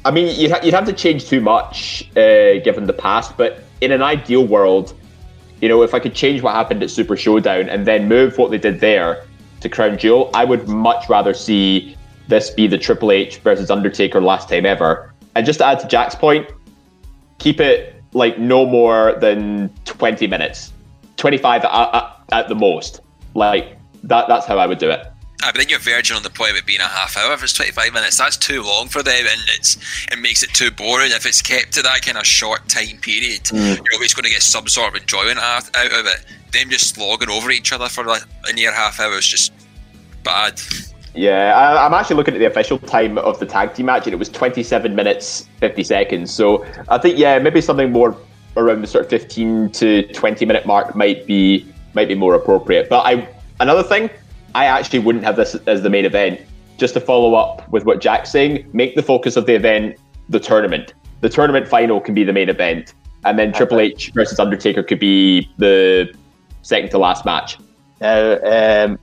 I 0.07 0.11
mean, 0.11 0.33
you'd, 0.39 0.51
ha- 0.51 0.61
you'd 0.63 0.73
have 0.73 0.85
to 0.85 0.93
change 0.93 1.25
too 1.25 1.41
much 1.41 2.09
uh, 2.15 2.63
given 2.63 2.85
the 2.85 2.93
past, 2.93 3.35
but 3.35 3.61
in 3.81 3.91
an 3.91 4.01
ideal 4.01 4.47
world, 4.47 4.93
you 5.59 5.67
know, 5.67 5.83
if 5.83 5.93
I 5.93 5.99
could 5.99 6.15
change 6.15 6.41
what 6.41 6.55
happened 6.55 6.81
at 6.81 6.89
Super 6.89 7.17
Showdown 7.17 7.67
and 7.67 7.85
then 7.85 8.07
move 8.07 8.37
what 8.37 8.49
they 8.49 8.57
did 8.57 8.79
there 8.79 9.25
to 9.59 9.67
Crown 9.67 9.97
Jewel, 9.97 10.31
I 10.33 10.45
would 10.45 10.69
much 10.69 11.09
rather 11.09 11.33
see 11.33 11.97
this 12.29 12.49
be 12.49 12.67
the 12.67 12.77
Triple 12.77 13.11
H 13.11 13.39
versus 13.39 13.69
Undertaker 13.69 14.21
last 14.21 14.47
time 14.47 14.65
ever. 14.65 15.13
And 15.35 15.45
just 15.45 15.59
to 15.59 15.65
add 15.65 15.81
to 15.81 15.87
Jack's 15.89 16.15
point, 16.15 16.49
keep 17.37 17.59
it 17.59 18.01
like 18.13 18.39
no 18.39 18.65
more 18.65 19.17
than 19.19 19.73
20 19.83 20.25
minutes, 20.25 20.71
25 21.17 21.65
at, 21.65 21.95
at, 21.95 22.23
at 22.31 22.47
the 22.47 22.55
most. 22.55 23.01
Like 23.33 23.77
that, 24.03 24.29
that's 24.29 24.45
how 24.45 24.57
I 24.57 24.67
would 24.67 24.77
do 24.77 24.89
it. 24.89 25.05
Ah, 25.43 25.51
but 25.53 25.59
then 25.59 25.69
you're 25.69 25.79
verging 25.79 26.17
on 26.17 26.23
the 26.23 26.31
point 26.31 26.51
of 26.51 26.57
it 26.57 26.65
being 26.65 26.79
a 26.79 26.87
half 26.87 27.15
hour. 27.15 27.31
If 27.33 27.43
it's 27.43 27.53
25 27.53 27.93
minutes, 27.93 28.17
that's 28.17 28.37
too 28.37 28.63
long 28.63 28.87
for 28.87 29.03
them, 29.03 29.25
and 29.29 29.41
it's 29.55 29.77
it 30.11 30.19
makes 30.19 30.41
it 30.41 30.49
too 30.53 30.71
boring. 30.71 31.11
If 31.11 31.25
it's 31.27 31.41
kept 31.43 31.73
to 31.73 31.83
that 31.83 32.01
kind 32.01 32.17
of 32.17 32.25
short 32.25 32.67
time 32.67 32.97
period, 33.01 33.43
Mm. 33.43 33.75
you're 33.77 33.93
always 33.93 34.13
going 34.15 34.23
to 34.23 34.31
get 34.31 34.41
some 34.41 34.67
sort 34.67 34.89
of 34.95 35.01
enjoyment 35.01 35.37
out, 35.37 35.67
of 35.69 36.05
it. 36.07 36.25
Them 36.53 36.69
just 36.69 36.95
slogging 36.95 37.29
over 37.29 37.51
each 37.51 37.71
other 37.71 37.87
for 37.87 38.03
like 38.03 38.23
a 38.49 38.53
near 38.53 38.71
half 38.73 38.99
hour 38.99 39.13
is 39.17 39.27
just 39.27 39.51
bad. 40.23 40.59
Yeah, 41.13 41.55
I, 41.55 41.85
I'm 41.85 41.93
actually 41.93 42.15
looking 42.15 42.33
at 42.33 42.39
the 42.39 42.45
official 42.45 42.79
time 42.79 43.17
of 43.19 43.39
the 43.39 43.45
tag 43.45 43.75
team 43.75 43.85
match, 43.87 44.05
and 44.07 44.13
it 44.13 44.17
was 44.19 44.29
27 44.29 44.95
minutes 44.95 45.47
50 45.59 45.83
seconds. 45.83 46.33
So 46.33 46.65
I 46.89 46.97
think 46.97 47.19
yeah, 47.19 47.37
maybe 47.37 47.61
something 47.61 47.91
more 47.91 48.17
around 48.55 48.81
the 48.81 48.87
sort 48.87 49.03
of 49.05 49.09
15 49.11 49.69
to 49.73 50.01
20 50.13 50.45
minute 50.45 50.65
mark 50.65 50.95
might 50.95 51.27
be 51.27 51.71
might 51.93 52.07
be 52.07 52.15
more 52.15 52.33
appropriate. 52.33 52.89
But 52.89 53.01
I 53.05 53.27
another 53.59 53.83
thing, 53.83 54.09
I 54.57 54.65
actually 54.65 54.99
wouldn't 54.99 55.23
have 55.23 55.35
this 55.35 55.53
as 55.67 55.83
the 55.83 55.89
main 55.91 56.03
event. 56.03 56.41
Just 56.77 56.95
to 56.95 56.99
follow 56.99 57.35
up 57.35 57.69
with 57.69 57.85
what 57.85 58.01
Jack's 58.01 58.31
saying, 58.31 58.67
make 58.73 58.95
the 58.95 59.03
focus 59.03 59.35
of 59.35 59.45
the 59.45 59.53
event 59.53 59.97
the 60.29 60.39
tournament. 60.39 60.95
The 61.21 61.29
tournament 61.29 61.67
final 61.67 62.01
can 62.01 62.15
be 62.15 62.23
the 62.23 62.33
main 62.33 62.49
event, 62.49 62.95
and 63.23 63.37
then 63.37 63.53
Triple 63.53 63.79
H 63.79 64.11
versus 64.15 64.39
Undertaker 64.39 64.81
could 64.81 64.99
be 64.99 65.47
the 65.57 66.11
second 66.63 66.89
to 66.89 66.97
last 66.97 67.23
match. 67.23 67.57
Now, 68.01 68.39
um, 68.55 68.99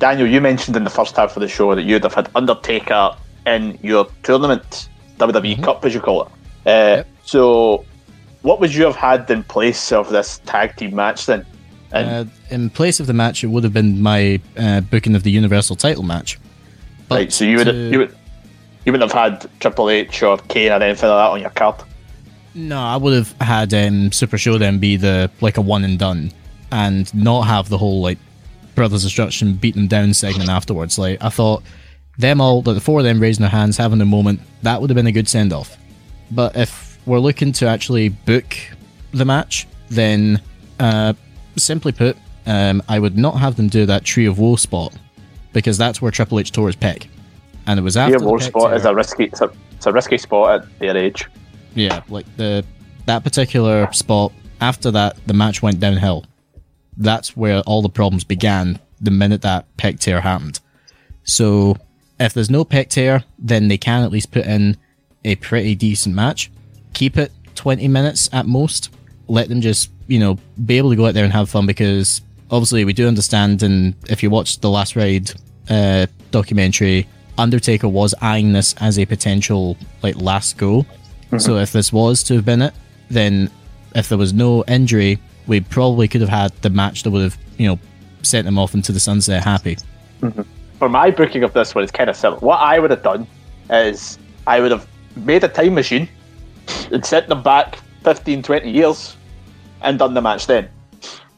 Daniel, 0.00 0.26
you 0.26 0.40
mentioned 0.40 0.76
in 0.76 0.82
the 0.82 0.90
first 0.90 1.16
half 1.16 1.36
of 1.36 1.40
the 1.40 1.48
show 1.48 1.72
that 1.76 1.82
you'd 1.82 2.02
have 2.02 2.14
had 2.14 2.28
Undertaker 2.34 3.16
in 3.46 3.78
your 3.82 4.08
tournament, 4.24 4.88
WWE 5.18 5.62
Cup, 5.62 5.84
as 5.84 5.94
you 5.94 6.00
call 6.00 6.24
it. 6.24 6.28
Uh, 6.66 7.04
So, 7.24 7.84
what 8.42 8.60
would 8.60 8.74
you 8.74 8.84
have 8.84 8.96
had 8.96 9.30
in 9.30 9.44
place 9.44 9.92
of 9.92 10.10
this 10.10 10.40
tag 10.46 10.76
team 10.76 10.94
match 10.96 11.26
then? 11.26 11.46
And 12.00 12.28
Uh, 12.28 12.54
in 12.54 12.70
place 12.70 13.00
of 13.00 13.06
the 13.06 13.12
match, 13.12 13.42
it 13.44 13.48
would 13.48 13.64
have 13.64 13.72
been 13.72 14.00
my 14.02 14.40
uh, 14.56 14.80
booking 14.82 15.14
of 15.14 15.22
the 15.22 15.30
Universal 15.30 15.76
title 15.76 16.02
match. 16.02 16.38
right, 17.10 17.32
so 17.32 17.44
you 17.44 17.56
would 17.58 17.64
to- 17.66 17.90
you 17.90 17.98
would 17.98 18.14
you 18.84 18.92
wouldn't 18.92 19.10
have 19.12 19.20
had 19.32 19.50
Triple 19.60 19.90
H 19.90 20.22
or 20.22 20.38
Kane 20.38 20.70
or 20.70 20.76
anything 20.82 21.08
like 21.08 21.18
that 21.18 21.30
on 21.30 21.40
your 21.40 21.50
card. 21.50 21.76
No, 22.54 22.78
I 22.78 22.96
would 22.96 23.12
have 23.14 23.34
had 23.40 23.74
um, 23.74 24.12
Super 24.12 24.38
Showdown 24.38 24.78
be 24.78 24.96
the 24.96 25.30
like 25.40 25.56
a 25.56 25.60
one 25.60 25.84
and 25.84 25.98
done, 25.98 26.32
and 26.70 27.12
not 27.14 27.42
have 27.42 27.68
the 27.68 27.78
whole 27.78 28.00
like 28.00 28.18
Brothers 28.74 29.02
Destruction 29.02 29.54
beat 29.54 29.74
them 29.74 29.88
down 29.88 30.14
segment 30.14 30.48
afterwards. 30.50 30.98
Like 30.98 31.18
I 31.22 31.28
thought, 31.30 31.62
them 32.18 32.40
all, 32.40 32.62
like, 32.62 32.74
the 32.76 32.80
four 32.80 33.00
of 33.00 33.04
them 33.04 33.20
raising 33.20 33.42
their 33.42 33.50
hands, 33.50 33.76
having 33.76 34.00
a 34.00 34.04
moment, 34.06 34.40
that 34.62 34.80
would 34.80 34.88
have 34.90 34.94
been 34.96 35.06
a 35.06 35.12
good 35.12 35.28
send 35.28 35.52
off. 35.52 35.76
But 36.30 36.56
if 36.56 36.98
we're 37.06 37.18
looking 37.18 37.52
to 37.54 37.66
actually 37.66 38.08
book 38.08 38.56
the 39.12 39.24
match, 39.24 39.66
then 39.90 40.40
uh, 40.80 41.12
simply 41.56 41.92
put, 41.92 42.16
um, 42.46 42.82
I 42.88 42.98
would 42.98 43.16
not 43.16 43.38
have 43.38 43.56
them 43.56 43.68
do 43.68 43.86
that 43.86 44.04
Tree 44.04 44.26
of 44.26 44.38
Woe 44.38 44.56
spot 44.56 44.94
because 45.52 45.78
that's 45.78 46.00
where 46.02 46.10
Triple 46.10 46.38
H 46.38 46.52
tore 46.52 46.68
his 46.68 46.76
pec, 46.76 47.06
and 47.66 47.78
it 47.78 47.82
was 47.82 47.96
after 47.96 48.18
the 48.18 48.24
war 48.24 48.38
pec 48.38 48.42
spot 48.42 48.76
is 48.76 48.84
a 48.84 48.94
risky 48.94 49.24
it's 49.24 49.40
a, 49.40 49.50
it's 49.72 49.86
a 49.86 49.92
risky 49.92 50.18
spot 50.18 50.62
at 50.62 50.78
their 50.78 50.96
age. 50.96 51.26
yeah, 51.74 52.02
like 52.08 52.26
the 52.36 52.64
that 53.06 53.24
particular 53.24 53.90
spot 53.92 54.32
after 54.60 54.90
that 54.90 55.16
the 55.26 55.34
match 55.34 55.62
went 55.62 55.80
downhill. 55.80 56.24
That's 56.96 57.36
where 57.36 57.60
all 57.60 57.82
the 57.82 57.88
problems 57.88 58.24
began 58.24 58.78
the 59.00 59.10
minute 59.10 59.42
that 59.42 59.66
pec 59.76 60.00
tear 60.00 60.20
happened. 60.20 60.60
So 61.24 61.76
if 62.18 62.32
there's 62.32 62.50
no 62.50 62.64
pec 62.64 62.88
tear, 62.88 63.24
then 63.38 63.68
they 63.68 63.78
can 63.78 64.02
at 64.02 64.10
least 64.10 64.30
put 64.30 64.46
in 64.46 64.76
a 65.24 65.36
pretty 65.36 65.74
decent 65.74 66.14
match. 66.14 66.50
Keep 66.94 67.18
it 67.18 67.32
20 67.54 67.88
minutes 67.88 68.30
at 68.32 68.46
most. 68.46 68.90
Let 69.28 69.48
them 69.48 69.60
just, 69.60 69.90
you 70.06 70.18
know, 70.18 70.38
be 70.64 70.78
able 70.78 70.90
to 70.90 70.96
go 70.96 71.06
out 71.06 71.14
there 71.14 71.24
and 71.24 71.32
have 71.32 71.48
fun 71.48 71.66
because 71.66 72.20
obviously 72.50 72.84
we 72.84 72.92
do 72.92 73.08
understand 73.08 73.62
and 73.62 73.94
if 74.08 74.22
you 74.22 74.30
watch 74.30 74.60
the 74.60 74.70
last 74.70 74.96
ride 74.96 75.30
uh, 75.68 76.06
documentary, 76.30 77.06
Undertaker 77.38 77.88
was 77.88 78.14
eyeing 78.20 78.52
this 78.52 78.74
as 78.78 78.98
a 78.98 79.04
potential 79.04 79.76
like 80.02 80.16
last 80.16 80.56
go. 80.56 80.86
So 81.38 81.56
if 81.56 81.72
this 81.72 81.92
was 81.92 82.22
to 82.24 82.34
have 82.34 82.44
been 82.44 82.62
it, 82.62 82.72
then 83.10 83.50
if 83.94 84.08
there 84.08 84.16
was 84.16 84.32
no 84.32 84.64
injury, 84.64 85.18
we 85.46 85.60
probably 85.60 86.08
could 86.08 86.20
have 86.20 86.30
had 86.30 86.52
the 86.62 86.70
match 86.70 87.02
that 87.02 87.10
would 87.10 87.22
have, 87.22 87.38
you 87.58 87.66
know, 87.66 87.78
sent 88.22 88.46
him 88.46 88.58
off 88.58 88.74
into 88.74 88.92
the 88.92 89.00
sunset 89.00 89.42
happy. 89.42 89.76
For 90.78 90.88
my 90.88 91.10
booking 91.10 91.42
of 91.42 91.52
this 91.52 91.74
one, 91.74 91.84
it's 91.84 91.92
kind 91.92 92.08
of 92.08 92.16
simple. 92.16 92.46
What 92.46 92.60
I 92.60 92.78
would 92.78 92.90
have 92.90 93.02
done 93.02 93.26
is 93.70 94.18
I 94.46 94.60
would 94.60 94.70
have 94.70 94.86
made 95.16 95.44
a 95.44 95.48
time 95.48 95.74
machine 95.74 96.08
and 96.92 97.04
sent 97.04 97.28
them 97.28 97.42
back 97.42 97.78
15, 98.04 98.42
20 98.42 98.70
years 98.70 99.16
and 99.82 99.98
done 99.98 100.14
the 100.14 100.22
match 100.22 100.46
then. 100.46 100.68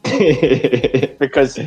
because 1.18 1.58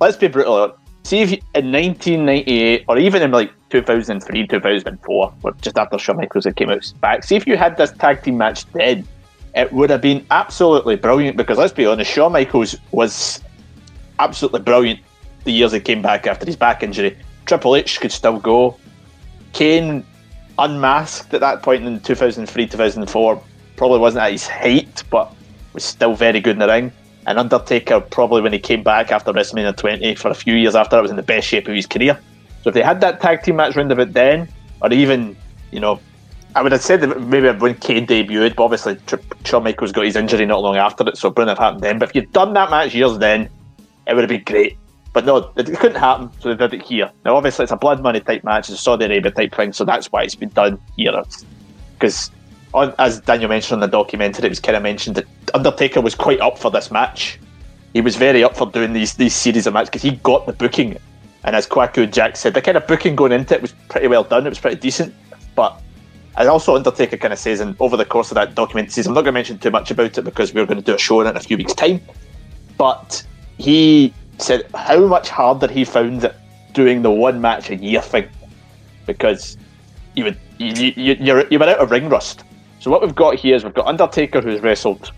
let's 0.00 0.16
be 0.16 0.28
brutal. 0.28 0.76
See 1.04 1.20
if 1.20 1.30
you, 1.30 1.38
in 1.54 1.70
1998 1.70 2.84
or 2.88 2.98
even 2.98 3.22
in 3.22 3.30
like 3.30 3.52
2003, 3.70 4.46
2004, 4.46 5.34
or 5.42 5.52
just 5.60 5.78
after 5.78 5.98
Shawn 5.98 6.16
Michaels 6.16 6.44
had 6.44 6.56
came 6.56 6.70
out 6.70 6.92
back, 7.00 7.22
see 7.22 7.36
if 7.36 7.46
you 7.46 7.56
had 7.56 7.76
this 7.76 7.92
tag 7.92 8.22
team 8.22 8.38
match 8.38 8.66
then, 8.72 9.06
it 9.54 9.72
would 9.72 9.90
have 9.90 10.00
been 10.00 10.26
absolutely 10.30 10.96
brilliant. 10.96 11.36
Because 11.36 11.58
let's 11.58 11.72
be 11.72 11.86
honest, 11.86 12.10
Shawn 12.10 12.32
Michaels 12.32 12.76
was 12.90 13.40
absolutely 14.18 14.60
brilliant 14.60 15.00
the 15.44 15.52
years 15.52 15.72
he 15.72 15.80
came 15.80 16.02
back 16.02 16.26
after 16.26 16.44
his 16.44 16.56
back 16.56 16.82
injury. 16.82 17.16
Triple 17.44 17.76
H 17.76 18.00
could 18.00 18.12
still 18.12 18.40
go. 18.40 18.76
Kane, 19.52 20.04
unmasked 20.58 21.32
at 21.34 21.40
that 21.40 21.62
point 21.62 21.84
in 21.84 22.00
2003, 22.00 22.66
2004, 22.66 23.42
probably 23.76 23.98
wasn't 23.98 24.24
at 24.24 24.32
his 24.32 24.46
height, 24.46 25.04
but 25.08 25.32
was 25.76 25.84
still 25.84 26.14
very 26.14 26.40
good 26.40 26.56
in 26.56 26.58
the 26.58 26.66
ring. 26.66 26.90
And 27.26 27.38
Undertaker, 27.38 28.00
probably 28.00 28.40
when 28.40 28.52
he 28.52 28.58
came 28.58 28.82
back 28.82 29.12
after 29.12 29.32
WrestleMania 29.32 29.76
20 29.76 30.14
for 30.16 30.28
a 30.28 30.34
few 30.34 30.54
years 30.54 30.74
after, 30.74 30.96
that 30.96 31.02
was 31.02 31.10
in 31.10 31.16
the 31.16 31.22
best 31.22 31.46
shape 31.46 31.68
of 31.68 31.74
his 31.74 31.86
career. 31.86 32.18
So 32.62 32.70
if 32.70 32.74
they 32.74 32.82
had 32.82 33.00
that 33.00 33.20
tag 33.20 33.42
team 33.42 33.56
match 33.56 33.76
round 33.76 33.92
about 33.92 34.12
then, 34.12 34.48
or 34.80 34.92
even, 34.92 35.36
you 35.70 35.80
know, 35.80 36.00
I 36.54 36.62
would 36.62 36.72
have 36.72 36.82
said 36.82 37.00
that 37.02 37.20
maybe 37.20 37.50
when 37.50 37.74
Kane 37.74 38.06
debuted, 38.06 38.56
but 38.56 38.64
obviously 38.64 38.96
Shawn 39.44 39.64
Michaels 39.64 39.92
got 39.92 40.04
his 40.04 40.16
injury 40.16 40.46
not 40.46 40.62
long 40.62 40.76
after 40.76 41.06
it, 41.06 41.18
so 41.18 41.28
it 41.28 41.36
wouldn't 41.36 41.50
have 41.50 41.58
happened 41.58 41.82
then. 41.82 41.98
But 41.98 42.08
if 42.10 42.14
you'd 42.14 42.32
done 42.32 42.54
that 42.54 42.70
match 42.70 42.94
years 42.94 43.18
then, 43.18 43.48
it 44.06 44.14
would 44.14 44.22
have 44.22 44.28
been 44.28 44.44
great. 44.44 44.78
But 45.12 45.24
no, 45.24 45.50
it 45.56 45.66
couldn't 45.78 45.98
happen, 45.98 46.30
so 46.40 46.54
they 46.54 46.56
did 46.56 46.80
it 46.80 46.86
here. 46.86 47.10
Now, 47.24 47.36
obviously, 47.36 47.64
it's 47.64 47.72
a 47.72 47.76
blood 47.76 48.02
money 48.02 48.20
type 48.20 48.44
match, 48.44 48.68
it's 48.68 48.78
a 48.78 48.82
Saudi 48.82 49.06
Arabia 49.06 49.32
type 49.32 49.54
thing, 49.54 49.72
so 49.72 49.84
that's 49.84 50.12
why 50.12 50.22
it's 50.22 50.34
been 50.34 50.50
done 50.50 50.80
here. 50.96 51.22
Because, 51.94 52.30
as 52.76 53.20
Daniel 53.20 53.48
mentioned 53.48 53.82
in 53.82 53.90
the 53.90 53.96
documentary, 53.96 54.46
it 54.46 54.50
was 54.50 54.60
kind 54.60 54.76
of 54.76 54.82
mentioned 54.82 55.16
that 55.16 55.26
Undertaker 55.54 56.00
was 56.00 56.14
quite 56.14 56.40
up 56.40 56.58
for 56.58 56.70
this 56.70 56.90
match. 56.90 57.38
He 57.92 58.00
was 58.00 58.16
very 58.16 58.44
up 58.44 58.56
for 58.56 58.70
doing 58.70 58.92
these 58.92 59.14
these 59.14 59.34
series 59.34 59.66
of 59.66 59.72
matches 59.72 59.90
because 59.90 60.02
he 60.02 60.12
got 60.12 60.46
the 60.46 60.52
booking. 60.52 60.98
And 61.44 61.54
as 61.54 61.66
Kwaku 61.66 62.04
and 62.04 62.12
Jack 62.12 62.36
said, 62.36 62.54
the 62.54 62.60
kind 62.60 62.76
of 62.76 62.86
booking 62.86 63.14
going 63.14 63.32
into 63.32 63.54
it 63.54 63.62
was 63.62 63.72
pretty 63.88 64.08
well 64.08 64.24
done. 64.24 64.46
It 64.46 64.50
was 64.50 64.58
pretty 64.58 64.76
decent. 64.76 65.14
But 65.54 65.80
and 66.36 66.48
also 66.48 66.76
Undertaker 66.76 67.16
kind 67.16 67.32
of 67.32 67.38
says, 67.38 67.60
and 67.60 67.74
over 67.80 67.96
the 67.96 68.04
course 68.04 68.30
of 68.30 68.34
that 68.34 68.54
document, 68.54 68.92
says, 68.92 69.06
I'm 69.06 69.14
not 69.14 69.22
going 69.22 69.32
to 69.32 69.32
mention 69.32 69.58
too 69.58 69.70
much 69.70 69.90
about 69.90 70.18
it 70.18 70.22
because 70.22 70.52
we're 70.52 70.66
going 70.66 70.78
to 70.78 70.84
do 70.84 70.94
a 70.94 70.98
show 70.98 71.20
on 71.20 71.26
it 71.26 71.30
in 71.30 71.36
a 71.36 71.40
few 71.40 71.56
weeks' 71.56 71.72
time. 71.72 72.00
But 72.76 73.24
he 73.56 74.12
said 74.38 74.66
how 74.74 75.06
much 75.06 75.30
harder 75.30 75.66
he 75.66 75.84
found 75.84 76.24
it 76.24 76.34
doing 76.74 77.00
the 77.00 77.10
one 77.10 77.40
match 77.40 77.70
a 77.70 77.76
year 77.76 78.02
thing 78.02 78.28
because 79.06 79.56
you 80.14 80.24
would 80.24 80.38
you, 80.58 80.92
you, 80.94 81.16
you're 81.18 81.46
you 81.48 81.58
were 81.58 81.66
out 81.66 81.78
of 81.78 81.90
ring 81.90 82.08
rust. 82.08 82.44
So 82.86 82.92
what 82.92 83.02
we've 83.02 83.16
got 83.16 83.34
here 83.34 83.56
is 83.56 83.64
we've 83.64 83.74
got 83.74 83.88
Undertaker 83.88 84.40
who's 84.40 84.60
wrestled. 84.60 85.10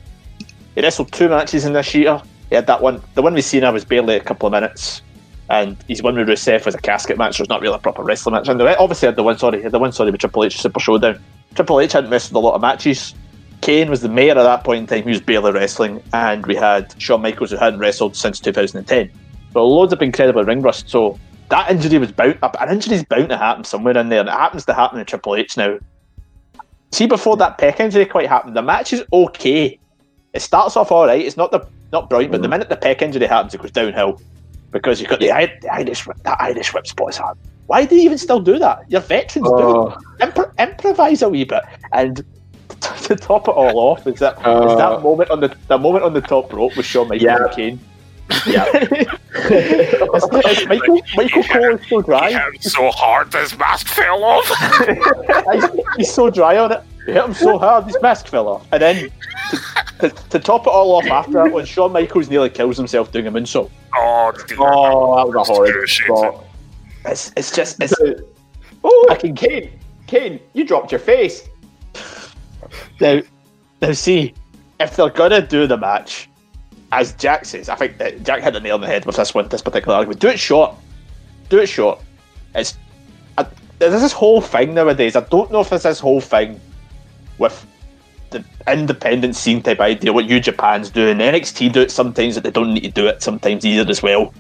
He 0.75 0.81
wrestled 0.81 1.13
two 1.13 1.29
matches 1.29 1.67
in 1.67 1.75
this 1.75 1.95
year. 1.95 2.19
He 2.49 2.55
had 2.55 2.67
that 2.67 2.81
one. 2.81 3.03
The 3.13 3.21
one 3.21 3.35
we 3.35 3.43
seen 3.43 3.63
I 3.63 3.69
was 3.69 3.85
barely 3.85 4.17
a 4.17 4.21
couple 4.21 4.47
of 4.47 4.53
minutes, 4.53 5.03
and 5.51 5.77
he's 5.87 6.03
one 6.03 6.17
with 6.17 6.29
Rusev 6.29 6.65
was 6.65 6.75
a 6.75 6.79
casket 6.79 7.19
match. 7.19 7.37
So 7.37 7.43
it's 7.43 7.51
not 7.51 7.61
really 7.61 7.75
a 7.75 7.79
proper 7.79 8.03
wrestling 8.03 8.37
match. 8.37 8.49
And 8.49 8.59
the, 8.59 8.75
obviously 8.79 9.05
had 9.05 9.17
the 9.17 9.23
one 9.23 9.37
sorry, 9.37 9.69
the 9.69 9.79
one 9.79 9.93
sorry 9.93 10.11
with 10.11 10.21
Triple 10.21 10.45
H 10.45 10.63
Super 10.63 10.81
Showdown. 10.81 11.23
Triple 11.57 11.81
H 11.81 11.93
hadn't 11.93 12.09
wrestled 12.09 12.43
a 12.43 12.47
lot 12.47 12.55
of 12.55 12.63
matches. 12.63 13.15
Kane 13.61 13.91
was 13.91 14.01
the 14.01 14.09
mayor 14.09 14.31
at 14.31 14.45
that 14.45 14.65
point 14.65 14.81
in 14.81 14.87
time. 14.87 15.03
He 15.03 15.11
was 15.11 15.21
barely 15.21 15.53
wrestling, 15.53 16.03
and 16.15 16.47
we 16.47 16.55
had 16.55 16.95
Shawn 16.97 17.21
Michaels 17.21 17.51
who 17.51 17.59
hadn't 17.59 17.81
wrestled 17.81 18.17
since 18.17 18.41
2010. 18.41 19.11
But 19.53 19.63
loads 19.65 19.93
of 19.93 20.01
incredible 20.01 20.43
ring 20.43 20.63
rust. 20.63 20.89
So 20.89 21.21
that 21.51 21.71
injury 21.71 21.99
was 21.99 22.13
bound. 22.13 22.39
An 22.43 22.71
injury 22.71 22.97
is 22.97 23.05
bound 23.05 23.29
to 23.29 23.37
happen 23.37 23.65
somewhere 23.65 23.99
in 23.99 24.09
there, 24.09 24.21
and 24.21 24.29
it 24.31 24.33
happens 24.33 24.65
to 24.65 24.73
happen 24.73 24.99
in 24.99 25.05
Triple 25.05 25.37
H 25.37 25.59
now. 25.59 25.79
See, 26.93 27.07
before 27.07 27.37
that 27.37 27.59
pec 27.59 27.81
injury 27.81 28.07
quite 28.07 28.29
happened, 28.29 28.57
the 28.57 28.63
match 28.63 28.93
is 28.93 29.05
okay. 29.13 29.79
It 30.33 30.41
starts 30.41 30.77
off 30.77 30.91
all 30.91 31.07
right. 31.07 31.21
It's 31.25 31.37
not 31.37 31.51
the 31.51 31.67
not 31.93 32.09
brilliant, 32.11 32.33
but 32.33 32.43
the 32.43 32.49
minute 32.49 32.69
the 32.69 32.77
pec 32.77 33.03
injury 33.03 33.27
happens, 33.27 33.55
it 33.55 33.61
goes 33.63 33.71
downhill 33.71 34.21
because 34.71 35.01
you've 35.01 35.09
got 35.11 35.21
the, 35.21 35.27
the 35.63 35.73
Irish 35.73 36.07
that 36.25 36.37
Irish 36.41 36.73
whip 36.75 36.87
spot 36.87 37.11
is 37.11 37.17
hard. 37.17 37.37
Why 37.67 37.85
do 37.85 37.97
you 37.97 38.03
even 38.03 38.17
still 38.19 38.41
do 38.41 38.59
that? 38.59 38.91
Your 38.91 39.01
veterans 39.03 39.49
Oh. 39.51 39.91
do. 39.91 40.25
Impro- 40.27 40.53
improvise 40.59 41.21
a 41.23 41.29
wee 41.29 41.45
bit, 41.45 41.63
and 41.93 42.25
to 42.81 43.17
top 43.17 43.49
it 43.49 43.53
all 43.53 43.79
off 43.79 44.07
is 44.07 44.19
that 44.21 44.39
is 44.39 44.45
Uh. 44.45 44.75
that 44.77 45.03
moment 45.03 45.31
on 45.31 45.41
the 45.41 45.55
that 45.69 45.81
moment 45.81 46.05
on 46.05 46.15
the 46.15 46.21
top 46.23 46.53
rope 46.53 46.77
with 46.77 46.87
Shawn 46.87 47.09
Michaels 47.09 47.23
Yeah. 47.23 47.37
and 47.45 47.53
Kane. 47.53 47.81
Yeah. 48.47 48.67
It's- 48.75 50.29
it's 50.33 50.67
Michael 50.67 51.01
Michael 51.17 51.45
Cole 51.45 51.75
is 51.77 51.89
so 51.89 52.03
dry. 52.03 52.31
hit 52.31 52.43
him 52.43 52.61
so 52.61 52.91
hard 52.91 53.33
his 53.33 53.57
mask 53.59 53.87
fell 53.89 54.23
off. 54.25 54.47
he's, 55.53 55.65
he's 55.97 56.13
so 56.13 56.29
dry 56.31 56.57
on 56.59 56.73
it. 56.73 56.83
He 57.07 57.13
hit 57.13 57.25
him 57.25 57.35
so 57.35 57.59
hard, 57.59 57.85
his 57.85 57.97
mask 58.03 58.27
fell 58.29 58.49
off. 58.49 58.67
And 58.73 58.83
then 58.83 59.11
to, 60.01 60.09
to, 60.09 60.29
to 60.31 60.39
top 60.39 60.67
it 60.67 60.71
all 60.71 60.97
off 60.97 61.07
after 61.07 61.33
that, 61.35 61.53
when 61.53 61.65
Shawn 61.65 61.93
Michaels 61.93 62.29
nearly 62.29 62.51
kills 62.51 62.77
himself 62.77 63.13
doing 63.13 63.27
a 63.27 63.33
moonsault. 63.33 63.71
Oh, 63.97 64.33
dear. 64.47 64.57
Oh, 64.61 65.17
that 65.17 65.39
was 65.39 65.49
a 65.49 65.53
horrid 65.55 65.89
spot. 65.89 66.45
It's, 67.07 67.33
it's 67.37 67.55
just 67.55 67.83
it's 67.83 67.95
Oh, 68.85 69.07
I 69.11 69.15
can 69.15 69.35
Kane, 69.35 69.71
Kane, 70.07 70.41
you 70.53 70.65
dropped 70.65 70.93
your 70.93 70.99
face. 71.01 71.49
now 73.01 73.21
now 73.81 73.93
see 73.93 74.35
if 74.81 74.97
they're 74.97 75.11
gonna 75.11 75.41
do 75.47 75.67
the 75.67 75.77
match, 75.77 76.29
as 76.93 77.13
Jack 77.15 77.45
says, 77.45 77.69
I 77.69 77.75
think 77.75 77.99
that 77.99 78.23
Jack 78.23 78.41
had 78.41 78.55
the 78.55 78.61
nail 78.61 78.75
on 78.75 78.81
the 78.81 78.87
head 78.87 79.05
with 79.05 79.17
this 79.17 79.35
one, 79.35 79.49
this 79.49 79.63
particular 79.63 79.97
argument. 79.97 80.21
Do 80.21 80.29
it 80.29 80.39
short. 80.39 80.75
Do 81.49 81.59
it 81.59 81.67
short. 81.67 82.01
It's 82.55 82.77
I, 83.37 83.47
there's 83.79 84.01
this 84.01 84.13
whole 84.13 84.41
thing 84.41 84.75
nowadays. 84.75 85.15
I 85.17 85.21
don't 85.21 85.51
know 85.53 85.61
if 85.61 85.69
there's 85.69 85.83
this 85.83 86.01
whole 86.01 86.21
thing 86.21 86.61
with 87.39 87.67
the 88.31 88.45
independent 88.67 89.37
scene 89.37 89.63
type 89.63 89.81
idea, 89.81 90.13
what 90.13 90.27
you 90.27 90.41
Japan's 90.41 90.91
doing. 90.91 91.19
NXT 91.19 91.73
do 91.73 91.81
it 91.81 91.91
sometimes 91.91 92.35
that 92.35 92.45
they 92.45 92.51
don't 92.51 92.75
need 92.75 92.83
to 92.83 92.91
do 92.91 93.07
it 93.07 93.23
sometimes 93.23 93.65
either 93.65 93.89
as 93.89 94.03
well. 94.03 94.33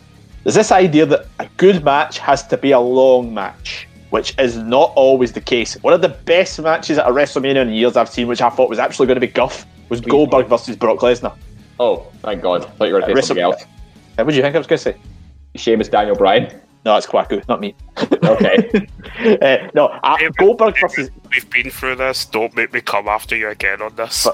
There's 0.44 0.54
this 0.54 0.72
idea 0.72 1.04
that 1.06 1.26
a 1.38 1.48
good 1.56 1.84
match 1.84 2.18
has 2.18 2.46
to 2.48 2.56
be 2.56 2.70
a 2.70 2.80
long 2.80 3.34
match, 3.34 3.88
which 4.10 4.38
is 4.38 4.56
not 4.56 4.92
always 4.94 5.32
the 5.32 5.40
case. 5.40 5.74
One 5.82 5.92
of 5.92 6.00
the 6.00 6.08
best 6.08 6.60
matches 6.60 6.96
at 6.98 7.06
a 7.06 7.10
WrestleMania 7.10 7.62
in 7.62 7.70
years 7.70 7.96
I've 7.96 8.08
seen, 8.08 8.26
which 8.26 8.40
I 8.40 8.48
thought 8.48 8.70
was 8.70 8.78
actually 8.78 9.06
going 9.06 9.16
to 9.16 9.26
be 9.26 9.32
guff, 9.32 9.66
was 9.88 10.00
Goldberg 10.00 10.46
versus 10.46 10.76
Brock 10.76 10.98
Lesnar. 10.98 11.36
Oh, 11.80 12.06
thank 12.22 12.42
God. 12.42 12.64
I 12.64 12.68
thought 12.70 12.88
you 12.88 12.94
were 12.94 13.00
going 13.00 13.14
to 13.14 13.22
say 13.22 13.28
something 13.28 13.44
else. 13.44 13.62
Uh, 13.62 14.24
what 14.24 14.30
do 14.30 14.36
you 14.36 14.42
think 14.42 14.54
I 14.54 14.58
was 14.58 14.66
going 14.66 14.78
to 14.78 14.82
say? 14.84 14.96
Sheamus 15.56 15.88
Daniel 15.88 16.16
Bryan. 16.16 16.60
No, 16.84 16.96
it's 16.96 17.06
Kwaku, 17.06 17.46
not 17.48 17.60
me. 17.60 17.74
Okay. 18.24 18.86
Uh, 19.18 19.68
no, 19.74 19.86
uh, 20.04 20.16
Goldberg 20.36 20.76
versus 20.80 21.10
We've 21.32 21.50
been 21.50 21.70
through 21.70 21.96
this. 21.96 22.24
Don't 22.24 22.54
make 22.54 22.72
me 22.72 22.80
come 22.80 23.08
after 23.08 23.34
you 23.34 23.48
again 23.48 23.82
on 23.82 23.96
this. 23.96 24.28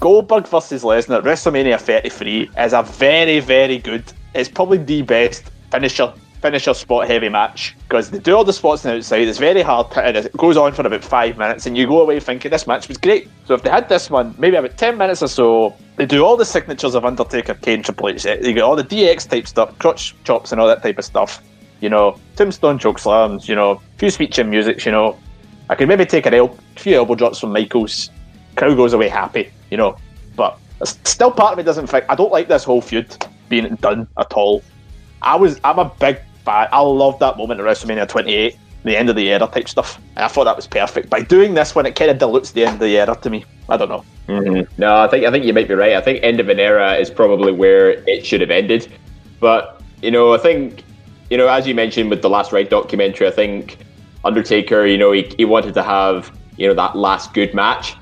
Goldberg 0.00 0.46
versus 0.46 0.82
Lesnar 0.82 1.18
at 1.18 1.24
WrestleMania 1.24 1.80
33 1.80 2.50
is 2.58 2.72
a 2.74 2.82
very, 2.82 3.40
very 3.40 3.78
good. 3.78 4.04
It's 4.34 4.50
probably 4.50 4.78
the 4.78 5.00
best 5.00 5.50
finisher 5.70 6.12
finisher 6.42 6.74
spot 6.74 7.08
heavy 7.08 7.28
match 7.28 7.74
because 7.88 8.10
they 8.10 8.18
do 8.18 8.36
all 8.36 8.44
the 8.44 8.52
spots 8.52 8.84
on 8.84 8.92
the 8.92 8.98
outside. 8.98 9.26
It's 9.26 9.38
very 9.38 9.62
hard 9.62 9.92
hitting. 9.94 10.24
It 10.26 10.36
goes 10.36 10.58
on 10.58 10.72
for 10.72 10.86
about 10.86 11.02
five 11.04 11.38
minutes, 11.38 11.66
and 11.66 11.76
you 11.76 11.86
go 11.86 12.02
away 12.02 12.20
thinking 12.20 12.50
this 12.50 12.66
match 12.66 12.86
was 12.86 12.98
great. 12.98 13.28
So 13.46 13.54
if 13.54 13.62
they 13.62 13.70
had 13.70 13.88
this 13.88 14.10
one, 14.10 14.34
maybe 14.38 14.56
about 14.56 14.76
ten 14.76 14.98
minutes 14.98 15.22
or 15.22 15.28
so, 15.28 15.74
they 15.98 16.06
do 16.06 16.24
all 16.24 16.36
the 16.36 16.44
signatures 16.44 16.94
of 16.94 17.04
Undertaker, 17.04 17.54
Kane, 17.54 17.82
Triple 17.82 18.08
H. 18.08 18.22
They 18.22 18.52
get 18.52 18.62
all 18.62 18.76
the 18.76 18.84
DX 18.84 19.28
type 19.28 19.48
stuff, 19.48 19.76
crotch 19.80 20.14
chops, 20.22 20.52
and 20.52 20.60
all 20.60 20.68
that 20.68 20.80
type 20.80 20.96
of 20.96 21.04
stuff. 21.04 21.42
You 21.80 21.88
know, 21.88 22.18
tombstone 22.36 22.78
choke 22.78 23.00
slams. 23.00 23.48
You 23.48 23.56
know, 23.56 23.72
a 23.72 23.80
few 23.98 24.08
Sweet 24.08 24.32
Chin 24.32 24.48
Music. 24.48 24.84
You 24.86 24.92
know, 24.92 25.18
I 25.68 25.74
could 25.74 25.88
maybe 25.88 26.06
take 26.06 26.26
an 26.26 26.34
el- 26.34 26.56
few 26.76 26.94
elbow 26.94 27.16
drops 27.16 27.40
from 27.40 27.52
Michaels. 27.52 28.10
Crowd 28.54 28.76
goes 28.76 28.92
away 28.92 29.08
happy. 29.08 29.50
You 29.72 29.76
know, 29.76 29.96
but 30.36 30.58
still 30.84 31.32
part 31.32 31.52
of 31.52 31.58
me 31.58 31.64
doesn't 31.64 31.88
think 31.88 32.04
I 32.08 32.14
don't 32.14 32.30
like 32.30 32.46
this 32.46 32.62
whole 32.62 32.80
feud 32.80 33.26
being 33.48 33.74
done 33.76 34.06
at 34.18 34.32
all. 34.34 34.62
I 35.20 35.34
was 35.34 35.60
I'm 35.64 35.80
a 35.80 35.92
big 35.98 36.20
fan. 36.44 36.68
I 36.70 36.80
love 36.80 37.18
that 37.18 37.36
moment 37.36 37.60
at 37.60 37.66
WrestleMania 37.66 38.08
28, 38.08 38.56
the 38.84 38.96
end 38.96 39.10
of 39.10 39.16
the 39.16 39.28
era 39.28 39.46
type 39.46 39.68
stuff. 39.68 40.00
And 40.16 40.24
I 40.24 40.28
thought 40.28 40.44
that 40.44 40.56
was 40.56 40.66
perfect. 40.66 41.10
By 41.10 41.22
doing 41.22 41.54
this 41.54 41.74
one, 41.74 41.86
it 41.86 41.94
kind 41.94 42.10
of 42.10 42.18
dilutes 42.18 42.52
the 42.52 42.64
end 42.64 42.74
of 42.74 42.80
the 42.80 42.96
era 42.96 43.16
to 43.22 43.30
me. 43.30 43.44
I 43.68 43.76
don't 43.76 43.88
know. 43.88 44.04
Mhm. 44.28 44.68
No, 44.78 44.96
I 44.96 45.08
think 45.08 45.24
I 45.26 45.30
think 45.30 45.44
you 45.44 45.52
might 45.52 45.68
be 45.68 45.74
right. 45.74 45.94
I 45.94 46.00
think 46.00 46.22
end 46.22 46.40
of 46.40 46.48
an 46.48 46.60
era 46.60 46.94
is 46.94 47.10
probably 47.10 47.52
where 47.52 47.90
it 48.08 48.24
should 48.24 48.40
have 48.40 48.50
ended. 48.50 48.88
But 49.40 49.80
you 50.02 50.10
know, 50.10 50.34
I 50.34 50.38
think 50.38 50.84
you 51.30 51.36
know, 51.36 51.48
as 51.48 51.66
you 51.66 51.74
mentioned 51.74 52.10
with 52.10 52.22
the 52.22 52.30
Last 52.30 52.52
Ride 52.52 52.68
documentary, 52.68 53.26
I 53.26 53.30
think 53.30 53.78
Undertaker, 54.24 54.86
you 54.86 54.96
know, 54.98 55.12
he, 55.12 55.30
he 55.36 55.44
wanted 55.44 55.74
to 55.74 55.82
have 55.82 56.30
you 56.56 56.68
know 56.68 56.74
that 56.74 56.96
last 56.96 57.34
good 57.34 57.54
match, 57.54 57.96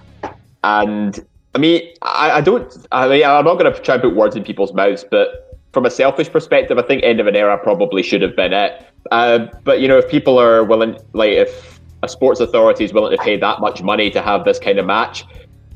and 0.64 1.24
I 1.54 1.58
mean, 1.58 1.82
I, 2.02 2.32
I 2.32 2.40
don't. 2.40 2.86
I 2.92 3.08
mean, 3.08 3.24
I'm 3.24 3.44
not 3.44 3.58
going 3.58 3.72
to 3.72 3.80
try 3.80 3.94
and 3.94 4.02
put 4.02 4.14
words 4.14 4.36
in 4.36 4.44
people's 4.44 4.72
mouths, 4.72 5.04
but 5.10 5.45
from 5.76 5.84
a 5.84 5.90
selfish 5.90 6.32
perspective, 6.32 6.78
I 6.78 6.82
think 6.82 7.04
end 7.04 7.20
of 7.20 7.26
an 7.26 7.36
era 7.36 7.58
probably 7.58 8.02
should 8.02 8.22
have 8.22 8.34
been 8.34 8.54
it. 8.54 8.82
Uh, 9.10 9.48
but 9.62 9.78
you 9.78 9.88
know, 9.88 9.98
if 9.98 10.08
people 10.08 10.38
are 10.38 10.64
willing, 10.64 10.96
like 11.12 11.32
if 11.32 11.78
a 12.02 12.08
sports 12.08 12.40
authority 12.40 12.82
is 12.82 12.94
willing 12.94 13.14
to 13.14 13.22
pay 13.22 13.36
that 13.36 13.60
much 13.60 13.82
money 13.82 14.10
to 14.12 14.22
have 14.22 14.46
this 14.46 14.58
kind 14.58 14.78
of 14.78 14.86
match, 14.86 15.26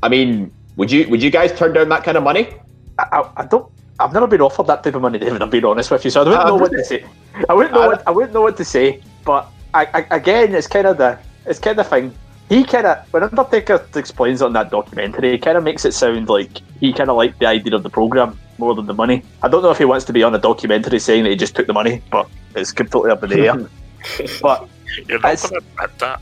I 0.01 0.09
mean, 0.09 0.51
would 0.75 0.91
you 0.91 1.07
would 1.09 1.21
you 1.21 1.29
guys 1.29 1.55
turn 1.55 1.73
down 1.73 1.89
that 1.89 2.03
kind 2.03 2.17
of 2.17 2.23
money? 2.23 2.49
I, 2.97 3.29
I, 3.37 3.45
don't. 3.45 3.71
I've 3.99 4.11
never 4.11 4.25
been 4.25 4.41
offered 4.41 4.65
that 4.65 4.83
type 4.83 4.95
of 4.95 5.03
money, 5.03 5.19
David. 5.19 5.39
I'm 5.39 5.51
being 5.51 5.65
honest 5.65 5.91
with 5.91 6.03
you, 6.03 6.09
so 6.09 6.21
I 6.21 6.25
wouldn't 6.25 6.47
know 6.47 6.55
what 6.55 6.71
to 6.71 6.83
say. 6.83 7.05
I 7.47 7.53
wouldn't 7.53 7.75
know 7.75 7.85
what 7.85 8.07
I 8.07 8.09
wouldn't 8.09 8.33
know 8.33 8.41
what 8.41 8.57
to 8.57 8.65
say. 8.65 9.03
But 9.23 9.51
I, 9.75 9.85
I, 9.85 10.15
again, 10.15 10.55
it's 10.55 10.65
kind 10.65 10.87
of 10.87 10.97
the 10.97 11.19
it's 11.45 11.59
kind 11.59 11.77
of 11.77 11.87
thing. 11.87 12.11
He 12.49 12.63
kind 12.63 12.87
of 12.87 13.05
when 13.13 13.21
Undertaker 13.21 13.85
explains 13.93 14.41
on 14.41 14.53
that 14.53 14.71
documentary, 14.71 15.33
he 15.33 15.37
kind 15.37 15.59
of 15.59 15.63
makes 15.63 15.85
it 15.85 15.93
sound 15.93 16.27
like 16.27 16.57
he 16.79 16.91
kind 16.91 17.11
of 17.11 17.17
liked 17.17 17.37
the 17.37 17.45
idea 17.45 17.75
of 17.75 17.83
the 17.83 17.91
program 17.91 18.39
more 18.61 18.73
than 18.75 18.85
the 18.85 18.93
money. 18.93 19.23
I 19.43 19.49
don't 19.49 19.63
know 19.63 19.71
if 19.71 19.77
he 19.79 19.85
wants 19.85 20.05
to 20.05 20.13
be 20.13 20.23
on 20.23 20.33
a 20.33 20.39
documentary 20.39 20.99
saying 20.99 21.23
that 21.23 21.31
he 21.31 21.35
just 21.35 21.55
took 21.55 21.67
the 21.67 21.73
money, 21.73 22.01
but 22.11 22.29
it's 22.55 22.71
completely 22.71 23.11
up 23.11 23.23
in 23.23 23.31
the 23.31 23.41
air. 23.47 23.55
but 24.41 24.69
You're 25.07 25.19
not 25.19 25.33
it's- 25.33 25.49
going 25.49 25.61
to 25.61 25.67
admit 25.83 25.99
that. 25.99 26.21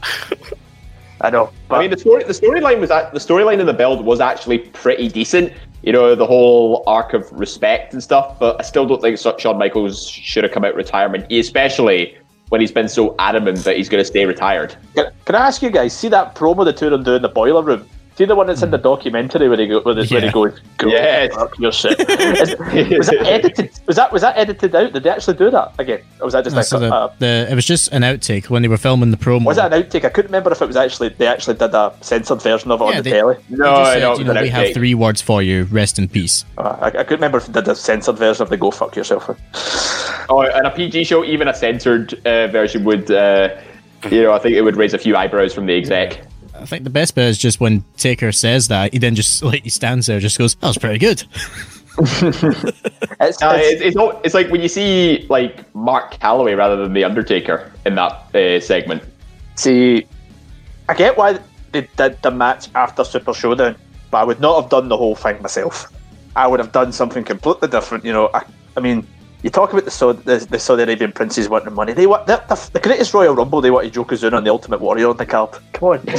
I 1.21 1.29
know. 1.29 1.51
I 1.69 1.79
mean, 1.81 1.91
the 1.91 1.97
story 1.97 2.23
the 2.23 2.31
storyline 2.31 2.79
was 2.79 2.91
at, 2.91 3.11
the 3.11 3.19
storyline 3.19 3.59
in 3.59 3.65
the 3.65 3.73
build 3.73 4.05
was 4.05 4.21
actually 4.21 4.59
pretty 4.59 5.09
decent. 5.09 5.51
You 5.83 5.91
know, 5.91 6.15
the 6.15 6.25
whole 6.25 6.81
arc 6.87 7.13
of 7.13 7.29
respect 7.33 7.91
and 7.91 8.01
stuff. 8.01 8.39
But 8.39 8.57
I 8.57 8.63
still 8.63 8.85
don't 8.87 9.01
think 9.01 9.17
so- 9.17 9.37
Shawn 9.37 9.57
Michaels 9.57 10.07
should 10.07 10.45
have 10.45 10.53
come 10.53 10.63
out 10.63 10.71
of 10.71 10.77
retirement, 10.77 11.29
especially 11.29 12.17
when 12.47 12.61
he's 12.61 12.71
been 12.71 12.87
so 12.87 13.15
adamant 13.19 13.57
that 13.59 13.75
he's 13.75 13.89
going 13.89 14.01
to 14.01 14.05
stay 14.05 14.25
retired. 14.25 14.77
Can, 14.95 15.11
can 15.25 15.35
I 15.35 15.45
ask 15.45 15.61
you 15.61 15.69
guys? 15.69 15.91
See 15.91 16.07
that 16.07 16.35
promo 16.35 16.63
the 16.63 16.71
two 16.71 16.85
of 16.85 16.91
them 16.91 17.03
do 17.03 17.15
in 17.15 17.21
the 17.21 17.27
boiler 17.29 17.63
room? 17.63 17.85
See 18.19 18.25
the 18.25 18.35
one 18.35 18.47
that's 18.47 18.61
in 18.63 18.69
the 18.69 18.77
documentary 18.77 19.47
where 19.47 19.57
he 19.57 19.65
go, 19.67 19.79
where, 19.79 19.95
the, 19.95 20.05
where 20.07 20.19
he 20.19 20.29
goes, 20.29 20.59
"Go 20.75 20.89
Yes. 20.89 21.33
fuck 21.33 21.57
your 21.57 21.71
shit." 21.71 21.97
Is- 22.09 22.97
was 22.97 23.07
that 23.07 23.25
edited? 23.25 23.71
Was 23.85 23.95
that 23.95 24.11
was 24.11 24.21
that 24.23 24.37
edited 24.37 24.75
out? 24.75 24.91
Did 24.91 25.03
they 25.03 25.09
actually 25.09 25.37
do 25.37 25.49
that 25.51 25.71
again? 25.79 26.01
Or 26.19 26.25
was 26.25 26.33
that 26.33 26.43
just 26.43 26.53
No, 26.53 26.59
like 26.59 26.65
so 26.65 26.79
the, 26.79 26.93
a, 26.93 27.13
the, 27.19 27.47
it 27.49 27.55
was 27.55 27.63
just 27.63 27.93
an 27.93 28.01
outtake 28.01 28.49
when 28.49 28.61
they 28.61 28.67
were 28.67 28.75
filming 28.75 29.11
the 29.11 29.15
promo. 29.15 29.45
was 29.45 29.55
that 29.55 29.71
an 29.71 29.81
outtake? 29.83 30.03
I 30.03 30.09
couldn't 30.09 30.31
remember 30.31 30.51
if 30.51 30.61
it 30.61 30.65
was 30.65 30.75
actually 30.75 31.07
they 31.17 31.27
actually 31.27 31.53
did 31.55 31.73
a 31.73 31.95
censored 32.01 32.41
version 32.41 32.71
of 32.71 32.81
it 32.81 32.83
on 32.83 32.95
the 32.97 33.03
they- 33.03 33.11
telly. 33.11 33.35
They 33.49 33.55
just 33.55 33.93
said, 33.93 34.17
you 34.17 34.23
know, 34.25 34.41
we 34.41 34.49
have 34.49 34.73
three 34.73 34.95
words 34.95 35.21
for 35.21 35.41
you. 35.41 35.63
Rest 35.71 35.97
in 35.97 36.09
peace. 36.09 36.43
Uh, 36.57 36.75
I, 36.81 36.87
I 36.87 36.91
couldn't 36.91 37.11
remember 37.21 37.37
if 37.37 37.45
they 37.45 37.53
did 37.53 37.69
a 37.69 37.75
censored 37.75 38.17
version 38.17 38.43
of 38.43 38.49
the 38.49 38.57
"Go 38.57 38.69
fuck 38.71 38.97
yourself." 38.97 39.29
oh, 40.29 40.41
and 40.41 40.67
a 40.67 40.71
PG 40.71 41.05
show, 41.05 41.23
even 41.23 41.47
a 41.47 41.53
censored 41.53 42.15
uh, 42.27 42.47
version 42.47 42.83
would, 42.83 43.09
uh, 43.09 43.55
you 44.11 44.23
know, 44.23 44.33
I 44.33 44.39
think 44.39 44.57
it 44.57 44.61
would 44.61 44.75
raise 44.75 44.93
a 44.93 44.97
few 44.97 45.15
eyebrows 45.15 45.53
from 45.53 45.67
the 45.67 45.73
exec. 45.77 46.19
I 46.61 46.65
think 46.65 46.83
the 46.83 46.89
best 46.89 47.15
bit 47.15 47.25
is 47.25 47.37
just 47.37 47.59
when 47.59 47.83
Taker 47.97 48.31
says 48.31 48.67
that, 48.67 48.93
he 48.93 48.99
then 48.99 49.15
just 49.15 49.43
like 49.49 49.63
he 49.63 49.69
stands 49.69 50.07
there, 50.07 50.19
just 50.19 50.37
goes, 50.37 50.55
"That 50.55 50.67
was 50.67 50.77
pretty 50.77 50.99
good." 50.99 51.23
it's, 51.99 53.41
uh, 53.41 53.57
it's, 53.59 53.81
it's, 53.81 53.97
all, 53.97 54.21
it's 54.23 54.33
like 54.33 54.49
when 54.49 54.61
you 54.61 54.69
see 54.69 55.25
like 55.29 55.73
Mark 55.75 56.13
Calaway 56.13 56.55
rather 56.55 56.77
than 56.77 56.93
the 56.93 57.03
Undertaker 57.03 57.73
in 57.85 57.95
that 57.95 58.33
uh, 58.33 58.61
segment. 58.61 59.03
See, 59.55 60.05
I 60.87 60.93
get 60.93 61.17
why 61.17 61.39
they 61.73 61.89
did 61.97 62.21
the 62.21 62.31
match 62.31 62.69
after 62.73 63.03
Super 63.03 63.33
Showdown, 63.33 63.75
but 64.11 64.19
I 64.19 64.23
would 64.23 64.39
not 64.39 64.61
have 64.61 64.69
done 64.69 64.87
the 64.87 64.95
whole 64.95 65.15
thing 65.15 65.41
myself. 65.41 65.91
I 66.37 66.47
would 66.47 66.61
have 66.61 66.71
done 66.71 66.93
something 66.93 67.25
completely 67.25 67.67
different. 67.67 68.05
You 68.05 68.13
know, 68.13 68.29
I, 68.33 68.43
I 68.77 68.79
mean, 68.79 69.05
you 69.41 69.49
talk 69.49 69.71
about 69.71 69.85
the 69.85 69.91
Saudi, 69.91 70.21
the, 70.23 70.37
the 70.37 70.59
Saudi 70.59 70.83
Arabian 70.83 71.11
princes 71.11 71.47
wanting 71.47 71.73
money. 71.73 71.93
They 71.93 72.07
want 72.07 72.27
the, 72.27 72.43
the, 72.73 72.79
greatest 72.79 73.13
Royal 73.13 73.33
Rumble. 73.33 73.61
They 73.61 73.71
wanted 73.71 73.93
Yokozuna 73.93 74.37
and 74.37 74.45
the 74.45 74.51
Ultimate 74.51 74.81
Warrior 74.81 75.09
on 75.09 75.17
the 75.17 75.25
card. 75.25 75.57
Come 75.71 75.89
on. 75.89 75.99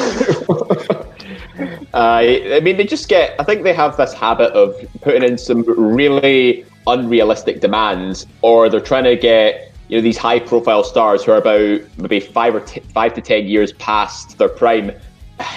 uh, 1.94 1.96
I 1.96 2.60
mean, 2.62 2.78
they 2.78 2.84
just 2.84 3.08
get. 3.08 3.38
I 3.38 3.44
think 3.44 3.62
they 3.62 3.74
have 3.74 3.96
this 3.96 4.14
habit 4.14 4.52
of 4.52 4.74
putting 5.02 5.22
in 5.22 5.36
some 5.36 5.62
really 5.62 6.64
unrealistic 6.86 7.60
demands, 7.60 8.26
or 8.40 8.70
they're 8.70 8.80
trying 8.80 9.04
to 9.04 9.16
get 9.16 9.72
you 9.88 9.98
know 9.98 10.02
these 10.02 10.16
high-profile 10.16 10.84
stars 10.84 11.24
who 11.24 11.32
are 11.32 11.38
about 11.38 11.80
maybe 11.98 12.20
five 12.20 12.54
or 12.54 12.60
t- 12.60 12.80
five 12.94 13.12
to 13.14 13.20
ten 13.20 13.46
years 13.46 13.72
past 13.74 14.38
their 14.38 14.48
prime. 14.48 14.92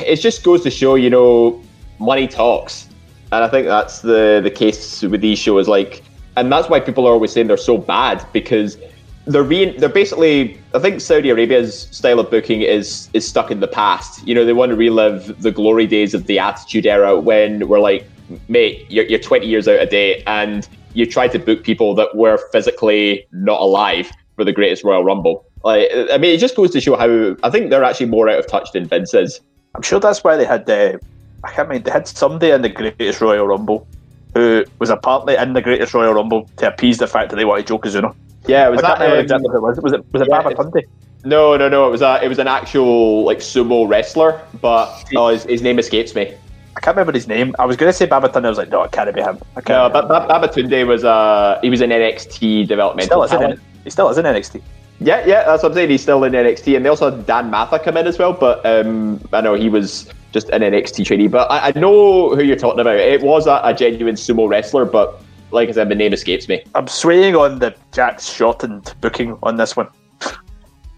It 0.06 0.18
just 0.18 0.44
goes 0.44 0.64
to 0.64 0.70
show, 0.70 0.96
you 0.96 1.10
know, 1.10 1.62
money 2.00 2.28
talks, 2.28 2.90
and 3.32 3.42
I 3.42 3.48
think 3.48 3.68
that's 3.68 4.02
the 4.02 4.42
the 4.44 4.52
case 4.52 5.02
with 5.02 5.22
these 5.22 5.40
shows. 5.40 5.70
Like 5.70 6.04
and 6.36 6.52
that's 6.52 6.70
why 6.70 6.80
people 6.80 7.08
are 7.08 7.12
always 7.12 7.32
saying 7.32 7.48
they're 7.48 7.58
so 7.58 7.78
bad 7.78 8.26
because 8.34 8.78
they're 9.26 9.44
being 9.44 9.78
they're 9.80 9.90
basically 9.90 10.60
I 10.74 10.80
think 10.80 11.00
Saudi 11.02 11.30
Arabia's 11.30 11.84
style 11.92 12.20
of 12.20 12.30
booking 12.30 12.62
is 12.62 13.10
is 13.14 13.28
stuck 13.28 13.52
in 13.52 13.60
the 13.60 13.68
past. 13.68 14.26
You 14.28 14.36
know, 14.36 14.46
they 14.46 14.54
want 14.54 14.72
to 14.72 14.76
relive 14.76 15.42
the 15.42 15.52
glory 15.52 15.88
days 15.88 16.14
of 16.14 16.26
the 16.26 16.40
Attitude 16.40 16.86
Era 16.86 17.20
when 17.20 17.68
we're 17.68 17.80
like, 17.80 18.06
mate, 18.48 18.86
you're, 18.90 19.06
you're 19.06 19.20
20 19.20 19.46
years 19.46 19.68
out 19.68 19.80
of 19.80 19.90
date, 19.90 20.24
and 20.28 20.68
you 20.94 21.06
try 21.06 21.28
to 21.28 21.40
book 21.40 21.64
people 21.64 21.96
that 21.96 22.16
were 22.16 22.38
physically 22.52 23.26
not 23.32 23.62
alive 23.62 24.12
for 24.36 24.44
the 24.44 24.52
greatest 24.52 24.84
Royal 24.84 25.04
Rumble. 25.04 25.46
Like, 25.64 25.90
I 25.94 26.18
mean, 26.18 26.36
it 26.36 26.40
just 26.40 26.56
goes 26.56 26.72
to 26.72 26.82
show 26.82 26.98
how 26.98 27.38
I 27.44 27.50
think 27.50 27.70
they're 27.70 27.84
actually 27.84 28.08
more 28.08 28.28
out 28.28 28.40
of 28.40 28.48
touch 28.48 28.72
than 28.74 28.86
Vince 28.88 29.14
is. 29.14 29.40
I'm 29.76 29.82
sure 29.82 30.00
that's 30.00 30.24
why 30.24 30.36
they 30.36 30.46
had 30.46 30.70
uh, 30.70 30.98
I 31.44 31.52
can't 31.52 31.68
remember 31.70 31.86
they 31.86 31.92
had 31.92 32.08
somebody 32.08 32.52
in 32.52 32.62
the 32.62 32.70
greatest 32.70 33.22
Royal 33.22 33.48
Rumble 33.48 33.88
who 34.34 34.66
was 34.80 34.90
apparently 34.90 35.36
in 35.36 35.54
the 35.54 35.62
Greatest 35.62 35.94
Royal 35.94 36.14
Rumble 36.14 36.50
to 36.58 36.68
appease 36.68 36.98
the 36.98 37.08
fact 37.08 37.30
that 37.30 37.36
they 37.36 37.46
wanted 37.46 37.68
Yokozuna. 37.68 38.16
Yeah, 38.48 38.70
was 38.70 38.82
that 38.82 39.02
um, 39.02 39.20
exactly 39.20 39.50
who 39.50 39.58
it 39.58 39.62
was. 39.62 39.80
Was 39.82 39.94
it 39.94 40.06
was 40.12 40.22
it 40.22 40.28
yeah, 40.30 40.42
Babatunde? 40.42 40.84
No, 41.24 41.56
no, 41.56 41.70
no. 41.70 41.88
It 41.88 41.92
was 41.92 42.02
a 42.02 42.20
it 42.24 42.28
was 42.28 42.40
an 42.40 42.48
actual 42.48 43.24
like 43.24 43.40
sumo 43.40 43.88
wrestler, 43.88 44.42
but 44.60 45.04
oh, 45.16 45.30
his, 45.30 45.44
his 45.44 45.62
name 45.62 45.80
escapes 45.80 46.14
me. 46.16 46.34
I 46.76 46.80
can't 46.80 46.98
remember 46.98 47.14
his 47.14 47.28
name. 47.28 47.56
I 47.60 47.66
was 47.66 47.78
going 47.78 47.90
to 47.90 47.94
say 47.94 48.08
Babatunde. 48.08 48.46
I 48.46 48.50
was 48.50 48.58
like, 48.58 48.70
no, 48.70 48.82
it 48.84 48.92
can't 48.92 49.14
be 49.14 49.22
him. 49.22 49.40
I 49.56 49.62
can't 49.62 49.94
no, 49.94 50.02
but 50.02 50.28
Babatunde 50.28 50.86
was 50.88 51.04
uh 51.04 51.60
he 51.62 51.70
was 51.70 51.82
in 51.82 51.92
NXT 51.92 52.68
developmental 52.68 53.26
still 53.28 53.40
talent. 53.40 53.62
He 53.84 53.90
still 53.90 54.10
is 54.10 54.18
in 54.18 54.26
NXT. 54.26 54.62
Yeah, 55.00 55.26
yeah, 55.26 55.44
that's 55.44 55.64
what 55.64 55.72
I'm 55.72 55.76
saying. 55.76 55.90
He's 55.90 56.02
still 56.02 56.24
in 56.24 56.34
NXT, 56.34 56.76
and 56.76 56.86
they 56.86 56.90
also 56.90 57.12
had 57.12 57.26
Dan 57.26 57.50
Matha 57.50 57.80
come 57.80 57.98
in 57.98 58.08
as 58.08 58.18
well. 58.18 58.34
But 58.34 58.66
um, 58.66 59.20
I 59.34 59.42
know 59.42 59.54
he 59.54 59.70
was 59.70 60.10
just 60.34 60.50
an 60.50 60.62
NXT 60.62 61.06
trainee. 61.06 61.28
But 61.28 61.50
I, 61.52 61.70
I 61.70 61.80
know 61.80 62.36
who 62.36 62.44
you're 62.44 62.56
talking 62.56 62.80
about. 62.80 62.96
It 62.96 63.22
was 63.22 63.48
a, 63.48 63.62
a, 63.64 63.74
genuine 63.74 64.16
sumo 64.16 64.50
wrestler, 64.50 64.86
but 64.86 65.22
like 65.52 65.70
I 65.70 65.72
said, 65.74 65.90
the 65.90 65.96
name 65.96 66.14
escapes 66.14 66.48
me. 66.48 66.64
I'm 66.76 66.88
swaying 66.88 67.36
on 67.36 67.60
the 67.60 67.76
Jack's 67.92 68.32
shortened 68.32 68.94
booking 69.02 69.38
on 69.44 69.58
this 69.58 69.76
one. 69.76 69.88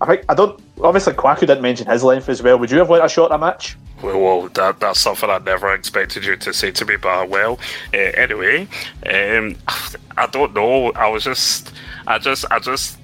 I 0.02 0.06
think 0.08 0.26
I 0.30 0.34
don't. 0.34 0.60
Obviously, 0.82 1.14
Kwaku 1.14 1.42
didn't 1.42 1.62
mention 1.62 1.88
his 1.88 2.04
length 2.04 2.30
as 2.30 2.42
well. 2.42 2.58
Would 2.60 2.72
you 2.72 2.78
have 2.80 2.90
wanted 2.90 3.06
a 3.06 3.10
shorter 3.10 3.38
match? 3.38 3.78
Well, 4.02 4.20
well 4.20 4.50
that, 4.50 4.80
that's 4.80 5.00
something 5.00 5.30
I 5.30 5.38
never 5.40 5.74
expected 5.74 6.26
you 6.26 6.36
to 6.38 6.54
say 6.54 6.72
to 6.72 6.86
me, 6.86 6.98
but 6.98 7.30
well, 7.30 7.60
uh, 7.94 7.98
anyway, 7.98 8.68
um, 9.06 9.56
I 10.18 10.28
don't 10.28 10.54
know. 10.54 10.92
I 10.92 11.08
was 11.08 11.24
just, 11.24 11.72
I 12.08 12.20
just, 12.20 12.46
I 12.52 12.60
just 12.60 12.98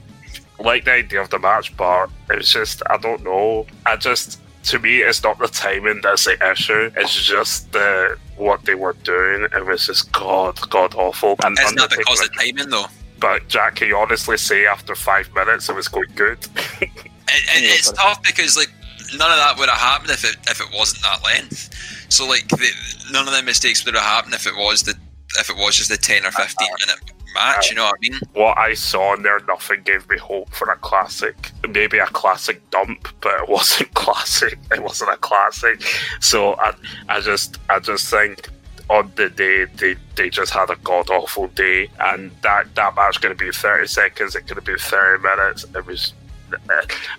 like 0.63 0.85
the 0.85 0.93
idea 0.93 1.21
of 1.21 1.29
the 1.29 1.39
match, 1.39 1.75
but 1.77 2.09
it's 2.29 2.51
just, 2.51 2.81
I 2.89 2.97
don't 2.97 3.23
know. 3.23 3.65
I 3.85 3.95
just, 3.95 4.39
to 4.63 4.79
me, 4.79 4.99
it's 4.99 5.23
not 5.23 5.39
the 5.39 5.47
timing 5.47 6.01
that's 6.01 6.25
the 6.25 6.51
issue. 6.51 6.91
It's 6.95 7.23
just 7.23 7.71
the 7.71 8.17
what 8.37 8.65
they 8.65 8.75
were 8.75 8.93
doing. 9.03 9.47
It 9.55 9.65
was 9.65 9.85
just 9.87 10.11
god, 10.11 10.59
god 10.69 10.95
awful. 10.95 11.35
And 11.43 11.57
it's 11.59 11.73
not 11.73 11.89
because 11.89 12.21
of 12.21 12.35
timing, 12.35 12.69
though. 12.69 12.85
But 13.19 13.47
Jack, 13.47 13.75
can 13.75 13.87
you 13.87 13.97
honestly 13.97 14.37
say 14.37 14.65
after 14.65 14.95
five 14.95 15.33
minutes 15.33 15.69
it 15.69 15.75
was 15.75 15.87
quite 15.87 16.13
good? 16.15 16.39
it, 16.81 16.89
it, 16.89 17.09
it's 17.29 17.91
tough 17.91 18.21
because 18.23 18.57
like 18.57 18.71
none 19.17 19.31
of 19.31 19.37
that 19.37 19.55
would 19.57 19.69
have 19.69 19.77
happened 19.77 20.09
if 20.09 20.23
it 20.23 20.37
if 20.49 20.59
it 20.59 20.67
wasn't 20.75 21.03
that 21.03 21.23
length. 21.23 21.69
So 22.09 22.27
like 22.27 22.47
the, 22.47 22.69
none 23.11 23.27
of 23.27 23.33
the 23.33 23.43
mistakes 23.43 23.85
would 23.85 23.93
have 23.93 24.03
happened 24.03 24.33
if 24.33 24.47
it 24.47 24.55
was 24.55 24.83
the 24.83 24.95
if 25.39 25.49
it 25.49 25.55
was 25.55 25.75
just 25.75 25.89
the 25.89 25.97
ten 25.97 26.25
or 26.25 26.31
fifteen 26.31 26.69
uh, 26.71 26.73
uh, 26.73 26.87
minute 26.87 27.20
match. 27.33 27.69
You 27.69 27.77
know 27.77 27.85
what 27.85 27.95
I 28.03 28.09
mean? 28.09 28.19
What 28.33 28.57
I 28.57 28.73
saw 28.73 29.13
in 29.15 29.23
there, 29.23 29.39
nothing 29.47 29.81
gave 29.83 30.09
me 30.09 30.17
hope 30.17 30.49
for 30.53 30.69
a 30.69 30.77
classic. 30.77 31.51
Maybe 31.67 31.97
a 31.99 32.07
classic 32.07 32.67
dump, 32.69 33.09
but 33.21 33.33
it 33.41 33.49
wasn't 33.57 33.93
classic. 33.93 34.57
It 34.71 34.83
wasn't 34.83 35.11
a 35.11 35.17
classic. 35.17 35.81
So 36.19 36.55
I, 36.55 36.73
I 37.09 37.21
just, 37.21 37.57
I 37.69 37.79
just 37.79 38.09
think 38.09 38.49
on 38.89 39.11
the 39.15 39.29
day 39.29 39.65
they, 39.65 39.95
they 40.15 40.29
just 40.29 40.51
had 40.51 40.69
a 40.69 40.75
god 40.77 41.09
awful 41.09 41.47
day, 41.47 41.89
and 41.99 42.31
that 42.41 42.73
that 42.75 42.95
match 42.95 43.21
going 43.21 43.35
to 43.35 43.43
be 43.43 43.51
thirty 43.51 43.87
seconds. 43.87 44.35
It 44.35 44.47
could 44.47 44.57
have 44.57 44.65
been 44.65 44.77
thirty 44.77 45.23
minutes. 45.23 45.65
It 45.75 45.85
was 45.85 46.13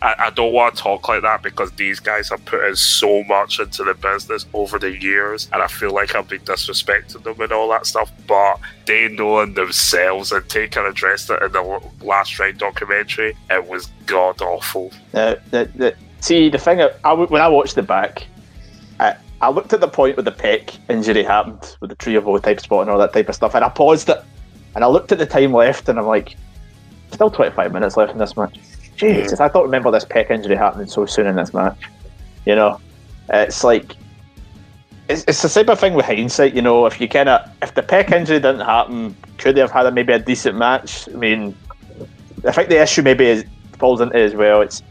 I, 0.01 0.15
I, 0.19 0.31
don't 0.31 0.53
want 0.53 0.77
to 0.77 0.83
talk 0.83 1.09
like 1.09 1.23
that 1.23 1.43
because 1.43 1.71
these 1.73 2.01
guys 2.01 2.29
have 2.31 2.45
put 2.45 2.65
in 2.65 2.77
so 2.77 3.23
much 3.25 3.59
into 3.61 3.85
the 3.85 3.95
business 3.95 4.47
over 4.55 4.79
the 4.79 4.97
years, 4.97 5.49
and 5.53 5.63
I 5.63 5.67
feel 5.67 5.93
like 5.93 6.15
I've 6.15 6.29
been 6.29 6.41
disrespecting 6.41 7.23
them 7.23 7.41
and 7.41 7.53
all 7.53 7.69
that 7.71 7.87
stuff. 7.87 8.11
But 8.27 8.59
they 8.87 9.09
knowing 9.09 9.55
themselves 9.55 10.33
and 10.33 10.49
taking 10.49 10.85
addressed 10.85 11.31
it 11.31 11.43
in 11.43 11.53
the 11.53 11.81
last 12.03 12.39
ride 12.39 12.59
documentary, 12.59 13.37
it 13.51 13.67
was 13.67 13.89
god 14.07 14.41
awful. 14.43 14.93
Uh, 15.15 15.37
the, 15.51 15.71
the, 15.75 15.97
see, 16.21 16.49
the 16.49 16.59
thing 16.59 16.81
I, 17.05 17.13
when 17.13 17.43
I 17.43 17.49
watched 17.49 17.75
the 17.75 17.83
back, 17.83 18.27
I, 19.01 19.17
I 19.41 19.51
looked 19.51 19.73
at 19.73 19.81
the 19.81 19.89
point 19.89 20.17
where 20.17 20.25
the 20.25 20.33
pec 20.33 20.79
injury 20.89 21.23
happened 21.23 21.77
with 21.81 21.91
the 21.91 21.97
tree 21.97 22.17
of 22.17 22.43
type 22.43 22.61
spot 22.61 22.83
and 22.83 22.91
all 22.91 22.99
that 22.99 23.13
type 23.13 23.29
of 23.29 23.35
stuff, 23.35 23.55
and 23.55 23.65
I 23.65 23.69
paused 23.69 24.09
it 24.09 24.23
and 24.75 24.85
I 24.85 24.87
looked 24.87 25.13
at 25.13 25.19
the 25.19 25.27
time 25.27 25.53
left, 25.53 25.89
and 25.89 25.99
I'm 25.99 26.07
like, 26.07 26.37
still 27.11 27.31
25 27.31 27.73
minutes 27.73 27.97
left 27.97 28.13
in 28.13 28.19
this 28.19 28.37
match 28.37 28.59
Jesus, 29.03 29.41
I 29.41 29.49
don't 29.49 29.65
remember 29.65 29.91
this 29.91 30.05
pec 30.05 30.31
injury 30.31 30.57
happening 30.57 30.87
so 30.87 31.07
soon 31.07 31.27
in 31.27 31.37
this 31.37 31.53
match. 31.53 31.79
You 32.47 32.55
know, 32.55 32.81
it's 33.29 33.65
like 33.65 33.97
it's, 35.09 35.25
it's 35.27 35.43
the 35.43 35.49
same 35.49 35.69
of 35.69 35.81
thing 35.81 35.95
with 35.95 36.07
hindsight. 36.07 36.55
You 36.55 36.63
know, 36.63 36.87
if 36.87 37.01
you 37.01 37.09
kind 37.09 37.29
of 37.29 37.51
if 37.63 37.75
the 37.75 37.83
pec 37.83 38.13
injury 38.13 38.39
didn't 38.39 38.61
happen, 38.61 39.17
could 39.39 39.57
they 39.57 39.61
have 39.61 39.73
had 39.73 39.87
a, 39.87 39.91
maybe 39.91 40.13
a 40.13 40.19
decent 40.19 40.57
match? 40.57 41.09
I 41.09 41.13
mean, 41.13 41.55
I 42.47 42.53
think 42.53 42.69
the 42.69 42.81
issue 42.81 43.03
maybe 43.03 43.27
is, 43.27 43.45
falls 43.79 44.01
into 44.01 44.17
as 44.17 44.35
well. 44.35 44.63
It's 44.63 44.83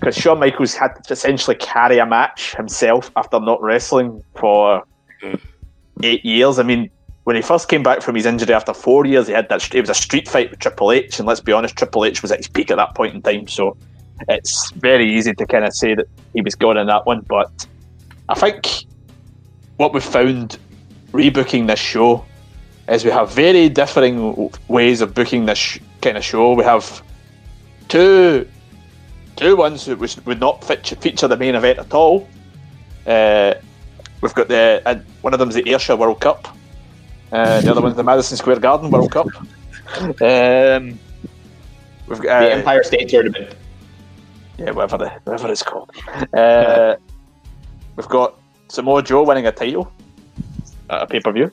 because 0.00 0.16
Shawn 0.16 0.40
Michaels 0.40 0.74
had 0.74 1.02
to 1.04 1.12
essentially 1.12 1.56
carry 1.56 1.98
a 1.98 2.06
match 2.06 2.56
himself 2.56 3.12
after 3.14 3.38
not 3.38 3.62
wrestling 3.62 4.22
for 4.34 4.82
mm. 5.22 5.40
eight 6.02 6.24
years. 6.24 6.58
I 6.58 6.64
mean, 6.64 6.90
when 7.24 7.36
he 7.36 7.42
first 7.42 7.68
came 7.68 7.82
back 7.82 8.02
from 8.02 8.16
his 8.16 8.26
injury 8.26 8.52
after 8.52 8.74
four 8.74 9.06
years, 9.06 9.28
he 9.28 9.32
had 9.32 9.48
that. 9.48 9.72
It 9.74 9.80
was 9.80 9.90
a 9.90 9.94
street 9.94 10.28
fight 10.28 10.50
with 10.50 10.58
Triple 10.58 10.90
H, 10.90 11.18
and 11.18 11.28
let's 11.28 11.40
be 11.40 11.52
honest, 11.52 11.76
Triple 11.76 12.04
H 12.04 12.20
was 12.20 12.32
at 12.32 12.38
his 12.38 12.48
peak 12.48 12.70
at 12.70 12.76
that 12.76 12.94
point 12.94 13.14
in 13.14 13.22
time. 13.22 13.46
So 13.46 13.76
it's 14.28 14.70
very 14.72 15.14
easy 15.14 15.32
to 15.34 15.46
kind 15.46 15.64
of 15.64 15.72
say 15.72 15.94
that 15.94 16.06
he 16.34 16.40
was 16.40 16.54
gone 16.54 16.76
in 16.76 16.88
that 16.88 17.06
one. 17.06 17.20
But 17.20 17.66
I 18.28 18.34
think 18.34 18.86
what 19.76 19.92
we've 19.92 20.02
found 20.02 20.58
rebooking 21.12 21.68
this 21.68 21.78
show 21.78 22.24
is 22.88 23.04
we 23.04 23.10
have 23.10 23.32
very 23.32 23.68
differing 23.68 24.50
ways 24.66 25.00
of 25.00 25.14
booking 25.14 25.46
this 25.46 25.78
kind 26.00 26.16
of 26.16 26.24
show. 26.24 26.54
We 26.54 26.64
have 26.64 27.02
two 27.88 28.48
two 29.36 29.56
ones 29.56 29.86
that 29.86 29.98
would 30.26 30.40
not 30.40 30.64
feature 30.64 31.28
the 31.28 31.36
main 31.36 31.54
event 31.54 31.78
at 31.78 31.94
all. 31.94 32.28
Uh, 33.06 33.54
we've 34.20 34.34
got 34.34 34.48
the 34.48 34.82
uh, 34.84 34.98
one 35.20 35.32
of 35.32 35.38
them 35.38 35.50
is 35.50 35.54
the 35.54 35.70
Ayrshire 35.70 35.96
World 35.96 36.20
Cup 36.20 36.56
uh, 37.32 37.60
the 37.60 37.70
other 37.70 37.80
one's 37.80 37.96
the 37.96 38.04
Madison 38.04 38.36
Square 38.36 38.60
Garden 38.60 38.90
World 38.90 39.10
Cup. 39.10 39.26
Um, 39.96 40.98
we've 42.06 42.20
got, 42.20 42.42
uh, 42.42 42.44
the 42.44 42.52
Empire 42.52 42.82
State 42.82 43.08
Tournament. 43.08 43.54
Yeah, 44.58 44.70
whatever, 44.72 44.98
the, 44.98 45.10
whatever 45.24 45.50
it's 45.50 45.62
called. 45.62 45.90
Uh, 46.34 46.96
we've 47.96 48.08
got 48.08 48.38
Samoa 48.68 49.02
Joe 49.02 49.22
winning 49.22 49.46
a 49.46 49.52
title 49.52 49.90
at 50.90 51.02
a 51.02 51.06
pay 51.06 51.20
per 51.20 51.32
view. 51.32 51.50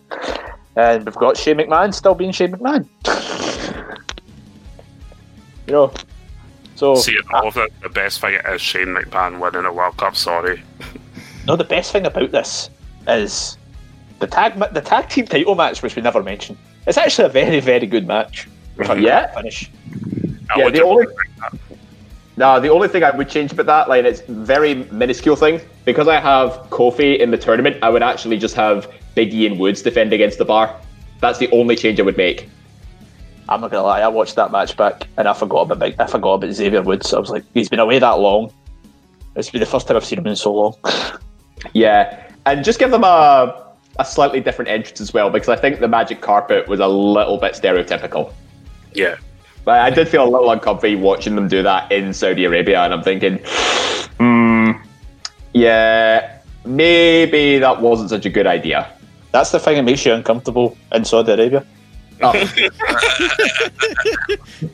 And 0.76 1.06
we've 1.06 1.16
got 1.16 1.38
Shane 1.38 1.58
McMahon 1.58 1.94
still 1.94 2.16
being 2.16 2.32
Shane 2.32 2.52
McMahon. 2.52 2.86
you 5.68 5.74
know, 5.74 5.94
so. 6.76 6.96
See, 6.96 7.18
all 7.34 7.48
of 7.48 7.58
it, 7.58 7.72
the 7.82 7.90
best 7.90 8.22
thing 8.22 8.38
is 8.48 8.62
Shane 8.62 8.88
McMahon 8.88 9.40
winning 9.40 9.66
a 9.66 9.74
World 9.74 9.98
Cup, 9.98 10.16
sorry. 10.16 10.64
No, 11.48 11.56
the 11.56 11.64
best 11.64 11.92
thing 11.92 12.06
about 12.06 12.32
this 12.32 12.70
is 13.08 13.58
the 14.20 14.28
tag 14.28 14.58
the 14.74 14.82
tag 14.82 15.10
team 15.10 15.26
title 15.26 15.56
match, 15.56 15.82
which 15.82 15.96
we 15.96 16.02
never 16.02 16.22
mentioned, 16.22 16.58
it's 16.88 16.98
actually 16.98 17.26
a 17.26 17.30
very 17.30 17.60
very 17.60 17.88
good 17.88 18.08
match. 18.08 18.48
Yeah, 18.78 19.34
finish. 19.34 19.70
I 20.52 20.60
yeah, 20.60 20.70
the 20.70 20.84
only 20.84 21.06
picked 21.06 21.40
that. 21.40 21.54
no, 22.38 22.60
the 22.60 22.70
only 22.70 22.88
thing 22.88 23.04
I 23.04 23.12
would 23.12 23.30
change 23.30 23.52
about 23.52 23.66
that, 23.66 23.90
line, 23.90 24.06
it's 24.06 24.22
very 24.22 24.76
minuscule 24.76 25.36
thing. 25.36 25.62
Because 25.86 26.08
I 26.08 26.20
have 26.20 26.52
Kofi 26.70 27.20
in 27.20 27.32
the 27.32 27.38
tournament, 27.38 27.78
I 27.84 27.90
would 27.90 28.04
actually 28.04 28.38
just 28.38 28.56
have 28.56 28.92
Big 29.16 29.34
E 29.34 29.46
and 29.46 29.60
Woods 29.60 29.82
defend 29.82 30.14
against 30.14 30.38
the 30.38 30.46
bar. 30.46 30.76
That's 31.20 31.40
the 31.40 31.52
only 31.52 31.76
change 31.76 32.00
I 32.00 32.04
would 32.04 32.18
make. 32.18 32.50
I'm 33.50 33.62
not 33.62 33.72
gonna 33.72 33.84
lie, 33.84 34.02
I 34.02 34.08
watched 34.08 34.36
that 34.36 34.52
match 34.52 34.78
back 34.78 35.08
and 35.18 35.28
I 35.28 35.34
forgot 35.34 35.62
about 35.62 35.80
Big, 35.80 35.96
I 36.00 36.06
forgot 36.06 36.36
about 36.36 36.54
Xavier 36.54 36.84
Woods. 36.84 37.14
I 37.14 37.20
was 37.20 37.32
like, 37.32 37.44
he's 37.54 37.68
been 37.68 37.80
away 37.80 38.00
that 38.00 38.20
long. 38.20 38.54
It's 39.36 39.50
been 39.50 39.60
the 39.60 39.66
first 39.66 39.88
time 39.88 39.98
I've 39.98 40.06
seen 40.06 40.20
him 40.20 40.28
in 40.28 40.36
so 40.36 40.54
long. 40.54 40.76
Yeah, 41.74 42.26
and 42.46 42.64
just 42.64 42.80
give 42.80 42.90
them 42.90 43.04
a 43.04 43.69
a 44.00 44.06
slightly 44.06 44.40
different 44.40 44.70
entrance 44.70 45.02
as 45.02 45.14
well, 45.14 45.30
because 45.30 45.50
I 45.50 45.58
think 45.58 45.80
the 45.80 45.88
magic 45.88 46.22
carpet 46.22 46.68
was 46.68 46.80
a 46.80 46.88
little 46.88 47.38
bit 47.38 47.54
stereotypical. 47.54 48.34
Yeah. 48.94 49.18
But 49.66 49.82
I 49.82 49.90
did 49.90 50.08
feel 50.08 50.24
a 50.24 50.30
little 50.30 50.50
uncomfy 50.50 50.96
watching 50.96 51.36
them 51.36 51.48
do 51.50 51.62
that 51.64 51.92
in 51.92 52.14
Saudi 52.14 52.46
Arabia, 52.46 52.82
and 52.82 52.94
I'm 52.94 53.04
thinking, 53.04 53.40
hmm, 54.18 54.72
yeah, 55.54 56.40
maybe 56.66 57.60
that 57.60 57.82
wasn't 57.82 58.10
such 58.10 58.26
a 58.26 58.30
good 58.30 58.48
idea. 58.48 58.92
That's 59.32 59.52
the 59.52 59.60
thing 59.60 59.76
that 59.76 59.84
makes 59.84 60.06
you 60.06 60.14
uncomfortable 60.14 60.78
in 60.94 61.04
Saudi 61.04 61.34
Arabia. 61.34 61.66
Oh, 62.22 62.32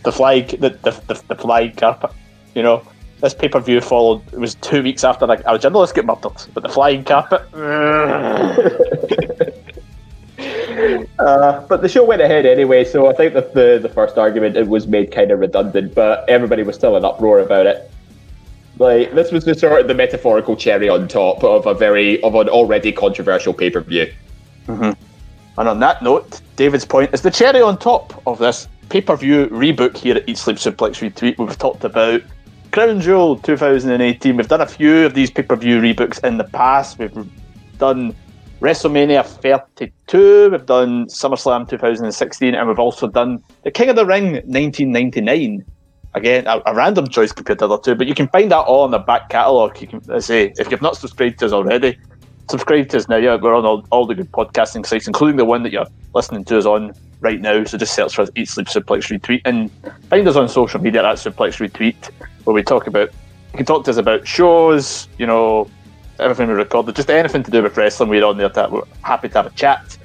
The 0.03 0.11
flag, 0.11 0.47
the, 0.49 0.69
the, 0.69 0.91
the, 1.07 1.23
the 1.27 1.35
flag 1.35 1.77
carpet. 1.77 2.11
You 2.53 2.63
know, 2.63 2.83
this 3.25 3.33
pay 3.33 3.49
per 3.49 3.59
view 3.59 3.81
followed. 3.81 4.21
It 4.31 4.39
was 4.39 4.55
two 4.55 4.81
weeks 4.81 5.03
after 5.03 5.27
like 5.27 5.45
our 5.45 5.57
journalist 5.57 5.95
get 5.95 6.05
murdered, 6.05 6.31
but 6.53 6.63
the 6.63 6.69
flying 6.69 7.03
carpet. 7.03 7.41
Uh, 11.17 11.65
but 11.67 11.81
the 11.81 11.87
show 11.87 12.03
went 12.03 12.21
ahead 12.21 12.45
anyway, 12.45 12.83
so 12.83 13.09
I 13.09 13.13
think 13.13 13.33
that 13.33 13.53
the, 13.53 13.79
the 13.81 13.87
first 13.87 14.17
argument 14.17 14.57
it 14.57 14.67
was 14.67 14.85
made 14.85 15.11
kind 15.11 15.31
of 15.31 15.39
redundant, 15.39 15.95
but 15.95 16.27
everybody 16.29 16.63
was 16.63 16.75
still 16.75 16.97
in 16.97 17.05
uproar 17.05 17.39
about 17.39 17.65
it. 17.65 17.89
Like 18.77 19.13
this 19.13 19.31
was 19.31 19.45
the 19.45 19.55
sort 19.55 19.81
of 19.81 19.87
the 19.87 19.93
metaphorical 19.93 20.57
cherry 20.57 20.89
on 20.89 21.07
top 21.07 21.43
of 21.43 21.65
a 21.65 21.73
very 21.73 22.21
of 22.21 22.35
an 22.35 22.49
already 22.49 22.91
controversial 22.91 23.53
pay 23.53 23.69
per 23.69 23.79
view. 23.79 24.11
And 25.57 25.69
on 25.69 25.79
that 25.79 26.03
note, 26.03 26.41
David's 26.57 26.85
point 26.85 27.13
is 27.13 27.21
the 27.21 27.31
cherry 27.31 27.61
on 27.61 27.77
top 27.77 28.21
of 28.27 28.37
this 28.37 28.67
pay 28.89 29.01
per 29.01 29.15
view 29.15 29.47
rebook 29.47 29.95
here 29.95 30.17
at 30.17 30.27
Eat 30.27 30.37
Sleep 30.37 30.57
Suplex 30.57 30.99
Retweet. 30.99 31.37
We've 31.37 31.57
talked 31.57 31.85
about 31.85 32.21
Crown 32.75 32.99
Jewel 32.99 33.37
2018. 33.37 34.35
We've 34.35 34.49
done 34.49 34.59
a 34.59 34.65
few 34.65 35.05
of 35.05 35.13
these 35.13 35.31
pay 35.31 35.43
per 35.43 35.55
view 35.55 35.79
rebooks 35.79 36.21
in 36.25 36.35
the 36.35 36.43
past. 36.43 36.99
We've 36.99 37.15
done 37.77 38.13
WrestleMania 38.59 39.25
32, 39.25 40.49
we've 40.49 40.65
done 40.65 41.05
SummerSlam 41.05 41.69
2016, 41.69 42.53
and 42.53 42.67
we've 42.67 42.77
also 42.77 43.07
done 43.07 43.41
the 43.63 43.71
King 43.71 43.87
of 43.87 43.95
the 43.95 44.05
Ring 44.05 44.33
1999. 44.33 45.63
Again, 46.15 46.47
a, 46.47 46.61
a 46.65 46.75
random 46.75 47.07
choice 47.07 47.31
compared 47.31 47.59
to 47.59 47.67
the 47.67 47.75
other 47.75 47.81
two, 47.81 47.95
but 47.95 48.07
you 48.07 48.13
can 48.13 48.27
find 48.27 48.51
that 48.51 48.63
all 48.63 48.83
in 48.83 48.91
the 48.91 48.99
back 48.99 49.29
catalogue. 49.29 49.79
You 49.79 49.87
can 49.87 50.01
I 50.11 50.19
say 50.19 50.51
if 50.57 50.69
you've 50.69 50.81
not 50.81 50.97
subscribed 50.97 51.39
to 51.39 51.45
us 51.45 51.53
already, 51.53 51.97
subscribe 52.49 52.89
to 52.89 52.97
us 52.97 53.07
now. 53.07 53.15
Yeah, 53.15 53.37
we're 53.37 53.55
on 53.55 53.65
all, 53.65 53.87
all 53.89 54.05
the 54.05 54.15
good 54.15 54.33
podcasting 54.33 54.85
sites, 54.85 55.07
including 55.07 55.37
the 55.37 55.45
one 55.45 55.63
that 55.63 55.71
you're 55.71 55.87
listening 56.13 56.43
to 56.43 56.57
us 56.57 56.65
on 56.65 56.91
right 57.21 57.39
now. 57.39 57.63
So 57.63 57.77
just 57.77 57.95
search 57.95 58.15
for 58.15 58.27
Eat 58.35 58.49
Sleep 58.49 58.67
Suplex 58.67 59.17
Retweet 59.17 59.43
and 59.45 59.71
find 60.09 60.27
us 60.27 60.35
on 60.35 60.49
social 60.49 60.81
media 60.81 61.07
at 61.07 61.15
Suplex 61.15 61.65
Retweet, 61.65 62.09
where 62.45 62.53
we 62.53 62.63
talk 62.63 62.87
about. 62.87 63.11
You 63.51 63.57
can 63.57 63.65
talk 63.65 63.83
to 63.85 63.91
us 63.91 63.97
about 63.97 64.27
shows, 64.27 65.07
you 65.17 65.25
know, 65.25 65.69
everything 66.19 66.47
we 66.47 66.53
recorded, 66.53 66.95
just 66.95 67.09
anything 67.09 67.43
to 67.43 67.51
do 67.51 67.61
with 67.61 67.77
wrestling. 67.77 68.09
We're 68.09 68.25
on 68.25 68.37
there. 68.37 68.49
To, 68.49 68.69
we're 68.71 68.83
happy 69.01 69.29
to 69.29 69.33
have 69.35 69.45
a 69.47 69.49
chat. 69.51 69.97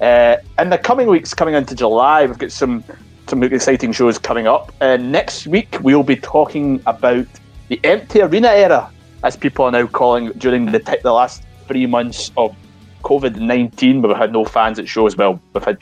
Uh, 0.00 0.36
in 0.58 0.70
the 0.70 0.78
coming 0.78 1.08
weeks, 1.08 1.34
coming 1.34 1.54
into 1.54 1.74
July, 1.74 2.26
we've 2.26 2.38
got 2.38 2.52
some 2.52 2.84
some 3.28 3.42
exciting 3.42 3.92
shows 3.92 4.18
coming 4.18 4.46
up. 4.46 4.72
Uh, 4.80 4.96
next 4.96 5.46
week, 5.48 5.78
we'll 5.80 6.04
be 6.04 6.16
talking 6.16 6.80
about 6.86 7.26
the 7.68 7.80
empty 7.82 8.20
arena 8.20 8.48
era, 8.48 8.90
as 9.24 9.36
people 9.36 9.64
are 9.64 9.72
now 9.72 9.86
calling 9.86 10.30
during 10.32 10.66
the, 10.70 10.78
t- 10.78 10.98
the 11.02 11.12
last 11.12 11.42
three 11.66 11.86
months 11.86 12.30
of 12.36 12.54
COVID 13.02 13.36
19, 13.36 14.02
where 14.02 14.12
we 14.12 14.18
had 14.18 14.32
no 14.32 14.44
fans 14.44 14.78
at 14.78 14.88
shows. 14.88 15.16
Well, 15.16 15.40
we've 15.52 15.64
had 15.64 15.80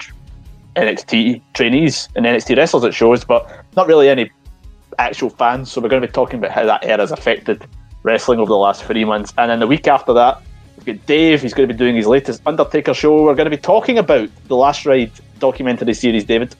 NXT 0.77 1.43
trainees 1.53 2.09
and 2.15 2.24
NXT 2.24 2.57
wrestlers 2.57 2.85
at 2.85 2.95
shows, 2.95 3.24
but 3.24 3.65
not 3.77 3.86
really 3.86 4.09
any 4.09 4.31
actual 4.99 5.31
fans. 5.31 5.71
So 5.71 5.81
we're 5.81 5.89
going 5.89 6.03
to 6.03 6.09
be 6.09 6.12
talking 6.12 6.39
about 6.39 6.51
how 6.51 6.65
that 6.66 6.85
era 6.85 6.99
has 6.99 7.12
affected 7.12 7.66
wrestling 8.03 8.39
over 8.39 8.49
the 8.49 8.57
last 8.57 8.85
three 8.85 9.05
months. 9.05 9.33
And 9.39 9.51
then 9.51 9.61
the 9.61 9.66
week 9.66 9.89
after 9.89 10.12
that, 10.15 10.43
we've 10.77 10.87
got 10.87 11.07
Dave. 11.07 11.43
He's 11.43 11.55
going 11.55 11.69
to 11.69 11.75
be 11.75 11.79
doing 11.79 11.97
his 11.97 12.07
latest 12.07 12.43
Undertaker 12.47 12.95
show. 12.95 13.25
We're 13.25 13.35
going 13.35 13.51
to 13.51 13.57
be 13.57 13.61
talking 13.61 13.99
about 13.99 14.29
the 14.49 14.57
Last 14.57 14.87
Ride 14.87 15.12
documentary 15.39 15.95
series, 15.95 16.25
David. 16.25 16.55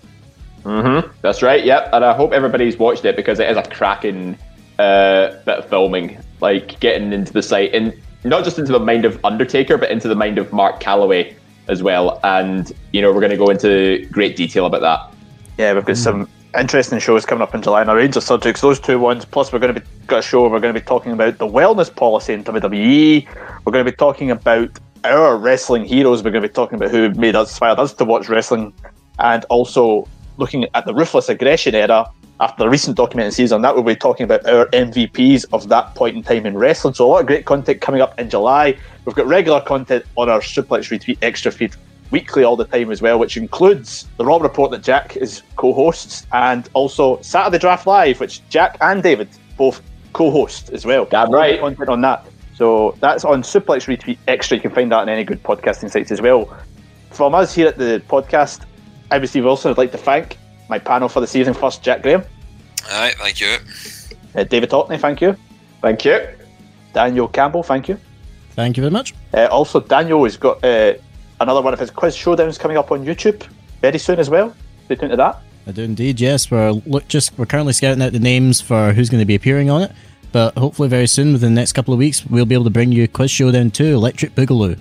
Mm-hmm. 0.65 1.11
That's 1.21 1.43
right. 1.43 1.65
Yep. 1.65 1.91
And 1.93 2.05
I 2.05 2.15
hope 2.15 2.33
everybody's 2.33 2.79
watched 2.79 3.05
it 3.05 3.17
because 3.17 3.39
it 3.39 3.49
is 3.51 3.57
a 3.57 3.63
cracking 3.63 4.39
uh, 4.79 5.29
bit 5.45 5.59
of 5.59 5.69
filming. 5.69 6.19
Like 6.41 6.81
getting 6.81 7.13
into 7.13 7.33
the 7.33 7.43
site 7.43 7.75
and 7.75 7.95
not 8.25 8.45
just 8.45 8.59
into 8.59 8.73
the 8.73 8.81
mind 8.81 9.05
of 9.05 9.23
Undertaker, 9.25 9.79
but 9.79 9.91
into 9.91 10.09
the 10.09 10.15
mind 10.15 10.39
of 10.39 10.53
Mark 10.53 10.83
Calaway 10.83 11.35
as 11.69 11.83
well. 11.83 12.21
And 12.25 12.73
you 12.93 13.03
know, 13.03 13.13
we're 13.13 13.21
going 13.21 13.31
to 13.31 13.37
go 13.37 13.51
into 13.51 14.07
great 14.11 14.37
detail 14.37 14.67
about 14.67 14.81
that. 14.81 15.15
Yeah, 15.59 15.75
we've 15.75 15.85
got 15.85 15.97
some 15.97 16.29
interesting 16.59 16.99
shows 16.99 17.27
coming 17.27 17.43
up 17.43 17.55
in 17.55 17.63
July 17.63 17.83
in 17.83 17.89
our 17.89 17.97
range 17.97 18.17
of 18.17 18.23
subjects. 18.23 18.61
Those 18.61 18.81
two 18.81 18.99
ones, 18.99 19.25
plus 19.25 19.53
we're 19.53 19.59
going 19.59 19.75
to 19.75 19.81
be 19.81 19.87
got 20.07 20.21
a 20.21 20.23
show. 20.23 20.43
We're 20.43 20.61
going 20.61 20.75
to 20.75 20.81
be 20.81 20.85
talking 20.85 21.13
about 21.13 21.39
the 21.39 21.47
wellness 21.47 21.95
policy 21.95 22.33
in 22.33 22.45
WWE. 22.45 23.27
We're 23.65 23.73
going 23.73 23.85
to 23.85 23.91
be 23.91 23.97
talking 23.97 24.31
about 24.31 24.79
our 25.05 25.37
wrestling 25.37 25.85
heroes. 25.85 26.23
We're 26.23 26.31
going 26.31 26.43
to 26.43 26.49
be 26.49 26.55
talking 26.55 26.77
about 26.77 26.91
who 26.91 27.11
made 27.11 27.37
us, 27.37 27.51
inspired 27.51 27.79
us 27.79 27.93
to 27.95 28.05
watch 28.05 28.29
wrestling, 28.29 28.73
and 29.19 29.45
also 29.47 30.09
looking 30.37 30.67
at 30.75 30.87
the 30.87 30.95
ruthless 30.95 31.29
aggression 31.29 31.75
era 31.75 32.11
after 32.41 32.65
the 32.65 32.69
recent 32.69 32.97
documentary 32.97 33.33
series 33.33 33.53
on 33.53 33.63
that. 33.63 33.75
We'll 33.75 33.85
be 33.85 33.95
talking 33.95 34.25
about 34.25 34.47
our 34.47 34.67
MVPs 34.67 35.47
of 35.53 35.69
that 35.69 35.95
point 35.95 36.17
in 36.17 36.23
time 36.23 36.47
in 36.47 36.57
wrestling. 36.57 36.95
So 36.95 37.07
a 37.07 37.09
lot 37.09 37.21
of 37.21 37.27
great 37.27 37.47
content 37.47 37.81
coming 37.81 38.01
up 38.01 38.19
in 38.19 38.29
July. 38.31 38.77
We've 39.05 39.15
got 39.15 39.27
regular 39.27 39.61
content 39.61 40.05
on 40.17 40.29
our 40.29 40.41
Suplex 40.41 40.91
Retweet 40.91 41.19
extra 41.23 41.53
feed 41.53 41.75
weekly 42.15 42.45
all 42.45 42.55
the 42.55 42.65
time 42.65 42.93
as 42.93 43.03
well, 43.03 43.19
which 43.19 43.37
includes 43.37 44.07
the 44.19 44.25
Rob 44.25 44.43
Report 44.43 44.71
that 44.71 44.85
Jack 44.85 45.17
is 45.17 45.43
co-hosts, 45.57 46.27
and 46.33 46.71
also 46.73 47.21
Saturday 47.23 47.59
Draft 47.59 47.89
Live, 47.89 48.21
which 48.21 48.49
Jack 48.49 48.77
and 48.81 49.03
David 49.03 49.29
both 49.57 49.83
co-host 50.13 50.71
as 50.71 50.87
well. 50.87 51.07
Damn 51.07 51.27
All 51.27 51.33
the 51.33 51.39
right. 51.39 51.59
Content 51.59 51.89
on 51.89 52.01
that. 52.03 52.25
So 52.55 52.97
that's 53.01 53.25
on 53.25 53.43
Suplex 53.43 53.89
Retweet 53.91 54.19
Extra. 54.29 54.57
You 54.57 54.61
can 54.61 54.71
find 54.71 54.93
that 54.93 54.99
on 54.99 55.09
any 55.09 55.25
good 55.25 55.43
podcasting 55.43 55.91
sites 55.91 56.13
as 56.13 56.23
well. 56.23 56.57
From 57.11 57.35
us 57.35 57.53
here 57.53 57.67
at 57.67 57.79
the 57.79 58.01
podcast, 58.09 58.61
I'm 59.11 59.27
Steve 59.27 59.45
Wilson. 59.45 59.73
I'd 59.73 59.79
like 59.79 59.91
to 59.91 59.99
thank 59.99 60.39
my 60.69 60.79
panel 60.79 61.09
for 61.09 61.19
the 61.21 61.27
season 61.27 61.53
First, 61.53 61.83
Jack 61.83 62.03
Graham. 62.03 62.23
All 62.93 63.01
right, 63.01 63.15
thank 63.17 63.41
you. 63.41 63.57
Uh, 64.37 64.45
David 64.45 64.71
Hockney, 64.71 65.01
thank 65.01 65.21
you. 65.21 65.37
Thank 65.83 66.05
you. 66.05 66.29
Daniel 66.93 67.27
Campbell, 67.27 67.65
thank 67.65 67.89
you. 67.89 67.99
Thank 68.51 68.77
you 68.77 68.83
very 68.83 68.93
much. 68.93 69.15
Uh, 69.33 69.47
also, 69.47 69.81
Daniel 69.81 70.23
has 70.23 70.37
got 70.37 70.63
uh, 70.65 70.95
another 71.45 71.63
one 71.63 71.73
of 71.73 71.79
his 71.79 71.91
quiz 71.91 72.17
showdowns 72.17 72.59
coming 72.59 72.77
up 72.77 72.91
on 72.91 73.05
YouTube 73.05 73.47
very 73.81 73.99
soon 73.99 74.19
as 74.19 74.29
well. 74.29 74.55
Stay 74.87 74.97
tuned 74.97 75.11
to 75.11 75.17
that. 75.17 75.41
I 75.67 75.73
do 75.73 75.83
indeed. 75.83 76.21
Yes, 76.21 76.51
we're 76.51 76.73
look 76.73 77.07
just 77.09 77.39
we're 77.39 77.47
currently 77.47 77.73
scouting 77.73 78.03
out 78.03 78.13
the 78.13 78.19
names 78.19 78.61
for 78.61 78.93
who's 78.93 79.09
going 79.09 79.21
to 79.21 79.27
be 79.27 79.35
appearing 79.35 79.71
on 79.71 79.83
it, 79.83 79.93
but 80.33 80.57
hopefully 80.59 80.89
very 80.89 81.07
soon, 81.07 81.33
within 81.33 81.55
the 81.55 81.61
next 81.61 81.73
couple 81.73 81.95
of 81.95 81.99
weeks, 81.99 82.27
we'll 82.27 82.47
be 82.47 82.55
able 82.55 82.65
to 82.65 82.71
bring 82.71 82.93
you 82.93 83.07
Quiz 83.07 83.31
Showdown 83.31 83.71
2 83.71 83.85
Electric 83.95 84.35
Boogaloo. 84.35 84.79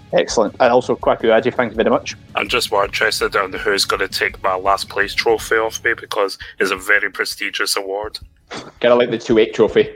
Excellent. 0.12 0.56
And 0.58 0.72
also, 0.72 0.96
Kwaku 0.96 1.24
Aji, 1.24 1.54
thank 1.54 1.72
you 1.72 1.76
very 1.76 1.90
much. 1.90 2.16
I'm 2.34 2.48
just 2.48 2.70
more 2.72 2.84
interested 2.84 3.34
in 3.34 3.52
who's 3.52 3.84
going 3.84 4.00
to 4.00 4.08
take 4.08 4.42
my 4.42 4.54
last 4.54 4.88
place 4.88 5.14
trophy 5.14 5.56
off 5.56 5.84
me 5.84 5.92
because 5.94 6.38
it's 6.58 6.70
a 6.70 6.76
very 6.76 7.10
prestigious 7.10 7.76
award. 7.76 8.18
Kind 8.48 8.92
of 8.92 8.98
like 8.98 9.10
the 9.10 9.18
two 9.18 9.38
eight 9.38 9.54
trophy. 9.54 9.88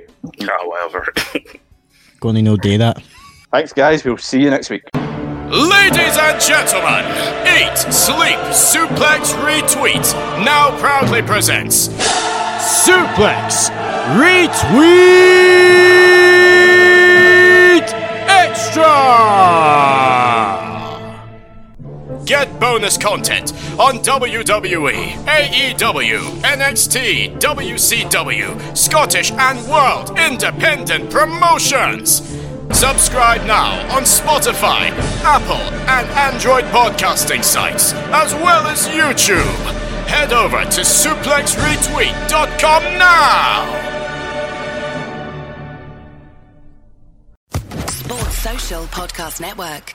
Ah, 0.42 0.58
However, 0.60 1.12
Going 2.20 2.36
to 2.36 2.42
know 2.42 2.56
day 2.56 2.76
that. 2.76 3.02
Thanks, 3.50 3.72
guys. 3.72 4.04
We'll 4.04 4.18
see 4.18 4.40
you 4.40 4.50
next 4.50 4.70
week. 4.70 4.82
Ladies 5.52 6.16
and 6.16 6.40
gentlemen, 6.40 7.04
Eat, 7.46 7.76
Sleep, 7.92 8.38
Suplex, 8.54 9.34
Retweet 9.44 10.14
now 10.42 10.74
proudly 10.80 11.20
presents 11.20 11.88
Suplex 12.86 13.68
Retweet 14.16 14.62
Extra! 18.30 18.88
Get 22.24 22.58
bonus 22.58 22.96
content 22.96 23.52
on 23.78 23.98
WWE, 23.98 24.94
AEW, 25.26 26.18
NXT, 26.40 27.38
WCW, 27.38 28.74
Scottish 28.74 29.32
and 29.32 29.58
World 29.68 30.18
Independent 30.18 31.10
Promotions. 31.10 32.22
Subscribe 32.72 33.44
now 33.46 33.80
on 33.94 34.02
Spotify, 34.02 34.90
Apple, 35.22 35.62
and 35.88 36.08
Android 36.18 36.64
podcasting 36.64 37.44
sites, 37.44 37.92
as 37.92 38.34
well 38.34 38.66
as 38.66 38.88
YouTube. 38.88 39.44
Head 40.06 40.32
over 40.32 40.64
to 40.64 40.80
suplexretweet.com 40.80 42.82
now! 42.98 43.68
Sports 47.88 48.38
Social 48.38 48.82
Podcast 48.86 49.40
Network. 49.40 49.94